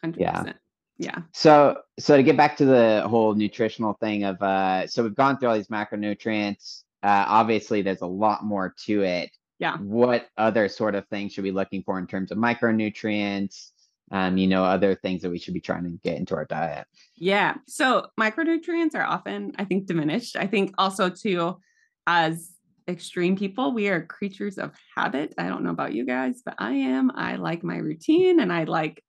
100% 0.05 0.15
yeah. 0.17 0.53
yeah. 0.97 1.17
So 1.33 1.81
so 1.99 2.15
to 2.15 2.23
get 2.23 2.37
back 2.37 2.55
to 2.57 2.65
the 2.65 3.05
whole 3.09 3.35
nutritional 3.35 3.97
thing 3.99 4.23
of 4.23 4.41
uh 4.41 4.87
so 4.87 5.03
we've 5.03 5.13
gone 5.13 5.37
through 5.37 5.49
all 5.49 5.55
these 5.55 5.67
macronutrients 5.67 6.83
uh 7.03 7.25
obviously 7.27 7.81
there's 7.81 8.01
a 8.01 8.07
lot 8.07 8.45
more 8.45 8.73
to 8.85 9.03
it. 9.03 9.29
Yeah. 9.59 9.75
What 9.77 10.29
other 10.37 10.69
sort 10.69 10.95
of 10.95 11.05
things 11.09 11.33
should 11.33 11.43
we 11.43 11.49
be 11.49 11.55
looking 11.55 11.83
for 11.83 11.99
in 11.99 12.07
terms 12.07 12.31
of 12.31 12.37
micronutrients 12.37 13.71
um, 14.11 14.37
you 14.37 14.47
know, 14.47 14.63
other 14.63 14.95
things 14.95 15.21
that 15.21 15.29
we 15.29 15.39
should 15.39 15.53
be 15.53 15.61
trying 15.61 15.83
to 15.83 15.99
get 16.03 16.17
into 16.17 16.35
our 16.35 16.45
diet. 16.45 16.87
Yeah. 17.15 17.55
So 17.67 18.07
micronutrients 18.19 18.95
are 18.95 19.03
often, 19.03 19.53
I 19.57 19.65
think, 19.65 19.85
diminished. 19.85 20.35
I 20.35 20.47
think 20.47 20.73
also 20.77 21.09
too, 21.09 21.59
as 22.05 22.53
extreme 22.87 23.35
people, 23.35 23.73
we 23.73 23.89
are 23.89 24.05
creatures 24.05 24.57
of 24.57 24.71
habit. 24.95 25.33
I 25.37 25.49
don't 25.49 25.63
know 25.63 25.71
about 25.71 25.93
you 25.93 26.05
guys, 26.05 26.41
but 26.45 26.55
I 26.57 26.71
am. 26.71 27.11
I 27.15 27.35
like 27.35 27.63
my 27.63 27.77
routine 27.77 28.39
and 28.39 28.51
I 28.51 28.63
like 28.63 29.03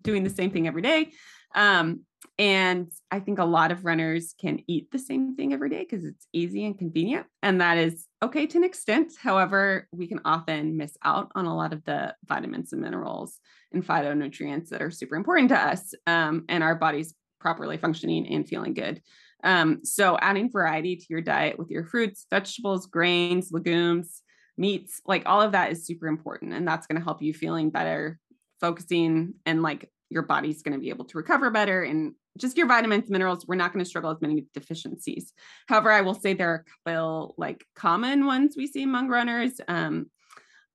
doing 0.00 0.22
the 0.22 0.30
same 0.30 0.50
thing 0.50 0.68
every 0.68 0.82
day. 0.82 1.12
Um, 1.54 2.02
and 2.38 2.90
I 3.10 3.20
think 3.20 3.38
a 3.38 3.44
lot 3.44 3.70
of 3.70 3.84
runners 3.84 4.34
can 4.40 4.60
eat 4.66 4.90
the 4.90 4.98
same 4.98 5.36
thing 5.36 5.52
every 5.52 5.70
day 5.70 5.86
because 5.88 6.04
it's 6.04 6.26
easy 6.32 6.64
and 6.64 6.76
convenient. 6.78 7.26
And 7.42 7.60
that 7.60 7.78
is 7.78 8.06
okay 8.22 8.46
to 8.46 8.58
an 8.58 8.64
extent. 8.64 9.12
However, 9.20 9.88
we 9.92 10.06
can 10.06 10.20
often 10.24 10.76
miss 10.76 10.96
out 11.04 11.30
on 11.34 11.46
a 11.46 11.56
lot 11.56 11.72
of 11.72 11.84
the 11.84 12.14
vitamins 12.24 12.72
and 12.72 12.82
minerals 12.82 13.38
and 13.72 13.86
phytonutrients 13.86 14.68
that 14.70 14.82
are 14.82 14.90
super 14.90 15.16
important 15.16 15.50
to 15.50 15.58
us 15.58 15.94
um, 16.06 16.44
and 16.48 16.64
our 16.64 16.74
bodies 16.74 17.14
properly 17.40 17.76
functioning 17.76 18.26
and 18.28 18.48
feeling 18.48 18.74
good. 18.74 19.02
Um, 19.42 19.84
so, 19.84 20.16
adding 20.20 20.50
variety 20.50 20.96
to 20.96 21.06
your 21.10 21.20
diet 21.20 21.58
with 21.58 21.70
your 21.70 21.84
fruits, 21.84 22.26
vegetables, 22.30 22.86
grains, 22.86 23.52
legumes, 23.52 24.22
meats, 24.56 25.00
like 25.06 25.24
all 25.26 25.42
of 25.42 25.52
that 25.52 25.70
is 25.70 25.86
super 25.86 26.06
important. 26.06 26.54
And 26.54 26.66
that's 26.66 26.86
going 26.86 26.98
to 26.98 27.04
help 27.04 27.20
you 27.20 27.34
feeling 27.34 27.70
better, 27.70 28.18
focusing, 28.60 29.34
and 29.44 29.62
like 29.62 29.90
your 30.10 30.22
body's 30.22 30.62
going 30.62 30.74
to 30.74 30.80
be 30.80 30.90
able 30.90 31.04
to 31.06 31.18
recover 31.18 31.50
better 31.50 31.82
and 31.82 32.14
just 32.38 32.56
your 32.56 32.66
vitamins, 32.66 33.10
minerals, 33.10 33.46
we're 33.46 33.54
not 33.54 33.72
going 33.72 33.84
to 33.84 33.88
struggle 33.88 34.10
with 34.10 34.22
many 34.22 34.46
deficiencies. 34.54 35.32
However, 35.68 35.92
I 35.92 36.00
will 36.00 36.14
say 36.14 36.34
there 36.34 36.50
are 36.50 36.64
a 36.86 36.90
couple 36.90 37.34
like 37.38 37.64
common 37.76 38.26
ones 38.26 38.54
we 38.56 38.66
see 38.66 38.82
among 38.82 39.08
runners. 39.08 39.60
Um, 39.68 40.06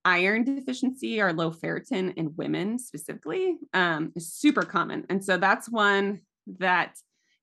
iron 0.06 0.44
deficiency 0.44 1.22
or 1.22 1.34
low 1.34 1.52
ferritin 1.52 2.14
in 2.16 2.34
women 2.38 2.80
specifically 2.80 3.58
um, 3.74 4.14
is 4.16 4.34
super 4.34 4.64
common. 4.64 5.06
And 5.10 5.24
so 5.24 5.38
that's 5.38 5.70
one 5.70 6.22
that, 6.60 6.96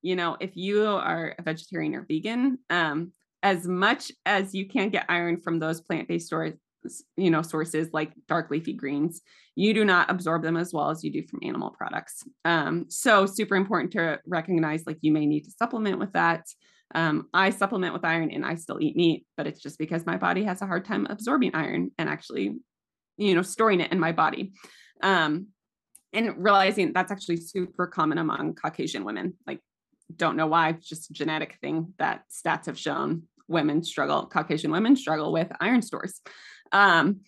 you 0.03 0.17
know, 0.17 0.37
if 0.41 0.57
you 0.57 0.87
are 0.87 1.35
a 1.39 1.43
vegetarian 1.43 1.95
or 1.95 2.07
vegan, 2.09 2.59
um, 2.71 3.13
as 3.43 3.69
much 3.69 4.11
as 4.25 4.55
you 4.55 4.67
can 4.67 4.89
get 4.89 5.05
iron 5.09 5.39
from 5.39 5.59
those 5.59 5.81
plant-based 5.81 6.29
sources, 6.29 6.59
you 7.17 7.31
know 7.31 7.43
sources 7.43 7.89
like 7.93 8.13
dark 8.29 8.51
leafy 8.51 8.73
greens 8.73 9.23
you 9.55 9.73
do 9.73 9.85
not 9.85 10.11
absorb 10.11 10.43
them 10.43 10.57
as 10.57 10.73
well 10.73 10.91
as 10.91 11.03
you 11.03 11.11
do 11.11 11.27
from 11.27 11.41
animal 11.43 11.71
products. 11.71 12.23
Um, 12.45 12.85
so 12.89 13.25
super 13.25 13.57
important 13.57 13.93
to 13.93 14.21
recognize 14.27 14.83
like 14.87 14.99
you 15.01 15.13
may 15.13 15.25
need 15.25 15.45
to 15.45 15.51
supplement 15.51 15.99
with 15.99 16.13
that. 16.13 16.45
Um, 16.95 17.27
i 17.35 17.51
supplement 17.51 17.95
with 17.95 18.05
iron 18.05 18.31
and 18.31 18.47
i 18.47 18.55
still 18.55 18.81
eat 18.81 18.95
meat 18.95 19.27
but 19.37 19.49
it's 19.49 19.61
just 19.61 19.77
because 19.77 20.07
my 20.07 20.17
body 20.17 20.45
has 20.45 20.63
a 20.63 20.67
hard 20.67 20.85
time 20.85 21.05
absorbing 21.11 21.53
iron 21.53 21.91
and 21.99 22.09
actually 22.09 22.55
you 23.17 23.35
know 23.35 23.43
storing 23.43 23.81
it 23.81 23.93
in 23.93 23.99
my 23.99 24.13
body. 24.13 24.53
Um, 25.03 25.49
and 26.13 26.35
realizing 26.39 26.93
that's 26.93 27.13
actually 27.13 27.37
super 27.39 27.87
common 27.87 28.19
among 28.19 28.55
caucasian 28.55 29.05
women. 29.05 29.35
Like 29.47 29.61
don't 30.15 30.37
know 30.37 30.47
why 30.47 30.73
just 30.73 31.11
a 31.11 31.13
genetic 31.13 31.59
thing 31.61 31.93
that 31.99 32.23
stats 32.31 32.67
have 32.67 32.79
shown 32.79 33.25
women 33.49 33.83
struggle 33.83 34.27
caucasian 34.27 34.71
women 34.71 34.97
struggle 34.97 35.33
with 35.33 35.49
iron 35.61 35.83
stores 35.83 36.21
um, 36.73 37.21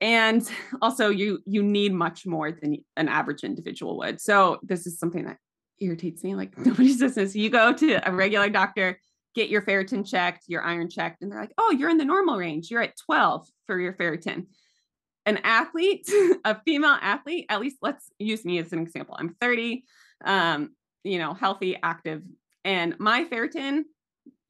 and 0.00 0.48
also 0.80 1.08
you 1.10 1.40
you 1.46 1.62
need 1.62 1.92
much 1.92 2.26
more 2.26 2.50
than 2.50 2.78
an 2.96 3.08
average 3.08 3.44
individual 3.44 3.96
would. 3.98 4.20
So 4.20 4.58
this 4.62 4.86
is 4.86 4.98
something 4.98 5.24
that 5.24 5.38
irritates 5.80 6.22
me 6.22 6.34
like 6.34 6.56
nobody's 6.66 7.00
business 7.00 7.34
you 7.34 7.50
go 7.50 7.72
to 7.72 8.08
a 8.08 8.12
regular 8.12 8.48
doctor 8.48 9.00
get 9.34 9.48
your 9.48 9.62
ferritin 9.62 10.08
checked 10.08 10.44
your 10.46 10.62
iron 10.62 10.88
checked 10.88 11.22
and 11.22 11.32
they're 11.32 11.40
like 11.40 11.54
oh 11.58 11.74
you're 11.78 11.90
in 11.90 11.98
the 11.98 12.04
normal 12.04 12.36
range. 12.36 12.70
You're 12.70 12.82
at 12.82 12.96
12 13.06 13.48
for 13.66 13.78
your 13.78 13.92
ferritin. 13.94 14.46
An 15.24 15.38
athlete 15.44 16.08
a 16.44 16.60
female 16.64 16.98
athlete 17.00 17.46
at 17.48 17.60
least 17.60 17.76
let's 17.80 18.10
use 18.18 18.44
me 18.44 18.58
as 18.58 18.72
an 18.72 18.80
example. 18.80 19.16
I'm 19.18 19.34
30 19.40 19.84
um 20.24 20.70
you 21.04 21.18
know 21.18 21.34
healthy 21.34 21.76
active 21.82 22.22
and 22.64 22.98
my 22.98 23.24
ferritin 23.24 23.82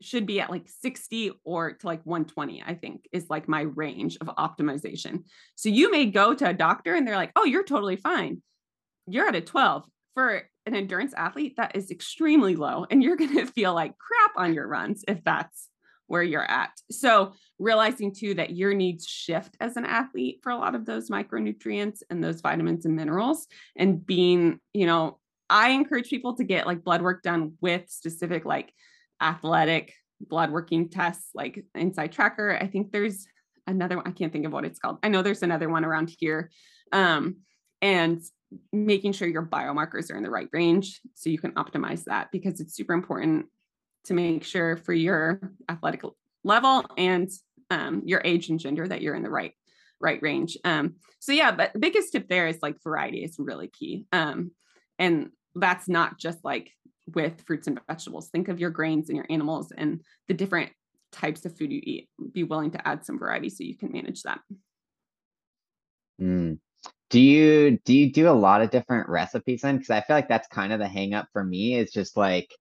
should 0.05 0.27
be 0.27 0.41
at 0.41 0.51
like 0.51 0.69
60 0.81 1.33
or 1.45 1.73
to 1.73 1.87
like 1.87 2.05
120, 2.05 2.63
I 2.67 2.75
think 2.75 3.09
is 3.13 3.31
like 3.31 3.49
my 3.49 3.63
range 3.63 4.17
of 4.21 4.29
optimization. 4.29 5.25
So 5.55 5.69
you 5.69 5.91
may 5.91 6.07
go 6.07 6.35
to 6.35 6.49
a 6.49 6.55
doctor 6.55 6.95
and 6.95 7.07
they're 7.07 7.17
like, 7.17 7.33
oh, 7.37 7.45
you're 7.45 7.65
totally 7.65 7.97
fine. 7.97 8.43
You're 9.07 9.29
at 9.29 9.37
a 9.37 9.41
12. 9.41 9.85
For 10.15 10.43
an 10.67 10.75
endurance 10.75 11.15
athlete, 11.17 11.55
that 11.57 11.75
is 11.75 11.91
extremely 11.91 12.55
low. 12.55 12.87
And 12.91 13.03
you're 13.03 13.17
going 13.23 13.37
to 13.37 13.47
feel 13.47 13.75
like 13.75 13.95
crap 13.99 14.33
on 14.37 14.55
your 14.55 14.67
runs 14.67 15.05
if 15.09 15.25
that's 15.25 15.69
where 16.07 16.23
you're 16.23 16.49
at. 16.49 16.71
So 16.91 17.33
realizing 17.59 18.15
too 18.15 18.35
that 18.35 18.51
your 18.51 18.75
needs 18.75 19.07
shift 19.07 19.57
as 19.61 19.77
an 19.77 19.87
athlete 19.87 20.41
for 20.43 20.51
a 20.51 20.59
lot 20.59 20.75
of 20.75 20.85
those 20.85 21.09
micronutrients 21.09 22.03
and 22.11 22.23
those 22.23 22.43
vitamins 22.43 22.85
and 22.85 22.95
minerals 22.95 23.47
and 23.77 24.05
being, 24.05 24.61
you 24.75 24.85
know, 24.85 25.19
I 25.49 25.71
encourage 25.71 26.09
people 26.09 26.37
to 26.37 26.45
get 26.45 26.67
like 26.67 26.85
blood 26.85 27.03
work 27.03 27.23
done 27.23 27.55
with 27.61 27.89
specific 27.89 28.45
like 28.45 28.73
athletic 29.23 29.95
blood 30.21 30.51
working 30.51 30.89
tests 30.89 31.31
like 31.35 31.65
Inside 31.75 32.13
Tracker. 32.13 32.57
I 32.61 32.67
think 32.67 32.93
there's 32.93 33.27
another 33.67 33.97
one. 33.97 34.07
I 34.07 34.11
can't 34.11 34.33
think 34.33 34.47
of 34.47 34.53
what 34.53 34.65
it's 34.65 34.79
called. 34.79 34.99
I 35.03 35.09
know 35.09 35.23
there's 35.23 35.43
another 35.43 35.69
one 35.69 35.85
around 35.85 36.13
here. 36.19 36.51
Um, 36.93 37.37
and 37.81 38.21
making 38.73 39.13
sure 39.13 39.27
your 39.27 39.47
biomarkers 39.47 40.11
are 40.11 40.17
in 40.17 40.23
the 40.23 40.31
right 40.31 40.49
range 40.53 41.01
so 41.15 41.31
you 41.31 41.39
can 41.39 41.53
optimize 41.53 42.05
that 42.05 42.29
because 42.33 42.61
it's 42.61 42.77
super 42.77 42.93
important 42.93 43.47
to 44.05 44.15
make 44.15 44.45
sure 44.45 44.77
for 44.77 44.93
your 44.93 45.41
athletic 45.69 46.03
level 46.45 46.85
and 46.99 47.31
um, 47.71 48.03
your 48.05 48.21
age 48.25 48.51
and 48.51 48.61
gender 48.61 48.87
that 48.87 49.01
you're 49.01 49.15
in 49.15 49.23
the 49.23 49.31
right 49.31 49.53
right 50.01 50.21
range. 50.21 50.59
Um, 50.65 50.97
so 51.21 51.33
yeah, 51.33 51.53
but 51.53 51.73
the 51.73 51.79
biggest 51.79 52.13
tip 52.13 52.29
there 52.29 52.49
is 52.49 52.59
like 52.61 52.83
variety 52.83 53.23
is 53.23 53.37
really 53.39 53.69
key. 53.69 54.07
Um, 54.13 54.51
and 54.99 55.31
that's 55.55 55.89
not 55.89 56.19
just 56.19 56.45
like 56.45 56.71
with 57.13 57.43
fruits 57.47 57.67
and 57.67 57.81
vegetables. 57.87 58.29
Think 58.29 58.49
of 58.49 58.61
your 58.61 58.71
grains 58.71 59.09
and 59.09 59.17
your 59.17 59.27
animals 59.31 59.73
and 59.77 60.01
the 60.29 60.35
different 60.35 60.71
types 61.11 61.45
of 61.45 61.57
food 61.57 61.73
you 61.73 61.81
eat. 61.83 62.09
Be 62.33 62.45
willing 62.45 62.71
to 62.73 62.89
add 62.89 63.05
some 63.05 63.19
variety 63.19 63.51
so 63.51 63.65
you 63.65 63.77
can 63.77 63.93
manage 63.93 64.23
that. 64.23 64.41
Mm. 66.21 66.59
Do 67.11 67.21
you 67.21 67.79
do 67.85 67.93
you 67.93 68.11
do 68.11 68.29
a 68.29 68.33
lot 68.33 68.63
of 68.63 68.71
different 68.71 69.09
recipes 69.09 69.63
then? 69.63 69.77
Because 69.77 69.91
I 69.91 70.01
feel 70.01 70.17
like 70.17 70.29
that's 70.29 70.49
kind 70.49 70.73
of 70.73 70.79
the 70.79 70.89
hang 70.89 71.13
up 71.15 71.29
for 71.33 71.45
me. 71.45 71.75
Is 71.75 71.93
just 71.93 72.17
like, 72.17 72.55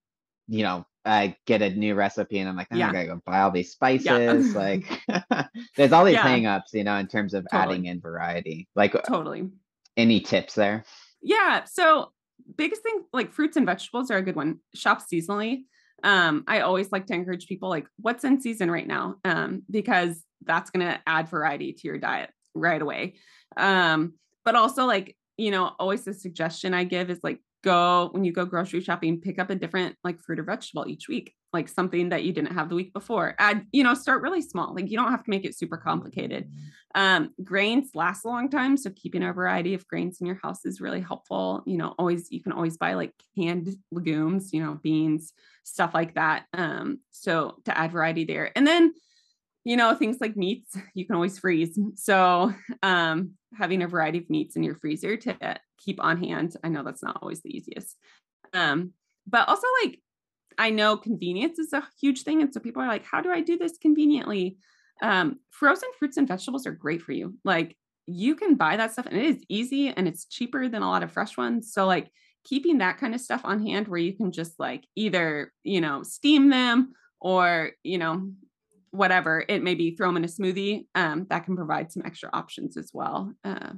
you 0.48 0.64
know, 0.64 0.86
I 1.06 1.36
get 1.46 1.62
a 1.62 1.70
new 1.70 1.96
recipe 1.96 2.40
and 2.40 2.50
I'm 2.50 2.56
like, 2.56 2.68
oh, 2.72 2.76
yeah. 2.76 2.90
I 2.90 2.94
gotta 2.94 3.08
go 3.08 3.22
buy 3.26 3.42
all 3.42 3.52
these 3.52 3.72
spices. 3.72 4.54
Yeah. 4.54 4.60
like, 4.60 5.02
there's 5.78 5.94
all 5.94 6.06
these 6.06 6.16
yeah. 6.16 6.24
hang 6.24 6.46
ups, 6.46 6.74
you 6.74 6.84
know, 6.84 6.98
in 6.98 7.08
terms 7.08 7.34
of 7.34 7.46
totally. 7.52 7.76
adding 7.76 7.86
in 7.86 8.02
variety. 8.02 8.68
Like, 8.76 8.96
totally. 9.06 9.50
Any 9.98 10.20
tips 10.20 10.56
there? 10.56 10.84
Yeah. 11.22 11.64
So 11.64 12.12
biggest 12.56 12.84
thing 12.84 13.04
like 13.14 13.32
fruits 13.32 13.58
and 13.58 13.66
vegetables 13.66 14.12
are 14.12 14.18
a 14.18 14.22
good 14.22 14.36
one. 14.36 14.60
Shop 14.76 15.02
seasonally. 15.02 15.64
Um, 16.04 16.44
I 16.48 16.62
always 16.62 16.92
like 16.92 17.06
to 17.08 17.14
encourage 17.14 17.48
people 17.48 17.70
like 17.70 17.86
what's 17.98 18.24
in 18.24 18.42
season 18.42 18.72
right 18.72 18.88
now, 18.88 19.16
um, 19.24 19.64
because 19.70 20.24
that's 20.44 20.72
gonna 20.72 21.00
add 21.06 21.30
variety 21.30 21.74
to 21.74 21.88
your 21.88 21.98
diet 21.98 22.32
right 22.56 22.82
away. 22.82 23.16
Um, 23.58 24.14
but 24.44 24.56
also 24.56 24.86
like 24.86 25.16
you 25.38 25.50
know, 25.50 25.72
always 25.80 26.04
the 26.04 26.14
suggestion 26.14 26.74
I 26.74 26.84
give 26.84 27.10
is 27.10 27.20
like 27.24 27.40
go 27.64 28.10
when 28.12 28.24
you 28.24 28.32
go 28.32 28.46
grocery 28.46 28.82
shopping, 28.82 29.22
pick 29.22 29.40
up 29.40 29.50
a 29.50 29.56
different 29.56 29.96
like 30.04 30.20
fruit 30.20 30.40
or 30.40 30.44
vegetable 30.44 30.88
each 30.88 31.08
week, 31.08 31.34
like 31.54 31.68
something 31.68 32.10
that 32.10 32.24
you 32.24 32.32
didn't 32.32 32.54
have 32.54 32.70
the 32.70 32.76
week 32.76 32.94
before. 32.94 33.36
Add, 33.38 33.66
you 33.72 33.84
know, 33.84 33.94
start 33.94 34.22
really 34.22 34.42
small. 34.42 34.74
Like 34.74 34.90
you 34.90 34.98
don't 34.98 35.12
have 35.12 35.24
to 35.24 35.30
make 35.30 35.46
it 35.46 35.58
super 35.58 35.78
complicated. 35.78 36.50
Um, 36.96 37.34
grains 37.44 37.92
last 37.94 38.26
a 38.26 38.28
long 38.28 38.50
time. 38.50 38.78
So 38.78 38.90
keeping 38.92 39.24
a 39.24 39.34
variety 39.34 39.74
of 39.74 39.88
grains 39.88 40.22
in 40.22 40.28
your 40.28 40.40
house 40.42 40.66
is 40.66 40.82
really 40.82 41.02
helpful. 41.02 41.64
You 41.66 41.78
know, 41.78 41.94
always 42.00 42.32
you 42.32 42.42
can 42.42 42.54
always 42.54 42.78
buy 42.78 42.94
like 42.94 43.14
canned 43.38 43.76
legumes, 43.92 44.54
you 44.54 44.64
know, 44.64 44.80
beans, 44.82 45.34
stuff 45.64 45.94
like 45.94 46.16
that. 46.16 46.46
Um, 46.54 47.00
so 47.12 47.58
to 47.66 47.78
add 47.78 47.92
variety 47.92 48.26
there. 48.26 48.52
And 48.56 48.66
then 48.66 48.94
you 49.64 49.78
know 49.78 49.94
things 49.94 50.18
like 50.20 50.36
meats 50.36 50.76
you 50.96 51.06
can 51.06 51.16
always 51.16 51.38
freeze 51.38 51.78
so 51.96 52.52
um, 52.84 53.34
having 53.58 53.84
a 53.84 53.88
variety 53.88 54.18
of 54.18 54.30
meats 54.30 54.56
in 54.56 54.64
your 54.64 54.76
freezer 54.76 55.18
to 55.18 55.38
keep 55.78 56.04
on 56.04 56.22
hand 56.24 56.56
i 56.64 56.68
know 56.68 56.84
that's 56.84 57.04
not 57.04 57.20
always 57.22 57.42
the 57.42 57.56
easiest 57.56 57.96
um, 58.54 58.92
but 59.28 59.48
also 59.48 59.68
like 59.84 60.00
i 60.58 60.70
know 60.70 60.98
convenience 60.98 61.60
is 61.60 61.74
a 61.74 61.88
huge 62.00 62.24
thing 62.24 62.42
and 62.42 62.54
so 62.54 62.60
people 62.60 62.82
are 62.82 62.88
like 62.88 63.06
how 63.06 63.22
do 63.22 63.32
i 63.32 63.42
do 63.42 63.58
this 63.58 63.78
conveniently 63.78 64.58
um, 65.04 65.40
frozen 65.50 65.90
fruits 65.98 66.18
and 66.18 66.28
vegetables 66.28 66.68
are 66.68 66.72
great 66.72 67.02
for 67.02 67.12
you 67.12 67.36
like 67.44 67.76
you 68.06 68.36
can 68.36 68.54
buy 68.54 68.78
that 68.78 68.92
stuff 68.92 69.08
and 69.08 69.18
it 69.18 69.26
is 69.26 69.44
easy 69.50 69.90
and 69.90 70.08
it's 70.08 70.26
cheaper 70.26 70.68
than 70.68 70.84
a 70.84 70.90
lot 70.90 71.02
of 71.02 71.12
fresh 71.12 71.38
ones 71.38 71.74
so 71.74 71.88
like 71.88 72.12
keeping 72.44 72.80
that 72.80 73.00
kind 73.00 73.16
of 73.16 73.22
stuff 73.22 73.42
on 73.44 73.66
hand 73.66 73.88
where 73.88 74.00
you 74.00 74.14
can 74.16 74.32
just 74.32 74.60
like 74.60 74.86
either 74.96 75.52
you 75.64 75.82
know 75.82 76.04
steam 76.04 76.50
them 76.50 76.94
or 77.20 77.72
you 77.84 77.98
know 77.98 78.30
whatever 78.92 79.44
it 79.48 79.64
may 79.64 79.74
be, 79.74 79.96
throw 79.96 80.08
them 80.08 80.18
in 80.18 80.26
a 80.26 80.28
smoothie. 80.28 80.86
Um, 80.96 81.26
that 81.30 81.46
can 81.46 81.56
provide 81.56 81.92
some 81.92 82.04
extra 82.06 82.30
options 82.32 82.78
as 82.78 82.92
well. 82.94 83.34
Uh, 83.44 83.74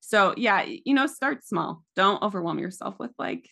so 0.00 0.34
yeah, 0.36 0.62
you 0.62 0.94
know, 0.94 1.06
start 1.06 1.44
small. 1.44 1.82
Don't 1.96 2.22
overwhelm 2.22 2.58
yourself 2.58 2.96
with 2.98 3.10
like, 3.18 3.48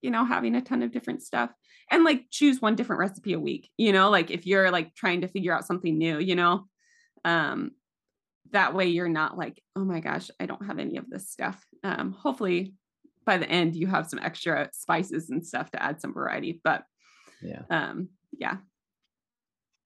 you 0.00 0.10
know, 0.10 0.24
having 0.24 0.54
a 0.54 0.62
ton 0.62 0.82
of 0.82 0.92
different 0.92 1.22
stuff 1.22 1.50
and 1.90 2.04
like 2.04 2.26
choose 2.30 2.60
one 2.60 2.76
different 2.76 3.00
recipe 3.00 3.32
a 3.32 3.40
week. 3.40 3.70
You 3.76 3.92
know, 3.92 4.10
like 4.10 4.30
if 4.30 4.46
you're 4.46 4.70
like 4.70 4.94
trying 4.94 5.22
to 5.22 5.28
figure 5.28 5.54
out 5.54 5.66
something 5.66 5.96
new, 5.96 6.18
you 6.18 6.34
know, 6.34 6.66
um, 7.24 7.72
that 8.50 8.74
way 8.74 8.86
you're 8.86 9.08
not 9.08 9.36
like, 9.36 9.62
oh 9.76 9.84
my 9.84 10.00
gosh, 10.00 10.30
I 10.40 10.46
don't 10.46 10.66
have 10.66 10.78
any 10.78 10.96
of 10.96 11.08
this 11.08 11.30
stuff. 11.30 11.64
Um, 11.82 12.12
hopefully 12.12 12.74
by 13.24 13.38
the 13.38 13.48
end 13.48 13.76
you 13.76 13.86
have 13.86 14.08
some 14.08 14.20
extra 14.20 14.70
spices 14.72 15.28
and 15.30 15.46
stuff 15.46 15.70
to 15.72 15.82
add 15.82 16.00
some 16.00 16.14
variety. 16.14 16.60
But 16.62 16.84
yeah, 17.42 17.62
um, 17.70 18.08
yeah, 18.32 18.56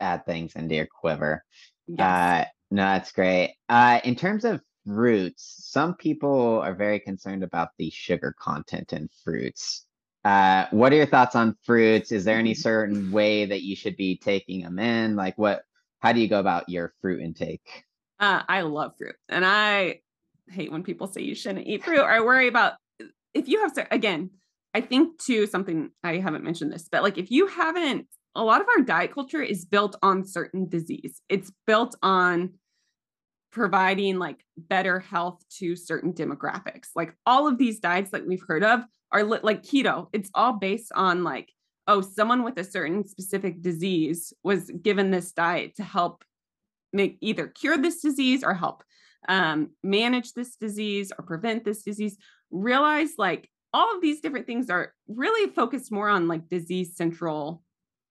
add 0.01 0.27
things 0.27 0.55
into 0.55 0.75
your 0.75 0.87
quiver. 0.87 1.45
Yes. 1.87 2.01
Uh, 2.01 2.45
no, 2.71 2.83
that's 2.83 3.13
great. 3.13 3.57
Uh, 3.69 4.01
in 4.05 4.15
terms 4.15 4.45
of 4.45 4.63
fruits, 4.87 5.57
some 5.59 5.95
people 5.95 6.61
are 6.61 6.75
very 6.75 7.01
concerned 7.01 7.43
about 7.43 7.71
the 7.79 7.91
sugar 7.91 8.35
content 8.39 8.93
in 8.93 9.09
fruits. 9.25 9.87
Uh, 10.25 10.67
what 10.71 10.93
are 10.93 10.97
your 10.97 11.07
thoughts 11.07 11.35
on 11.35 11.57
fruits? 11.65 12.13
Is 12.13 12.25
there 12.25 12.39
any 12.39 12.55
certain 12.55 13.11
way 13.11 13.45
that 13.47 13.63
you 13.63 13.75
should 13.75 13.97
be 13.97 14.17
taking 14.17 14.63
them 14.63 14.79
in? 14.79 15.17
Like, 15.17 15.37
what? 15.37 15.63
How 16.01 16.13
do 16.13 16.21
you 16.21 16.29
go 16.29 16.41
about 16.41 16.69
your 16.69 16.93
fruit 17.01 17.21
intake? 17.23 17.85
Uh, 18.19 18.43
I 18.49 18.63
love 18.63 18.93
fruit, 18.99 19.17
and 19.29 19.45
I 19.45 20.01
hate 20.49 20.71
when 20.71 20.83
people 20.83 21.07
say 21.07 21.23
you 21.23 21.35
shouldn't 21.35 21.67
eat 21.67 21.85
fruit. 21.85 22.01
Or 22.01 22.11
I 22.11 22.21
worry 22.21 22.49
about 22.49 22.75
if 23.35 23.49
you 23.49 23.61
have 23.61 23.73
again. 23.91 24.31
I 24.75 24.81
think 24.81 25.19
too 25.19 25.47
something 25.47 25.91
I 26.03 26.17
haven't 26.17 26.45
mentioned 26.45 26.73
this, 26.73 26.89
but 26.91 27.03
like 27.03 27.19
if 27.19 27.31
you 27.31 27.47
haven't 27.47 28.07
a 28.35 28.43
lot 28.43 28.61
of 28.61 28.67
our 28.77 28.83
diet 28.83 29.13
culture 29.13 29.43
is 29.43 29.65
built 29.65 29.97
on 30.03 30.25
certain 30.25 30.69
disease. 30.69 31.21
It's 31.29 31.53
built 31.67 31.97
on 32.03 32.55
providing 33.51 34.19
like 34.19 34.45
better 34.57 35.01
health 35.01 35.43
to 35.59 35.77
certain 35.77 36.13
demographics. 36.13 36.89
Like 36.97 37.15
all 37.27 37.47
of 37.47 37.59
these 37.59 37.79
diets 37.81 38.11
that 38.11 38.27
we've 38.27 38.43
heard 38.47 38.65
of 38.65 38.81
are 39.13 39.25
li- 39.25 39.39
like 39.43 39.63
keto. 39.63 40.09
It's 40.13 40.31
all 40.35 40.55
based 40.55 40.93
on 40.95 41.25
like, 41.25 41.53
oh, 41.87 42.01
someone 42.01 42.43
with 42.45 42.59
a 42.59 42.65
certain 42.65 43.07
specific 43.07 43.61
disease 43.61 44.33
was 44.43 44.71
given 44.71 45.11
this 45.11 45.33
diet 45.33 45.77
to 45.77 45.83
help 45.83 46.25
make 46.93 47.19
either 47.21 47.47
cure 47.47 47.77
this 47.77 48.01
disease 48.01 48.45
or 48.45 48.55
help 48.55 48.83
um, 49.29 49.71
manage 49.83 50.33
this 50.33 50.57
disease 50.57 51.13
or 51.17 51.25
prevent 51.25 51.65
this 51.65 51.83
disease. 51.83 52.17
Realize 52.51 53.13
like 53.19 53.49
all 53.73 53.95
of 53.95 54.03
these 54.03 54.21
different 54.21 54.47
things 54.47 54.69
are 54.71 54.93
really 55.09 55.51
focused 55.51 55.93
more 55.93 56.09
on 56.09 56.29
like 56.29 56.49
disease 56.49 56.97
central 56.97 57.63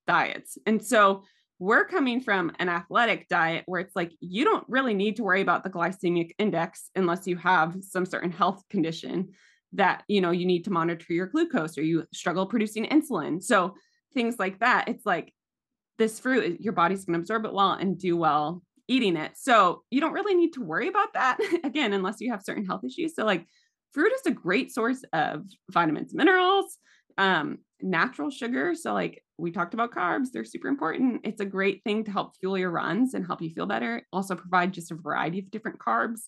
diets. 0.07 0.57
And 0.65 0.83
so 0.83 1.23
we're 1.59 1.85
coming 1.85 2.21
from 2.21 2.51
an 2.57 2.69
athletic 2.69 3.27
diet 3.29 3.63
where 3.67 3.79
it's 3.79 3.95
like 3.95 4.11
you 4.19 4.43
don't 4.43 4.65
really 4.67 4.95
need 4.95 5.17
to 5.17 5.23
worry 5.23 5.41
about 5.41 5.63
the 5.63 5.69
glycemic 5.69 6.31
index 6.39 6.89
unless 6.95 7.27
you 7.27 7.37
have 7.37 7.75
some 7.81 8.05
certain 8.05 8.31
health 8.31 8.63
condition 8.69 9.29
that 9.73 10.03
you 10.07 10.21
know 10.21 10.31
you 10.31 10.45
need 10.45 10.63
to 10.63 10.71
monitor 10.71 11.13
your 11.13 11.27
glucose 11.27 11.77
or 11.77 11.83
you 11.83 12.05
struggle 12.13 12.45
producing 12.45 12.85
insulin 12.85 13.41
so 13.41 13.75
things 14.13 14.37
like 14.37 14.59
that 14.59 14.87
it's 14.87 15.05
like 15.05 15.33
this 15.97 16.19
fruit 16.19 16.59
your 16.59 16.73
body's 16.73 17.05
going 17.05 17.13
to 17.13 17.19
absorb 17.19 17.45
it 17.45 17.53
well 17.53 17.71
and 17.71 17.97
do 17.97 18.17
well 18.17 18.61
eating 18.87 19.15
it 19.15 19.31
so 19.35 19.83
you 19.89 20.01
don't 20.01 20.13
really 20.13 20.35
need 20.35 20.53
to 20.53 20.61
worry 20.61 20.87
about 20.87 21.13
that 21.13 21.37
again 21.63 21.93
unless 21.93 22.19
you 22.19 22.31
have 22.31 22.43
certain 22.43 22.65
health 22.65 22.83
issues 22.83 23.15
so 23.15 23.25
like 23.25 23.45
fruit 23.93 24.11
is 24.13 24.25
a 24.25 24.31
great 24.31 24.71
source 24.71 25.03
of 25.13 25.43
vitamins 25.69 26.13
minerals 26.13 26.77
Um, 27.17 27.59
natural 27.81 28.29
sugar. 28.29 28.75
So, 28.75 28.93
like 28.93 29.23
we 29.37 29.51
talked 29.51 29.73
about 29.73 29.91
carbs, 29.91 30.27
they're 30.31 30.45
super 30.45 30.67
important. 30.67 31.21
It's 31.23 31.41
a 31.41 31.45
great 31.45 31.83
thing 31.83 32.03
to 32.05 32.11
help 32.11 32.37
fuel 32.37 32.57
your 32.57 32.69
runs 32.69 33.13
and 33.13 33.25
help 33.25 33.41
you 33.41 33.49
feel 33.49 33.65
better. 33.65 34.03
Also, 34.13 34.35
provide 34.35 34.73
just 34.73 34.91
a 34.91 34.95
variety 34.95 35.39
of 35.39 35.51
different 35.51 35.79
carbs. 35.79 36.21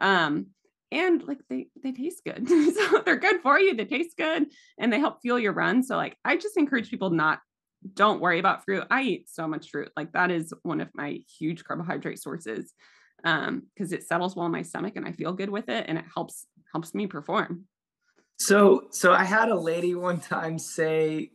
Um, 0.00 0.46
and 0.94 1.22
like 1.26 1.40
they 1.50 1.66
they 1.82 1.92
taste 1.92 2.22
good. 2.24 2.48
So 2.74 3.02
they're 3.04 3.16
good 3.16 3.40
for 3.42 3.58
you 3.58 3.74
they 3.74 3.84
taste 3.84 4.16
good 4.16 4.46
and 4.78 4.92
they 4.92 4.98
help 4.98 5.20
fuel 5.20 5.38
your 5.38 5.52
run. 5.52 5.82
So 5.82 5.96
like 5.96 6.16
i 6.24 6.36
just 6.36 6.56
encourage 6.56 6.90
people 6.90 7.10
not 7.10 7.40
don't 7.92 8.20
worry 8.20 8.38
about 8.38 8.64
fruit. 8.64 8.84
I 8.90 9.02
eat 9.02 9.28
so 9.28 9.46
much 9.46 9.70
fruit. 9.70 9.90
Like 9.94 10.12
that 10.12 10.30
is 10.30 10.54
one 10.62 10.80
of 10.80 10.88
my 10.94 11.20
huge 11.38 11.64
carbohydrate 11.64 12.20
sources 12.20 12.72
um 13.24 13.62
because 13.74 13.92
it 13.92 14.06
settles 14.06 14.36
well 14.36 14.46
in 14.46 14.52
my 14.52 14.62
stomach 14.62 14.96
and 14.96 15.06
i 15.06 15.12
feel 15.12 15.32
good 15.32 15.48
with 15.48 15.68
it 15.70 15.86
and 15.88 15.96
it 15.96 16.04
helps 16.14 16.46
helps 16.72 16.94
me 16.94 17.06
perform. 17.06 17.64
So 18.38 18.86
so 18.90 19.12
i 19.12 19.24
had 19.24 19.48
a 19.48 19.58
lady 19.58 19.94
one 19.94 20.20
time 20.20 20.58
say 20.58 21.32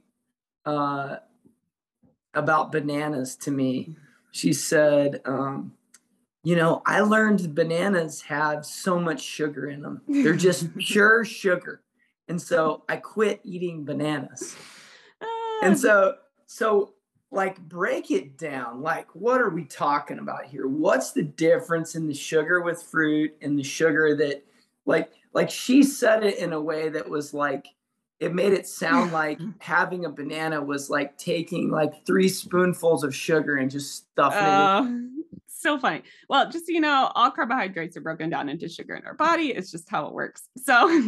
uh 0.66 1.18
about 2.34 2.72
bananas 2.72 3.36
to 3.36 3.52
me. 3.52 3.96
She 4.32 4.54
said 4.54 5.22
um 5.26 5.74
you 6.44 6.56
know, 6.56 6.82
I 6.86 7.02
learned 7.02 7.54
bananas 7.54 8.22
have 8.24 8.66
so 8.66 9.00
much 9.00 9.22
sugar 9.22 9.70
in 9.70 9.82
them. 9.82 10.02
They're 10.08 10.36
just 10.36 10.76
pure 10.78 11.26
sugar. 11.26 11.82
And 12.28 12.42
so 12.42 12.84
I 12.88 12.98
quit 12.98 13.42
eating 13.44 13.86
bananas. 13.86 14.56
And 15.62 15.74
ah. 15.74 15.78
so, 15.78 16.16
so 16.46 16.94
like 17.32 17.60
break 17.60 18.12
it 18.12 18.38
down. 18.38 18.82
Like, 18.82 19.14
what 19.14 19.42
are 19.42 19.50
we 19.50 19.66
talking 19.66 20.20
about 20.20 20.46
here? 20.46 20.68
What's 20.68 21.12
the 21.12 21.24
difference 21.24 21.96
in 21.96 22.08
the 22.08 22.14
sugar 22.14 22.62
with 22.62 22.82
fruit 22.82 23.36
and 23.42 23.58
the 23.58 23.64
sugar 23.64 24.16
that, 24.16 24.44
like, 24.86 25.12
like 25.34 25.50
she 25.50 25.84
said 25.84 26.24
it 26.24 26.38
in 26.38 26.54
a 26.54 26.62
way 26.62 26.90
that 26.90 27.10
was 27.10 27.34
like, 27.34 27.68
it 28.20 28.34
made 28.34 28.54
it 28.54 28.68
sound 28.68 29.12
like 29.14 29.40
having 29.60 30.06
a 30.06 30.10
banana 30.10 30.62
was 30.62 30.90
like 30.90 31.18
taking 31.18 31.70
like 31.70 32.06
three 32.06 32.30
spoonfuls 32.30 33.04
of 33.04 33.14
sugar 33.14 33.58
and 33.58 33.70
just 33.70 34.10
stuffing 34.12 34.40
uh, 34.40 34.86
it 35.19 35.19
so 35.62 35.78
funny. 35.78 36.04
Well, 36.30 36.50
just 36.50 36.68
you 36.68 36.82
know, 36.82 37.12
all 37.16 37.32
carbohydrates 37.32 37.98
are 37.98 38.02
broken 38.02 38.30
down 38.30 38.50
into 38.50 38.70
sugar 38.70 38.96
in 38.96 39.06
our 39.06 39.14
body. 39.14 39.52
It's 39.52 39.72
just 39.72 39.90
how 39.90 40.08
it 40.08 40.14
works. 40.14 40.44
So 40.64 41.04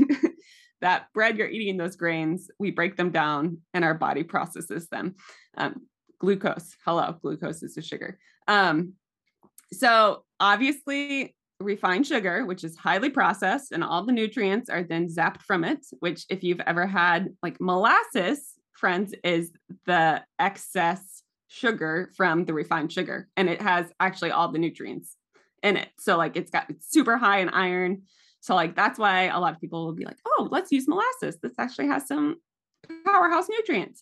that 0.82 1.08
bread 1.14 1.38
you're 1.38 1.48
eating, 1.48 1.78
those 1.78 1.96
grains, 1.96 2.50
we 2.58 2.72
break 2.72 2.98
them 2.98 3.12
down 3.12 3.60
and 3.74 3.86
our 3.86 3.94
body 3.94 4.24
processes 4.24 4.88
them. 4.88 5.16
Um, 5.56 5.82
glucose, 6.20 6.76
hello, 6.84 7.16
glucose 7.22 7.62
is 7.62 7.78
a 7.78 7.82
sugar. 7.84 8.18
Um, 8.48 8.94
so 9.72 10.24
obviously, 10.40 11.36
refined 11.60 12.08
sugar, 12.08 12.46
which 12.46 12.64
is 12.64 12.76
highly 12.76 13.10
processed, 13.10 13.72
and 13.72 13.84
all 13.84 14.04
the 14.06 14.12
nutrients 14.12 14.70
are 14.70 14.84
then 14.84 15.08
zapped 15.08 15.42
from 15.44 15.64
it. 15.64 15.86
Which, 16.00 16.26
if 16.30 16.44
you've 16.44 16.60
ever 16.62 16.88
had 16.88 17.30
like 17.44 17.62
molasses, 17.62 18.54
friends, 18.74 19.14
is 19.24 19.52
the 19.86 20.24
excess 20.40 21.11
sugar 21.54 22.10
from 22.16 22.46
the 22.46 22.54
refined 22.54 22.94
sugar 22.94 23.28
and 23.36 23.50
it 23.50 23.62
has 23.62 23.86
actually 24.00 24.32
all 24.32 24.50
the 24.50 24.58
nutrients 24.58 25.18
in 25.62 25.76
it. 25.76 25.90
So 26.00 26.16
like 26.16 26.38
it's 26.38 26.50
got 26.50 26.70
it's 26.70 26.90
super 26.90 27.18
high 27.18 27.40
in 27.40 27.50
iron. 27.50 28.04
So 28.40 28.56
like 28.56 28.74
that's 28.74 28.98
why 28.98 29.24
a 29.24 29.38
lot 29.38 29.54
of 29.54 29.60
people 29.60 29.86
will 29.86 29.94
be 29.94 30.06
like, 30.06 30.18
"Oh, 30.26 30.48
let's 30.50 30.72
use 30.72 30.88
molasses. 30.88 31.38
This 31.42 31.54
actually 31.60 31.88
has 31.88 32.08
some 32.08 32.38
powerhouse 33.06 33.48
nutrients." 33.50 34.02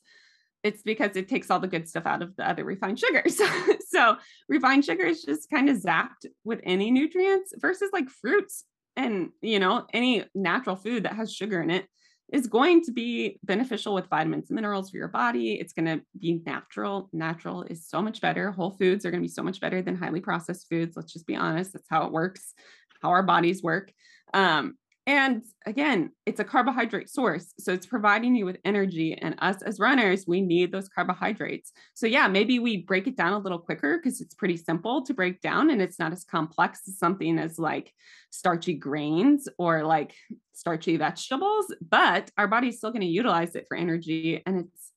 It's 0.62 0.84
because 0.84 1.16
it 1.16 1.28
takes 1.28 1.50
all 1.50 1.60
the 1.60 1.68
good 1.68 1.88
stuff 1.90 2.06
out 2.06 2.22
of 2.22 2.36
the 2.36 2.48
other 2.48 2.64
refined 2.64 3.00
sugars. 3.00 3.42
so 3.90 4.18
refined 4.48 4.86
sugar 4.86 5.06
is 5.06 5.24
just 5.24 5.50
kind 5.50 5.70
of 5.70 5.78
zapped 5.78 6.28
with 6.44 6.60
any 6.64 6.92
nutrients 6.92 7.54
versus 7.58 7.90
like 7.92 8.10
fruits 8.10 8.64
and 8.96 9.30
you 9.42 9.60
know 9.60 9.88
any 9.92 10.24
natural 10.36 10.76
food 10.76 11.04
that 11.04 11.16
has 11.16 11.34
sugar 11.34 11.62
in 11.62 11.72
it 11.72 11.88
is 12.32 12.48
going 12.48 12.84
to 12.84 12.92
be 12.92 13.40
beneficial 13.44 13.94
with 13.94 14.08
vitamins 14.08 14.50
and 14.50 14.56
minerals 14.56 14.90
for 14.90 14.98
your 14.98 15.08
body. 15.08 15.54
It's 15.54 15.74
going 15.74 15.86
to 15.86 16.04
be 16.20 16.42
natural. 16.46 17.10
Natural 17.12 17.64
is 17.64 17.88
so 17.88 18.02
much 18.02 18.22
better. 18.22 18.52
Whole 18.52 18.72
foods 18.72 19.06
are 19.06 19.12
going 19.12 19.22
to 19.22 19.28
be 19.28 19.34
so 19.34 19.44
much 19.44 19.60
better 19.60 19.82
than 19.82 19.96
highly 19.96 20.22
processed 20.22 20.68
foods. 20.70 20.96
Let's 20.96 21.12
just 21.12 21.26
be 21.26 21.36
honest. 21.36 21.74
That's 21.74 21.90
how 21.90 22.06
it 22.06 22.12
works, 22.12 22.54
how 23.02 23.10
our 23.10 23.24
bodies 23.24 23.64
work. 23.64 23.92
Um, 24.34 24.76
and 25.10 25.44
again, 25.66 26.12
it's 26.28 26.40
a 26.40 26.44
carbohydrate 26.44 27.10
source. 27.10 27.52
So 27.58 27.74
it's 27.74 27.88
providing 27.88 28.36
you 28.36 28.46
with 28.46 28.58
energy. 28.64 29.18
And 29.20 29.34
us 29.40 29.64
as 29.64 29.80
runners, 29.80 30.26
we 30.28 30.40
need 30.40 30.72
those 30.72 30.88
carbohydrates. 30.88 31.72
So, 31.96 32.06
yeah, 32.06 32.28
maybe 32.28 32.60
we 32.60 32.84
break 32.84 33.08
it 33.08 33.18
down 33.18 33.34
a 33.34 33.40
little 33.40 33.58
quicker 33.58 33.98
because 33.98 34.22
it's 34.22 34.36
pretty 34.36 34.56
simple 34.56 35.04
to 35.06 35.16
break 35.16 35.42
down 35.42 35.72
and 35.72 35.82
it's 35.82 35.98
not 35.98 36.12
as 36.12 36.26
complex 36.26 36.82
as 36.88 37.00
something 37.00 37.40
as 37.40 37.58
like 37.58 37.92
starchy 38.30 38.76
grains 38.76 39.50
or 39.58 39.84
like 39.84 40.14
starchy 40.54 40.96
vegetables, 40.98 41.74
but 41.82 42.30
our 42.38 42.48
body's 42.48 42.78
still 42.78 42.92
going 42.92 43.02
to 43.02 43.08
utilize 43.08 43.56
it 43.56 43.66
for 43.68 43.76
energy 43.76 44.44
and 44.46 44.68
it's 44.68 44.92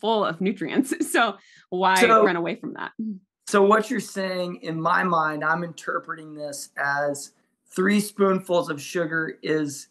full 0.00 0.24
of 0.24 0.40
nutrients. 0.40 0.94
So, 1.02 1.36
why 1.68 2.00
so, 2.00 2.24
run 2.24 2.36
away 2.36 2.56
from 2.56 2.72
that? 2.74 2.92
So, 3.46 3.62
what 3.62 3.90
you're 3.90 4.00
saying 4.00 4.60
in 4.62 4.80
my 4.80 5.04
mind, 5.04 5.44
I'm 5.44 5.64
interpreting 5.64 6.34
this 6.34 6.70
as 6.78 7.32
three 7.74 8.00
spoonfuls 8.00 8.70
of 8.70 8.80
sugar 8.80 9.38
is 9.42 9.88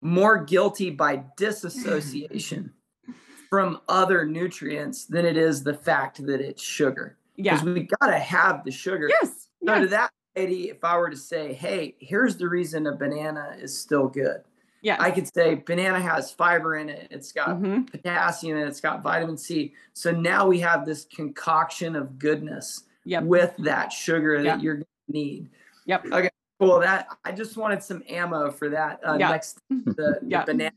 more 0.00 0.42
guilty 0.42 0.90
by 0.90 1.24
disassociation 1.36 2.72
from 3.50 3.80
other 3.88 4.24
nutrients 4.24 5.06
than 5.06 5.24
it 5.24 5.36
is 5.36 5.62
the 5.62 5.74
fact 5.74 6.24
that 6.26 6.40
it's 6.40 6.62
sugar. 6.62 7.16
Yeah. 7.36 7.54
Because 7.54 7.74
we 7.74 7.88
got 8.00 8.08
to 8.08 8.18
have 8.18 8.64
the 8.64 8.70
sugar. 8.70 9.08
Yes. 9.08 9.48
So 9.64 9.72
yes. 9.72 9.82
to 9.82 9.86
that 9.88 10.10
lady, 10.36 10.70
if 10.70 10.84
I 10.84 10.96
were 10.98 11.10
to 11.10 11.16
say, 11.16 11.52
hey, 11.52 11.96
here's 11.98 12.36
the 12.36 12.48
reason 12.48 12.86
a 12.86 12.94
banana 12.94 13.56
is 13.60 13.76
still 13.76 14.08
good. 14.08 14.42
Yeah. 14.82 14.96
I 15.00 15.10
could 15.10 15.32
say 15.32 15.56
banana 15.56 16.00
has 16.00 16.30
fiber 16.30 16.76
in 16.76 16.88
it. 16.88 17.08
It's 17.10 17.32
got 17.32 17.48
mm-hmm. 17.48 17.82
potassium 17.84 18.58
and 18.58 18.66
it. 18.66 18.68
it's 18.68 18.80
got 18.80 19.02
vitamin 19.02 19.36
C. 19.36 19.74
So 19.92 20.12
now 20.12 20.46
we 20.46 20.60
have 20.60 20.86
this 20.86 21.04
concoction 21.04 21.96
of 21.96 22.18
goodness 22.18 22.84
yep. 23.04 23.24
with 23.24 23.54
that 23.58 23.92
sugar 23.92 24.42
that 24.42 24.62
you're 24.62 24.74
going 24.74 24.84
to 24.84 25.12
need. 25.12 25.50
Yep. 25.86 26.06
Okay. 26.06 26.30
Cool. 26.60 26.80
That 26.80 27.08
I 27.24 27.32
just 27.32 27.56
wanted 27.56 27.82
some 27.82 28.02
ammo 28.08 28.50
for 28.50 28.70
that 28.70 29.00
uh, 29.06 29.16
yeah. 29.18 29.30
next 29.30 29.60
the, 29.70 29.92
the 29.94 30.18
yeah. 30.26 30.44
banana 30.44 30.72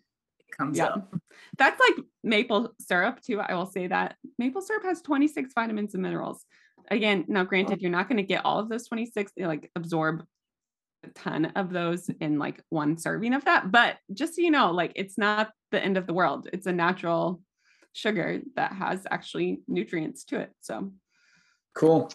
comes 0.51 0.77
yeah. 0.77 0.85
up. 0.87 1.13
That's 1.57 1.79
like 1.79 2.05
maple 2.23 2.73
syrup 2.79 3.21
too. 3.21 3.39
I 3.39 3.55
will 3.55 3.65
say 3.65 3.87
that 3.87 4.15
maple 4.37 4.61
syrup 4.61 4.83
has 4.83 5.01
26 5.01 5.53
vitamins 5.53 5.93
and 5.93 6.03
minerals. 6.03 6.45
Again, 6.89 7.25
now 7.27 7.43
granted, 7.43 7.81
you're 7.81 7.91
not 7.91 8.09
going 8.09 8.17
to 8.17 8.23
get 8.23 8.45
all 8.45 8.59
of 8.59 8.69
those 8.69 8.87
26. 8.87 9.31
They 9.35 9.45
like 9.45 9.71
absorb 9.75 10.23
a 11.03 11.07
ton 11.09 11.45
of 11.55 11.71
those 11.71 12.09
in 12.19 12.37
like 12.37 12.61
one 12.69 12.97
serving 12.97 13.33
of 13.33 13.45
that. 13.45 13.71
But 13.71 13.97
just 14.13 14.35
so 14.35 14.41
you 14.41 14.51
know, 14.51 14.71
like 14.71 14.91
it's 14.95 15.17
not 15.17 15.51
the 15.71 15.83
end 15.83 15.97
of 15.97 16.05
the 16.05 16.13
world. 16.13 16.47
It's 16.53 16.67
a 16.67 16.71
natural 16.71 17.41
sugar 17.93 18.41
that 18.55 18.73
has 18.73 19.05
actually 19.09 19.61
nutrients 19.67 20.25
to 20.25 20.39
it. 20.39 20.51
So 20.61 20.91
cool. 21.75 22.11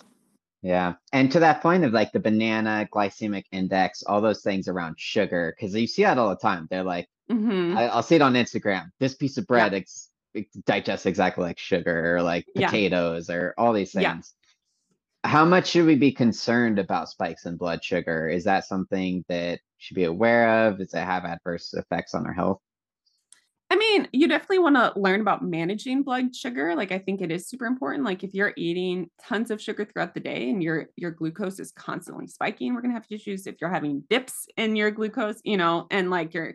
Yeah. 0.66 0.94
And 1.12 1.30
to 1.30 1.38
that 1.40 1.62
point 1.62 1.84
of 1.84 1.92
like 1.92 2.10
the 2.10 2.18
banana 2.18 2.88
glycemic 2.92 3.44
index, 3.52 4.02
all 4.02 4.20
those 4.20 4.42
things 4.42 4.66
around 4.66 4.98
sugar, 4.98 5.54
because 5.56 5.76
you 5.76 5.86
see 5.86 6.02
that 6.02 6.18
all 6.18 6.28
the 6.30 6.34
time. 6.34 6.66
They're 6.68 6.82
like, 6.82 7.08
mm-hmm. 7.30 7.78
I, 7.78 7.94
will 7.94 8.02
see 8.02 8.16
it 8.16 8.22
on 8.22 8.34
Instagram. 8.34 8.90
This 8.98 9.14
piece 9.14 9.38
of 9.38 9.46
bread 9.46 9.72
yeah. 9.72 9.78
ex- 9.78 10.10
digests 10.64 11.06
exactly 11.06 11.44
like 11.44 11.60
sugar 11.60 12.16
or 12.16 12.22
like 12.22 12.46
potatoes 12.52 13.28
yeah. 13.28 13.36
or 13.36 13.54
all 13.56 13.72
these 13.72 13.92
things. 13.92 14.34
Yeah. 15.22 15.30
How 15.30 15.44
much 15.44 15.68
should 15.68 15.86
we 15.86 15.94
be 15.94 16.10
concerned 16.10 16.80
about 16.80 17.10
spikes 17.10 17.46
in 17.46 17.56
blood 17.56 17.84
sugar? 17.84 18.28
Is 18.28 18.42
that 18.44 18.64
something 18.64 19.24
that 19.28 19.60
should 19.78 19.94
be 19.94 20.04
aware 20.04 20.66
of? 20.66 20.78
Does 20.78 20.94
it 20.94 20.98
have 20.98 21.24
adverse 21.24 21.74
effects 21.74 22.12
on 22.12 22.26
our 22.26 22.32
health? 22.32 22.60
I 23.68 23.74
mean, 23.74 24.06
you 24.12 24.28
definitely 24.28 24.60
want 24.60 24.76
to 24.76 24.92
learn 24.98 25.20
about 25.20 25.42
managing 25.42 26.04
blood 26.04 26.34
sugar. 26.36 26.76
Like 26.76 26.92
I 26.92 26.98
think 27.00 27.20
it 27.20 27.32
is 27.32 27.48
super 27.48 27.66
important. 27.66 28.04
Like 28.04 28.22
if 28.22 28.32
you're 28.32 28.52
eating 28.56 29.10
tons 29.20 29.50
of 29.50 29.60
sugar 29.60 29.84
throughout 29.84 30.14
the 30.14 30.20
day 30.20 30.48
and 30.50 30.62
your 30.62 30.86
your 30.96 31.10
glucose 31.10 31.58
is 31.58 31.72
constantly 31.72 32.28
spiking, 32.28 32.74
we're 32.74 32.80
going 32.82 32.92
to 32.92 33.00
have 33.00 33.06
issues 33.10 33.46
if 33.46 33.56
you're 33.60 33.70
having 33.70 34.04
dips 34.08 34.46
in 34.56 34.76
your 34.76 34.92
glucose, 34.92 35.40
you 35.44 35.56
know, 35.56 35.88
and 35.90 36.10
like 36.10 36.32
you're 36.32 36.54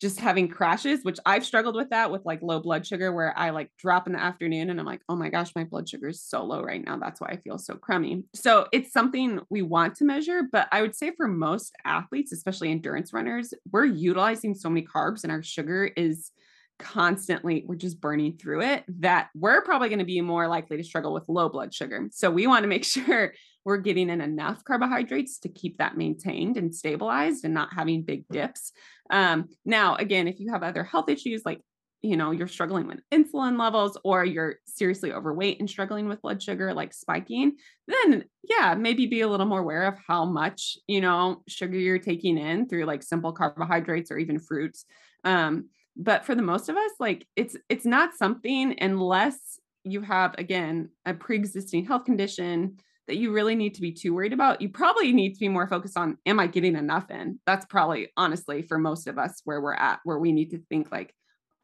just 0.00 0.20
having 0.20 0.48
crashes, 0.48 1.00
which 1.02 1.18
I've 1.24 1.44
struggled 1.44 1.74
with 1.74 1.90
that 1.90 2.10
with 2.10 2.24
like 2.26 2.42
low 2.42 2.60
blood 2.60 2.86
sugar, 2.86 3.12
where 3.12 3.36
I 3.36 3.50
like 3.50 3.70
drop 3.78 4.06
in 4.06 4.12
the 4.12 4.20
afternoon 4.20 4.68
and 4.68 4.78
I'm 4.78 4.86
like, 4.86 5.00
oh 5.08 5.16
my 5.16 5.30
gosh, 5.30 5.52
my 5.56 5.64
blood 5.64 5.88
sugar 5.88 6.08
is 6.08 6.22
so 6.22 6.44
low 6.44 6.62
right 6.62 6.84
now. 6.84 6.98
That's 6.98 7.20
why 7.20 7.28
I 7.28 7.36
feel 7.36 7.58
so 7.58 7.74
crummy. 7.76 8.24
So 8.34 8.66
it's 8.72 8.92
something 8.92 9.40
we 9.48 9.62
want 9.62 9.94
to 9.96 10.04
measure. 10.04 10.42
But 10.50 10.68
I 10.70 10.82
would 10.82 10.94
say 10.94 11.12
for 11.16 11.28
most 11.28 11.74
athletes, 11.84 12.32
especially 12.32 12.70
endurance 12.70 13.12
runners, 13.12 13.54
we're 13.72 13.86
utilizing 13.86 14.54
so 14.54 14.68
many 14.68 14.86
carbs 14.86 15.22
and 15.22 15.32
our 15.32 15.42
sugar 15.42 15.90
is 15.96 16.30
constantly 16.78 17.64
we're 17.66 17.74
just 17.74 18.00
burning 18.00 18.36
through 18.36 18.60
it 18.60 18.84
that 18.86 19.30
we're 19.34 19.62
probably 19.62 19.88
going 19.88 19.98
to 19.98 20.04
be 20.04 20.20
more 20.20 20.46
likely 20.46 20.76
to 20.76 20.84
struggle 20.84 21.14
with 21.14 21.24
low 21.28 21.48
blood 21.48 21.72
sugar. 21.72 22.06
So 22.12 22.30
we 22.30 22.46
want 22.46 22.64
to 22.64 22.68
make 22.68 22.84
sure 22.84 23.32
we're 23.64 23.78
getting 23.78 24.10
in 24.10 24.20
enough 24.20 24.62
carbohydrates 24.64 25.38
to 25.40 25.48
keep 25.48 25.78
that 25.78 25.96
maintained 25.96 26.56
and 26.56 26.74
stabilized 26.74 27.44
and 27.44 27.54
not 27.54 27.72
having 27.72 28.02
big 28.02 28.24
dips. 28.30 28.72
Um, 29.10 29.48
now, 29.64 29.96
again, 29.96 30.28
if 30.28 30.40
you 30.40 30.52
have 30.52 30.62
other 30.62 30.84
health 30.84 31.08
issues 31.08 31.42
like 31.44 31.60
you 32.02 32.16
know 32.16 32.30
you're 32.30 32.46
struggling 32.46 32.86
with 32.86 33.00
insulin 33.12 33.58
levels 33.58 33.98
or 34.04 34.24
you're 34.24 34.56
seriously 34.66 35.12
overweight 35.12 35.58
and 35.58 35.68
struggling 35.68 36.08
with 36.08 36.20
blood 36.22 36.42
sugar 36.42 36.74
like 36.74 36.92
spiking 36.92 37.56
then 37.88 38.24
yeah 38.44 38.74
maybe 38.74 39.06
be 39.06 39.22
a 39.22 39.28
little 39.28 39.46
more 39.46 39.60
aware 39.60 39.84
of 39.88 39.94
how 40.06 40.24
much 40.24 40.76
you 40.86 41.00
know 41.00 41.42
sugar 41.48 41.76
you're 41.76 41.98
taking 41.98 42.38
in 42.38 42.68
through 42.68 42.84
like 42.84 43.02
simple 43.02 43.32
carbohydrates 43.32 44.10
or 44.10 44.18
even 44.18 44.38
fruits. 44.38 44.84
Um, 45.24 45.70
but 45.96 46.24
for 46.24 46.34
the 46.34 46.42
most 46.42 46.68
of 46.68 46.76
us 46.76 46.92
like 47.00 47.26
it's 47.34 47.56
it's 47.68 47.86
not 47.86 48.14
something 48.14 48.76
unless 48.80 49.58
you 49.82 50.02
have 50.02 50.34
again 50.38 50.90
a 51.06 51.14
pre-existing 51.14 51.86
health 51.86 52.04
condition 52.04 52.76
that 53.06 53.16
you 53.16 53.32
really 53.32 53.54
need 53.54 53.74
to 53.74 53.80
be 53.80 53.92
too 53.92 54.14
worried 54.14 54.32
about 54.32 54.60
you 54.60 54.68
probably 54.68 55.12
need 55.12 55.34
to 55.34 55.40
be 55.40 55.48
more 55.48 55.68
focused 55.68 55.96
on 55.96 56.16
am 56.26 56.40
i 56.40 56.46
getting 56.46 56.76
enough 56.76 57.10
in 57.10 57.38
that's 57.46 57.66
probably 57.66 58.08
honestly 58.16 58.62
for 58.62 58.78
most 58.78 59.06
of 59.06 59.18
us 59.18 59.40
where 59.44 59.60
we're 59.60 59.74
at 59.74 60.00
where 60.04 60.18
we 60.18 60.32
need 60.32 60.50
to 60.50 60.58
think 60.68 60.90
like 60.90 61.14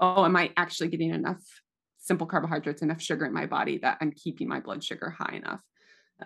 oh 0.00 0.24
am 0.24 0.36
i 0.36 0.50
actually 0.56 0.88
getting 0.88 1.10
enough 1.10 1.40
simple 1.98 2.26
carbohydrates 2.26 2.82
enough 2.82 3.00
sugar 3.00 3.24
in 3.24 3.32
my 3.32 3.46
body 3.46 3.78
that 3.78 3.98
i'm 4.00 4.12
keeping 4.12 4.48
my 4.48 4.60
blood 4.60 4.82
sugar 4.82 5.10
high 5.10 5.36
enough 5.36 5.62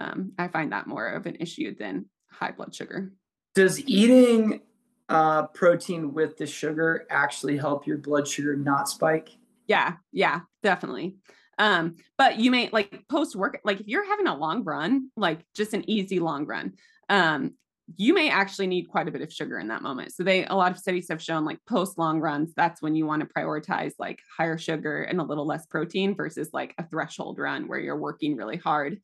um, 0.01 0.33
i 0.39 0.49
find 0.49 0.73
that 0.73 0.87
more 0.87 1.09
of 1.09 1.27
an 1.27 1.37
issue 1.37 1.75
than 1.75 2.07
high 2.31 2.53
blood 2.53 2.75
sugar 2.75 3.13
does 3.55 3.81
eating 3.87 4.61
uh, 5.09 5.47
protein 5.49 6.13
with 6.13 6.37
the 6.37 6.47
sugar 6.47 7.07
actually 7.11 7.57
help 7.57 7.87
your 7.87 7.99
blood 7.99 8.27
sugar 8.27 8.57
not 8.57 8.89
spike? 8.89 9.31
Yeah, 9.67 9.95
yeah, 10.13 10.41
definitely. 10.63 11.17
Um, 11.59 11.97
but 12.19 12.39
you 12.39 12.51
may 12.51 12.69
like 12.71 13.05
post 13.09 13.35
work, 13.35 13.61
like 13.65 13.81
if 13.81 13.89
you're 13.89 14.07
having 14.07 14.27
a 14.27 14.37
long 14.37 14.65
run, 14.65 15.11
like 15.17 15.41
just 15.55 15.75
an 15.75 15.89
easy 15.89 16.19
long 16.19 16.47
run, 16.47 16.75
um, 17.09 17.55
you 17.97 18.13
may 18.15 18.31
actually 18.31 18.67
need 18.67 18.89
quite 18.89 19.07
a 19.07 19.13
bit 19.13 19.23
of 19.23 19.33
sugar 19.33 19.59
in 19.59 19.69
that 19.69 19.83
moment. 19.83 20.13
So 20.13 20.25
they 20.25 20.45
a 20.45 20.55
lot 20.55 20.73
of 20.73 20.79
studies 20.79 21.09
have 21.09 21.23
shown 21.23 21.45
like 21.45 21.59
post 21.69 21.99
long 21.99 22.21
runs, 22.21 22.53
that's 22.55 22.83
when 22.83 22.97
you 22.97 23.07
want 23.07 23.21
to 23.23 23.29
prioritize 23.29 23.93
like 23.99 24.19
higher 24.37 24.59
sugar 24.59 25.03
and 25.03 25.21
a 25.21 25.25
little 25.25 25.47
less 25.47 25.67
protein 25.67 26.15
versus 26.15 26.51
like 26.53 26.75
a 26.79 26.89
threshold 26.89 27.39
run 27.39 27.69
where 27.69 27.79
you're 27.79 27.97
working 27.97 28.37
really 28.37 28.57
hard. 28.57 29.01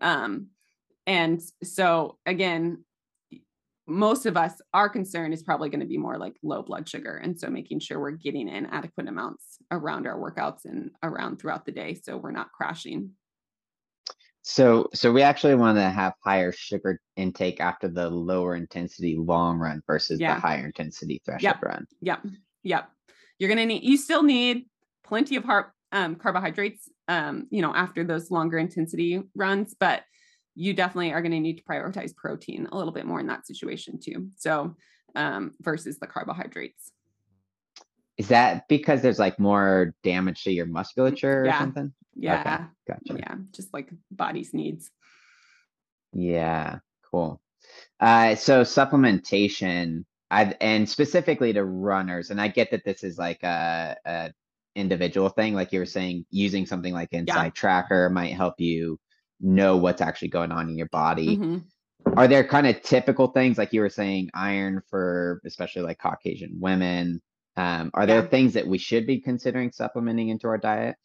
Um, 0.00 0.48
and 1.06 1.40
so 1.62 2.18
again, 2.26 2.84
most 3.86 4.26
of 4.26 4.36
us, 4.36 4.60
our 4.72 4.88
concern 4.88 5.32
is 5.32 5.42
probably 5.42 5.68
going 5.68 5.80
to 5.80 5.86
be 5.86 5.98
more 5.98 6.18
like 6.18 6.34
low 6.42 6.62
blood 6.62 6.88
sugar. 6.88 7.16
And 7.16 7.38
so 7.38 7.48
making 7.48 7.80
sure 7.80 8.00
we're 8.00 8.12
getting 8.12 8.48
in 8.48 8.66
adequate 8.66 9.08
amounts 9.08 9.58
around 9.70 10.06
our 10.06 10.18
workouts 10.18 10.64
and 10.64 10.90
around 11.02 11.38
throughout 11.38 11.66
the 11.66 11.72
day 11.72 11.94
so 11.94 12.16
we're 12.16 12.30
not 12.30 12.52
crashing. 12.52 13.10
So 14.46 14.88
so 14.92 15.10
we 15.10 15.22
actually 15.22 15.54
want 15.54 15.78
to 15.78 15.88
have 15.88 16.12
higher 16.22 16.52
sugar 16.52 17.00
intake 17.16 17.60
after 17.60 17.88
the 17.88 18.10
lower 18.10 18.54
intensity 18.54 19.16
long 19.18 19.58
run 19.58 19.82
versus 19.86 20.20
yeah. 20.20 20.34
the 20.34 20.40
higher 20.40 20.66
intensity 20.66 21.22
threshold 21.24 21.42
yep. 21.42 21.62
run. 21.62 21.86
Yep. 22.02 22.26
Yep. 22.62 22.90
You're 23.38 23.48
gonna 23.48 23.64
need 23.64 23.84
you 23.84 23.96
still 23.96 24.22
need 24.22 24.66
plenty 25.02 25.36
of 25.36 25.44
heart 25.44 25.72
um, 25.92 26.16
carbohydrates 26.16 26.90
um, 27.08 27.46
you 27.50 27.62
know, 27.62 27.74
after 27.74 28.04
those 28.04 28.30
longer 28.30 28.58
intensity 28.58 29.22
runs, 29.34 29.74
but 29.78 30.02
you 30.54 30.74
definitely 30.74 31.12
are 31.12 31.22
going 31.22 31.32
to 31.32 31.40
need 31.40 31.58
to 31.58 31.64
prioritize 31.64 32.14
protein 32.14 32.68
a 32.70 32.76
little 32.76 32.92
bit 32.92 33.06
more 33.06 33.20
in 33.20 33.26
that 33.26 33.46
situation 33.46 33.98
too. 34.00 34.28
So, 34.36 34.76
um, 35.14 35.54
versus 35.60 35.98
the 35.98 36.06
carbohydrates. 36.06 36.92
Is 38.16 38.28
that 38.28 38.68
because 38.68 39.02
there's 39.02 39.18
like 39.18 39.38
more 39.38 39.94
damage 40.04 40.44
to 40.44 40.52
your 40.52 40.66
musculature 40.66 41.44
yeah. 41.44 41.56
or 41.56 41.60
something? 41.60 41.92
Yeah. 42.14 42.40
Okay. 42.40 42.64
Gotcha. 42.88 43.20
Yeah. 43.20 43.34
Just 43.52 43.74
like 43.74 43.90
body's 44.10 44.54
needs. 44.54 44.90
Yeah. 46.12 46.78
Cool. 47.10 47.40
Uh, 47.98 48.36
so 48.36 48.62
supplementation, 48.62 50.04
I've, 50.30 50.54
and 50.60 50.88
specifically 50.88 51.52
to 51.52 51.64
runners, 51.64 52.30
and 52.30 52.40
I 52.40 52.48
get 52.48 52.70
that 52.70 52.84
this 52.84 53.02
is 53.02 53.18
like 53.18 53.42
a, 53.42 53.96
a 54.04 54.32
individual 54.76 55.28
thing, 55.28 55.54
like 55.54 55.72
you 55.72 55.80
were 55.80 55.86
saying, 55.86 56.26
using 56.30 56.66
something 56.66 56.92
like 56.92 57.12
Inside 57.12 57.44
yeah. 57.44 57.50
Tracker 57.50 58.10
might 58.10 58.34
help 58.34 58.54
you 58.58 58.98
know 59.44 59.76
what's 59.76 60.00
actually 60.00 60.28
going 60.28 60.50
on 60.50 60.68
in 60.68 60.76
your 60.76 60.88
body. 60.88 61.36
Mm-hmm. 61.36 62.18
Are 62.18 62.28
there 62.28 62.44
kind 62.44 62.66
of 62.66 62.82
typical 62.82 63.28
things 63.28 63.58
like 63.58 63.72
you 63.72 63.80
were 63.80 63.88
saying, 63.88 64.30
iron 64.34 64.82
for 64.88 65.40
especially 65.44 65.82
like 65.82 65.98
Caucasian 65.98 66.56
women? 66.60 67.22
Um, 67.56 67.90
are 67.94 68.06
there 68.06 68.22
yeah. 68.22 68.28
things 68.28 68.54
that 68.54 68.66
we 68.66 68.78
should 68.78 69.06
be 69.06 69.20
considering 69.20 69.70
supplementing 69.70 70.28
into 70.28 70.48
our 70.48 70.58
diet? 70.58 70.96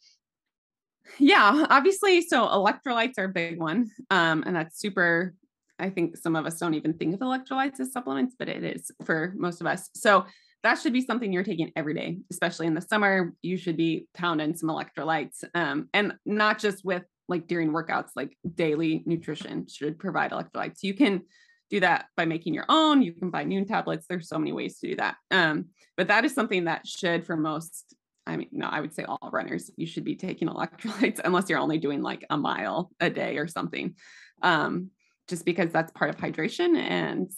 Yeah, 1.18 1.66
obviously. 1.70 2.20
So 2.22 2.46
electrolytes 2.46 3.18
are 3.18 3.24
a 3.24 3.28
big 3.28 3.58
one. 3.58 3.90
Um, 4.10 4.42
and 4.46 4.54
that's 4.56 4.78
super. 4.78 5.34
I 5.78 5.90
think 5.90 6.16
some 6.16 6.36
of 6.36 6.46
us 6.46 6.58
don't 6.58 6.74
even 6.74 6.94
think 6.94 7.14
of 7.14 7.20
electrolytes 7.20 7.80
as 7.80 7.92
supplements, 7.92 8.36
but 8.38 8.48
it 8.48 8.62
is 8.64 8.90
for 9.04 9.32
most 9.36 9.60
of 9.60 9.66
us. 9.66 9.88
So 9.94 10.26
that 10.62 10.78
should 10.78 10.92
be 10.92 11.00
something 11.00 11.32
you're 11.32 11.42
taking 11.42 11.72
every 11.74 11.94
day, 11.94 12.18
especially 12.30 12.66
in 12.66 12.74
the 12.74 12.82
summer. 12.82 13.32
You 13.40 13.56
should 13.56 13.78
be 13.78 14.06
pounding 14.14 14.54
some 14.54 14.68
electrolytes, 14.68 15.42
um, 15.54 15.88
and 15.94 16.12
not 16.26 16.58
just 16.58 16.84
with 16.84 17.02
like 17.30 17.46
during 17.46 17.70
workouts, 17.70 18.10
like 18.16 18.36
daily 18.54 19.02
nutrition 19.06 19.66
should 19.68 19.98
provide 19.98 20.32
electrolytes. 20.32 20.82
You 20.82 20.94
can 20.94 21.22
do 21.70 21.80
that 21.80 22.06
by 22.16 22.26
making 22.26 22.52
your 22.52 22.66
own. 22.68 23.00
You 23.00 23.12
can 23.12 23.30
buy 23.30 23.44
Nuun 23.44 23.66
tablets. 23.66 24.06
There's 24.08 24.28
so 24.28 24.38
many 24.38 24.52
ways 24.52 24.78
to 24.80 24.88
do 24.88 24.96
that. 24.96 25.16
Um, 25.30 25.66
but 25.96 26.08
that 26.08 26.24
is 26.24 26.34
something 26.34 26.64
that 26.64 26.86
should, 26.86 27.24
for 27.24 27.36
most, 27.36 27.94
I 28.26 28.36
mean, 28.36 28.48
no, 28.52 28.66
I 28.66 28.80
would 28.80 28.92
say 28.92 29.04
all 29.04 29.30
runners, 29.32 29.70
you 29.76 29.86
should 29.86 30.04
be 30.04 30.16
taking 30.16 30.48
electrolytes 30.48 31.20
unless 31.24 31.48
you're 31.48 31.58
only 31.58 31.78
doing 31.78 32.02
like 32.02 32.26
a 32.28 32.36
mile 32.36 32.90
a 33.00 33.08
day 33.08 33.38
or 33.38 33.46
something. 33.46 33.94
Um, 34.42 34.90
just 35.28 35.44
because 35.44 35.70
that's 35.70 35.92
part 35.92 36.10
of 36.10 36.16
hydration 36.16 36.76
and 36.76 37.30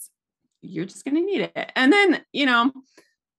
you're 0.61 0.85
just 0.85 1.05
going 1.05 1.15
to 1.15 1.21
need 1.21 1.41
it. 1.41 1.71
And 1.75 1.93
then, 1.93 2.21
you 2.31 2.47
know, 2.47 2.71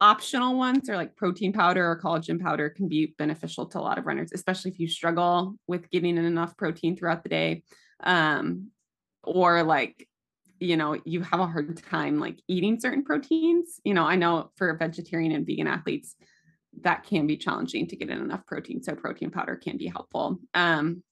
optional 0.00 0.56
ones 0.56 0.88
are 0.88 0.96
like 0.96 1.16
protein 1.16 1.52
powder 1.52 1.86
or 1.86 2.00
collagen 2.00 2.40
powder 2.40 2.68
can 2.68 2.88
be 2.88 3.14
beneficial 3.18 3.66
to 3.66 3.78
a 3.78 3.80
lot 3.80 3.98
of 3.98 4.06
runners, 4.06 4.30
especially 4.32 4.70
if 4.70 4.78
you 4.78 4.88
struggle 4.88 5.56
with 5.66 5.90
getting 5.90 6.18
in 6.18 6.24
enough 6.24 6.56
protein 6.56 6.96
throughout 6.96 7.22
the 7.22 7.28
day. 7.28 7.62
Um, 8.02 8.70
or 9.22 9.62
like, 9.62 10.06
you 10.60 10.76
know, 10.76 11.00
you 11.04 11.22
have 11.22 11.40
a 11.40 11.46
hard 11.46 11.82
time 11.84 12.18
like 12.20 12.40
eating 12.48 12.78
certain 12.78 13.04
proteins. 13.04 13.80
You 13.84 13.94
know, 13.94 14.04
I 14.04 14.16
know 14.16 14.50
for 14.56 14.74
vegetarian 14.76 15.32
and 15.32 15.46
vegan 15.46 15.66
athletes, 15.66 16.16
that 16.82 17.04
can 17.04 17.26
be 17.26 17.36
challenging 17.36 17.86
to 17.86 17.96
get 17.96 18.10
in 18.10 18.18
enough 18.18 18.46
protein. 18.46 18.82
So 18.82 18.94
protein 18.94 19.30
powder 19.30 19.56
can 19.56 19.76
be 19.76 19.86
helpful. 19.86 20.38
Um, 20.54 21.02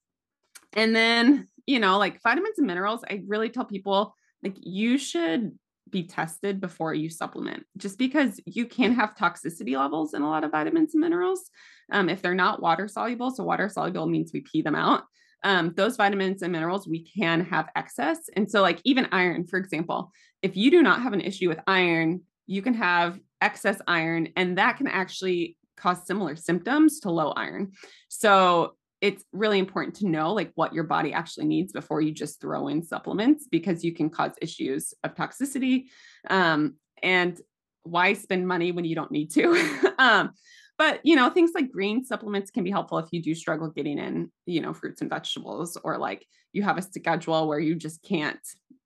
and 0.74 0.94
then, 0.94 1.48
you 1.66 1.78
know, 1.78 1.98
like 1.98 2.22
vitamins 2.22 2.58
and 2.58 2.66
minerals, 2.66 3.04
I 3.08 3.22
really 3.26 3.48
tell 3.48 3.64
people 3.64 4.14
like 4.42 4.56
you 4.58 4.98
should 4.98 5.56
be 5.92 6.02
tested 6.02 6.60
before 6.60 6.94
you 6.94 7.08
supplement, 7.08 7.64
just 7.76 7.98
because 7.98 8.40
you 8.46 8.66
can 8.66 8.92
have 8.94 9.14
toxicity 9.14 9.78
levels 9.78 10.14
in 10.14 10.22
a 10.22 10.28
lot 10.28 10.42
of 10.42 10.50
vitamins 10.50 10.94
and 10.94 11.00
minerals 11.00 11.50
um, 11.92 12.08
if 12.08 12.20
they're 12.20 12.34
not 12.34 12.60
water 12.60 12.88
soluble. 12.88 13.30
So, 13.30 13.44
water 13.44 13.68
soluble 13.68 14.06
means 14.06 14.32
we 14.32 14.40
pee 14.40 14.62
them 14.62 14.74
out. 14.74 15.04
Um, 15.44 15.72
those 15.76 15.96
vitamins 15.96 16.42
and 16.42 16.52
minerals 16.52 16.88
we 16.88 17.04
can 17.04 17.44
have 17.44 17.68
excess. 17.76 18.18
And 18.34 18.50
so, 18.50 18.62
like 18.62 18.80
even 18.84 19.08
iron, 19.12 19.46
for 19.46 19.58
example, 19.58 20.10
if 20.42 20.56
you 20.56 20.70
do 20.70 20.82
not 20.82 21.02
have 21.02 21.12
an 21.12 21.20
issue 21.20 21.48
with 21.48 21.60
iron, 21.66 22.22
you 22.46 22.62
can 22.62 22.74
have 22.74 23.20
excess 23.40 23.80
iron, 23.86 24.28
and 24.34 24.58
that 24.58 24.78
can 24.78 24.88
actually 24.88 25.56
cause 25.76 26.06
similar 26.06 26.36
symptoms 26.36 27.00
to 27.00 27.10
low 27.10 27.30
iron. 27.30 27.72
So, 28.08 28.74
it's 29.02 29.24
really 29.32 29.58
important 29.58 29.96
to 29.96 30.08
know 30.08 30.32
like 30.32 30.52
what 30.54 30.72
your 30.72 30.84
body 30.84 31.12
actually 31.12 31.44
needs 31.44 31.72
before 31.72 32.00
you 32.00 32.12
just 32.12 32.40
throw 32.40 32.68
in 32.68 32.82
supplements 32.84 33.48
because 33.50 33.84
you 33.84 33.92
can 33.92 34.08
cause 34.08 34.30
issues 34.40 34.94
of 35.02 35.14
toxicity 35.16 35.86
um, 36.30 36.76
and 37.02 37.40
why 37.82 38.12
spend 38.12 38.46
money 38.46 38.70
when 38.70 38.84
you 38.84 38.94
don't 38.94 39.10
need 39.10 39.30
to? 39.32 39.78
Um, 39.98 40.30
but 40.78 41.00
you 41.04 41.14
know 41.14 41.28
things 41.30 41.52
like 41.54 41.70
green 41.70 42.04
supplements 42.04 42.50
can 42.50 42.64
be 42.64 42.70
helpful 42.70 42.98
if 42.98 43.06
you 43.12 43.22
do 43.22 43.36
struggle 43.36 43.68
getting 43.68 43.98
in 43.98 44.32
you 44.46 44.60
know 44.60 44.72
fruits 44.72 45.00
and 45.00 45.10
vegetables 45.10 45.78
or 45.84 45.96
like 45.96 46.26
you 46.52 46.62
have 46.62 46.76
a 46.76 46.82
schedule 46.82 47.46
where 47.46 47.60
you 47.60 47.76
just 47.76 48.02
can't 48.02 48.40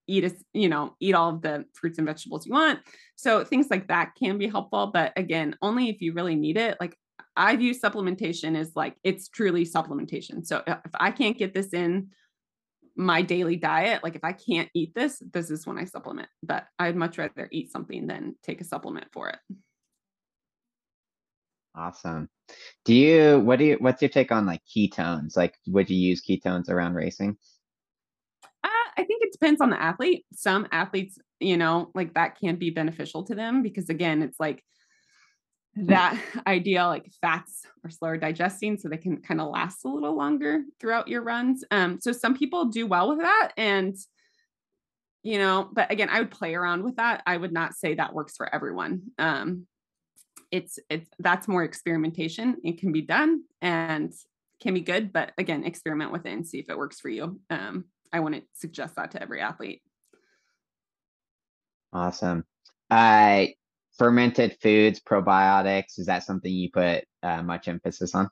eat 0.06 0.24
a, 0.24 0.34
you 0.52 0.68
know 0.68 0.94
eat 1.01 1.14
all 1.14 1.30
of 1.30 1.40
the 1.40 1.64
fruits 1.72 1.97
and 1.97 2.06
vegetables 2.06 2.44
you 2.44 2.52
want. 2.52 2.80
So 3.14 3.44
things 3.44 3.68
like 3.70 3.88
that 3.88 4.12
can 4.18 4.36
be 4.36 4.48
helpful 4.48 4.90
but 4.93 5.12
again 5.16 5.56
only 5.62 5.88
if 5.88 6.02
you 6.02 6.12
really 6.12 6.34
need 6.34 6.59
it 6.59 6.76
like 6.80 6.94
I 7.36 7.56
view 7.56 7.74
supplementation 7.74 8.56
as 8.56 8.72
like 8.74 8.96
it's 9.04 9.28
truly 9.28 9.66
supplementation. 9.66 10.46
So 10.46 10.62
if 10.66 10.90
I 10.94 11.10
can't 11.10 11.36
get 11.36 11.54
this 11.54 11.72
in 11.74 12.08
my 12.96 13.20
daily 13.20 13.56
diet, 13.56 14.02
like 14.02 14.16
if 14.16 14.24
I 14.24 14.32
can't 14.32 14.70
eat 14.74 14.94
this, 14.94 15.22
this 15.32 15.50
is 15.50 15.66
when 15.66 15.78
I 15.78 15.84
supplement. 15.84 16.28
But 16.42 16.64
I'd 16.78 16.96
much 16.96 17.18
rather 17.18 17.48
eat 17.52 17.70
something 17.70 18.06
than 18.06 18.36
take 18.42 18.60
a 18.60 18.64
supplement 18.64 19.08
for 19.12 19.28
it. 19.28 19.38
Awesome. 21.74 22.30
Do 22.86 22.94
you 22.94 23.40
what 23.40 23.58
do 23.58 23.66
you 23.66 23.76
what's 23.80 24.00
your 24.00 24.08
take 24.08 24.32
on 24.32 24.46
like 24.46 24.62
ketones? 24.64 25.36
Like 25.36 25.54
would 25.66 25.90
you 25.90 25.96
use 25.96 26.22
ketones 26.26 26.70
around 26.70 26.94
racing? 26.94 27.36
Uh, 28.64 28.68
I 28.96 29.04
think 29.04 29.22
it 29.22 29.32
depends 29.32 29.60
on 29.60 29.68
the 29.68 29.80
athlete. 29.80 30.24
Some 30.32 30.66
athletes, 30.72 31.18
you 31.38 31.58
know, 31.58 31.90
like 31.94 32.14
that 32.14 32.38
can 32.38 32.56
be 32.56 32.70
beneficial 32.70 33.24
to 33.24 33.34
them 33.34 33.62
because 33.62 33.90
again, 33.90 34.22
it's 34.22 34.40
like 34.40 34.64
that 35.77 36.19
idea 36.47 36.86
like 36.86 37.11
fats 37.20 37.62
are 37.85 37.90
slower 37.90 38.16
digesting 38.16 38.78
so 38.78 38.89
they 38.89 38.97
can 38.97 39.19
kind 39.19 39.40
of 39.40 39.48
last 39.48 39.85
a 39.85 39.89
little 39.89 40.16
longer 40.16 40.62
throughout 40.81 41.09
your 41.09 41.23
runs. 41.23 41.65
Um 41.70 42.01
so 42.01 42.12
some 42.12 42.36
people 42.36 42.66
do 42.66 42.86
well 42.86 43.11
with 43.11 43.20
that 43.20 43.53
and 43.57 43.94
you 45.23 45.39
know 45.39 45.69
but 45.73 45.90
again 45.90 46.09
i 46.09 46.20
would 46.20 46.31
play 46.31 46.55
around 46.55 46.82
with 46.82 46.97
that. 46.97 47.23
I 47.27 47.36
would 47.36 47.53
not 47.53 47.74
say 47.74 47.94
that 47.94 48.15
works 48.15 48.36
for 48.36 48.53
everyone. 48.53 49.03
Um 49.19 49.66
it's 50.51 50.78
it's 50.89 51.11
that's 51.19 51.48
more 51.48 51.65
experimentation. 51.65 52.57
It 52.65 52.78
can 52.78 52.93
be 52.93 53.03
done 53.03 53.43
and 53.61 54.12
can 54.62 54.73
be 54.73 54.81
good 54.81 55.12
but 55.12 55.32
again 55.36 55.65
experiment 55.65 56.12
with 56.12 56.24
it 56.24 56.32
and 56.32 56.47
see 56.47 56.59
if 56.59 56.70
it 56.70 56.78
works 56.78 57.01
for 57.01 57.11
you. 57.11 57.40
Um 57.51 57.85
i 58.12 58.20
wouldn't 58.20 58.44
suggest 58.55 58.97
that 58.97 59.11
to 59.11 59.23
every 59.23 59.40
athlete. 59.43 59.82
Awesome. 61.93 62.44
Uh 62.90 63.47
fermented 63.98 64.56
foods, 64.60 65.01
probiotics, 65.01 65.98
is 65.98 66.06
that 66.06 66.24
something 66.24 66.52
you 66.52 66.70
put 66.70 67.05
uh, 67.23 67.43
much 67.43 67.68
emphasis 67.68 68.14
on? 68.14 68.28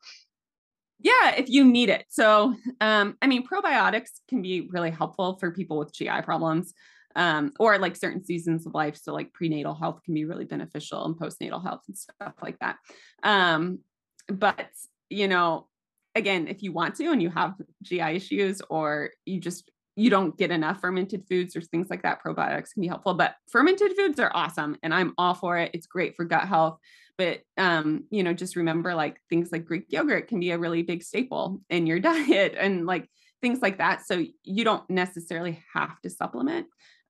Yeah, 1.01 1.35
if 1.37 1.49
you 1.49 1.65
need 1.65 1.91
it. 1.91 2.07
So, 2.09 2.55
um, 2.81 3.17
I 3.21 3.27
mean, 3.27 3.47
probiotics 3.47 4.11
can 4.29 4.43
be 4.43 4.69
really 4.71 4.91
helpful 4.91 5.37
for 5.39 5.51
people 5.51 5.79
with 5.79 5.93
GI 5.93 6.23
problems 6.23 6.73
um, 7.17 7.53
or 7.59 7.79
like 7.79 7.97
certain 7.97 8.25
seasons 8.25 8.67
of 8.67 8.75
life. 8.75 8.97
So, 8.97 9.13
like 9.13 9.33
prenatal 9.33 9.75
health 9.75 10.01
can 10.05 10.15
be 10.15 10.25
really 10.25 10.45
beneficial 10.45 11.05
and 11.05 11.15
postnatal 11.15 11.63
health 11.63 11.83
and 11.89 11.97
stuff 11.97 12.35
like 12.43 12.59
that. 12.61 12.77
Um, 13.23 13.81
but, 14.29 14.67
you 15.11 15.29
know, 15.29 15.69
again, 16.15 16.49
if 16.49 16.63
you 16.63 16.73
want 16.73 16.95
to 16.97 17.11
and 17.11 17.23
you 17.23 17.31
have 17.31 17.55
GI 17.83 18.01
issues 18.01 18.63
or 18.71 19.11
you 19.27 19.41
just 19.41 19.71
you 19.97 20.11
don't 20.11 20.37
get 20.37 20.51
enough 20.51 20.81
fermented 20.81 21.25
foods 21.29 21.55
or 21.55 21.61
things 21.61 21.89
like 21.89 22.03
that, 22.03 22.23
probiotics 22.23 22.73
can 22.73 22.81
be 22.81 22.89
helpful. 22.89 23.15
But 23.15 23.37
fermented 23.49 23.93
foods 23.97 24.19
are 24.19 24.31
awesome 24.35 24.77
and 24.83 24.93
I'm 24.93 25.15
all 25.19 25.35
for 25.35 25.59
it. 25.59 25.71
It's 25.73 25.87
great 25.87 26.17
for 26.17 26.25
gut 26.25 26.49
health. 26.49 26.79
But 27.17 27.43
um, 27.57 28.05
you 28.11 28.23
know, 28.23 28.33
just 28.33 28.57
remember 28.57 28.95
like 28.95 29.21
things 29.31 29.53
like 29.53 29.65
Greek 29.65 29.87
yogurt 29.89 30.27
can 30.27 30.41
be 30.41 30.51
a 30.51 30.59
really 30.59 30.83
big 30.83 31.03
staple 31.03 31.61
in 31.71 31.87
your 31.87 32.01
diet 32.01 32.55
and 32.59 32.87
like 32.87 33.09
things 33.41 33.61
like 33.63 33.79
that. 33.79 34.05
So 34.07 34.25
you 34.43 34.65
don't 34.65 34.89
necessarily 34.91 35.63
have 35.75 36.01
to 36.01 36.11
supplement. 36.11 36.67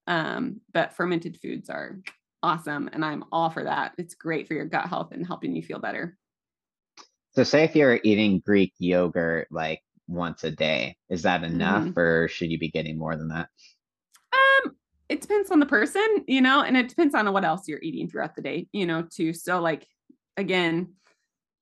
Um, 0.07 0.61
but 0.71 0.93
fermented 0.93 1.39
foods 1.41 1.69
are 1.69 1.99
awesome 2.43 2.89
and 2.93 3.03
I'm 3.03 3.23
all 3.31 3.49
for 3.49 3.63
that. 3.63 3.93
It's 3.97 4.13
great 4.13 4.47
for 4.47 4.53
your 4.53 4.65
gut 4.65 4.85
health 4.85 5.11
and 5.11 5.25
helping 5.25 5.55
you 5.55 5.63
feel 5.63 5.79
better. 5.79 6.15
So 7.31 7.43
say 7.43 7.63
if 7.63 7.75
you're 7.75 7.99
eating 8.03 8.41
Greek 8.45 8.73
yogurt 8.77 9.47
like 9.49 9.81
once 10.07 10.43
a 10.43 10.51
day, 10.51 10.97
is 11.09 11.23
that 11.23 11.43
enough 11.43 11.83
mm-hmm. 11.83 11.99
or 11.99 12.27
should 12.27 12.51
you 12.51 12.59
be 12.59 12.69
getting 12.69 12.97
more 12.97 13.15
than 13.15 13.29
that? 13.29 13.49
Um, 14.33 14.75
it 15.09 15.21
depends 15.21 15.51
on 15.51 15.59
the 15.59 15.65
person, 15.65 16.23
you 16.27 16.41
know, 16.41 16.61
and 16.61 16.77
it 16.77 16.89
depends 16.89 17.15
on 17.15 17.31
what 17.33 17.45
else 17.45 17.67
you're 17.67 17.81
eating 17.81 18.09
throughout 18.09 18.35
the 18.35 18.41
day, 18.41 18.67
you 18.71 18.85
know, 18.85 19.03
too. 19.03 19.33
So 19.33 19.61
like 19.61 19.87
again, 20.37 20.93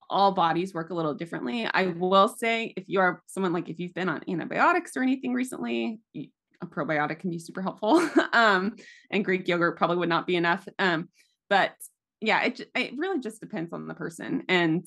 all 0.10 0.32
bodies 0.32 0.74
work 0.74 0.90
a 0.90 0.94
little 0.94 1.14
differently. 1.14 1.68
I 1.74 1.88
will 1.88 2.28
say 2.28 2.74
if 2.78 2.86
you 2.88 3.00
are 3.00 3.22
someone 3.28 3.54
like 3.54 3.70
if 3.70 3.80
you've 3.80 3.94
been 3.94 4.10
on 4.10 4.22
antibiotics 4.28 4.96
or 4.96 5.02
anything 5.02 5.34
recently, 5.34 6.00
a 6.16 6.66
probiotic 6.66 7.20
can 7.20 7.30
be 7.30 7.40
super 7.40 7.62
helpful. 7.62 8.08
um, 8.34 8.76
and 9.12 9.26
Greek 9.26 9.48
yogurt 9.48 9.78
probably 9.78 9.98
would 9.98 10.10
not 10.10 10.28
be 10.28 10.36
enough. 10.36 10.68
Um, 10.80 11.10
but 11.50 11.74
yeah, 12.22 12.44
it 12.44 12.62
it 12.76 12.94
really 12.98 13.20
just 13.20 13.42
depends 13.42 13.74
on 13.74 13.88
the 13.88 13.94
person 13.94 14.44
and 14.48 14.86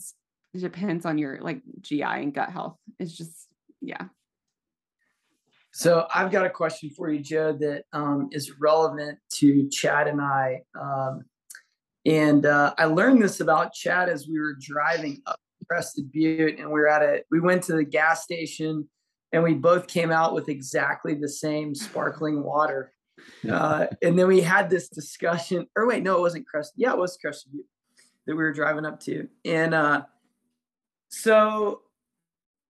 it 0.63 0.73
depends 0.73 1.07
on 1.07 1.19
your 1.19 1.41
like 1.41 1.63
GI 1.81 2.03
and 2.03 2.35
gut 2.35 2.51
health. 2.51 2.77
It's 2.99 3.17
just 3.17 3.49
yeah. 3.81 4.07
So 5.73 6.07
I've 6.15 6.31
got 6.31 6.47
a 6.47 6.51
question 6.51 6.89
for 6.89 7.11
you, 7.11 7.21
Joe, 7.21 7.53
that 7.61 7.85
um, 7.93 8.31
is 8.33 8.59
relevant 8.59 9.19
to 9.35 9.69
Chad 9.69 10.09
and 10.09 10.23
I. 10.23 10.63
Um, 10.75 11.25
and 12.07 12.47
uh, 12.47 12.73
I 12.79 12.87
learned 12.87 13.21
this 13.21 13.41
about 13.41 13.75
Chad 13.75 14.09
as 14.09 14.27
we 14.27 14.41
were 14.41 14.57
driving 14.59 15.21
up 15.27 15.39
Crested 15.69 16.11
Butte, 16.11 16.59
and 16.59 16.69
we 16.69 16.81
were 16.81 16.89
at 16.89 17.03
a. 17.03 17.23
We 17.31 17.41
went 17.41 17.65
to 17.65 17.75
the 17.75 17.85
gas 17.85 18.23
station, 18.23 18.89
and 19.33 19.43
we 19.43 19.55
both 19.55 19.87
came 19.87 20.11
out 20.11 20.33
with 20.33 20.49
exactly 20.49 21.15
the 21.15 21.29
same 21.29 21.75
sparkling 21.75 22.43
water. 22.43 22.93
Uh, 23.51 23.87
and 24.03 24.19
then 24.19 24.29
we 24.29 24.41
had 24.41 24.71
this 24.71 24.89
discussion. 24.89 25.67
Or 25.77 25.87
wait, 25.87 26.03
no, 26.03 26.17
it 26.17 26.21
wasn't 26.21 26.47
Crested. 26.47 26.75
Yeah, 26.79 26.93
it 26.93 26.99
was 26.99 27.19
Crested 27.21 27.53
Butte 27.53 27.67
that 28.27 28.37
we 28.37 28.43
were 28.43 28.53
driving 28.53 28.87
up 28.87 29.01
to, 29.01 29.29
and 29.45 29.75
uh, 29.75 30.05
so 31.09 31.83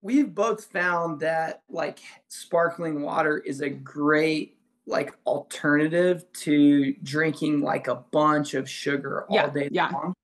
we've 0.02 0.34
both 0.34 0.64
found 0.64 1.20
that 1.20 1.62
like 1.68 1.98
sparkling 2.28 3.02
water 3.02 3.38
is 3.38 3.60
a 3.60 3.68
great 3.68 4.56
like 4.86 5.12
alternative 5.26 6.24
to 6.32 6.94
drinking 7.02 7.60
like 7.60 7.88
a 7.88 7.96
bunch 8.12 8.54
of 8.54 8.70
sugar 8.70 9.24
all 9.24 9.36
yeah, 9.36 9.48
day 9.48 9.68
yeah. 9.72 9.90
long. 9.90 10.14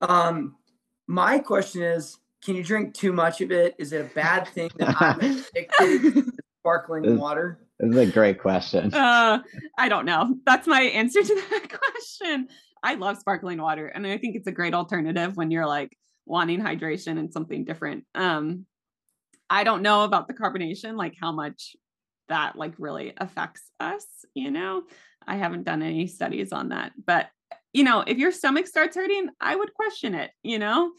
Um, 0.00 0.56
my 1.06 1.38
question 1.38 1.82
is, 1.82 2.16
can 2.42 2.56
you 2.56 2.64
drink 2.64 2.94
too 2.94 3.12
much 3.12 3.42
of 3.42 3.52
it? 3.52 3.74
Is 3.78 3.92
it 3.92 4.00
a 4.00 4.14
bad 4.14 4.48
thing 4.48 4.70
that 4.78 4.96
I'm 5.00 5.20
addicted 5.54 6.14
to 6.14 6.32
sparkling 6.60 7.18
water? 7.18 7.58
This 7.78 7.90
is 7.90 8.08
a 8.08 8.12
great 8.12 8.38
question. 8.38 8.94
Uh, 8.94 9.42
I 9.76 9.88
don't 9.88 10.06
know. 10.06 10.34
That's 10.46 10.66
my 10.66 10.80
answer 10.82 11.22
to 11.22 11.34
that 11.50 11.78
question. 11.94 12.48
I 12.82 12.94
love 12.94 13.18
sparkling 13.18 13.60
water, 13.60 13.86
and 13.88 14.06
I 14.06 14.16
think 14.16 14.36
it's 14.36 14.46
a 14.46 14.52
great 14.52 14.72
alternative 14.72 15.36
when 15.36 15.50
you're 15.50 15.66
like 15.66 15.96
wanting 16.30 16.60
hydration 16.60 17.18
and 17.18 17.32
something 17.32 17.64
different. 17.64 18.04
Um, 18.14 18.64
I 19.50 19.64
don't 19.64 19.82
know 19.82 20.04
about 20.04 20.28
the 20.28 20.34
carbonation, 20.34 20.96
like 20.96 21.16
how 21.20 21.32
much 21.32 21.74
that 22.28 22.54
like 22.54 22.74
really 22.78 23.12
affects 23.16 23.62
us, 23.80 24.06
you 24.32 24.52
know. 24.52 24.84
I 25.26 25.36
haven't 25.36 25.64
done 25.64 25.82
any 25.82 26.06
studies 26.06 26.52
on 26.52 26.68
that, 26.68 26.92
but 27.04 27.28
you 27.72 27.82
know, 27.82 28.04
if 28.06 28.16
your 28.16 28.30
stomach 28.30 28.68
starts 28.68 28.96
hurting, 28.96 29.28
I 29.40 29.56
would 29.56 29.74
question 29.74 30.14
it, 30.14 30.30
you 30.44 30.60
know. 30.60 30.92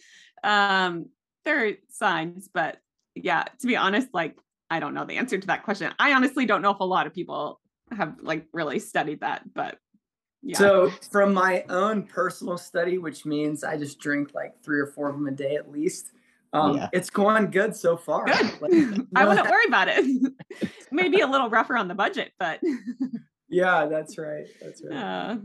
Um, 0.43 1.07
there 1.45 1.65
are 1.65 1.71
signs, 1.89 2.49
but 2.53 2.77
yeah, 3.15 3.45
to 3.61 3.67
be 3.67 3.77
honest, 3.77 4.09
like 4.13 4.37
I 4.69 4.81
don't 4.81 4.93
know 4.93 5.05
the 5.05 5.17
answer 5.17 5.37
to 5.37 5.47
that 5.47 5.63
question. 5.63 5.93
I 5.97 6.11
honestly 6.11 6.45
don't 6.45 6.61
know 6.61 6.71
if 6.71 6.79
a 6.81 6.83
lot 6.83 7.07
of 7.07 7.13
people 7.13 7.61
have 7.89 8.15
like 8.21 8.47
really 8.51 8.79
studied 8.79 9.21
that, 9.21 9.43
but 9.53 9.77
yeah. 10.43 10.57
So, 10.57 10.89
from 11.11 11.33
my 11.33 11.63
own 11.69 12.03
personal 12.03 12.57
study, 12.57 12.97
which 12.97 13.25
means 13.25 13.63
I 13.63 13.77
just 13.77 13.99
drink 13.99 14.33
like 14.33 14.61
three 14.63 14.79
or 14.79 14.87
four 14.87 15.09
of 15.09 15.15
them 15.15 15.27
a 15.27 15.31
day 15.31 15.55
at 15.55 15.71
least, 15.71 16.11
um, 16.53 16.77
yeah. 16.77 16.89
it's 16.91 17.09
going 17.09 17.51
good 17.51 17.75
so 17.75 17.95
far. 17.95 18.25
Good. 18.25 18.61
Like, 18.61 18.71
I 19.15 19.25
wouldn't 19.25 19.49
worry 19.49 19.65
about 19.67 19.87
it. 19.89 20.33
Maybe 20.91 21.21
a 21.21 21.27
little 21.27 21.49
rougher 21.49 21.77
on 21.77 21.87
the 21.87 21.95
budget, 21.95 22.33
but 22.39 22.59
yeah, 23.49 23.85
that's 23.85 24.17
right. 24.17 24.47
That's 24.61 24.81
right. 24.83 24.97
Uh, 24.97 25.37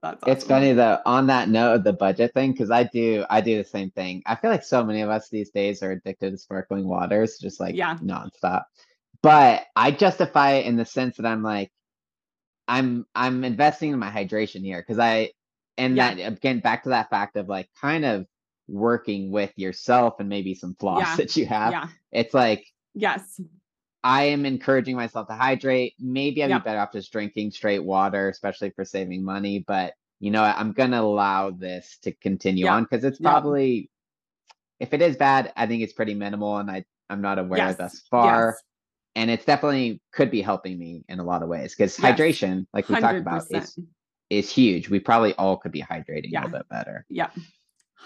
that's 0.00 0.22
awesome. 0.22 0.32
It's 0.32 0.44
funny 0.44 0.72
though. 0.74 0.98
On 1.06 1.26
that 1.26 1.48
note 1.48 1.74
of 1.74 1.84
the 1.84 1.92
budget 1.92 2.32
thing, 2.34 2.52
because 2.52 2.70
I 2.70 2.84
do, 2.84 3.24
I 3.30 3.40
do 3.40 3.56
the 3.56 3.68
same 3.68 3.90
thing. 3.90 4.22
I 4.26 4.36
feel 4.36 4.50
like 4.50 4.62
so 4.62 4.84
many 4.84 5.00
of 5.00 5.10
us 5.10 5.28
these 5.28 5.50
days 5.50 5.82
are 5.82 5.90
addicted 5.90 6.30
to 6.30 6.38
sparkling 6.38 6.86
waters, 6.86 7.38
just 7.38 7.58
like 7.58 7.74
yeah. 7.74 7.96
nonstop. 7.96 8.64
But 9.22 9.64
I 9.74 9.90
justify 9.90 10.52
it 10.52 10.66
in 10.66 10.76
the 10.76 10.84
sense 10.84 11.16
that 11.16 11.26
I'm 11.26 11.42
like, 11.42 11.72
I'm 12.68 13.06
I'm 13.14 13.44
investing 13.44 13.92
in 13.92 13.98
my 13.98 14.10
hydration 14.10 14.62
here 14.62 14.84
because 14.86 14.98
I 14.98 15.30
and 15.78 15.96
yeah. 15.96 16.14
that 16.14 16.32
again 16.32 16.60
back 16.60 16.84
to 16.84 16.90
that 16.90 17.08
fact 17.08 17.36
of 17.36 17.48
like 17.48 17.68
kind 17.80 18.04
of 18.04 18.26
working 18.68 19.32
with 19.32 19.50
yourself 19.56 20.20
and 20.20 20.28
maybe 20.28 20.54
some 20.54 20.76
flaws 20.78 21.02
yeah. 21.06 21.16
that 21.16 21.36
you 21.36 21.46
have. 21.46 21.72
Yeah. 21.72 21.88
It's 22.12 22.34
like 22.34 22.66
yes. 22.94 23.40
I 24.04 24.24
am 24.24 24.46
encouraging 24.46 24.94
myself 24.94 25.26
to 25.28 25.34
hydrate. 25.34 25.94
Maybe 25.98 26.44
I'd 26.44 26.50
yep. 26.50 26.62
be 26.62 26.68
better 26.68 26.78
off 26.78 26.92
just 26.92 27.10
drinking 27.10 27.50
straight 27.50 27.82
water, 27.82 28.28
especially 28.28 28.70
for 28.70 28.84
saving 28.84 29.24
money. 29.24 29.64
But 29.66 29.94
you 30.20 30.30
know, 30.30 30.42
I'm 30.42 30.72
gonna 30.72 31.00
allow 31.00 31.50
this 31.50 31.98
to 32.02 32.12
continue 32.12 32.66
yep. 32.66 32.74
on 32.74 32.82
because 32.84 33.02
it's 33.02 33.18
probably 33.18 33.74
yep. 33.74 33.86
if 34.80 34.92
it 34.92 35.00
is 35.00 35.16
bad, 35.16 35.52
I 35.56 35.66
think 35.66 35.82
it's 35.82 35.94
pretty 35.94 36.14
minimal 36.14 36.58
and 36.58 36.70
I 36.70 36.84
I'm 37.08 37.22
not 37.22 37.38
aware 37.38 37.58
yes. 37.58 37.76
thus 37.76 38.02
far. 38.10 38.50
Yes 38.50 38.62
and 39.18 39.30
it's 39.30 39.44
definitely 39.44 40.00
could 40.12 40.30
be 40.30 40.40
helping 40.40 40.78
me 40.78 41.04
in 41.08 41.18
a 41.18 41.24
lot 41.24 41.42
of 41.42 41.48
ways 41.48 41.74
because 41.74 41.98
yes, 41.98 42.18
hydration 42.18 42.66
like 42.72 42.88
we 42.88 42.94
100%. 42.94 43.00
talked 43.00 43.18
about 43.18 43.46
is 43.50 43.78
is 44.30 44.50
huge. 44.50 44.88
We 44.88 45.00
probably 45.00 45.34
all 45.34 45.56
could 45.56 45.72
be 45.72 45.82
hydrating 45.82 46.30
yeah. 46.30 46.42
a 46.42 46.44
little 46.44 46.58
bit 46.58 46.68
better. 46.68 47.04
Yeah 47.08 47.30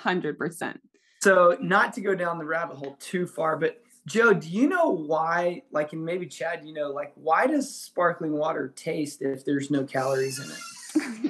100% 0.05 0.79
so 1.23 1.57
not 1.61 1.93
to 1.95 2.01
go 2.01 2.15
down 2.15 2.39
the 2.39 2.45
rabbit 2.45 2.77
hole 2.77 2.97
too 2.99 3.27
far 3.27 3.57
but 3.57 3.81
joe 4.07 4.33
do 4.33 4.49
you 4.49 4.69
know 4.69 4.89
why 4.89 5.63
like 5.71 5.93
and 5.93 6.05
maybe 6.05 6.27
chad 6.27 6.63
you 6.65 6.73
know 6.73 6.91
like 6.91 7.13
why 7.15 7.47
does 7.47 7.73
sparkling 7.75 8.33
water 8.33 8.73
taste 8.75 9.23
if 9.23 9.45
there's 9.45 9.71
no 9.71 9.85
calories 9.85 10.39
in 10.39 10.51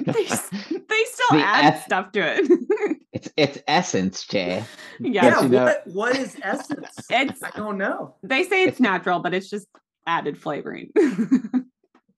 it 0.05 0.81
they, 0.93 1.03
they 1.03 1.11
still 1.11 1.37
the 1.37 1.45
add 1.45 1.73
es- 1.73 1.85
stuff 1.85 2.11
to 2.13 2.19
it. 2.21 2.97
it's 3.13 3.29
it's 3.37 3.57
essence 3.67 4.25
jay. 4.25 4.63
Yeah, 4.99 5.41
you 5.41 5.49
know? 5.49 5.65
what, 5.65 5.87
what 5.87 6.17
is 6.17 6.37
essence? 6.41 6.89
It's 7.09 7.43
i 7.43 7.51
don't 7.55 7.77
know. 7.77 8.15
they 8.23 8.43
say 8.43 8.63
it's 8.63 8.79
natural 8.79 9.19
but 9.19 9.33
it's 9.33 9.49
just 9.49 9.67
added 10.05 10.37
flavoring. 10.37 10.91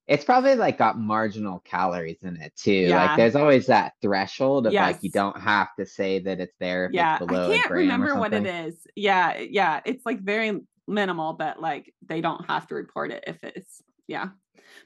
It's 0.08 0.24
probably 0.24 0.54
like 0.54 0.78
got 0.78 1.00
marginal 1.00 1.60
calories 1.66 2.20
in 2.22 2.40
it 2.40 2.56
too. 2.56 2.72
Yeah. 2.72 3.08
like 3.08 3.18
there's 3.18 3.36
always 3.36 3.66
that 3.68 3.94
threshold 4.02 4.68
of 4.68 4.74
yes. 4.74 4.94
like 4.94 5.04
you 5.04 5.10
don't 5.10 5.40
have 5.40 5.70
to 5.80 5.86
say 5.88 6.20
that 6.20 6.40
it's 6.40 6.54
there 6.60 6.92
yeah 6.94 7.18
i 7.20 7.26
can't 7.26 7.72
remember 7.72 8.14
what 8.16 8.32
it 8.34 8.46
is. 8.46 8.86
Yeah 8.96 9.40
yeah 9.40 9.82
it's 9.84 10.06
like 10.06 10.20
very 10.20 10.62
minimal 10.88 11.34
but 11.34 11.60
like 11.60 11.92
they 12.06 12.22
don't 12.22 12.46
have 12.46 12.68
to 12.68 12.76
report 12.76 13.12
it 13.12 13.24
if 13.26 13.44
it's 13.44 13.82
yeah. 14.08 14.30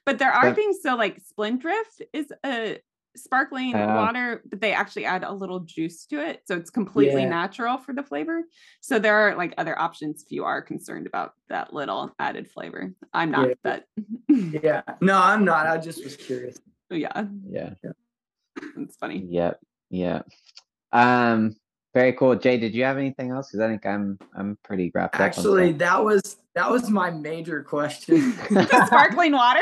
But 0.06 0.20
there 0.20 0.32
are 0.32 0.45
but, 0.45 0.56
things 0.56 0.78
so 0.82 0.95
like 0.95 1.20
Spindrift 1.20 2.02
is 2.14 2.32
a 2.45 2.80
sparkling 3.15 3.76
uh, 3.76 3.88
water, 3.88 4.41
but 4.45 4.61
they 4.61 4.72
actually 4.72 5.06
add 5.06 5.23
a 5.23 5.31
little 5.31 5.61
juice 5.61 6.06
to 6.07 6.26
it. 6.26 6.41
So 6.45 6.56
it's 6.56 6.69
completely 6.69 7.23
yeah. 7.23 7.30
natural 7.30 7.77
for 7.77 7.94
the 7.94 8.03
flavor. 8.03 8.44
So 8.81 8.99
there 8.99 9.15
are 9.15 9.36
like 9.36 9.53
other 9.57 9.77
options 9.80 10.23
if 10.23 10.31
you 10.31 10.45
are 10.45 10.61
concerned 10.61 11.07
about 11.07 11.34
that 11.49 11.73
little 11.73 12.14
added 12.19 12.49
flavor. 12.49 12.94
I'm 13.14 13.31
not, 13.31 13.49
yeah. 13.49 13.56
but 13.64 13.86
yeah. 14.30 14.81
No, 15.02 15.18
I'm 15.18 15.45
not. 15.45 15.68
I 15.68 15.77
just 15.77 16.03
was 16.03 16.15
curious. 16.15 16.57
Yeah. 16.91 17.26
Yeah. 17.48 17.73
yeah. 17.84 17.91
It's 18.77 18.95
funny. 18.95 19.23
Yep. 19.30 19.60
Yeah. 19.91 20.23
Um 20.91 21.56
very 21.94 22.14
cool. 22.14 22.36
Jay, 22.36 22.57
did 22.57 22.73
you 22.73 22.84
have 22.84 22.98
anything 22.98 23.30
else? 23.30 23.52
Because 23.52 23.60
I 23.64 23.68
think 23.68 23.86
I'm 23.86 24.18
I'm 24.36 24.57
pretty 24.64 24.91
wrapped 24.95 25.19
Actually, 25.19 25.73
that 25.73 26.03
was 26.03 26.38
that 26.56 26.72
was 26.72 26.90
my 26.90 27.11
major 27.11 27.61
question. 27.61 28.34
sparkling 28.88 29.34
water. 29.34 29.61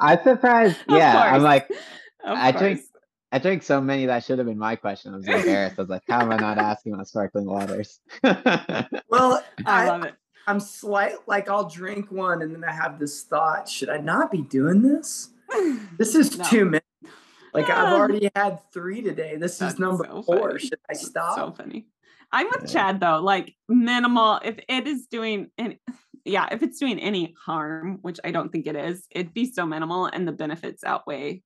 I'm 0.00 0.20
surprised. 0.24 0.78
Yeah, 0.88 1.30
I'm 1.32 1.42
like, 1.42 1.70
of 1.70 1.76
I 2.34 2.52
course. 2.52 2.62
drink 2.62 2.80
I 3.30 3.38
drink 3.38 3.62
so 3.62 3.80
many 3.80 4.06
that 4.06 4.24
should 4.24 4.38
have 4.38 4.46
been 4.46 4.58
my 4.58 4.76
question. 4.76 5.12
I 5.12 5.16
was 5.18 5.28
embarrassed. 5.28 5.78
I 5.78 5.82
was 5.82 5.90
like, 5.90 6.02
how 6.08 6.22
am 6.22 6.32
I 6.32 6.36
not 6.36 6.56
asking 6.56 6.94
about 6.94 7.08
sparkling 7.08 7.44
waters? 7.44 8.00
well, 8.22 8.34
I, 9.10 9.44
I 9.66 9.86
love 9.86 10.04
it. 10.04 10.14
I'm 10.46 10.60
slight 10.60 11.12
like 11.26 11.50
I'll 11.50 11.68
drink 11.68 12.10
one 12.10 12.40
and 12.40 12.54
then 12.54 12.64
I 12.64 12.72
have 12.72 12.98
this 12.98 13.22
thought, 13.24 13.68
should 13.68 13.90
I 13.90 13.98
not 13.98 14.30
be 14.30 14.42
doing 14.42 14.82
this? 14.82 15.30
This 15.98 16.14
is 16.14 16.38
no. 16.38 16.44
too 16.44 16.64
many. 16.64 16.84
Like 17.52 17.68
I've 17.68 17.92
ah. 17.92 17.96
already 17.96 18.30
had 18.36 18.60
three 18.72 19.02
today. 19.02 19.36
This 19.36 19.58
That's 19.58 19.74
is 19.74 19.80
number 19.80 20.06
so 20.08 20.22
four. 20.22 20.50
Funny. 20.50 20.58
Should 20.60 20.78
I 20.88 20.92
stop? 20.92 21.36
so 21.36 21.50
funny. 21.50 21.86
I'm 22.30 22.46
with 22.46 22.62
yeah. 22.66 22.92
Chad 22.92 23.00
though. 23.00 23.20
Like 23.20 23.54
minimal. 23.68 24.40
If 24.44 24.58
it 24.68 24.86
is 24.86 25.06
doing 25.06 25.50
any, 25.58 25.80
yeah, 26.24 26.48
if 26.52 26.62
it's 26.62 26.78
doing 26.78 26.98
any 26.98 27.34
harm, 27.44 27.98
which 28.02 28.20
I 28.22 28.30
don't 28.30 28.52
think 28.52 28.66
it 28.66 28.76
is, 28.76 29.06
it'd 29.10 29.34
be 29.34 29.50
so 29.50 29.66
minimal, 29.66 30.06
and 30.06 30.28
the 30.28 30.32
benefits 30.32 30.84
outweigh, 30.84 31.42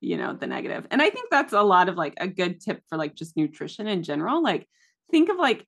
you 0.00 0.16
know, 0.16 0.34
the. 0.34 0.86
And 0.90 1.02
I 1.02 1.10
think 1.10 1.30
that's 1.30 1.52
a 1.52 1.62
lot 1.62 1.88
of 1.88 1.96
like 1.96 2.14
a 2.18 2.28
good 2.28 2.60
tip 2.60 2.82
for 2.88 2.98
like 2.98 3.14
just 3.14 3.36
nutrition 3.36 3.86
in 3.86 4.02
general. 4.02 4.42
Like 4.42 4.68
think 5.10 5.28
of 5.28 5.36
like, 5.36 5.66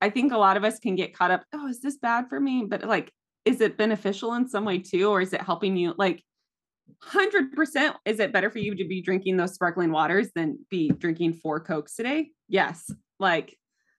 I 0.00 0.10
think 0.10 0.32
a 0.32 0.38
lot 0.38 0.56
of 0.56 0.64
us 0.64 0.78
can 0.78 0.94
get 0.94 1.16
caught 1.16 1.30
up. 1.30 1.44
Oh, 1.52 1.68
is 1.68 1.80
this 1.80 1.98
bad 1.98 2.28
for 2.28 2.40
me? 2.40 2.66
But 2.68 2.84
like, 2.84 3.12
is 3.44 3.60
it 3.60 3.78
beneficial 3.78 4.34
in 4.34 4.48
some 4.48 4.64
way 4.64 4.78
too, 4.78 5.08
or 5.10 5.20
is 5.20 5.32
it 5.32 5.40
helping 5.40 5.76
you? 5.76 5.94
Like 5.96 6.22
100% 7.04 7.94
is 8.04 8.20
it 8.20 8.32
better 8.32 8.50
for 8.50 8.58
you 8.58 8.74
to 8.74 8.84
be 8.84 9.02
drinking 9.02 9.36
those 9.36 9.54
sparkling 9.54 9.92
waters 9.92 10.30
than 10.34 10.58
be 10.70 10.90
drinking 10.90 11.34
four 11.34 11.60
cokes 11.60 11.94
today 11.94 12.30
yes 12.48 12.90
like 13.18 13.56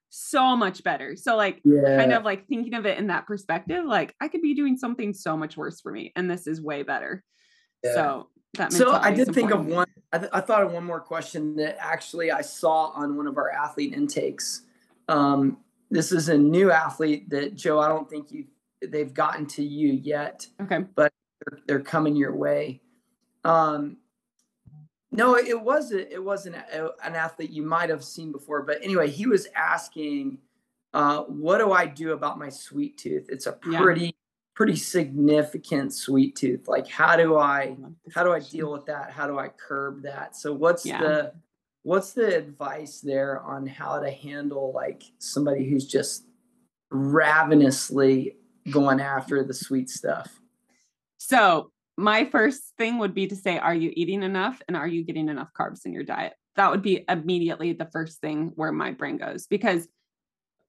so 0.09 0.55
much 0.55 0.83
better 0.83 1.15
so 1.15 1.35
like 1.35 1.61
yeah. 1.63 1.97
kind 1.97 2.11
of 2.11 2.23
like 2.23 2.47
thinking 2.47 2.73
of 2.73 2.85
it 2.85 2.97
in 2.97 3.07
that 3.07 3.27
perspective 3.27 3.85
like 3.85 4.15
i 4.19 4.27
could 4.27 4.41
be 4.41 4.55
doing 4.55 4.75
something 4.75 5.13
so 5.13 5.37
much 5.37 5.55
worse 5.55 5.79
for 5.81 5.91
me 5.91 6.11
and 6.15 6.29
this 6.29 6.47
is 6.47 6.61
way 6.61 6.83
better 6.83 7.23
yeah. 7.83 7.93
so 7.93 8.29
that 8.55 8.73
so 8.73 8.91
i 8.93 9.11
did 9.11 9.33
think 9.33 9.51
of 9.51 9.65
one 9.65 9.87
I, 10.11 10.17
th- 10.17 10.31
I, 10.33 10.41
thought 10.41 10.63
of 10.63 10.71
one 10.71 10.85
more 10.85 10.99
question 10.99 11.55
that 11.57 11.77
actually 11.79 12.31
i 12.31 12.41
saw 12.41 12.87
on 12.95 13.15
one 13.15 13.27
of 13.27 13.37
our 13.37 13.51
athlete 13.51 13.93
intakes 13.93 14.63
um, 15.07 15.57
this 15.89 16.11
is 16.11 16.29
a 16.29 16.37
new 16.37 16.71
athlete 16.71 17.29
that 17.29 17.55
joe 17.55 17.79
i 17.79 17.87
don't 17.87 18.09
think 18.09 18.31
you 18.31 18.45
they've 18.81 19.13
gotten 19.13 19.45
to 19.47 19.63
you 19.63 19.91
yet 19.91 20.47
okay 20.61 20.79
but 20.95 21.11
they're, 21.39 21.59
they're 21.67 21.79
coming 21.81 22.15
your 22.15 22.35
way. 22.35 22.81
Um, 23.43 23.97
no, 25.11 25.35
it 25.37 25.59
was 25.59 25.91
a, 25.91 26.13
it 26.13 26.23
was 26.23 26.45
an, 26.45 26.55
an 26.55 27.15
athlete 27.15 27.49
you 27.49 27.63
might 27.63 27.89
have 27.89 28.03
seen 28.03 28.31
before, 28.31 28.61
but 28.61 28.77
anyway, 28.83 29.09
he 29.09 29.25
was 29.25 29.47
asking, 29.55 30.37
uh, 30.93 31.23
"What 31.23 31.57
do 31.57 31.71
I 31.71 31.87
do 31.87 32.11
about 32.11 32.37
my 32.37 32.49
sweet 32.49 32.97
tooth? 32.97 33.27
It's 33.29 33.47
a 33.47 33.53
pretty. 33.53 34.15
Pretty 34.59 34.75
significant 34.75 35.93
sweet 35.93 36.35
tooth. 36.35 36.67
Like, 36.67 36.85
how 36.85 37.15
do 37.15 37.37
I 37.37 37.77
how 38.13 38.25
do 38.25 38.33
I 38.33 38.41
deal 38.41 38.73
with 38.73 38.85
that? 38.87 39.09
How 39.09 39.25
do 39.25 39.39
I 39.39 39.47
curb 39.47 40.03
that? 40.03 40.35
So, 40.35 40.51
what's 40.51 40.85
yeah. 40.85 40.99
the 40.99 41.31
what's 41.83 42.11
the 42.11 42.35
advice 42.35 42.99
there 42.99 43.41
on 43.41 43.65
how 43.65 44.01
to 44.01 44.11
handle 44.11 44.73
like 44.75 45.03
somebody 45.17 45.69
who's 45.69 45.87
just 45.87 46.25
ravenously 46.91 48.35
going 48.69 48.99
after 48.99 49.45
the 49.45 49.53
sweet 49.53 49.89
stuff? 49.89 50.41
So, 51.19 51.71
my 51.95 52.25
first 52.25 52.73
thing 52.77 52.97
would 52.97 53.13
be 53.15 53.27
to 53.27 53.37
say, 53.37 53.57
are 53.57 53.73
you 53.73 53.93
eating 53.95 54.23
enough 54.23 54.61
and 54.67 54.75
are 54.75 54.89
you 54.89 55.05
getting 55.05 55.29
enough 55.29 55.51
carbs 55.57 55.85
in 55.85 55.93
your 55.93 56.03
diet? 56.03 56.33
That 56.57 56.69
would 56.69 56.81
be 56.81 57.05
immediately 57.07 57.71
the 57.71 57.87
first 57.93 58.19
thing 58.19 58.51
where 58.55 58.73
my 58.73 58.91
brain 58.91 59.15
goes 59.15 59.47
because 59.47 59.87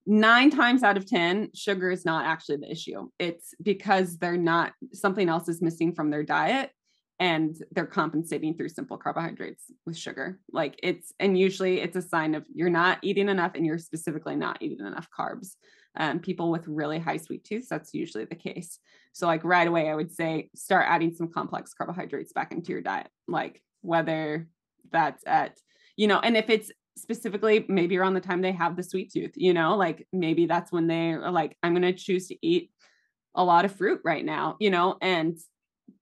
nine 0.06 0.50
times 0.50 0.82
out 0.82 0.96
of 0.96 1.06
10, 1.06 1.50
sugar 1.54 1.90
is 1.90 2.04
not 2.04 2.24
actually 2.26 2.56
the 2.56 2.70
issue. 2.70 3.08
It's 3.18 3.54
because 3.62 4.18
they're 4.18 4.36
not, 4.36 4.72
something 4.92 5.28
else 5.28 5.48
is 5.48 5.62
missing 5.62 5.94
from 5.94 6.10
their 6.10 6.22
diet 6.22 6.70
and 7.18 7.54
they're 7.72 7.86
compensating 7.86 8.56
through 8.56 8.70
simple 8.70 8.96
carbohydrates 8.96 9.64
with 9.84 9.96
sugar. 9.96 10.40
Like 10.52 10.78
it's, 10.82 11.12
and 11.20 11.38
usually 11.38 11.80
it's 11.80 11.96
a 11.96 12.02
sign 12.02 12.34
of 12.34 12.44
you're 12.54 12.70
not 12.70 12.98
eating 13.02 13.28
enough 13.28 13.52
and 13.54 13.66
you're 13.66 13.78
specifically 13.78 14.36
not 14.36 14.58
eating 14.60 14.84
enough 14.86 15.08
carbs 15.16 15.54
um, 15.96 16.20
people 16.20 16.50
with 16.50 16.66
really 16.68 16.98
high 16.98 17.16
sweet 17.16 17.44
tooth, 17.44 17.68
that's 17.68 17.94
usually 17.94 18.24
the 18.24 18.36
case. 18.36 18.78
So, 19.12 19.26
like 19.26 19.44
right 19.44 19.66
away, 19.66 19.88
I 19.88 19.94
would 19.94 20.12
say 20.12 20.50
start 20.54 20.86
adding 20.88 21.12
some 21.12 21.32
complex 21.32 21.74
carbohydrates 21.74 22.32
back 22.32 22.52
into 22.52 22.72
your 22.72 22.80
diet, 22.80 23.08
like 23.26 23.62
whether 23.82 24.48
that's 24.92 25.22
at, 25.26 25.58
you 25.96 26.06
know, 26.06 26.20
and 26.20 26.36
if 26.36 26.48
it's 26.48 26.70
specifically 27.00 27.64
maybe 27.68 27.96
around 27.96 28.14
the 28.14 28.20
time 28.20 28.42
they 28.42 28.52
have 28.52 28.76
the 28.76 28.82
sweet 28.82 29.12
tooth, 29.12 29.32
you 29.34 29.52
know, 29.52 29.76
like 29.76 30.06
maybe 30.12 30.46
that's 30.46 30.72
when 30.72 30.86
they 30.86 31.12
are 31.12 31.30
like, 31.30 31.56
I'm 31.62 31.72
going 31.72 31.82
to 31.82 31.92
choose 31.92 32.28
to 32.28 32.46
eat 32.46 32.70
a 33.34 33.44
lot 33.44 33.64
of 33.64 33.72
fruit 33.72 34.00
right 34.04 34.24
now, 34.24 34.56
you 34.60 34.70
know, 34.70 34.96
and 35.00 35.38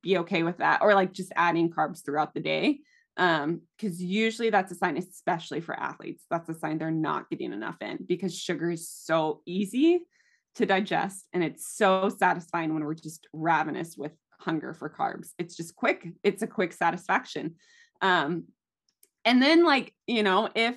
be 0.03 0.19
okay 0.19 0.43
with 0.43 0.59
that, 0.59 0.83
or 0.83 0.95
like 0.95 1.12
just 1.12 1.33
adding 1.37 1.70
carbs 1.70 2.05
throughout 2.05 2.35
the 2.35 2.41
day 2.41 2.81
um 3.16 3.61
because 3.77 4.01
usually 4.01 4.49
that's 4.49 4.70
a 4.70 4.77
sign 4.77 4.97
especially 4.97 5.61
for 5.61 5.75
athletes 5.75 6.23
that's 6.31 6.49
a 6.49 6.55
sign 6.55 6.79
they're 6.79 6.91
not 6.91 7.29
getting 7.29 7.53
enough 7.53 7.75
in 7.81 7.99
because 8.07 8.33
sugar 8.33 8.70
is 8.70 8.89
so 8.89 9.43
easy 9.45 10.01
to 10.55 10.66
digest 10.66 11.27
and 11.33 11.45
it's 11.45 11.77
so 11.77 12.09
satisfying 12.09 12.73
when 12.73 12.85
we're 12.85 12.95
just 12.95 13.27
ravenous 13.33 13.97
with 13.97 14.12
hunger 14.41 14.73
for 14.73 14.89
carbs. 14.89 15.31
It's 15.39 15.57
just 15.57 15.75
quick 15.75 16.09
it's 16.23 16.43
a 16.43 16.47
quick 16.47 16.73
satisfaction 16.73 17.57
um 18.01 18.45
and 19.24 19.43
then 19.43 19.65
like 19.65 19.95
you 20.07 20.23
know 20.23 20.49
if 20.55 20.77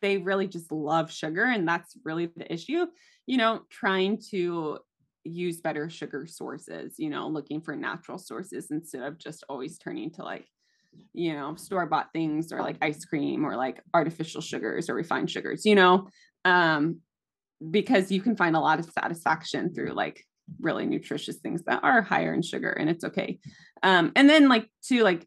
they 0.00 0.18
really 0.18 0.48
just 0.48 0.72
love 0.72 1.12
sugar 1.12 1.44
and 1.44 1.66
that's 1.66 1.96
really 2.04 2.26
the 2.36 2.52
issue 2.52 2.86
you 3.26 3.36
know 3.36 3.62
trying 3.70 4.18
to 4.30 4.78
use 5.24 5.60
better 5.60 5.88
sugar 5.88 6.26
sources 6.26 6.94
you 6.98 7.08
know 7.08 7.28
looking 7.28 7.60
for 7.60 7.76
natural 7.76 8.18
sources 8.18 8.70
instead 8.70 9.02
of 9.02 9.18
just 9.18 9.44
always 9.48 9.78
turning 9.78 10.10
to 10.10 10.22
like 10.22 10.46
you 11.12 11.34
know, 11.34 11.54
store 11.56 11.86
bought 11.86 12.12
things 12.12 12.52
or 12.52 12.60
like 12.60 12.76
ice 12.82 13.04
cream 13.04 13.44
or 13.44 13.56
like 13.56 13.82
artificial 13.94 14.40
sugars 14.40 14.88
or 14.88 14.94
refined 14.94 15.30
sugars, 15.30 15.64
you 15.64 15.74
know, 15.74 16.08
um, 16.44 17.00
because 17.70 18.10
you 18.10 18.20
can 18.20 18.36
find 18.36 18.56
a 18.56 18.60
lot 18.60 18.78
of 18.78 18.86
satisfaction 18.86 19.72
through 19.74 19.92
like 19.92 20.24
really 20.60 20.86
nutritious 20.86 21.36
things 21.36 21.62
that 21.64 21.80
are 21.82 22.02
higher 22.02 22.34
in 22.34 22.42
sugar 22.42 22.70
and 22.70 22.90
it's 22.90 23.04
okay. 23.04 23.38
Um, 23.82 24.12
and 24.16 24.28
then 24.28 24.48
like 24.48 24.68
to 24.88 25.02
like, 25.02 25.26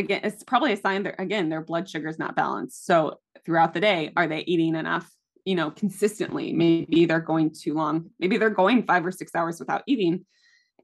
again, 0.00 0.20
it's 0.24 0.42
probably 0.42 0.72
a 0.72 0.76
sign 0.76 1.04
that 1.04 1.14
again, 1.18 1.48
their 1.48 1.62
blood 1.62 1.88
sugar 1.88 2.08
is 2.08 2.18
not 2.18 2.36
balanced. 2.36 2.84
So 2.86 3.20
throughout 3.44 3.74
the 3.74 3.80
day, 3.80 4.12
are 4.16 4.26
they 4.26 4.40
eating 4.40 4.74
enough? 4.74 5.08
You 5.44 5.54
know, 5.54 5.70
consistently, 5.70 6.52
maybe 6.52 7.06
they're 7.06 7.20
going 7.20 7.52
too 7.54 7.74
long. 7.74 8.10
Maybe 8.18 8.36
they're 8.36 8.50
going 8.50 8.82
five 8.82 9.06
or 9.06 9.12
six 9.12 9.34
hours 9.34 9.58
without 9.58 9.82
eating 9.86 10.24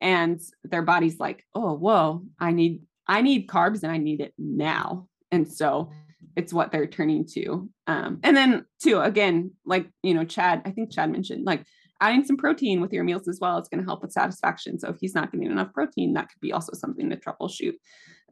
and 0.00 0.40
their 0.64 0.82
body's 0.82 1.18
like, 1.18 1.44
oh, 1.54 1.74
whoa, 1.74 2.24
I 2.38 2.52
need 2.52 2.82
I 3.08 3.22
need 3.22 3.46
carbs 3.46 3.82
and 3.82 3.92
I 3.92 3.98
need 3.98 4.20
it 4.20 4.34
now. 4.36 5.08
And 5.30 5.50
so 5.50 5.90
it's 6.34 6.52
what 6.52 6.72
they're 6.72 6.88
turning 6.88 7.24
to. 7.34 7.70
Um, 7.86 8.18
and 8.24 8.36
then 8.36 8.64
too, 8.82 9.00
again, 9.00 9.52
like, 9.64 9.86
you 10.02 10.12
know, 10.12 10.24
Chad, 10.24 10.62
I 10.64 10.70
think 10.70 10.90
Chad 10.90 11.10
mentioned 11.12 11.44
like 11.44 11.64
adding 12.00 12.24
some 12.24 12.36
protein 12.36 12.80
with 12.80 12.92
your 12.92 13.04
meals 13.04 13.28
as 13.28 13.38
well. 13.40 13.58
It's 13.58 13.68
going 13.68 13.80
to 13.80 13.86
help 13.86 14.02
with 14.02 14.12
satisfaction. 14.12 14.78
So 14.78 14.88
if 14.88 14.96
he's 15.00 15.14
not 15.14 15.30
getting 15.30 15.50
enough 15.50 15.72
protein, 15.72 16.14
that 16.14 16.28
could 16.28 16.40
be 16.40 16.52
also 16.52 16.72
something 16.74 17.08
to 17.10 17.16
troubleshoot. 17.16 17.74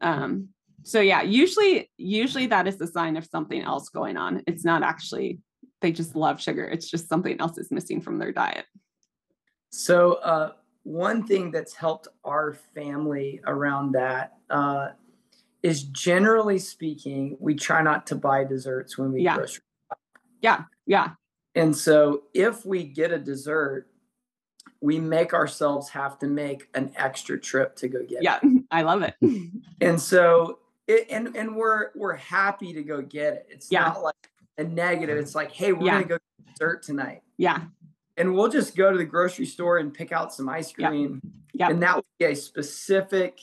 Um, 0.01 0.49
so 0.85 1.01
yeah, 1.01 1.23
usually, 1.23 1.89
usually 1.97 2.45
that 2.47 2.67
is 2.67 2.77
the 2.77 2.85
sign 2.85 3.17
of 3.17 3.25
something 3.25 3.59
else 3.59 3.89
going 3.89 4.17
on. 4.17 4.43
It's 4.45 4.63
not 4.63 4.83
actually, 4.83 5.39
they 5.81 5.91
just 5.91 6.15
love 6.15 6.39
sugar. 6.39 6.63
It's 6.63 6.87
just 6.87 7.09
something 7.09 7.41
else 7.41 7.57
is 7.57 7.71
missing 7.71 8.01
from 8.01 8.19
their 8.19 8.31
diet. 8.31 8.65
So, 9.71 10.13
uh, 10.13 10.51
one 10.83 11.25
thing 11.25 11.49
that's 11.49 11.73
helped 11.73 12.07
our 12.23 12.53
family 12.75 13.41
around 13.47 13.93
that 13.93 14.33
uh, 14.51 14.89
is 15.63 15.81
generally 15.81 16.59
speaking, 16.59 17.35
we 17.39 17.55
try 17.55 17.81
not 17.81 18.05
to 18.07 18.15
buy 18.15 18.43
desserts 18.43 18.95
when 18.95 19.11
we 19.11 19.23
yeah. 19.23 19.37
grocery 19.37 19.63
shop. 19.89 19.99
Yeah, 20.41 20.63
yeah. 20.85 21.09
And 21.55 21.75
so 21.75 22.25
if 22.35 22.63
we 22.63 22.83
get 22.83 23.11
a 23.11 23.17
dessert, 23.17 23.87
we 24.81 24.99
make 24.99 25.33
ourselves 25.33 25.89
have 25.89 26.19
to 26.19 26.27
make 26.27 26.69
an 26.75 26.91
extra 26.95 27.39
trip 27.39 27.75
to 27.77 27.87
go 27.87 28.03
get 28.07 28.21
yeah, 28.21 28.35
it. 28.35 28.41
Yeah, 28.43 28.59
I 28.71 28.83
love 28.83 29.01
it. 29.01 29.15
and 29.81 29.99
so 29.99 30.59
it, 30.87 31.07
and 31.09 31.35
and 31.35 31.55
we're 31.55 31.91
we're 31.95 32.15
happy 32.15 32.73
to 32.73 32.83
go 32.83 33.01
get 33.01 33.33
it. 33.33 33.47
It's 33.49 33.71
yeah. 33.71 33.81
not 33.81 34.03
like 34.03 34.29
a 34.57 34.63
negative. 34.63 35.17
It's 35.17 35.35
like, 35.35 35.51
hey, 35.51 35.73
we're 35.73 35.85
yeah. 35.85 36.01
gonna 36.01 36.05
go 36.05 36.17
dessert 36.53 36.83
tonight. 36.83 37.21
Yeah 37.37 37.61
and 38.17 38.33
we'll 38.33 38.49
just 38.49 38.75
go 38.75 38.91
to 38.91 38.97
the 38.97 39.05
grocery 39.05 39.45
store 39.45 39.77
and 39.77 39.93
pick 39.93 40.11
out 40.11 40.33
some 40.33 40.47
ice 40.47 40.71
cream. 40.71 41.21
Yeah. 41.53 41.69
And 41.69 41.81
that 41.83 41.95
would 41.97 42.05
be 42.19 42.25
a 42.25 42.35
specific 42.35 43.39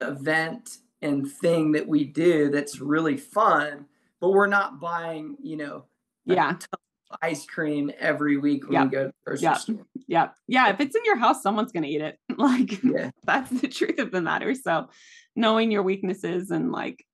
event 0.00 0.78
and 1.02 1.30
thing 1.30 1.72
that 1.72 1.86
we 1.86 2.04
do 2.04 2.50
that's 2.50 2.80
really 2.80 3.16
fun, 3.16 3.86
but 4.20 4.30
we're 4.30 4.46
not 4.46 4.80
buying, 4.80 5.36
you 5.42 5.56
know, 5.56 5.84
yeah, 6.24 6.56
ice 7.22 7.44
cream 7.44 7.90
every 7.98 8.36
week 8.36 8.64
when 8.64 8.72
yep. 8.72 8.84
we 8.84 8.90
go 8.90 9.02
to 9.02 9.08
the 9.08 9.14
grocery 9.24 9.42
yep. 9.42 9.58
store. 9.58 9.86
Yeah. 10.06 10.28
Yeah. 10.46 10.70
If 10.70 10.80
it's 10.80 10.96
in 10.96 11.04
your 11.04 11.18
house, 11.18 11.42
someone's 11.42 11.72
gonna 11.72 11.86
eat 11.86 12.00
it. 12.00 12.18
like 12.36 12.82
yeah. 12.82 13.10
that's 13.24 13.50
the 13.60 13.68
truth 13.68 13.98
of 13.98 14.10
the 14.10 14.20
matter. 14.20 14.54
So 14.54 14.88
knowing 15.36 15.70
your 15.70 15.82
weaknesses 15.82 16.50
and 16.50 16.72
like 16.72 17.04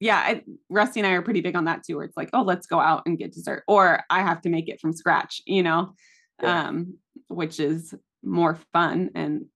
yeah, 0.00 0.16
I, 0.16 0.42
Rusty 0.68 0.98
and 0.98 1.06
I 1.06 1.12
are 1.12 1.22
pretty 1.22 1.42
big 1.42 1.54
on 1.54 1.66
that 1.66 1.84
too, 1.84 1.94
where 1.94 2.04
it's 2.04 2.16
like, 2.16 2.30
oh, 2.32 2.42
let's 2.42 2.66
go 2.66 2.80
out 2.80 3.02
and 3.06 3.16
get 3.16 3.32
dessert, 3.32 3.62
or 3.68 4.00
I 4.10 4.22
have 4.22 4.42
to 4.42 4.48
make 4.48 4.68
it 4.68 4.80
from 4.80 4.92
scratch, 4.92 5.40
you 5.46 5.62
know? 5.62 5.94
yeah. 6.42 6.68
um, 6.68 6.94
which 7.28 7.60
is 7.60 7.94
more 8.22 8.58
fun 8.72 9.10
and 9.14 9.46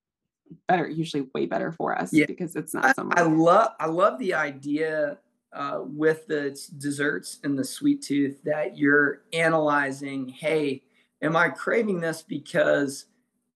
better, 0.68 0.88
usually 0.88 1.26
way 1.34 1.46
better 1.46 1.72
for 1.72 1.98
us 1.98 2.12
yeah. 2.12 2.26
because 2.26 2.54
it's 2.54 2.72
not 2.72 2.94
so 2.94 3.04
much. 3.04 3.18
I, 3.18 3.22
I 3.22 3.26
love 3.26 3.70
I 3.80 3.86
love 3.86 4.18
the 4.20 4.34
idea 4.34 5.18
uh, 5.52 5.80
with 5.82 6.26
the 6.26 6.58
desserts 6.78 7.40
and 7.42 7.58
the 7.58 7.64
sweet 7.64 8.02
tooth 8.02 8.42
that 8.44 8.76
you're 8.76 9.22
analyzing 9.32 10.28
hey 10.28 10.82
am 11.22 11.34
i 11.34 11.48
craving 11.48 12.00
this 12.00 12.20
because 12.20 13.06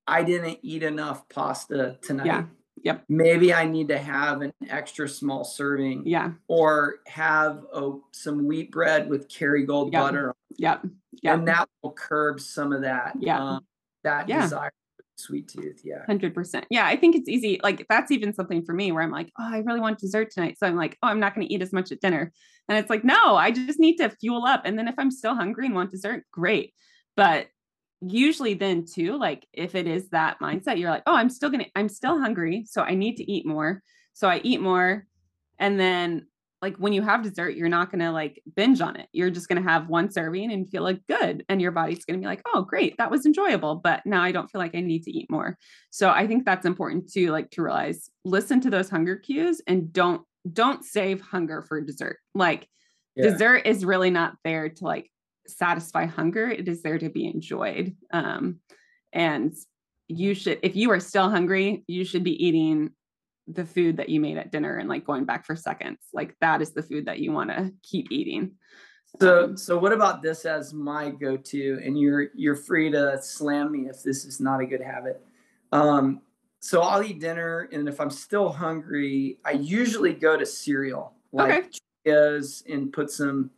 i 0.07 0.23
didn't 0.23 0.59
eat 0.63 0.83
enough 0.83 1.29
pasta 1.29 1.99
tonight 2.01 2.27
yeah 2.27 2.45
Yep. 2.83 3.05
Maybe 3.09 3.53
I 3.53 3.67
need 3.67 3.89
to 3.89 3.99
have 3.99 4.41
an 4.43 4.53
extra 4.69 5.09
small 5.09 5.45
serving. 5.45 6.07
Yeah. 6.07 6.33
Or 6.49 6.97
have 7.07 7.65
a, 7.73 7.93
some 8.13 8.47
wheat 8.47 8.71
bread 8.71 9.09
with 9.09 9.29
Kerrygold 9.29 9.93
yep. 9.93 10.03
butter. 10.03 10.35
Yep. 10.57 10.87
Yep. 11.23 11.39
And 11.39 11.49
that 11.49 11.69
will 11.83 11.93
curb 11.93 12.41
some 12.41 12.73
of 12.73 12.83
that. 12.83 13.15
Yeah. 13.19 13.43
Um, 13.43 13.67
that 14.05 14.29
yeah. 14.29 14.43
desire 14.43 14.73
sweet 15.17 15.49
tooth. 15.49 15.83
Yeah. 15.85 16.05
100%. 16.09 16.65
Yeah. 16.71 16.87
I 16.87 16.97
think 16.97 17.15
it's 17.15 17.29
easy. 17.29 17.61
Like 17.63 17.87
that's 17.89 18.11
even 18.11 18.33
something 18.33 18.65
for 18.65 18.73
me 18.73 18.91
where 18.91 19.03
I'm 19.03 19.11
like, 19.11 19.31
oh, 19.39 19.55
I 19.55 19.59
really 19.59 19.81
want 19.81 19.99
dessert 19.99 20.31
tonight. 20.31 20.57
So 20.59 20.67
I'm 20.67 20.77
like, 20.77 20.97
oh, 21.03 21.09
I'm 21.09 21.21
not 21.21 21.35
going 21.35 21.47
to 21.47 21.53
eat 21.53 21.63
as 21.63 21.73
much 21.73 21.93
at 21.93 22.01
dinner. 22.01 22.33
And 22.69 22.79
it's 22.79 22.91
like, 22.91 23.05
no, 23.05 23.37
I 23.37 23.51
just 23.51 23.79
need 23.79 23.97
to 23.97 24.09
fuel 24.21 24.45
up. 24.47 24.63
And 24.65 24.79
then 24.79 24.89
if 24.89 24.95
I'm 24.97 25.11
still 25.11 25.35
hungry 25.35 25.67
and 25.67 25.75
want 25.75 25.91
dessert, 25.91 26.25
great. 26.33 26.73
But 27.17 27.49
usually 28.01 28.55
then 28.55 28.85
too 28.85 29.19
like 29.19 29.47
if 29.53 29.75
it 29.75 29.87
is 29.87 30.09
that 30.09 30.39
mindset 30.41 30.79
you're 30.79 30.91
like 30.91 31.03
oh 31.07 31.15
i'm 31.15 31.29
still 31.29 31.51
gonna 31.51 31.67
i'm 31.77 31.89
still 31.89 32.19
hungry 32.19 32.65
so 32.67 32.83
i 32.83 32.95
need 32.95 33.17
to 33.17 33.31
eat 33.31 33.47
more 33.47 33.83
so 34.15 34.29
i 34.29 34.41
eat 34.43 34.61
more 34.61 35.05
and 35.59 35.79
then 35.79 36.27
like 36.63 36.77
when 36.77 36.93
you 36.93 37.03
have 37.03 37.23
dessert 37.23 37.55
you're 37.55 37.69
not 37.69 37.91
gonna 37.91 38.13
like 38.13 38.43
binge 38.55 38.81
on 38.81 38.97
it. 38.97 39.09
You're 39.13 39.31
just 39.31 39.49
gonna 39.49 39.63
have 39.63 39.89
one 39.89 40.11
serving 40.11 40.53
and 40.53 40.69
feel 40.69 40.83
like 40.83 41.07
good 41.07 41.45
and 41.49 41.61
your 41.61 41.73
body's 41.73 42.05
gonna 42.05 42.19
be 42.19 42.27
like 42.27 42.43
oh 42.55 42.63
great 42.63 42.97
that 42.99 43.11
was 43.11 43.27
enjoyable 43.27 43.77
but 43.77 44.03
now 44.05 44.23
i 44.23 44.33
don't 44.33 44.51
feel 44.51 44.61
like 44.61 44.75
i 44.75 44.81
need 44.81 45.05
to 45.05 45.11
eat 45.11 45.31
more. 45.31 45.57
So 45.91 46.11
i 46.11 46.27
think 46.27 46.45
that's 46.45 46.67
important 46.67 47.11
to 47.13 47.31
like 47.31 47.51
to 47.53 47.63
realize 47.63 48.11
listen 48.25 48.61
to 48.63 48.71
those 48.71 48.91
hunger 48.91 49.17
cues 49.17 49.63
and 49.67 49.93
don't 49.93 50.23
don't 50.51 50.85
save 50.85 51.21
hunger 51.21 51.63
for 51.63 51.81
dessert. 51.81 52.19
Like 52.35 52.69
yeah. 53.15 53.31
dessert 53.31 53.67
is 53.67 53.85
really 53.85 54.11
not 54.11 54.35
there 54.45 54.69
to 54.69 54.85
like 54.85 55.11
satisfy 55.57 56.07
hunger 56.07 56.49
it 56.49 56.69
is 56.69 56.83
there 56.83 56.99
to 56.99 57.09
be 57.09 57.27
enjoyed 57.27 57.95
um, 58.13 58.59
and 59.13 59.55
you 60.09 60.35
should 60.35 60.59
if 60.63 60.75
you 60.77 60.91
are 60.91 61.01
still 61.01 61.31
hungry 61.31 61.85
you 61.87 62.05
should 62.05 62.25
be 62.25 62.45
eating 62.45 62.91
the 63.55 63.65
food 63.65 63.97
that 63.97 64.09
you 64.09 64.21
made 64.21 64.37
at 64.37 64.53
dinner 64.53 64.77
and 64.77 64.89
like 64.89 65.05
going 65.05 65.25
back 65.25 65.45
for 65.45 65.57
seconds. 65.57 65.99
Like 66.13 66.37
that 66.41 66.63
is 66.63 66.73
the 66.73 66.83
food 66.83 67.07
that 67.07 67.19
you 67.19 67.33
want 67.33 67.51
to 67.51 67.73
keep 67.83 68.13
eating. 68.13 68.53
So 69.21 69.45
um, 69.45 69.57
so 69.57 69.77
what 69.77 69.93
about 69.93 70.23
this 70.23 70.45
as 70.45 70.73
my 70.73 71.11
go-to 71.11 71.81
and 71.85 71.99
you're 71.99 72.29
you're 72.35 72.55
free 72.55 72.91
to 72.93 73.21
slam 73.21 73.73
me 73.73 73.89
if 73.89 74.05
this 74.05 74.25
is 74.25 74.41
not 74.41 74.61
a 74.61 74.67
good 74.67 74.81
habit. 74.81 75.21
Um 75.73 76.21
so 76.63 76.83
i'll 76.83 77.03
eat 77.03 77.19
dinner 77.19 77.71
and 77.73 77.89
if 77.89 77.99
i'm 78.01 78.11
still 78.11 78.51
hungry 78.51 79.39
i 79.47 79.53
usually 79.53 80.13
go 80.13 80.37
to 80.37 80.45
cereal 80.45 81.15
like 81.33 81.71
okay. 82.05 82.43
and 82.69 82.93
put 82.93 83.11
some 83.11 83.51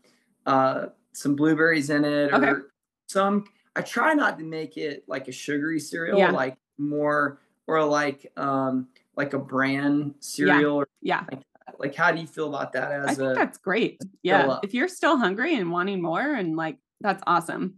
uh 0.46 0.86
some 1.12 1.36
blueberries 1.36 1.90
in 1.90 2.04
it 2.04 2.32
okay. 2.32 2.46
or 2.46 2.72
some 3.08 3.44
I 3.74 3.82
try 3.82 4.12
not 4.14 4.38
to 4.38 4.44
make 4.44 4.76
it 4.76 5.04
like 5.06 5.28
a 5.28 5.32
sugary 5.32 5.80
cereal, 5.80 6.18
yeah. 6.18 6.30
like 6.30 6.56
more 6.78 7.40
or 7.66 7.84
like 7.84 8.30
um 8.36 8.88
like 9.16 9.34
a 9.34 9.38
bran 9.38 10.14
cereal 10.20 10.84
yeah. 11.00 11.20
yeah. 11.20 11.26
Like, 11.30 11.42
like 11.78 11.94
how 11.94 12.12
do 12.12 12.20
you 12.20 12.26
feel 12.26 12.48
about 12.48 12.72
that 12.74 12.92
as 12.92 13.06
I 13.06 13.14
think 13.14 13.30
a, 13.30 13.34
that's 13.34 13.58
great. 13.58 14.00
Yeah. 14.22 14.58
If 14.62 14.74
you're 14.74 14.88
still 14.88 15.16
hungry 15.16 15.56
and 15.56 15.70
wanting 15.70 16.02
more 16.02 16.34
and 16.34 16.56
like 16.56 16.78
that's 17.00 17.22
awesome. 17.26 17.76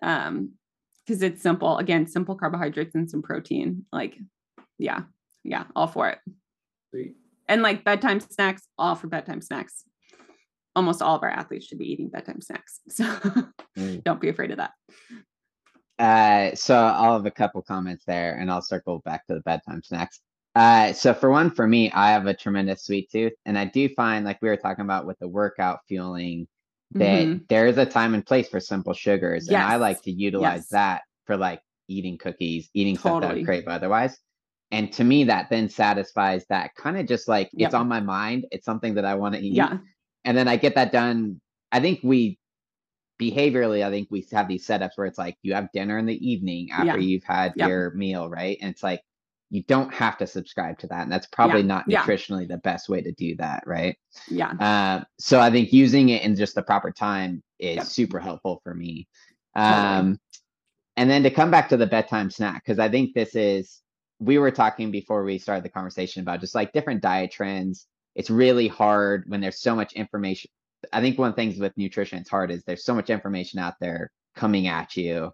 Um 0.00 0.52
because 1.04 1.22
it's 1.22 1.42
simple. 1.42 1.78
Again, 1.78 2.06
simple 2.06 2.36
carbohydrates 2.36 2.94
and 2.94 3.10
some 3.10 3.22
protein. 3.22 3.84
Like, 3.92 4.16
yeah, 4.78 5.00
yeah, 5.42 5.64
all 5.74 5.88
for 5.88 6.08
it. 6.08 6.18
Sweet. 6.90 7.16
And 7.48 7.60
like 7.60 7.82
bedtime 7.82 8.20
snacks, 8.20 8.62
all 8.78 8.94
for 8.94 9.08
bedtime 9.08 9.40
snacks 9.40 9.84
almost 10.74 11.02
all 11.02 11.16
of 11.16 11.22
our 11.22 11.30
athletes 11.30 11.66
should 11.66 11.78
be 11.78 11.90
eating 11.90 12.08
bedtime 12.08 12.40
snacks. 12.40 12.80
So 12.90 13.04
mm. 13.78 14.04
don't 14.04 14.20
be 14.20 14.28
afraid 14.28 14.50
of 14.50 14.58
that. 14.58 14.72
Uh, 15.98 16.54
so 16.54 16.76
I'll 16.76 17.14
have 17.14 17.26
a 17.26 17.30
couple 17.30 17.62
comments 17.62 18.04
there 18.06 18.36
and 18.36 18.50
I'll 18.50 18.62
circle 18.62 19.00
back 19.04 19.26
to 19.26 19.34
the 19.34 19.40
bedtime 19.40 19.82
snacks. 19.82 20.20
Uh, 20.54 20.92
so 20.92 21.14
for 21.14 21.30
one, 21.30 21.50
for 21.50 21.66
me, 21.66 21.90
I 21.92 22.10
have 22.10 22.26
a 22.26 22.34
tremendous 22.34 22.84
sweet 22.84 23.10
tooth, 23.10 23.32
and 23.46 23.58
I 23.58 23.64
do 23.64 23.88
find, 23.94 24.26
like 24.26 24.38
we 24.42 24.50
were 24.50 24.56
talking 24.58 24.84
about 24.84 25.06
with 25.06 25.18
the 25.18 25.28
workout 25.28 25.80
fueling, 25.88 26.46
that 26.90 27.24
mm-hmm. 27.24 27.44
there 27.48 27.66
is 27.66 27.78
a 27.78 27.86
time 27.86 28.12
and 28.12 28.26
place 28.26 28.50
for 28.50 28.60
simple 28.60 28.92
sugars, 28.92 29.48
yes. 29.48 29.54
and 29.54 29.72
I 29.72 29.76
like 29.76 30.02
to 30.02 30.12
utilize 30.12 30.58
yes. 30.58 30.68
that 30.68 31.02
for 31.26 31.38
like 31.38 31.62
eating 31.88 32.18
cookies, 32.18 32.68
eating 32.74 32.96
totally. 32.96 33.22
stuff 33.22 33.34
that 33.34 33.40
I 33.40 33.44
crave 33.44 33.64
otherwise. 33.66 34.18
And 34.70 34.92
to 34.92 35.04
me, 35.04 35.24
that 35.24 35.48
then 35.48 35.70
satisfies 35.70 36.44
that 36.50 36.74
kind 36.74 36.98
of 36.98 37.06
just 37.06 37.28
like 37.28 37.48
yep. 37.54 37.68
it's 37.68 37.74
on 37.74 37.88
my 37.88 38.00
mind. 38.00 38.44
It's 38.50 38.66
something 38.66 38.94
that 38.94 39.06
I 39.06 39.14
want 39.14 39.34
to 39.34 39.40
eat. 39.40 39.54
Yeah 39.54 39.78
and 40.24 40.36
then 40.36 40.48
I 40.48 40.56
get 40.56 40.74
that 40.74 40.92
done. 40.92 41.40
I 41.70 41.80
think 41.80 42.00
we 42.02 42.38
behaviorally, 43.20 43.84
I 43.84 43.90
think 43.90 44.08
we 44.10 44.26
have 44.32 44.48
these 44.48 44.66
setups 44.66 44.92
where 44.96 45.06
it's 45.06 45.18
like 45.18 45.36
you 45.42 45.54
have 45.54 45.70
dinner 45.72 45.98
in 45.98 46.06
the 46.06 46.30
evening 46.30 46.70
after 46.72 46.98
yeah. 46.98 47.06
you've 47.06 47.24
had 47.24 47.52
yep. 47.56 47.68
your 47.68 47.90
meal, 47.92 48.28
right? 48.28 48.58
And 48.60 48.70
it's 48.70 48.82
like 48.82 49.00
you 49.50 49.62
don't 49.64 49.92
have 49.92 50.18
to 50.18 50.26
subscribe 50.26 50.78
to 50.78 50.86
that. 50.88 51.02
And 51.02 51.12
that's 51.12 51.26
probably 51.26 51.60
yeah. 51.60 51.66
not 51.66 51.88
nutritionally 51.88 52.48
yeah. 52.48 52.56
the 52.56 52.58
best 52.58 52.88
way 52.88 53.02
to 53.02 53.12
do 53.12 53.36
that, 53.36 53.62
right? 53.66 53.96
Yeah. 54.28 54.52
Uh, 54.52 55.04
so 55.18 55.40
I 55.40 55.50
think 55.50 55.72
using 55.72 56.08
it 56.08 56.22
in 56.22 56.34
just 56.36 56.54
the 56.54 56.62
proper 56.62 56.90
time 56.90 57.42
is 57.58 57.76
yep. 57.76 57.84
super 57.84 58.18
helpful 58.18 58.60
for 58.64 58.74
me. 58.74 59.08
Um, 59.54 60.18
and 60.96 61.10
then 61.10 61.22
to 61.22 61.30
come 61.30 61.50
back 61.50 61.68
to 61.68 61.76
the 61.76 61.86
bedtime 61.86 62.30
snack, 62.30 62.64
because 62.64 62.78
I 62.78 62.88
think 62.88 63.14
this 63.14 63.34
is, 63.34 63.82
we 64.18 64.38
were 64.38 64.50
talking 64.50 64.90
before 64.90 65.24
we 65.24 65.38
started 65.38 65.64
the 65.64 65.68
conversation 65.68 66.22
about 66.22 66.40
just 66.40 66.54
like 66.54 66.72
different 66.72 67.02
diet 67.02 67.30
trends 67.30 67.86
it's 68.14 68.30
really 68.30 68.68
hard 68.68 69.24
when 69.26 69.40
there's 69.40 69.60
so 69.60 69.74
much 69.74 69.92
information. 69.94 70.50
I 70.92 71.00
think 71.00 71.18
one 71.18 71.30
of 71.30 71.36
the 71.36 71.42
things 71.42 71.58
with 71.58 71.76
nutrition 71.76 72.18
it's 72.18 72.30
hard 72.30 72.50
is 72.50 72.62
there's 72.64 72.84
so 72.84 72.94
much 72.94 73.10
information 73.10 73.58
out 73.58 73.74
there 73.80 74.10
coming 74.34 74.66
at 74.66 74.96
you 74.96 75.30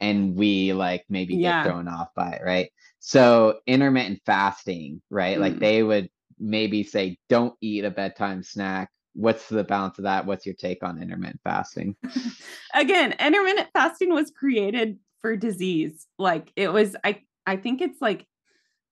and 0.00 0.34
we 0.34 0.72
like 0.72 1.04
maybe 1.08 1.36
yeah. 1.36 1.62
get 1.62 1.70
thrown 1.70 1.88
off 1.88 2.08
by 2.14 2.32
it, 2.32 2.42
right? 2.44 2.70
So 2.98 3.60
intermittent 3.66 4.20
fasting, 4.26 5.00
right? 5.10 5.38
Mm. 5.38 5.40
Like 5.40 5.58
they 5.58 5.82
would 5.82 6.10
maybe 6.38 6.82
say 6.82 7.18
don't 7.28 7.54
eat 7.60 7.84
a 7.84 7.90
bedtime 7.90 8.42
snack. 8.42 8.90
What's 9.14 9.48
the 9.48 9.64
balance 9.64 9.98
of 9.98 10.04
that? 10.04 10.26
What's 10.26 10.44
your 10.44 10.56
take 10.56 10.82
on 10.82 11.00
intermittent 11.00 11.40
fasting? 11.44 11.96
Again, 12.74 13.14
intermittent 13.18 13.68
fasting 13.72 14.12
was 14.12 14.30
created 14.30 14.98
for 15.20 15.36
disease. 15.36 16.06
Like 16.18 16.50
it 16.56 16.72
was 16.72 16.96
I 17.04 17.20
I 17.46 17.56
think 17.56 17.80
it's 17.80 18.00
like 18.00 18.26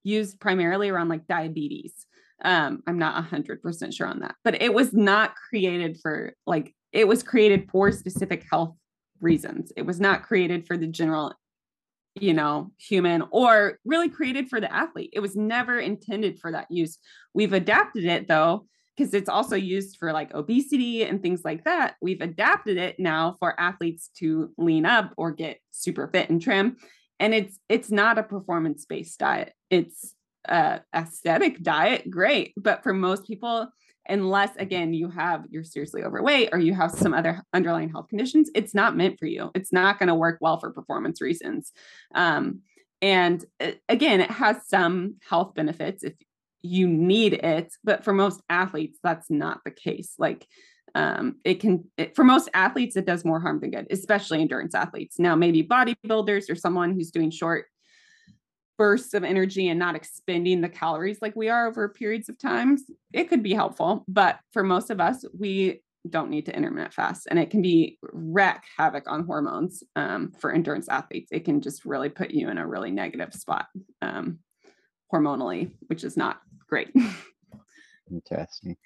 used 0.03 0.39
primarily 0.39 0.89
around 0.89 1.09
like 1.09 1.27
diabetes 1.27 1.93
um, 2.43 2.81
I'm 2.87 2.97
not 2.97 3.23
100% 3.29 3.93
sure 3.93 4.07
on 4.07 4.19
that, 4.19 4.35
but 4.43 4.61
it 4.61 4.73
was 4.73 4.93
not 4.93 5.35
created 5.49 5.99
for 6.01 6.33
like, 6.45 6.73
it 6.91 7.07
was 7.07 7.23
created 7.23 7.69
for 7.71 7.91
specific 7.91 8.45
health 8.49 8.75
reasons. 9.19 9.71
It 9.77 9.85
was 9.85 9.99
not 9.99 10.23
created 10.23 10.65
for 10.67 10.77
the 10.77 10.87
general, 10.87 11.33
you 12.15 12.33
know, 12.33 12.71
human 12.77 13.23
or 13.31 13.77
really 13.85 14.09
created 14.09 14.49
for 14.49 14.59
the 14.59 14.73
athlete. 14.73 15.11
It 15.13 15.19
was 15.19 15.35
never 15.35 15.79
intended 15.79 16.39
for 16.39 16.51
that 16.51 16.67
use. 16.69 16.97
We've 17.33 17.53
adapted 17.53 18.05
it 18.05 18.27
though, 18.27 18.65
because 18.97 19.13
it's 19.13 19.29
also 19.29 19.55
used 19.55 19.97
for 19.97 20.11
like 20.11 20.33
obesity 20.33 21.03
and 21.03 21.21
things 21.21 21.41
like 21.45 21.63
that. 21.63 21.95
We've 22.01 22.21
adapted 22.21 22.77
it 22.77 22.97
now 22.99 23.37
for 23.39 23.57
athletes 23.59 24.09
to 24.17 24.51
lean 24.57 24.85
up 24.85 25.13
or 25.17 25.31
get 25.31 25.59
super 25.71 26.07
fit 26.07 26.29
and 26.29 26.41
trim. 26.41 26.77
And 27.19 27.33
it's 27.33 27.59
it's 27.69 27.91
not 27.91 28.17
a 28.17 28.23
performance 28.23 28.85
based 28.85 29.19
diet. 29.19 29.53
It's 29.69 30.15
uh, 30.47 30.79
aesthetic 30.95 31.61
diet, 31.61 32.09
great. 32.09 32.53
But 32.57 32.83
for 32.83 32.93
most 32.93 33.25
people, 33.25 33.69
unless 34.07 34.55
again 34.55 34.93
you 34.93 35.09
have 35.09 35.45
you're 35.49 35.63
seriously 35.63 36.03
overweight 36.03 36.49
or 36.51 36.57
you 36.59 36.73
have 36.73 36.89
some 36.89 37.13
other 37.13 37.43
underlying 37.53 37.89
health 37.89 38.07
conditions, 38.09 38.49
it's 38.55 38.73
not 38.73 38.97
meant 38.97 39.19
for 39.19 39.25
you. 39.25 39.51
It's 39.53 39.71
not 39.71 39.99
going 39.99 40.07
to 40.07 40.15
work 40.15 40.39
well 40.41 40.59
for 40.59 40.71
performance 40.71 41.21
reasons. 41.21 41.71
Um, 42.15 42.61
and 43.01 43.43
again, 43.89 44.21
it 44.21 44.31
has 44.31 44.67
some 44.67 45.15
health 45.27 45.53
benefits 45.55 46.03
if 46.03 46.13
you 46.61 46.87
need 46.87 47.33
it, 47.33 47.73
but 47.83 48.03
for 48.03 48.13
most 48.13 48.41
athletes, 48.47 48.99
that's 49.01 49.31
not 49.31 49.61
the 49.65 49.71
case. 49.71 50.13
Like 50.19 50.45
um, 50.93 51.37
it 51.43 51.59
can 51.59 51.85
it, 51.97 52.15
for 52.15 52.23
most 52.23 52.49
athletes 52.53 52.95
it 52.95 53.05
does 53.05 53.23
more 53.23 53.39
harm 53.39 53.59
than 53.61 53.71
good 53.71 53.87
especially 53.91 54.41
endurance 54.41 54.75
athletes 54.75 55.19
now 55.19 55.35
maybe 55.35 55.63
bodybuilders 55.63 56.49
or 56.49 56.55
someone 56.55 56.93
who's 56.93 57.11
doing 57.11 57.31
short 57.31 57.65
bursts 58.81 59.13
of 59.13 59.23
energy 59.23 59.69
and 59.69 59.77
not 59.77 59.95
expending 59.95 60.59
the 60.59 60.67
calories 60.67 61.21
like 61.21 61.35
we 61.35 61.49
are 61.49 61.67
over 61.67 61.87
periods 61.87 62.29
of 62.29 62.39
times, 62.39 62.81
it 63.13 63.29
could 63.29 63.43
be 63.43 63.53
helpful. 63.53 64.03
But 64.07 64.39
for 64.53 64.63
most 64.63 64.89
of 64.89 64.99
us, 64.99 65.23
we 65.37 65.83
don't 66.09 66.31
need 66.31 66.47
to 66.47 66.55
intermittent 66.55 66.91
fast 66.91 67.27
and 67.29 67.37
it 67.37 67.51
can 67.51 67.61
be 67.61 67.99
wreck 68.01 68.63
havoc 68.75 69.03
on 69.05 69.23
hormones 69.23 69.83
um, 69.95 70.31
for 70.39 70.51
endurance 70.51 70.89
athletes. 70.89 71.29
It 71.31 71.45
can 71.45 71.61
just 71.61 71.85
really 71.85 72.09
put 72.09 72.31
you 72.31 72.49
in 72.49 72.57
a 72.57 72.65
really 72.65 72.89
negative 72.89 73.35
spot 73.35 73.67
um, 74.01 74.39
hormonally, 75.13 75.69
which 75.85 76.03
is 76.03 76.17
not 76.17 76.41
great. 76.67 76.91
Interesting. 78.11 78.77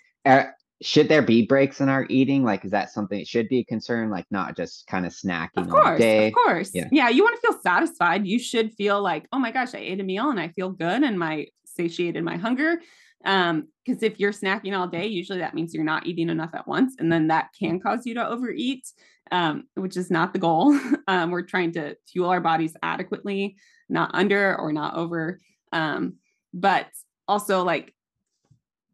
Should 0.82 1.08
there 1.08 1.22
be 1.22 1.46
breaks 1.46 1.80
in 1.80 1.90
our 1.90 2.06
eating? 2.10 2.44
Like, 2.44 2.66
is 2.66 2.72
that 2.72 2.92
something 2.92 3.18
that 3.18 3.28
should 3.28 3.48
be 3.48 3.60
a 3.60 3.64
concern? 3.64 4.10
Like, 4.10 4.26
not 4.30 4.58
just 4.58 4.88
kind 4.88 5.06
of 5.06 5.14
snacking 5.14 5.50
of 5.58 5.70
course, 5.70 5.88
all 5.88 5.98
day. 5.98 6.28
Of 6.28 6.34
course. 6.34 6.72
Yeah. 6.74 6.90
yeah. 6.92 7.10
You 7.10 7.24
want 7.24 7.40
to 7.40 7.48
feel 7.48 7.60
satisfied. 7.62 8.28
You 8.28 8.40
should 8.40 8.74
feel 8.74 9.02
like, 9.02 9.28
oh 9.32 9.40
my 9.40 9.52
gosh, 9.52 9.74
I 9.74 9.80
ate 9.80 10.02
a 10.02 10.04
meal 10.04 10.30
and 10.30 10.40
I 10.40 10.50
feel 10.50 10.70
good 10.70 11.04
and 11.04 11.18
my 11.18 11.48
satiated 11.66 12.24
my 12.24 12.38
hunger. 12.38 12.80
Um, 13.24 13.68
because 13.86 14.04
if 14.04 14.20
you're 14.20 14.32
snacking 14.32 14.78
all 14.78 14.88
day, 14.88 15.08
usually 15.08 15.40
that 15.40 15.54
means 15.54 15.74
you're 15.74 15.84
not 15.84 16.06
eating 16.06 16.30
enough 16.30 16.52
at 16.54 16.68
once, 16.68 16.96
and 17.00 17.12
then 17.12 17.28
that 17.28 17.50
can 17.58 17.80
cause 17.80 18.06
you 18.06 18.14
to 18.16 18.28
overeat, 18.28 18.88
um, 19.32 19.64
which 19.76 19.98
is 19.98 20.12
not 20.12 20.34
the 20.34 20.40
goal. 20.40 20.80
um, 21.08 21.32
we're 21.32 21.42
trying 21.42 21.72
to 21.74 21.96
fuel 22.08 22.30
our 22.30 22.42
bodies 22.42 22.76
adequately, 22.84 23.58
not 23.90 24.12
under 24.14 24.56
or 24.56 24.72
not 24.72 24.96
over. 24.96 25.40
Um, 25.72 26.16
but 26.54 26.88
also 27.28 27.64
like 27.64 27.94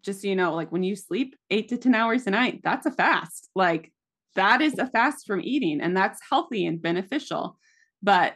just 0.04 0.22
so 0.22 0.28
you 0.28 0.36
know, 0.36 0.54
like 0.54 0.72
when 0.72 0.84
you 0.84 0.96
sleep 0.96 1.36
eight 1.50 1.70
to 1.70 1.78
10 1.78 1.94
hours 1.96 2.28
a 2.28 2.32
night, 2.32 2.62
that's 2.64 2.86
a 2.86 2.92
fast. 2.92 3.50
Like 3.56 3.92
that 4.36 4.62
is 4.62 4.78
a 4.78 4.88
fast 4.88 5.28
from 5.28 5.42
eating, 5.42 5.82
and 5.82 5.96
that's 5.96 6.20
healthy 6.30 6.66
and 6.66 6.82
beneficial. 6.82 7.58
But 8.02 8.36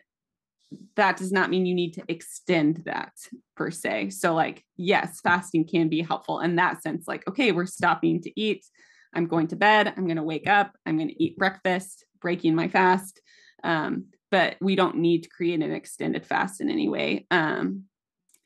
that 0.95 1.17
does 1.17 1.31
not 1.31 1.49
mean 1.49 1.65
you 1.65 1.75
need 1.75 1.93
to 1.93 2.03
extend 2.07 2.83
that 2.85 3.13
per 3.55 3.71
se. 3.71 4.09
So, 4.09 4.33
like, 4.33 4.63
yes, 4.77 5.19
fasting 5.21 5.65
can 5.65 5.89
be 5.89 6.01
helpful 6.01 6.39
in 6.39 6.55
that 6.57 6.81
sense. 6.81 7.07
Like, 7.07 7.27
okay, 7.27 7.51
we're 7.51 7.65
stopping 7.65 8.21
to 8.21 8.39
eat. 8.39 8.65
I'm 9.13 9.27
going 9.27 9.47
to 9.47 9.55
bed. 9.55 9.93
I'm 9.95 10.05
going 10.05 10.17
to 10.17 10.23
wake 10.23 10.47
up. 10.47 10.75
I'm 10.85 10.97
going 10.97 11.09
to 11.09 11.23
eat 11.23 11.37
breakfast, 11.37 12.05
breaking 12.19 12.55
my 12.55 12.67
fast. 12.67 13.21
Um, 13.63 14.07
but 14.31 14.57
we 14.59 14.75
don't 14.75 14.97
need 14.97 15.23
to 15.23 15.29
create 15.29 15.61
an 15.61 15.71
extended 15.71 16.25
fast 16.25 16.59
in 16.59 16.69
any 16.69 16.89
way. 16.89 17.25
Um, 17.31 17.83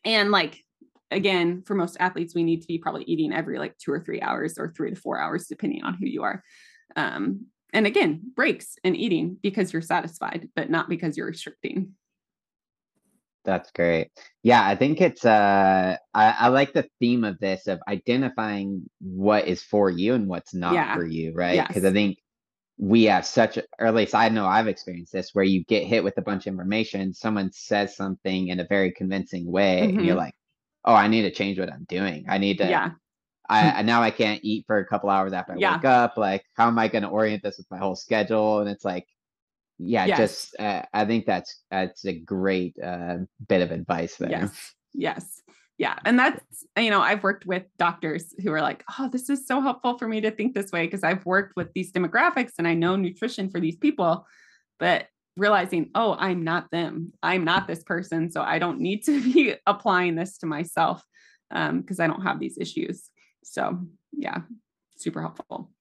and 0.05 0.29
like, 0.29 0.63
again, 1.11 1.63
for 1.65 1.75
most 1.75 1.97
athletes, 1.99 2.35
we 2.35 2.43
need 2.43 2.61
to 2.61 2.67
be 2.67 2.77
probably 2.77 3.03
eating 3.03 3.33
every 3.33 3.59
like 3.59 3.77
two 3.77 3.91
or 3.91 3.99
three 3.99 4.21
hours 4.21 4.57
or 4.57 4.73
three 4.75 4.91
to 4.91 4.95
four 4.95 5.19
hours, 5.19 5.47
depending 5.47 5.83
on 5.83 5.95
who 5.95 6.05
you 6.05 6.23
are. 6.23 6.43
Um, 6.95 7.47
and 7.71 7.85
again, 7.85 8.21
breaks 8.35 8.75
and 8.83 8.95
eating 8.97 9.37
because 9.41 9.71
you're 9.73 9.81
satisfied, 9.81 10.49
but 10.55 10.69
not 10.69 10.89
because 10.89 11.17
you're 11.17 11.27
restricting. 11.27 11.93
That's 13.45 13.71
great. 13.71 14.11
Yeah, 14.43 14.65
I 14.65 14.75
think 14.75 15.01
it's 15.01 15.25
uh 15.25 15.95
I, 16.13 16.31
I 16.31 16.47
like 16.49 16.73
the 16.73 16.87
theme 16.99 17.23
of 17.23 17.39
this 17.39 17.67
of 17.67 17.79
identifying 17.87 18.89
what 18.99 19.47
is 19.47 19.63
for 19.63 19.89
you 19.89 20.13
and 20.13 20.27
what's 20.27 20.53
not 20.53 20.73
Yeah. 20.73 20.93
for 20.93 21.05
you, 21.05 21.33
right? 21.33 21.65
Because 21.67 21.85
I 21.85 21.91
think 21.91 22.19
we 22.77 23.05
have 23.05 23.25
such 23.25 23.57
or 23.57 23.87
at 23.87 23.95
least 23.95 24.15
I 24.15 24.29
know 24.29 24.45
I've 24.47 24.67
experienced 24.67 25.13
this 25.13 25.31
where 25.33 25.45
you 25.45 25.63
get 25.65 25.85
hit 25.87 26.03
with 26.03 26.17
a 26.17 26.21
bunch 26.23 26.47
of 26.47 26.53
information, 26.53 27.13
someone 27.13 27.51
says 27.53 27.95
something 27.95 28.49
in 28.49 28.59
a 28.61 28.67
very 28.67 28.91
convincing 28.93 29.49
way, 29.51 29.93
and 29.95 30.05
you're 30.05 30.15
Mhm. 30.15 30.17
like, 30.17 30.35
oh, 30.85 30.93
I 30.93 31.07
need 31.07 31.23
to 31.23 31.31
change 31.31 31.59
what 31.59 31.71
I'm 31.71 31.85
doing. 31.87 32.25
I 32.29 32.37
need 32.37 32.57
to 32.59 32.69
Yeah. 32.69 32.91
I 33.51 33.81
now 33.81 34.03
I 34.03 34.11
can't 34.11 34.39
eat 34.43 34.65
for 34.67 34.77
a 34.77 34.85
couple 34.85 35.09
hours 35.09 35.33
after 35.33 35.53
I 35.53 35.57
Yeah. 35.57 35.75
wake 35.77 35.85
up. 35.85 36.17
Like, 36.17 36.43
how 36.53 36.67
am 36.67 36.77
I 36.77 36.87
going 36.87 37.01
to 37.01 37.09
orient 37.09 37.41
this 37.41 37.57
with 37.57 37.65
my 37.71 37.79
whole 37.79 37.95
schedule? 37.95 38.59
And 38.59 38.69
it's 38.69 38.85
like, 38.85 39.07
yeah, 39.79 40.05
Yes. 40.05 40.17
just 40.17 40.59
uh, 40.59 40.83
I 40.93 41.05
think 41.05 41.25
that's 41.25 41.63
that's 41.71 42.05
a 42.05 42.13
great 42.13 42.75
uh, 42.83 43.17
bit 43.47 43.61
of 43.61 43.71
advice 43.71 44.17
there. 44.17 44.29
Yes. 44.29 44.75
Yes. 44.93 45.41
Yeah. 45.79 45.97
And 46.03 46.19
that's, 46.19 46.65
you 46.77 46.89
know, 46.89 46.99
I've 46.99 47.23
worked 47.23 47.45
with 47.45 47.63
doctors 47.77 48.35
who 48.43 48.51
are 48.51 48.61
like, 48.61 48.83
oh, 48.99 49.07
this 49.09 49.29
is 49.29 49.47
so 49.47 49.61
helpful 49.61 49.97
for 49.97 50.07
me 50.09 50.19
to 50.21 50.29
think 50.29 50.53
this 50.53 50.71
way 50.71 50.85
because 50.85 51.03
I've 51.05 51.25
worked 51.25 51.55
with 51.55 51.71
these 51.73 51.91
demographics 51.93 52.51
and 52.57 52.67
I 52.67 52.73
know 52.73 52.97
nutrition 52.97 53.49
for 53.49 53.61
these 53.61 53.77
people, 53.77 54.27
but 54.77 55.07
realizing, 55.39 55.89
oh, 55.95 56.15
I'm 56.17 56.43
not 56.43 56.69
them. 56.71 57.13
I'm 57.23 57.43
not 57.43 57.67
this 57.67 57.83
person. 57.83 58.31
So 58.31 58.41
I 58.41 58.59
don't 58.59 58.79
need 58.79 59.03
to 59.05 59.21
be 59.33 59.55
applying 59.65 60.15
this 60.15 60.37
to 60.39 60.45
myself 60.45 61.03
um, 61.51 61.81
because 61.81 61.99
I 61.99 62.07
don't 62.07 62.21
have 62.21 62.39
these 62.39 62.57
issues. 62.57 63.09
So 63.43 63.79
yeah, 64.11 64.41
super 64.95 65.21
helpful. 65.21 65.71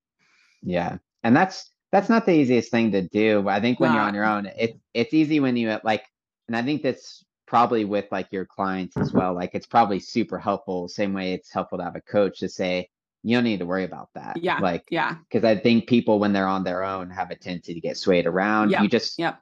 Yeah, 0.63 0.99
and 1.23 1.37
that's 1.37 1.71
that's 1.93 2.09
not 2.09 2.27
the 2.27 2.33
easiest 2.33 2.71
thing 2.71 2.93
to 2.93 3.03
do. 3.03 3.43
But 3.43 3.51
I 3.51 3.61
think 3.61 3.81
when 3.81 3.93
you're 3.93 4.03
on 4.03 4.15
your 4.15 4.25
own, 4.25 4.47
it 4.47 4.79
it's 4.95 5.15
easy 5.15 5.41
when 5.41 5.57
you 5.57 5.79
like, 5.85 6.05
and 6.47 6.57
I 6.57 6.63
think 6.63 6.83
that's 6.83 7.25
probably 7.47 7.85
with 7.85 8.07
like 8.11 8.29
your 8.31 8.45
clients 8.45 8.97
as 8.97 9.13
well. 9.13 9.35
Like, 9.35 9.55
it's 9.55 9.67
probably 9.67 9.99
super 9.99 10.39
helpful. 10.39 10.89
Same 10.89 11.15
way 11.15 11.33
it's 11.33 11.51
helpful 11.51 11.79
to 11.79 11.85
have 11.85 11.97
a 11.97 12.01
coach 12.01 12.41
to 12.41 12.49
say 12.49 12.91
you 13.23 13.37
don't 13.37 13.45
need 13.45 13.59
to 13.59 13.67
worry 13.67 13.85
about 13.85 14.09
that. 14.15 14.37
Yeah. 14.37 14.59
like 14.59 14.85
Yeah. 14.91 15.17
because 15.29 15.45
I 15.45 15.57
think 15.57 15.89
people 15.89 16.19
when 16.19 16.33
they're 16.33 16.47
on 16.47 16.65
their 16.65 16.85
own 16.85 17.11
have 17.11 17.31
a 17.31 17.37
tendency 17.37 17.75
to 17.75 17.81
get 17.81 17.97
swayed 17.97 18.27
around. 18.27 18.71
Yep, 18.71 18.83
You 18.83 18.89
just 18.89 19.19
Yep. 19.19 19.41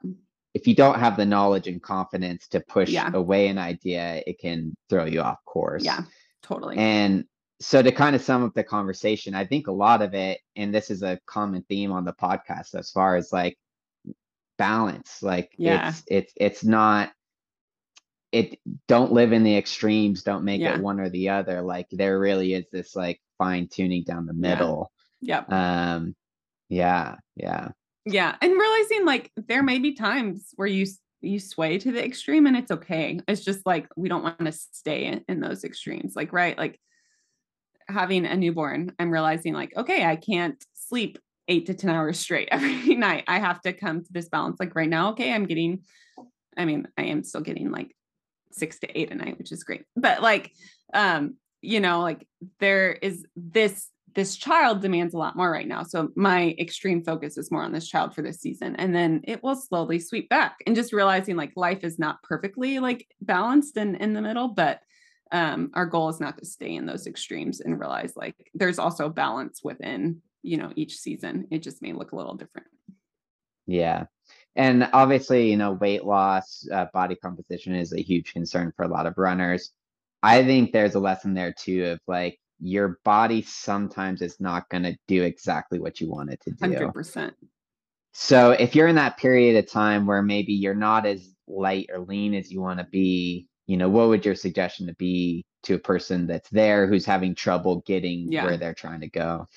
if 0.53 0.67
you 0.67 0.75
don't 0.75 0.99
have 0.99 1.15
the 1.17 1.25
knowledge 1.25 1.67
and 1.67 1.81
confidence 1.81 2.47
to 2.49 2.59
push 2.59 2.89
Yeah. 2.89 3.11
away 3.13 3.47
an 3.47 3.57
idea, 3.57 4.23
it 4.25 4.39
can 4.39 4.75
throw 4.89 5.05
you 5.05 5.21
off 5.21 5.43
course. 5.45 5.83
Yeah. 5.85 6.01
Totally. 6.41 6.77
And 6.77 7.25
so 7.59 7.81
to 7.81 7.91
kind 7.91 8.15
of 8.15 8.21
sum 8.21 8.43
up 8.43 8.53
the 8.53 8.63
conversation, 8.63 9.33
I 9.35 9.45
think 9.45 9.67
a 9.67 9.71
lot 9.71 10.01
of 10.01 10.13
it, 10.13 10.39
and 10.55 10.73
this 10.73 10.89
is 10.91 11.03
a 11.03 11.19
common 11.25 11.63
theme 11.63 11.91
on 11.91 12.05
the 12.05 12.13
podcast 12.13 12.75
as 12.75 12.91
far 12.91 13.15
as 13.15 13.31
like 13.31 13.57
balance, 14.57 15.21
like 15.21 15.53
Yeah. 15.57 15.89
it's 15.89 16.03
it's 16.07 16.33
it's 16.37 16.63
not 16.63 17.11
it 18.31 18.59
don't 18.87 19.13
live 19.13 19.31
in 19.31 19.43
the 19.43 19.55
extremes, 19.55 20.23
don't 20.23 20.43
make 20.43 20.61
Yeah. 20.61 20.75
it 20.75 20.81
one 20.81 20.99
or 20.99 21.09
the 21.09 21.29
other. 21.29 21.61
Like 21.61 21.87
there 21.91 22.19
really 22.19 22.53
is 22.53 22.65
this 22.71 22.95
like 22.95 23.21
fine 23.37 23.67
tuning 23.67 24.03
down 24.03 24.25
the 24.25 24.33
Yeah. 24.33 24.55
middle. 24.55 24.91
yep. 25.21 25.51
Um 25.51 26.15
yeah, 26.69 27.15
yeah. 27.35 27.69
Yeah, 28.05 28.35
and 28.41 28.51
realizing 28.53 29.05
like 29.05 29.31
there 29.35 29.63
may 29.63 29.79
be 29.79 29.93
times 29.93 30.53
where 30.55 30.67
you 30.67 30.85
you 31.21 31.39
sway 31.39 31.77
to 31.79 31.91
the 31.91 32.03
extreme 32.03 32.45
and 32.45 32.55
it's 32.55 32.71
okay. 32.71 33.19
It's 33.27 33.43
just 33.43 33.65
like 33.65 33.87
we 33.95 34.07
don't 34.09 34.23
want 34.23 34.39
to 34.39 34.51
stay 34.51 35.05
in, 35.05 35.23
in 35.27 35.39
those 35.39 35.63
extremes. 35.63 36.15
Like 36.15 36.31
right, 36.31 36.57
like 36.57 36.79
having 37.89 38.25
a 38.25 38.35
newborn, 38.35 38.91
I'm 38.99 39.11
realizing 39.11 39.53
like 39.53 39.75
okay, 39.75 40.05
I 40.05 40.15
can't 40.15 40.63
sleep 40.73 41.17
8 41.47 41.65
to 41.67 41.73
10 41.73 41.89
hours 41.89 42.19
straight 42.19 42.49
every 42.51 42.95
night. 42.95 43.23
I 43.27 43.39
have 43.39 43.61
to 43.61 43.73
come 43.73 44.03
to 44.03 44.13
this 44.13 44.29
balance 44.29 44.57
like 44.59 44.75
right 44.75 44.89
now, 44.89 45.11
okay, 45.11 45.33
I'm 45.33 45.45
getting 45.45 45.81
I 46.57 46.65
mean, 46.65 46.87
I 46.97 47.03
am 47.03 47.23
still 47.23 47.41
getting 47.41 47.71
like 47.71 47.95
6 48.51 48.79
to 48.79 48.99
8 48.99 49.11
a 49.11 49.15
night, 49.15 49.37
which 49.37 49.51
is 49.51 49.63
great. 49.63 49.83
But 49.95 50.21
like 50.21 50.51
um 50.93 51.35
you 51.61 51.79
know, 51.79 52.01
like 52.01 52.27
there 52.59 52.91
is 52.91 53.25
this 53.35 53.89
this 54.15 54.35
child 54.35 54.81
demands 54.81 55.13
a 55.13 55.17
lot 55.17 55.35
more 55.35 55.51
right 55.51 55.67
now. 55.67 55.83
So 55.83 56.09
my 56.15 56.55
extreme 56.57 57.03
focus 57.03 57.37
is 57.37 57.51
more 57.51 57.61
on 57.61 57.71
this 57.71 57.87
child 57.87 58.15
for 58.15 58.23
this 58.23 58.39
season. 58.41 58.75
And 58.77 58.95
then 58.95 59.21
it 59.25 59.43
will 59.43 59.55
slowly 59.55 59.99
sweep 59.99 60.27
back 60.27 60.55
and 60.65 60.75
just 60.75 60.91
realizing 60.91 61.35
like 61.35 61.51
life 61.55 61.83
is 61.83 61.99
not 61.99 62.23
perfectly 62.23 62.79
like 62.79 63.07
balanced 63.21 63.77
and 63.77 63.95
in 63.95 64.13
the 64.13 64.21
middle, 64.21 64.49
but 64.49 64.79
um 65.31 65.71
our 65.73 65.85
goal 65.85 66.09
is 66.09 66.19
not 66.19 66.37
to 66.37 66.45
stay 66.45 66.75
in 66.75 66.85
those 66.85 67.05
extremes 67.05 67.59
and 67.59 67.79
realize 67.79 68.13
like 68.15 68.35
there's 68.53 68.79
also 68.79 69.09
balance 69.09 69.61
within, 69.63 70.21
you 70.41 70.57
know, 70.57 70.71
each 70.75 70.97
season. 70.97 71.47
It 71.51 71.59
just 71.59 71.81
may 71.81 71.93
look 71.93 72.11
a 72.11 72.15
little 72.15 72.35
different. 72.35 72.67
Yeah. 73.67 74.05
And 74.55 74.89
obviously, 74.93 75.51
you 75.51 75.57
know, 75.57 75.73
weight 75.73 76.03
loss, 76.03 76.67
uh, 76.71 76.85
body 76.91 77.15
composition 77.15 77.75
is 77.75 77.93
a 77.93 78.01
huge 78.01 78.33
concern 78.33 78.73
for 78.75 78.83
a 78.83 78.87
lot 78.87 79.05
of 79.05 79.17
runners. 79.17 79.71
I 80.23 80.43
think 80.43 80.71
there's 80.71 80.95
a 80.95 80.99
lesson 80.99 81.33
there 81.33 81.53
too 81.53 81.85
of 81.85 81.99
like 82.07 82.39
your 82.59 82.99
body 83.05 83.41
sometimes 83.43 84.21
is 84.21 84.39
not 84.39 84.67
going 84.69 84.83
to 84.83 84.97
do 85.07 85.23
exactly 85.23 85.79
what 85.79 86.01
you 86.01 86.09
want 86.09 86.31
it 86.31 86.41
to 86.41 86.51
do. 86.51 86.67
100%. 86.67 87.33
So 88.13 88.51
if 88.51 88.75
you're 88.75 88.87
in 88.87 88.95
that 88.95 89.17
period 89.17 89.57
of 89.57 89.71
time 89.71 90.07
where 90.07 90.23
maybe 90.23 90.53
you're 90.53 90.73
not 90.73 91.05
as 91.05 91.35
light 91.47 91.89
or 91.93 91.99
lean 91.99 92.33
as 92.33 92.51
you 92.51 92.61
want 92.61 92.79
to 92.79 92.85
be, 92.85 93.47
you 93.67 93.77
know, 93.77 93.89
what 93.89 94.07
would 94.07 94.25
your 94.25 94.33
suggestion 94.33 94.87
to 94.87 94.95
be 94.95 95.45
to 95.63 95.75
a 95.75 95.79
person 95.79 96.25
that's 96.25 96.49
there 96.49 96.87
who's 96.87 97.05
having 97.05 97.35
trouble 97.35 97.83
getting 97.85 98.31
Yeah. 98.31 98.45
where 98.45 98.57
they're 98.57 98.73
trying 98.73 99.01
to 99.01 99.09
go? 99.09 99.47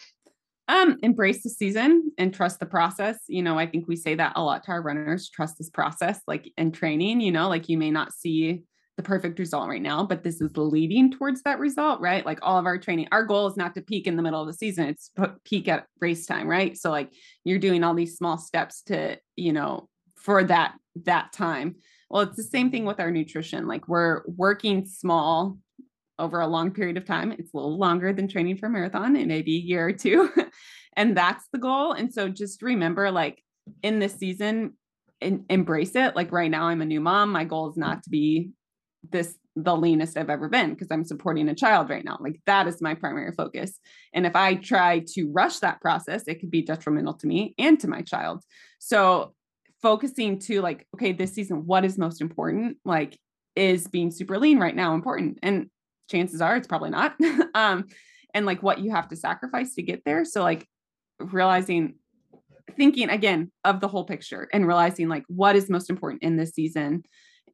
um 0.69 0.99
embrace 1.03 1.43
the 1.43 1.51
season 1.51 2.12
and 2.16 2.32
trust 2.32 2.61
the 2.61 2.66
process 2.66 3.19
you 3.27 3.43
know 3.43 3.59
i 3.59 3.66
think 3.66 3.89
we 3.89 3.97
say 3.97 4.15
that 4.15 4.32
a 4.37 4.43
lot 4.43 4.62
to 4.62 4.70
our 4.70 4.81
runners 4.81 5.28
trust 5.28 5.59
this 5.59 5.69
process 5.69 6.20
like 6.28 6.51
in 6.57 6.70
training 6.70 7.20
you 7.20 7.32
know 7.32 7.49
like 7.49 7.69
you 7.69 7.77
may 7.77 7.91
not 7.91 8.12
see 8.12 8.62
the 9.01 9.09
perfect 9.09 9.39
result 9.39 9.66
right 9.66 9.81
now 9.81 10.05
but 10.05 10.22
this 10.22 10.43
is 10.43 10.55
leading 10.56 11.10
towards 11.10 11.43
that 11.43 11.59
result 11.59 12.01
right 12.01 12.27
like 12.27 12.39
all 12.43 12.59
of 12.59 12.66
our 12.66 12.77
training 12.77 13.09
our 13.12 13.24
goal 13.24 13.47
is 13.47 13.56
not 13.56 13.74
to 13.74 13.81
peak 13.81 14.06
in 14.06 14.14
the 14.14 14.22
middle 14.22 14.43
of 14.43 14.47
the 14.47 14.52
season 14.52 14.86
it's 14.89 15.10
peak 15.43 15.68
at 15.68 15.86
race 16.02 16.27
time 16.27 16.47
right 16.47 16.77
so 16.77 16.90
like 16.90 17.10
you're 17.43 17.59
doing 17.59 17.82
all 17.82 17.94
these 17.94 18.18
small 18.18 18.36
steps 18.36 18.82
to 18.82 19.16
you 19.36 19.55
know 19.55 19.89
for 20.16 20.44
that 20.44 20.74
that 21.05 21.32
time 21.32 21.77
well 22.10 22.20
it's 22.20 22.36
the 22.36 22.43
same 22.43 22.70
thing 22.70 22.85
with 22.85 23.01
our 23.01 23.10
nutrition 23.10 23.66
like 23.66 23.89
we're 23.89 24.20
working 24.27 24.85
small 24.85 25.56
over 26.18 26.40
a 26.40 26.47
long 26.47 26.70
period 26.70 26.98
of 26.98 27.06
time. 27.06 27.32
It's 27.32 27.55
a 27.55 27.56
little 27.56 27.78
longer 27.78 28.12
than 28.12 28.28
training 28.28 28.59
for 28.59 28.66
a 28.66 28.68
marathon. 28.70 29.16
It 29.16 29.27
may 29.27 29.40
be 29.40 29.56
a 29.56 29.60
year 29.60 29.89
or 29.89 29.93
two. 29.93 30.31
and 30.97 31.16
that's 31.16 31.47
the 31.51 31.59
goal. 31.59 31.93
And 31.93 32.12
so 32.12 32.28
just 32.28 32.60
remember, 32.60 33.10
like 33.10 33.43
in 33.82 34.01
this 34.01 34.16
season, 34.16 34.74
embrace 35.20 35.94
it. 35.94 36.16
Like 36.16 36.32
right 36.32 36.51
now, 36.51 36.64
I'm 36.64 36.82
a 36.82 36.86
new 36.86 37.01
mom. 37.01 37.32
My 37.32 37.44
goal 37.44 37.70
is 37.70 37.77
not 37.77 38.02
to 38.05 38.10
be 38.10 38.51
this 39.09 39.36
the 39.56 39.77
leanest 39.77 40.16
I've 40.16 40.31
ever 40.31 40.48
been 40.48 40.70
because 40.70 40.89
I'm 40.90 41.05
supporting 41.05 41.48
a 41.48 41.55
child 41.55 41.90
right 41.90 42.05
now. 42.05 42.18
Like 42.20 42.40
that 42.47 42.68
is 42.68 42.81
my 42.81 42.94
primary 42.94 43.32
focus. 43.32 43.78
And 44.12 44.27
if 44.27 44.36
I 44.36 44.55
try 44.55 45.01
to 45.14 45.31
rush 45.31 45.59
that 45.59 45.81
process, 45.81 46.24
it 46.27 46.40
could 46.40 46.51
be 46.51 46.62
detrimental 46.62 47.14
to 47.14 47.27
me 47.27 47.55
and 47.59 47.78
to 47.81 47.89
my 47.89 48.02
child. 48.02 48.44
So 48.78 49.35
focusing 49.82 50.39
to 50.40 50.60
like, 50.60 50.86
okay, 50.94 51.12
this 51.12 51.32
season, 51.32 51.66
what 51.66 51.85
is 51.85 51.98
most 51.98 52.20
important? 52.20 52.77
Like, 52.85 53.18
is 53.56 53.89
being 53.89 54.10
super 54.10 54.39
lean 54.39 54.59
right 54.59 54.77
now 54.77 54.94
important? 54.94 55.39
And 55.43 55.68
chances 56.10 56.40
are 56.40 56.56
it's 56.56 56.68
probably 56.68 56.90
not. 56.90 57.16
um, 57.55 57.86
and 58.32 58.47
like 58.47 58.62
what 58.62 58.78
you 58.78 58.93
have 58.93 59.09
to 59.09 59.16
sacrifice 59.16 59.74
to 59.74 59.82
get 59.82 60.05
there. 60.05 60.24
So 60.24 60.43
like 60.43 60.66
realizing 61.18 61.97
thinking 62.77 63.10
again 63.10 63.51
of 63.64 63.81
the 63.81 63.89
whole 63.89 64.05
picture 64.05 64.48
and 64.52 64.66
realizing 64.66 65.09
like 65.09 65.24
what 65.27 65.56
is 65.56 65.68
most 65.68 65.90
important 65.90 66.22
in 66.22 66.36
this 66.36 66.52
season 66.52 67.02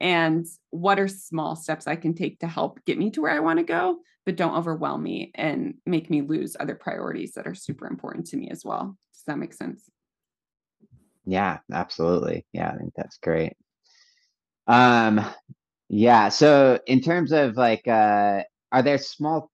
and 0.01 0.47
what 0.71 0.99
are 0.99 1.09
small 1.09 1.57
steps 1.57 1.87
I 1.87 1.97
can 1.97 2.15
take 2.15 2.41
to 2.41 2.47
help 2.47 2.85
get 2.85 2.99
me 2.99 3.11
to 3.13 3.23
where 3.23 3.33
I 3.33 3.41
want 3.41 3.59
to 3.59 3.65
go, 3.65 3.99
but 4.25 4.37
don't 4.37 4.57
overwhelm 4.57 5.03
me 5.03 5.31
and 5.35 5.75
make 5.87 6.11
me 6.11 6.23
lose 6.23 6.57
other 6.59 6.75
priorities 6.75 7.33
that 7.35 7.47
are 7.47 7.55
super 7.55 7.87
important 7.87 8.27
to 8.29 8.37
me 8.37 8.51
as 8.51 8.65
well. 8.65 8.97
Does 9.15 9.23
that 9.27 9.39
make 9.39 9.53
sense? 9.53 9.89
Yeah, 11.25 11.59
absolutely. 11.73 12.47
Yeah, 12.53 12.71
I 12.71 12.77
think 12.77 12.93
that's 12.97 13.19
great. 13.19 13.55
Um, 14.67 15.25
yeah. 15.89 16.29
So 16.29 16.79
in 16.87 17.01
terms 17.01 17.33
of 17.33 17.57
like, 17.57 17.87
uh, 17.87 18.43
are 18.73 18.83
there 18.83 18.99
small, 18.99 19.51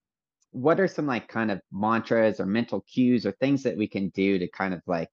what 0.51 0.81
are 0.81 0.89
some 0.89 1.07
like 1.07 1.29
kind 1.29 1.51
of 1.51 1.61
mantras 1.71 2.41
or 2.41 2.47
mental 2.47 2.83
cues 2.83 3.27
or 3.27 3.33
things 3.33 3.63
that 3.63 3.77
we 3.77 3.87
can 3.87 4.09
do 4.11 4.39
to 4.39 4.49
kind 4.49 4.75
of 4.75 4.83
like 4.87 5.11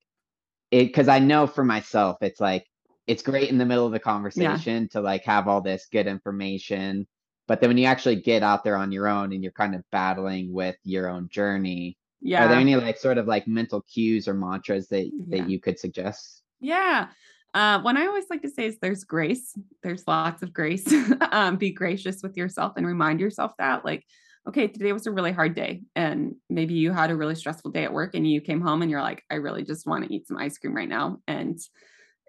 it? 0.72 0.88
Because 0.88 1.08
I 1.08 1.20
know 1.20 1.48
for 1.48 1.64
myself, 1.64 2.18
it's 2.22 2.42
like 2.42 2.66
it's 3.10 3.24
great 3.24 3.50
in 3.50 3.58
the 3.58 3.66
middle 3.66 3.86
of 3.86 3.92
the 3.92 4.00
Yeah. 4.00 4.04
conversation 4.04 4.88
to 4.90 5.02
like 5.02 5.24
have 5.26 5.48
all 5.48 5.62
this 5.62 5.88
good 5.92 6.08
information, 6.08 7.08
but 7.48 7.60
then 7.60 7.70
when 7.70 7.78
you 7.78 7.86
actually 7.86 8.18
get 8.18 8.44
out 8.44 8.64
there 8.64 8.76
on 8.78 8.92
your 8.92 9.08
own 9.08 9.34
and 9.34 9.44
you're 9.44 9.52
kind 9.54 9.76
of 9.76 9.84
battling 9.92 10.54
with 10.54 10.78
your 10.84 11.10
own 11.10 11.30
journey, 11.30 11.98
yeah 12.22 12.44
are 12.44 12.48
there 12.48 12.60
any 12.60 12.76
like 12.76 12.98
sort 12.98 13.18
of 13.18 13.28
like 13.28 13.48
mental 13.48 13.82
cues 13.82 14.28
or 14.28 14.34
mantras 14.34 14.88
that 14.90 15.12
Yeah. 15.26 15.26
that 15.32 15.50
you 15.50 15.60
could 15.60 15.80
suggest? 15.80 16.44
Yeah. 16.60 17.10
Uh, 17.54 17.82
one 17.82 17.98
I 17.98 18.06
always 18.06 18.30
like 18.30 18.44
to 18.44 18.50
say 18.50 18.66
is 18.68 18.78
there's 18.80 19.04
grace. 19.04 19.58
There's 19.82 20.08
lots 20.08 20.44
of 20.44 20.54
grace. 20.54 20.86
um, 21.32 21.58
be 21.58 21.72
gracious 21.72 22.22
with 22.22 22.38
yourself 22.38 22.74
and 22.78 22.86
remind 22.86 23.20
yourself 23.20 23.54
that, 23.58 23.84
like, 23.84 24.06
okay, 24.48 24.68
today 24.68 24.94
was 24.94 25.08
a 25.08 25.12
really 25.12 25.32
hard 25.32 25.56
day. 25.56 25.82
And 25.96 26.36
maybe 26.50 26.76
you 26.76 26.92
had 26.92 27.12
a 27.12 27.16
really 27.16 27.36
stressful 27.36 27.72
day 27.72 27.86
at 27.86 27.94
work 27.94 28.14
and 28.14 28.30
you 28.30 28.42
came 28.42 28.62
home 28.62 28.82
and 28.82 28.92
you're 28.92 29.02
like, 29.02 29.24
I 29.32 29.36
really 29.36 29.64
just 29.64 29.88
want 29.88 30.06
to 30.06 30.14
eat 30.14 30.28
some 30.28 30.38
ice 30.38 30.58
cream 30.60 30.76
right 30.76 30.88
now. 30.90 31.20
And 31.28 31.60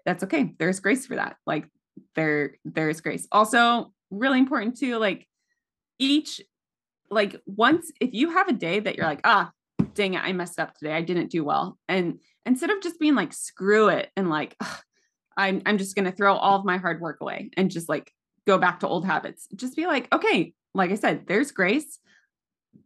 that's 0.05 0.23
okay. 0.23 0.53
There's 0.57 0.79
grace 0.79 1.05
for 1.05 1.15
that. 1.15 1.37
Like 1.45 1.67
there, 2.15 2.57
there's 2.65 3.01
grace. 3.01 3.27
Also, 3.31 3.93
really 4.09 4.39
important 4.39 4.77
too, 4.77 4.97
like 4.97 5.27
each 5.99 6.41
like 7.09 7.39
once 7.45 7.91
if 7.99 8.13
you 8.13 8.31
have 8.31 8.47
a 8.47 8.53
day 8.53 8.79
that 8.79 8.95
you're 8.95 9.05
like, 9.05 9.21
ah, 9.23 9.51
dang 9.93 10.13
it, 10.13 10.23
I 10.23 10.31
messed 10.33 10.59
up 10.59 10.75
today. 10.75 10.93
I 10.93 11.01
didn't 11.01 11.29
do 11.29 11.43
well. 11.43 11.77
And 11.87 12.19
instead 12.45 12.69
of 12.69 12.81
just 12.81 12.99
being 12.99 13.15
like, 13.15 13.33
screw 13.33 13.89
it, 13.89 14.09
and 14.15 14.29
like, 14.29 14.55
I'm 15.37 15.61
I'm 15.65 15.77
just 15.77 15.95
gonna 15.95 16.11
throw 16.11 16.35
all 16.35 16.57
of 16.57 16.65
my 16.65 16.77
hard 16.77 17.01
work 17.01 17.21
away 17.21 17.51
and 17.57 17.69
just 17.69 17.89
like 17.89 18.11
go 18.47 18.57
back 18.57 18.79
to 18.79 18.87
old 18.87 19.05
habits. 19.05 19.47
Just 19.55 19.75
be 19.75 19.85
like, 19.85 20.13
okay, 20.13 20.53
like 20.73 20.91
I 20.91 20.95
said, 20.95 21.27
there's 21.27 21.51
grace. 21.51 21.99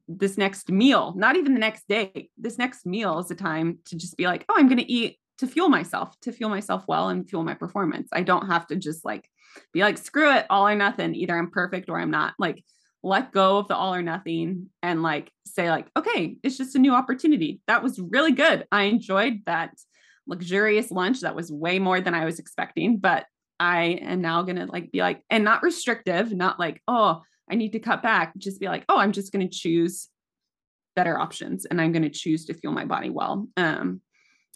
This 0.07 0.37
next 0.37 0.69
meal, 0.71 1.13
not 1.15 1.35
even 1.35 1.53
the 1.53 1.59
next 1.59 1.87
day, 1.87 2.29
this 2.37 2.57
next 2.57 2.85
meal 2.85 3.19
is 3.19 3.31
a 3.31 3.35
time 3.35 3.79
to 3.85 3.95
just 3.95 4.17
be 4.17 4.25
like, 4.25 4.45
oh, 4.49 4.55
I'm 4.57 4.69
gonna 4.69 4.83
eat 4.85 5.17
to 5.39 5.47
fuel 5.47 5.69
myself, 5.69 6.19
to 6.21 6.31
fuel 6.31 6.49
myself 6.49 6.85
well 6.87 7.09
and 7.09 7.29
fuel 7.29 7.43
my 7.43 7.53
performance. 7.53 8.09
I 8.11 8.21
don't 8.21 8.47
have 8.47 8.67
to 8.67 8.75
just 8.75 9.03
like 9.05 9.29
be 9.73 9.81
like, 9.81 9.97
screw 9.97 10.35
it, 10.35 10.45
all 10.49 10.67
or 10.67 10.75
nothing. 10.75 11.15
Either 11.15 11.37
I'm 11.37 11.51
perfect 11.51 11.89
or 11.89 11.99
I'm 11.99 12.11
not. 12.11 12.33
Like 12.39 12.63
let 13.05 13.31
go 13.31 13.59
of 13.59 13.67
the 13.67 13.75
all 13.75 13.93
or 13.93 14.01
nothing 14.01 14.67
and 14.81 15.03
like 15.03 15.31
say 15.45 15.69
like 15.69 15.87
okay 15.95 16.37
it's 16.41 16.57
just 16.57 16.75
a 16.75 16.79
new 16.79 16.91
opportunity 16.91 17.61
that 17.67 17.83
was 17.83 17.99
really 17.99 18.31
good 18.31 18.65
i 18.71 18.83
enjoyed 18.83 19.41
that 19.45 19.69
luxurious 20.25 20.89
lunch 20.89 21.21
that 21.21 21.35
was 21.35 21.51
way 21.51 21.77
more 21.77 22.01
than 22.01 22.15
i 22.15 22.25
was 22.25 22.39
expecting 22.39 22.97
but 22.97 23.27
i 23.59 23.99
am 24.01 24.21
now 24.21 24.41
to 24.55 24.65
like 24.65 24.91
be 24.91 25.01
like 25.01 25.21
and 25.29 25.43
not 25.43 25.61
restrictive 25.61 26.33
not 26.33 26.59
like 26.59 26.81
oh 26.87 27.21
i 27.49 27.53
need 27.53 27.73
to 27.73 27.79
cut 27.79 28.01
back 28.01 28.35
just 28.39 28.59
be 28.59 28.65
like 28.65 28.83
oh 28.89 28.97
i'm 28.97 29.11
just 29.11 29.31
to 29.47 29.55
choose 29.55 30.09
better 30.95 31.19
options 31.19 31.65
and 31.65 31.79
i'm 31.79 31.91
to 32.01 32.09
choose 32.09 32.45
to 32.45 32.55
fuel 32.55 32.73
my 32.73 32.85
body 32.85 33.11
well 33.11 33.47
um 33.55 34.01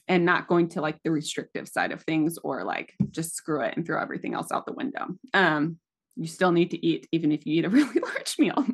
and 0.09 0.25
not 0.25 0.47
going 0.47 0.67
to 0.67 0.81
like 0.81 0.97
the 1.03 1.11
restrictive 1.11 1.67
side 1.67 1.91
of 1.91 2.01
things 2.01 2.37
or 2.43 2.63
like 2.63 2.93
just 3.11 3.35
screw 3.35 3.61
it 3.61 3.75
and 3.77 3.85
throw 3.85 4.01
everything 4.01 4.33
else 4.33 4.51
out 4.51 4.65
the 4.65 4.73
window. 4.73 5.07
Um 5.33 5.77
you 6.15 6.27
still 6.27 6.51
need 6.51 6.71
to 6.71 6.85
eat 6.85 7.07
even 7.13 7.31
if 7.31 7.45
you 7.45 7.59
eat 7.59 7.65
a 7.65 7.69
really 7.77 7.99
large 7.99 8.35
meal. 8.37 8.65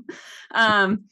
Um 0.53 1.05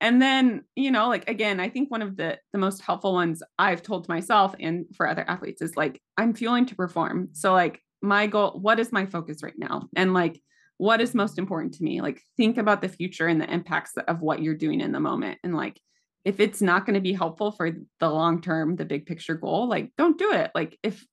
and 0.00 0.20
then 0.20 0.64
you 0.74 0.90
know 0.90 1.08
like 1.08 1.26
again 1.28 1.58
i 1.58 1.70
think 1.70 1.90
one 1.90 2.02
of 2.02 2.16
the 2.18 2.38
the 2.52 2.58
most 2.58 2.82
helpful 2.82 3.14
ones 3.14 3.42
i've 3.58 3.82
told 3.82 4.06
myself 4.10 4.54
and 4.60 4.84
for 4.94 5.08
other 5.08 5.24
athletes 5.26 5.62
is 5.62 5.74
like 5.74 6.02
i'm 6.18 6.34
fueling 6.34 6.66
to 6.66 6.74
perform. 6.74 7.28
So 7.32 7.52
like 7.52 7.80
my 8.02 8.26
goal 8.26 8.58
what 8.60 8.78
is 8.78 8.92
my 8.92 9.06
focus 9.06 9.42
right 9.42 9.58
now? 9.58 9.88
And 9.96 10.12
like 10.14 10.40
what 10.78 11.00
is 11.00 11.14
most 11.14 11.38
important 11.38 11.74
to 11.74 11.82
me? 11.82 12.00
Like 12.00 12.22
think 12.36 12.58
about 12.58 12.82
the 12.82 12.88
future 12.88 13.26
and 13.26 13.40
the 13.40 13.50
impacts 13.50 13.92
of 13.96 14.20
what 14.20 14.42
you're 14.42 14.54
doing 14.54 14.80
in 14.80 14.92
the 14.92 15.00
moment. 15.00 15.38
And 15.42 15.54
like 15.54 15.80
if 16.26 16.40
it's 16.40 16.60
not 16.60 16.84
going 16.84 16.94
to 16.94 17.00
be 17.00 17.12
helpful 17.12 17.52
for 17.52 17.70
the 18.00 18.10
long 18.10 18.42
term 18.42 18.74
the 18.74 18.84
big 18.84 19.06
picture 19.06 19.36
goal 19.36 19.68
like 19.68 19.92
don't 19.96 20.18
do 20.18 20.32
it. 20.32 20.50
Like 20.54 20.76
if 20.82 21.06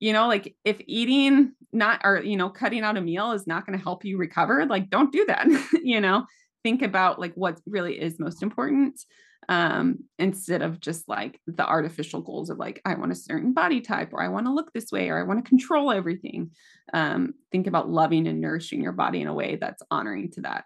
you 0.00 0.12
know 0.12 0.26
like 0.26 0.56
if 0.64 0.78
eating 0.86 1.52
not 1.72 2.00
or 2.02 2.20
you 2.20 2.36
know 2.36 2.50
cutting 2.50 2.82
out 2.82 2.96
a 2.96 3.00
meal 3.00 3.30
is 3.32 3.46
not 3.46 3.64
going 3.64 3.78
to 3.78 3.82
help 3.82 4.04
you 4.04 4.18
recover 4.18 4.66
like 4.66 4.90
don't 4.90 5.12
do 5.12 5.24
that 5.26 5.46
you 5.82 6.00
know? 6.00 6.26
Think 6.64 6.82
about 6.82 7.20
like 7.20 7.34
what 7.34 7.60
really 7.66 7.98
is 7.98 8.18
most 8.18 8.42
important 8.42 9.00
um 9.48 9.98
instead 10.18 10.62
of 10.62 10.80
just 10.80 11.08
like 11.08 11.40
the 11.48 11.66
artificial 11.66 12.20
goals 12.20 12.48
of 12.48 12.58
like 12.58 12.80
i 12.84 12.94
want 12.94 13.10
a 13.10 13.16
certain 13.16 13.52
body 13.52 13.80
type 13.80 14.12
or 14.12 14.22
i 14.22 14.28
want 14.28 14.46
to 14.46 14.52
look 14.52 14.72
this 14.72 14.92
way 14.92 15.08
or 15.08 15.18
i 15.18 15.24
want 15.24 15.44
to 15.44 15.48
control 15.48 15.90
everything. 15.90 16.50
Um 16.92 17.34
think 17.52 17.66
about 17.68 17.90
loving 17.90 18.26
and 18.26 18.40
nourishing 18.40 18.82
your 18.82 18.92
body 18.92 19.20
in 19.20 19.28
a 19.28 19.34
way 19.34 19.56
that's 19.56 19.82
honoring 19.90 20.30
to 20.32 20.42
that 20.42 20.64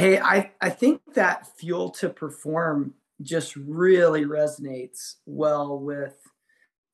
Hey, 0.00 0.18
I, 0.18 0.52
I 0.62 0.70
think 0.70 1.02
that 1.12 1.46
fuel 1.58 1.90
to 1.90 2.08
perform 2.08 2.94
just 3.20 3.54
really 3.54 4.24
resonates 4.24 5.16
well 5.26 5.78
with 5.78 6.16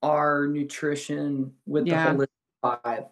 our 0.02 0.48
nutrition 0.48 1.52
with 1.66 1.86
Yeah. 1.86 2.12
the 2.12 2.26
holistic 2.26 2.80
five. 2.82 3.04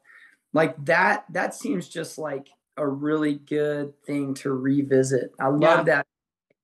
Like 0.53 0.85
that, 0.87 1.27
that 1.31 1.55
seems 1.55 1.89
just 1.89 2.19
like 2.19 2.49
a 2.77 2.85
really 2.89 3.35
good 3.35 3.95
thing 4.05 4.35
to 4.35 4.53
revisit. 4.53 5.33
I 5.39 5.47
love 5.47 5.87
Yeah. 5.87 6.03
that 6.03 6.07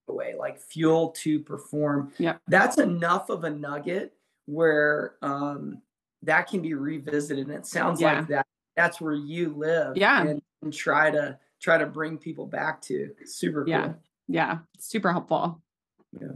way, 0.09 0.35
like 0.37 0.59
fuel 0.61 1.11
to 1.19 1.39
perform. 1.39 2.13
Yeah. 2.19 2.39
That's 2.49 2.79
enough 2.79 3.31
of 3.31 3.45
a 3.45 3.51
nugget 3.51 4.13
where 4.47 5.15
um 5.23 5.83
that 6.25 6.49
can 6.49 6.63
be 6.63 6.75
revisited. 6.75 7.47
And 7.47 7.55
it 7.57 7.67
sounds 7.67 8.01
Yeah. 8.01 8.19
like 8.19 8.27
that 8.27 8.47
that's 8.77 9.01
where 9.01 9.15
you 9.15 9.55
live 9.57 9.97
Yeah. 9.97 10.21
and, 10.27 10.43
and 10.63 10.73
try 10.73 11.13
to 11.13 11.39
try 11.61 11.79
to 11.79 11.87
bring 11.87 12.19
people 12.19 12.47
back 12.47 12.81
to. 12.83 13.11
Super 13.25 13.65
cool. 13.65 13.71
Yeah. 13.71 13.93
yeah 14.29 14.59
super 14.79 15.13
helpful 15.13 15.63
Yeah, 16.19 16.29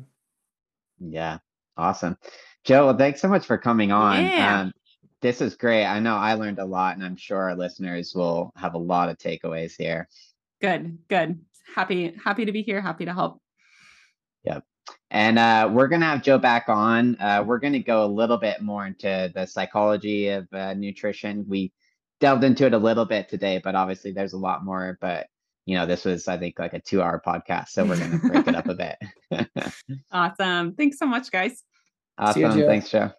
Yeah. 1.00 1.38
awesome. 1.76 2.16
Joe, 2.64 2.86
well, 2.86 2.96
thanks 2.96 3.20
so 3.20 3.28
much 3.28 3.44
for 3.46 3.58
coming 3.58 3.92
on. 3.92 4.24
Yeah. 4.24 4.60
Um, 4.60 4.72
this 5.20 5.40
is 5.40 5.56
great. 5.56 5.84
I 5.86 6.00
know 6.00 6.16
I 6.16 6.34
learned 6.34 6.58
a 6.58 6.64
lot, 6.64 6.96
and 6.96 7.04
I'm 7.04 7.16
sure 7.16 7.38
our 7.38 7.56
listeners 7.56 8.14
will 8.14 8.52
have 8.56 8.74
a 8.74 8.78
lot 8.78 9.08
of 9.08 9.18
takeaways 9.18 9.74
here. 9.76 10.08
good 10.60 10.98
good 11.08 11.40
happy 11.74 12.14
happy 12.22 12.44
to 12.44 12.52
be 12.52 12.62
here 12.62 12.80
happy 12.80 13.04
to 13.04 13.12
help 13.12 13.40
Yeah, 14.44 14.60
And 15.10 15.38
uh, 15.38 15.68
we're 15.72 15.88
gonna 15.88 16.06
have 16.06 16.22
Joe 16.22 16.38
back 16.38 16.68
on. 16.68 17.16
Uh, 17.20 17.42
we're 17.46 17.58
gonna 17.58 17.78
go 17.80 18.04
a 18.04 18.10
little 18.20 18.36
bit 18.36 18.60
more 18.62 18.86
into 18.86 19.30
the 19.34 19.46
psychology 19.46 20.28
of 20.28 20.46
uh, 20.52 20.74
nutrition. 20.74 21.44
We 21.48 21.72
delved 22.24 22.44
into 22.44 22.66
it 22.66 22.74
a 22.74 22.78
little 22.78 23.04
bit 23.04 23.28
today, 23.28 23.60
but 23.62 23.74
obviously 23.74 24.12
there's 24.12 24.32
a 24.32 24.38
lot 24.38 24.64
more. 24.64 24.98
But 25.00 25.26
you 25.66 25.76
know, 25.76 25.86
this 25.86 26.04
was 26.04 26.28
I 26.28 26.38
think 26.38 26.58
like 26.58 26.74
a 26.74 26.80
two-hour 26.80 27.22
podcast, 27.26 27.68
so 27.68 27.84
we're 27.84 27.98
gonna 27.98 28.18
break 28.18 28.48
it 28.48 28.54
up 28.54 28.68
a 28.68 28.74
bit. 28.74 28.96
awesome 30.12 30.74
thanks 30.74 30.98
so 30.98 31.06
much 31.06 31.30
guys 31.30 31.64
See 32.32 32.40
you, 32.40 32.46
awesome. 32.46 32.66
Thanks, 32.66 32.90
Joe. 32.90 33.10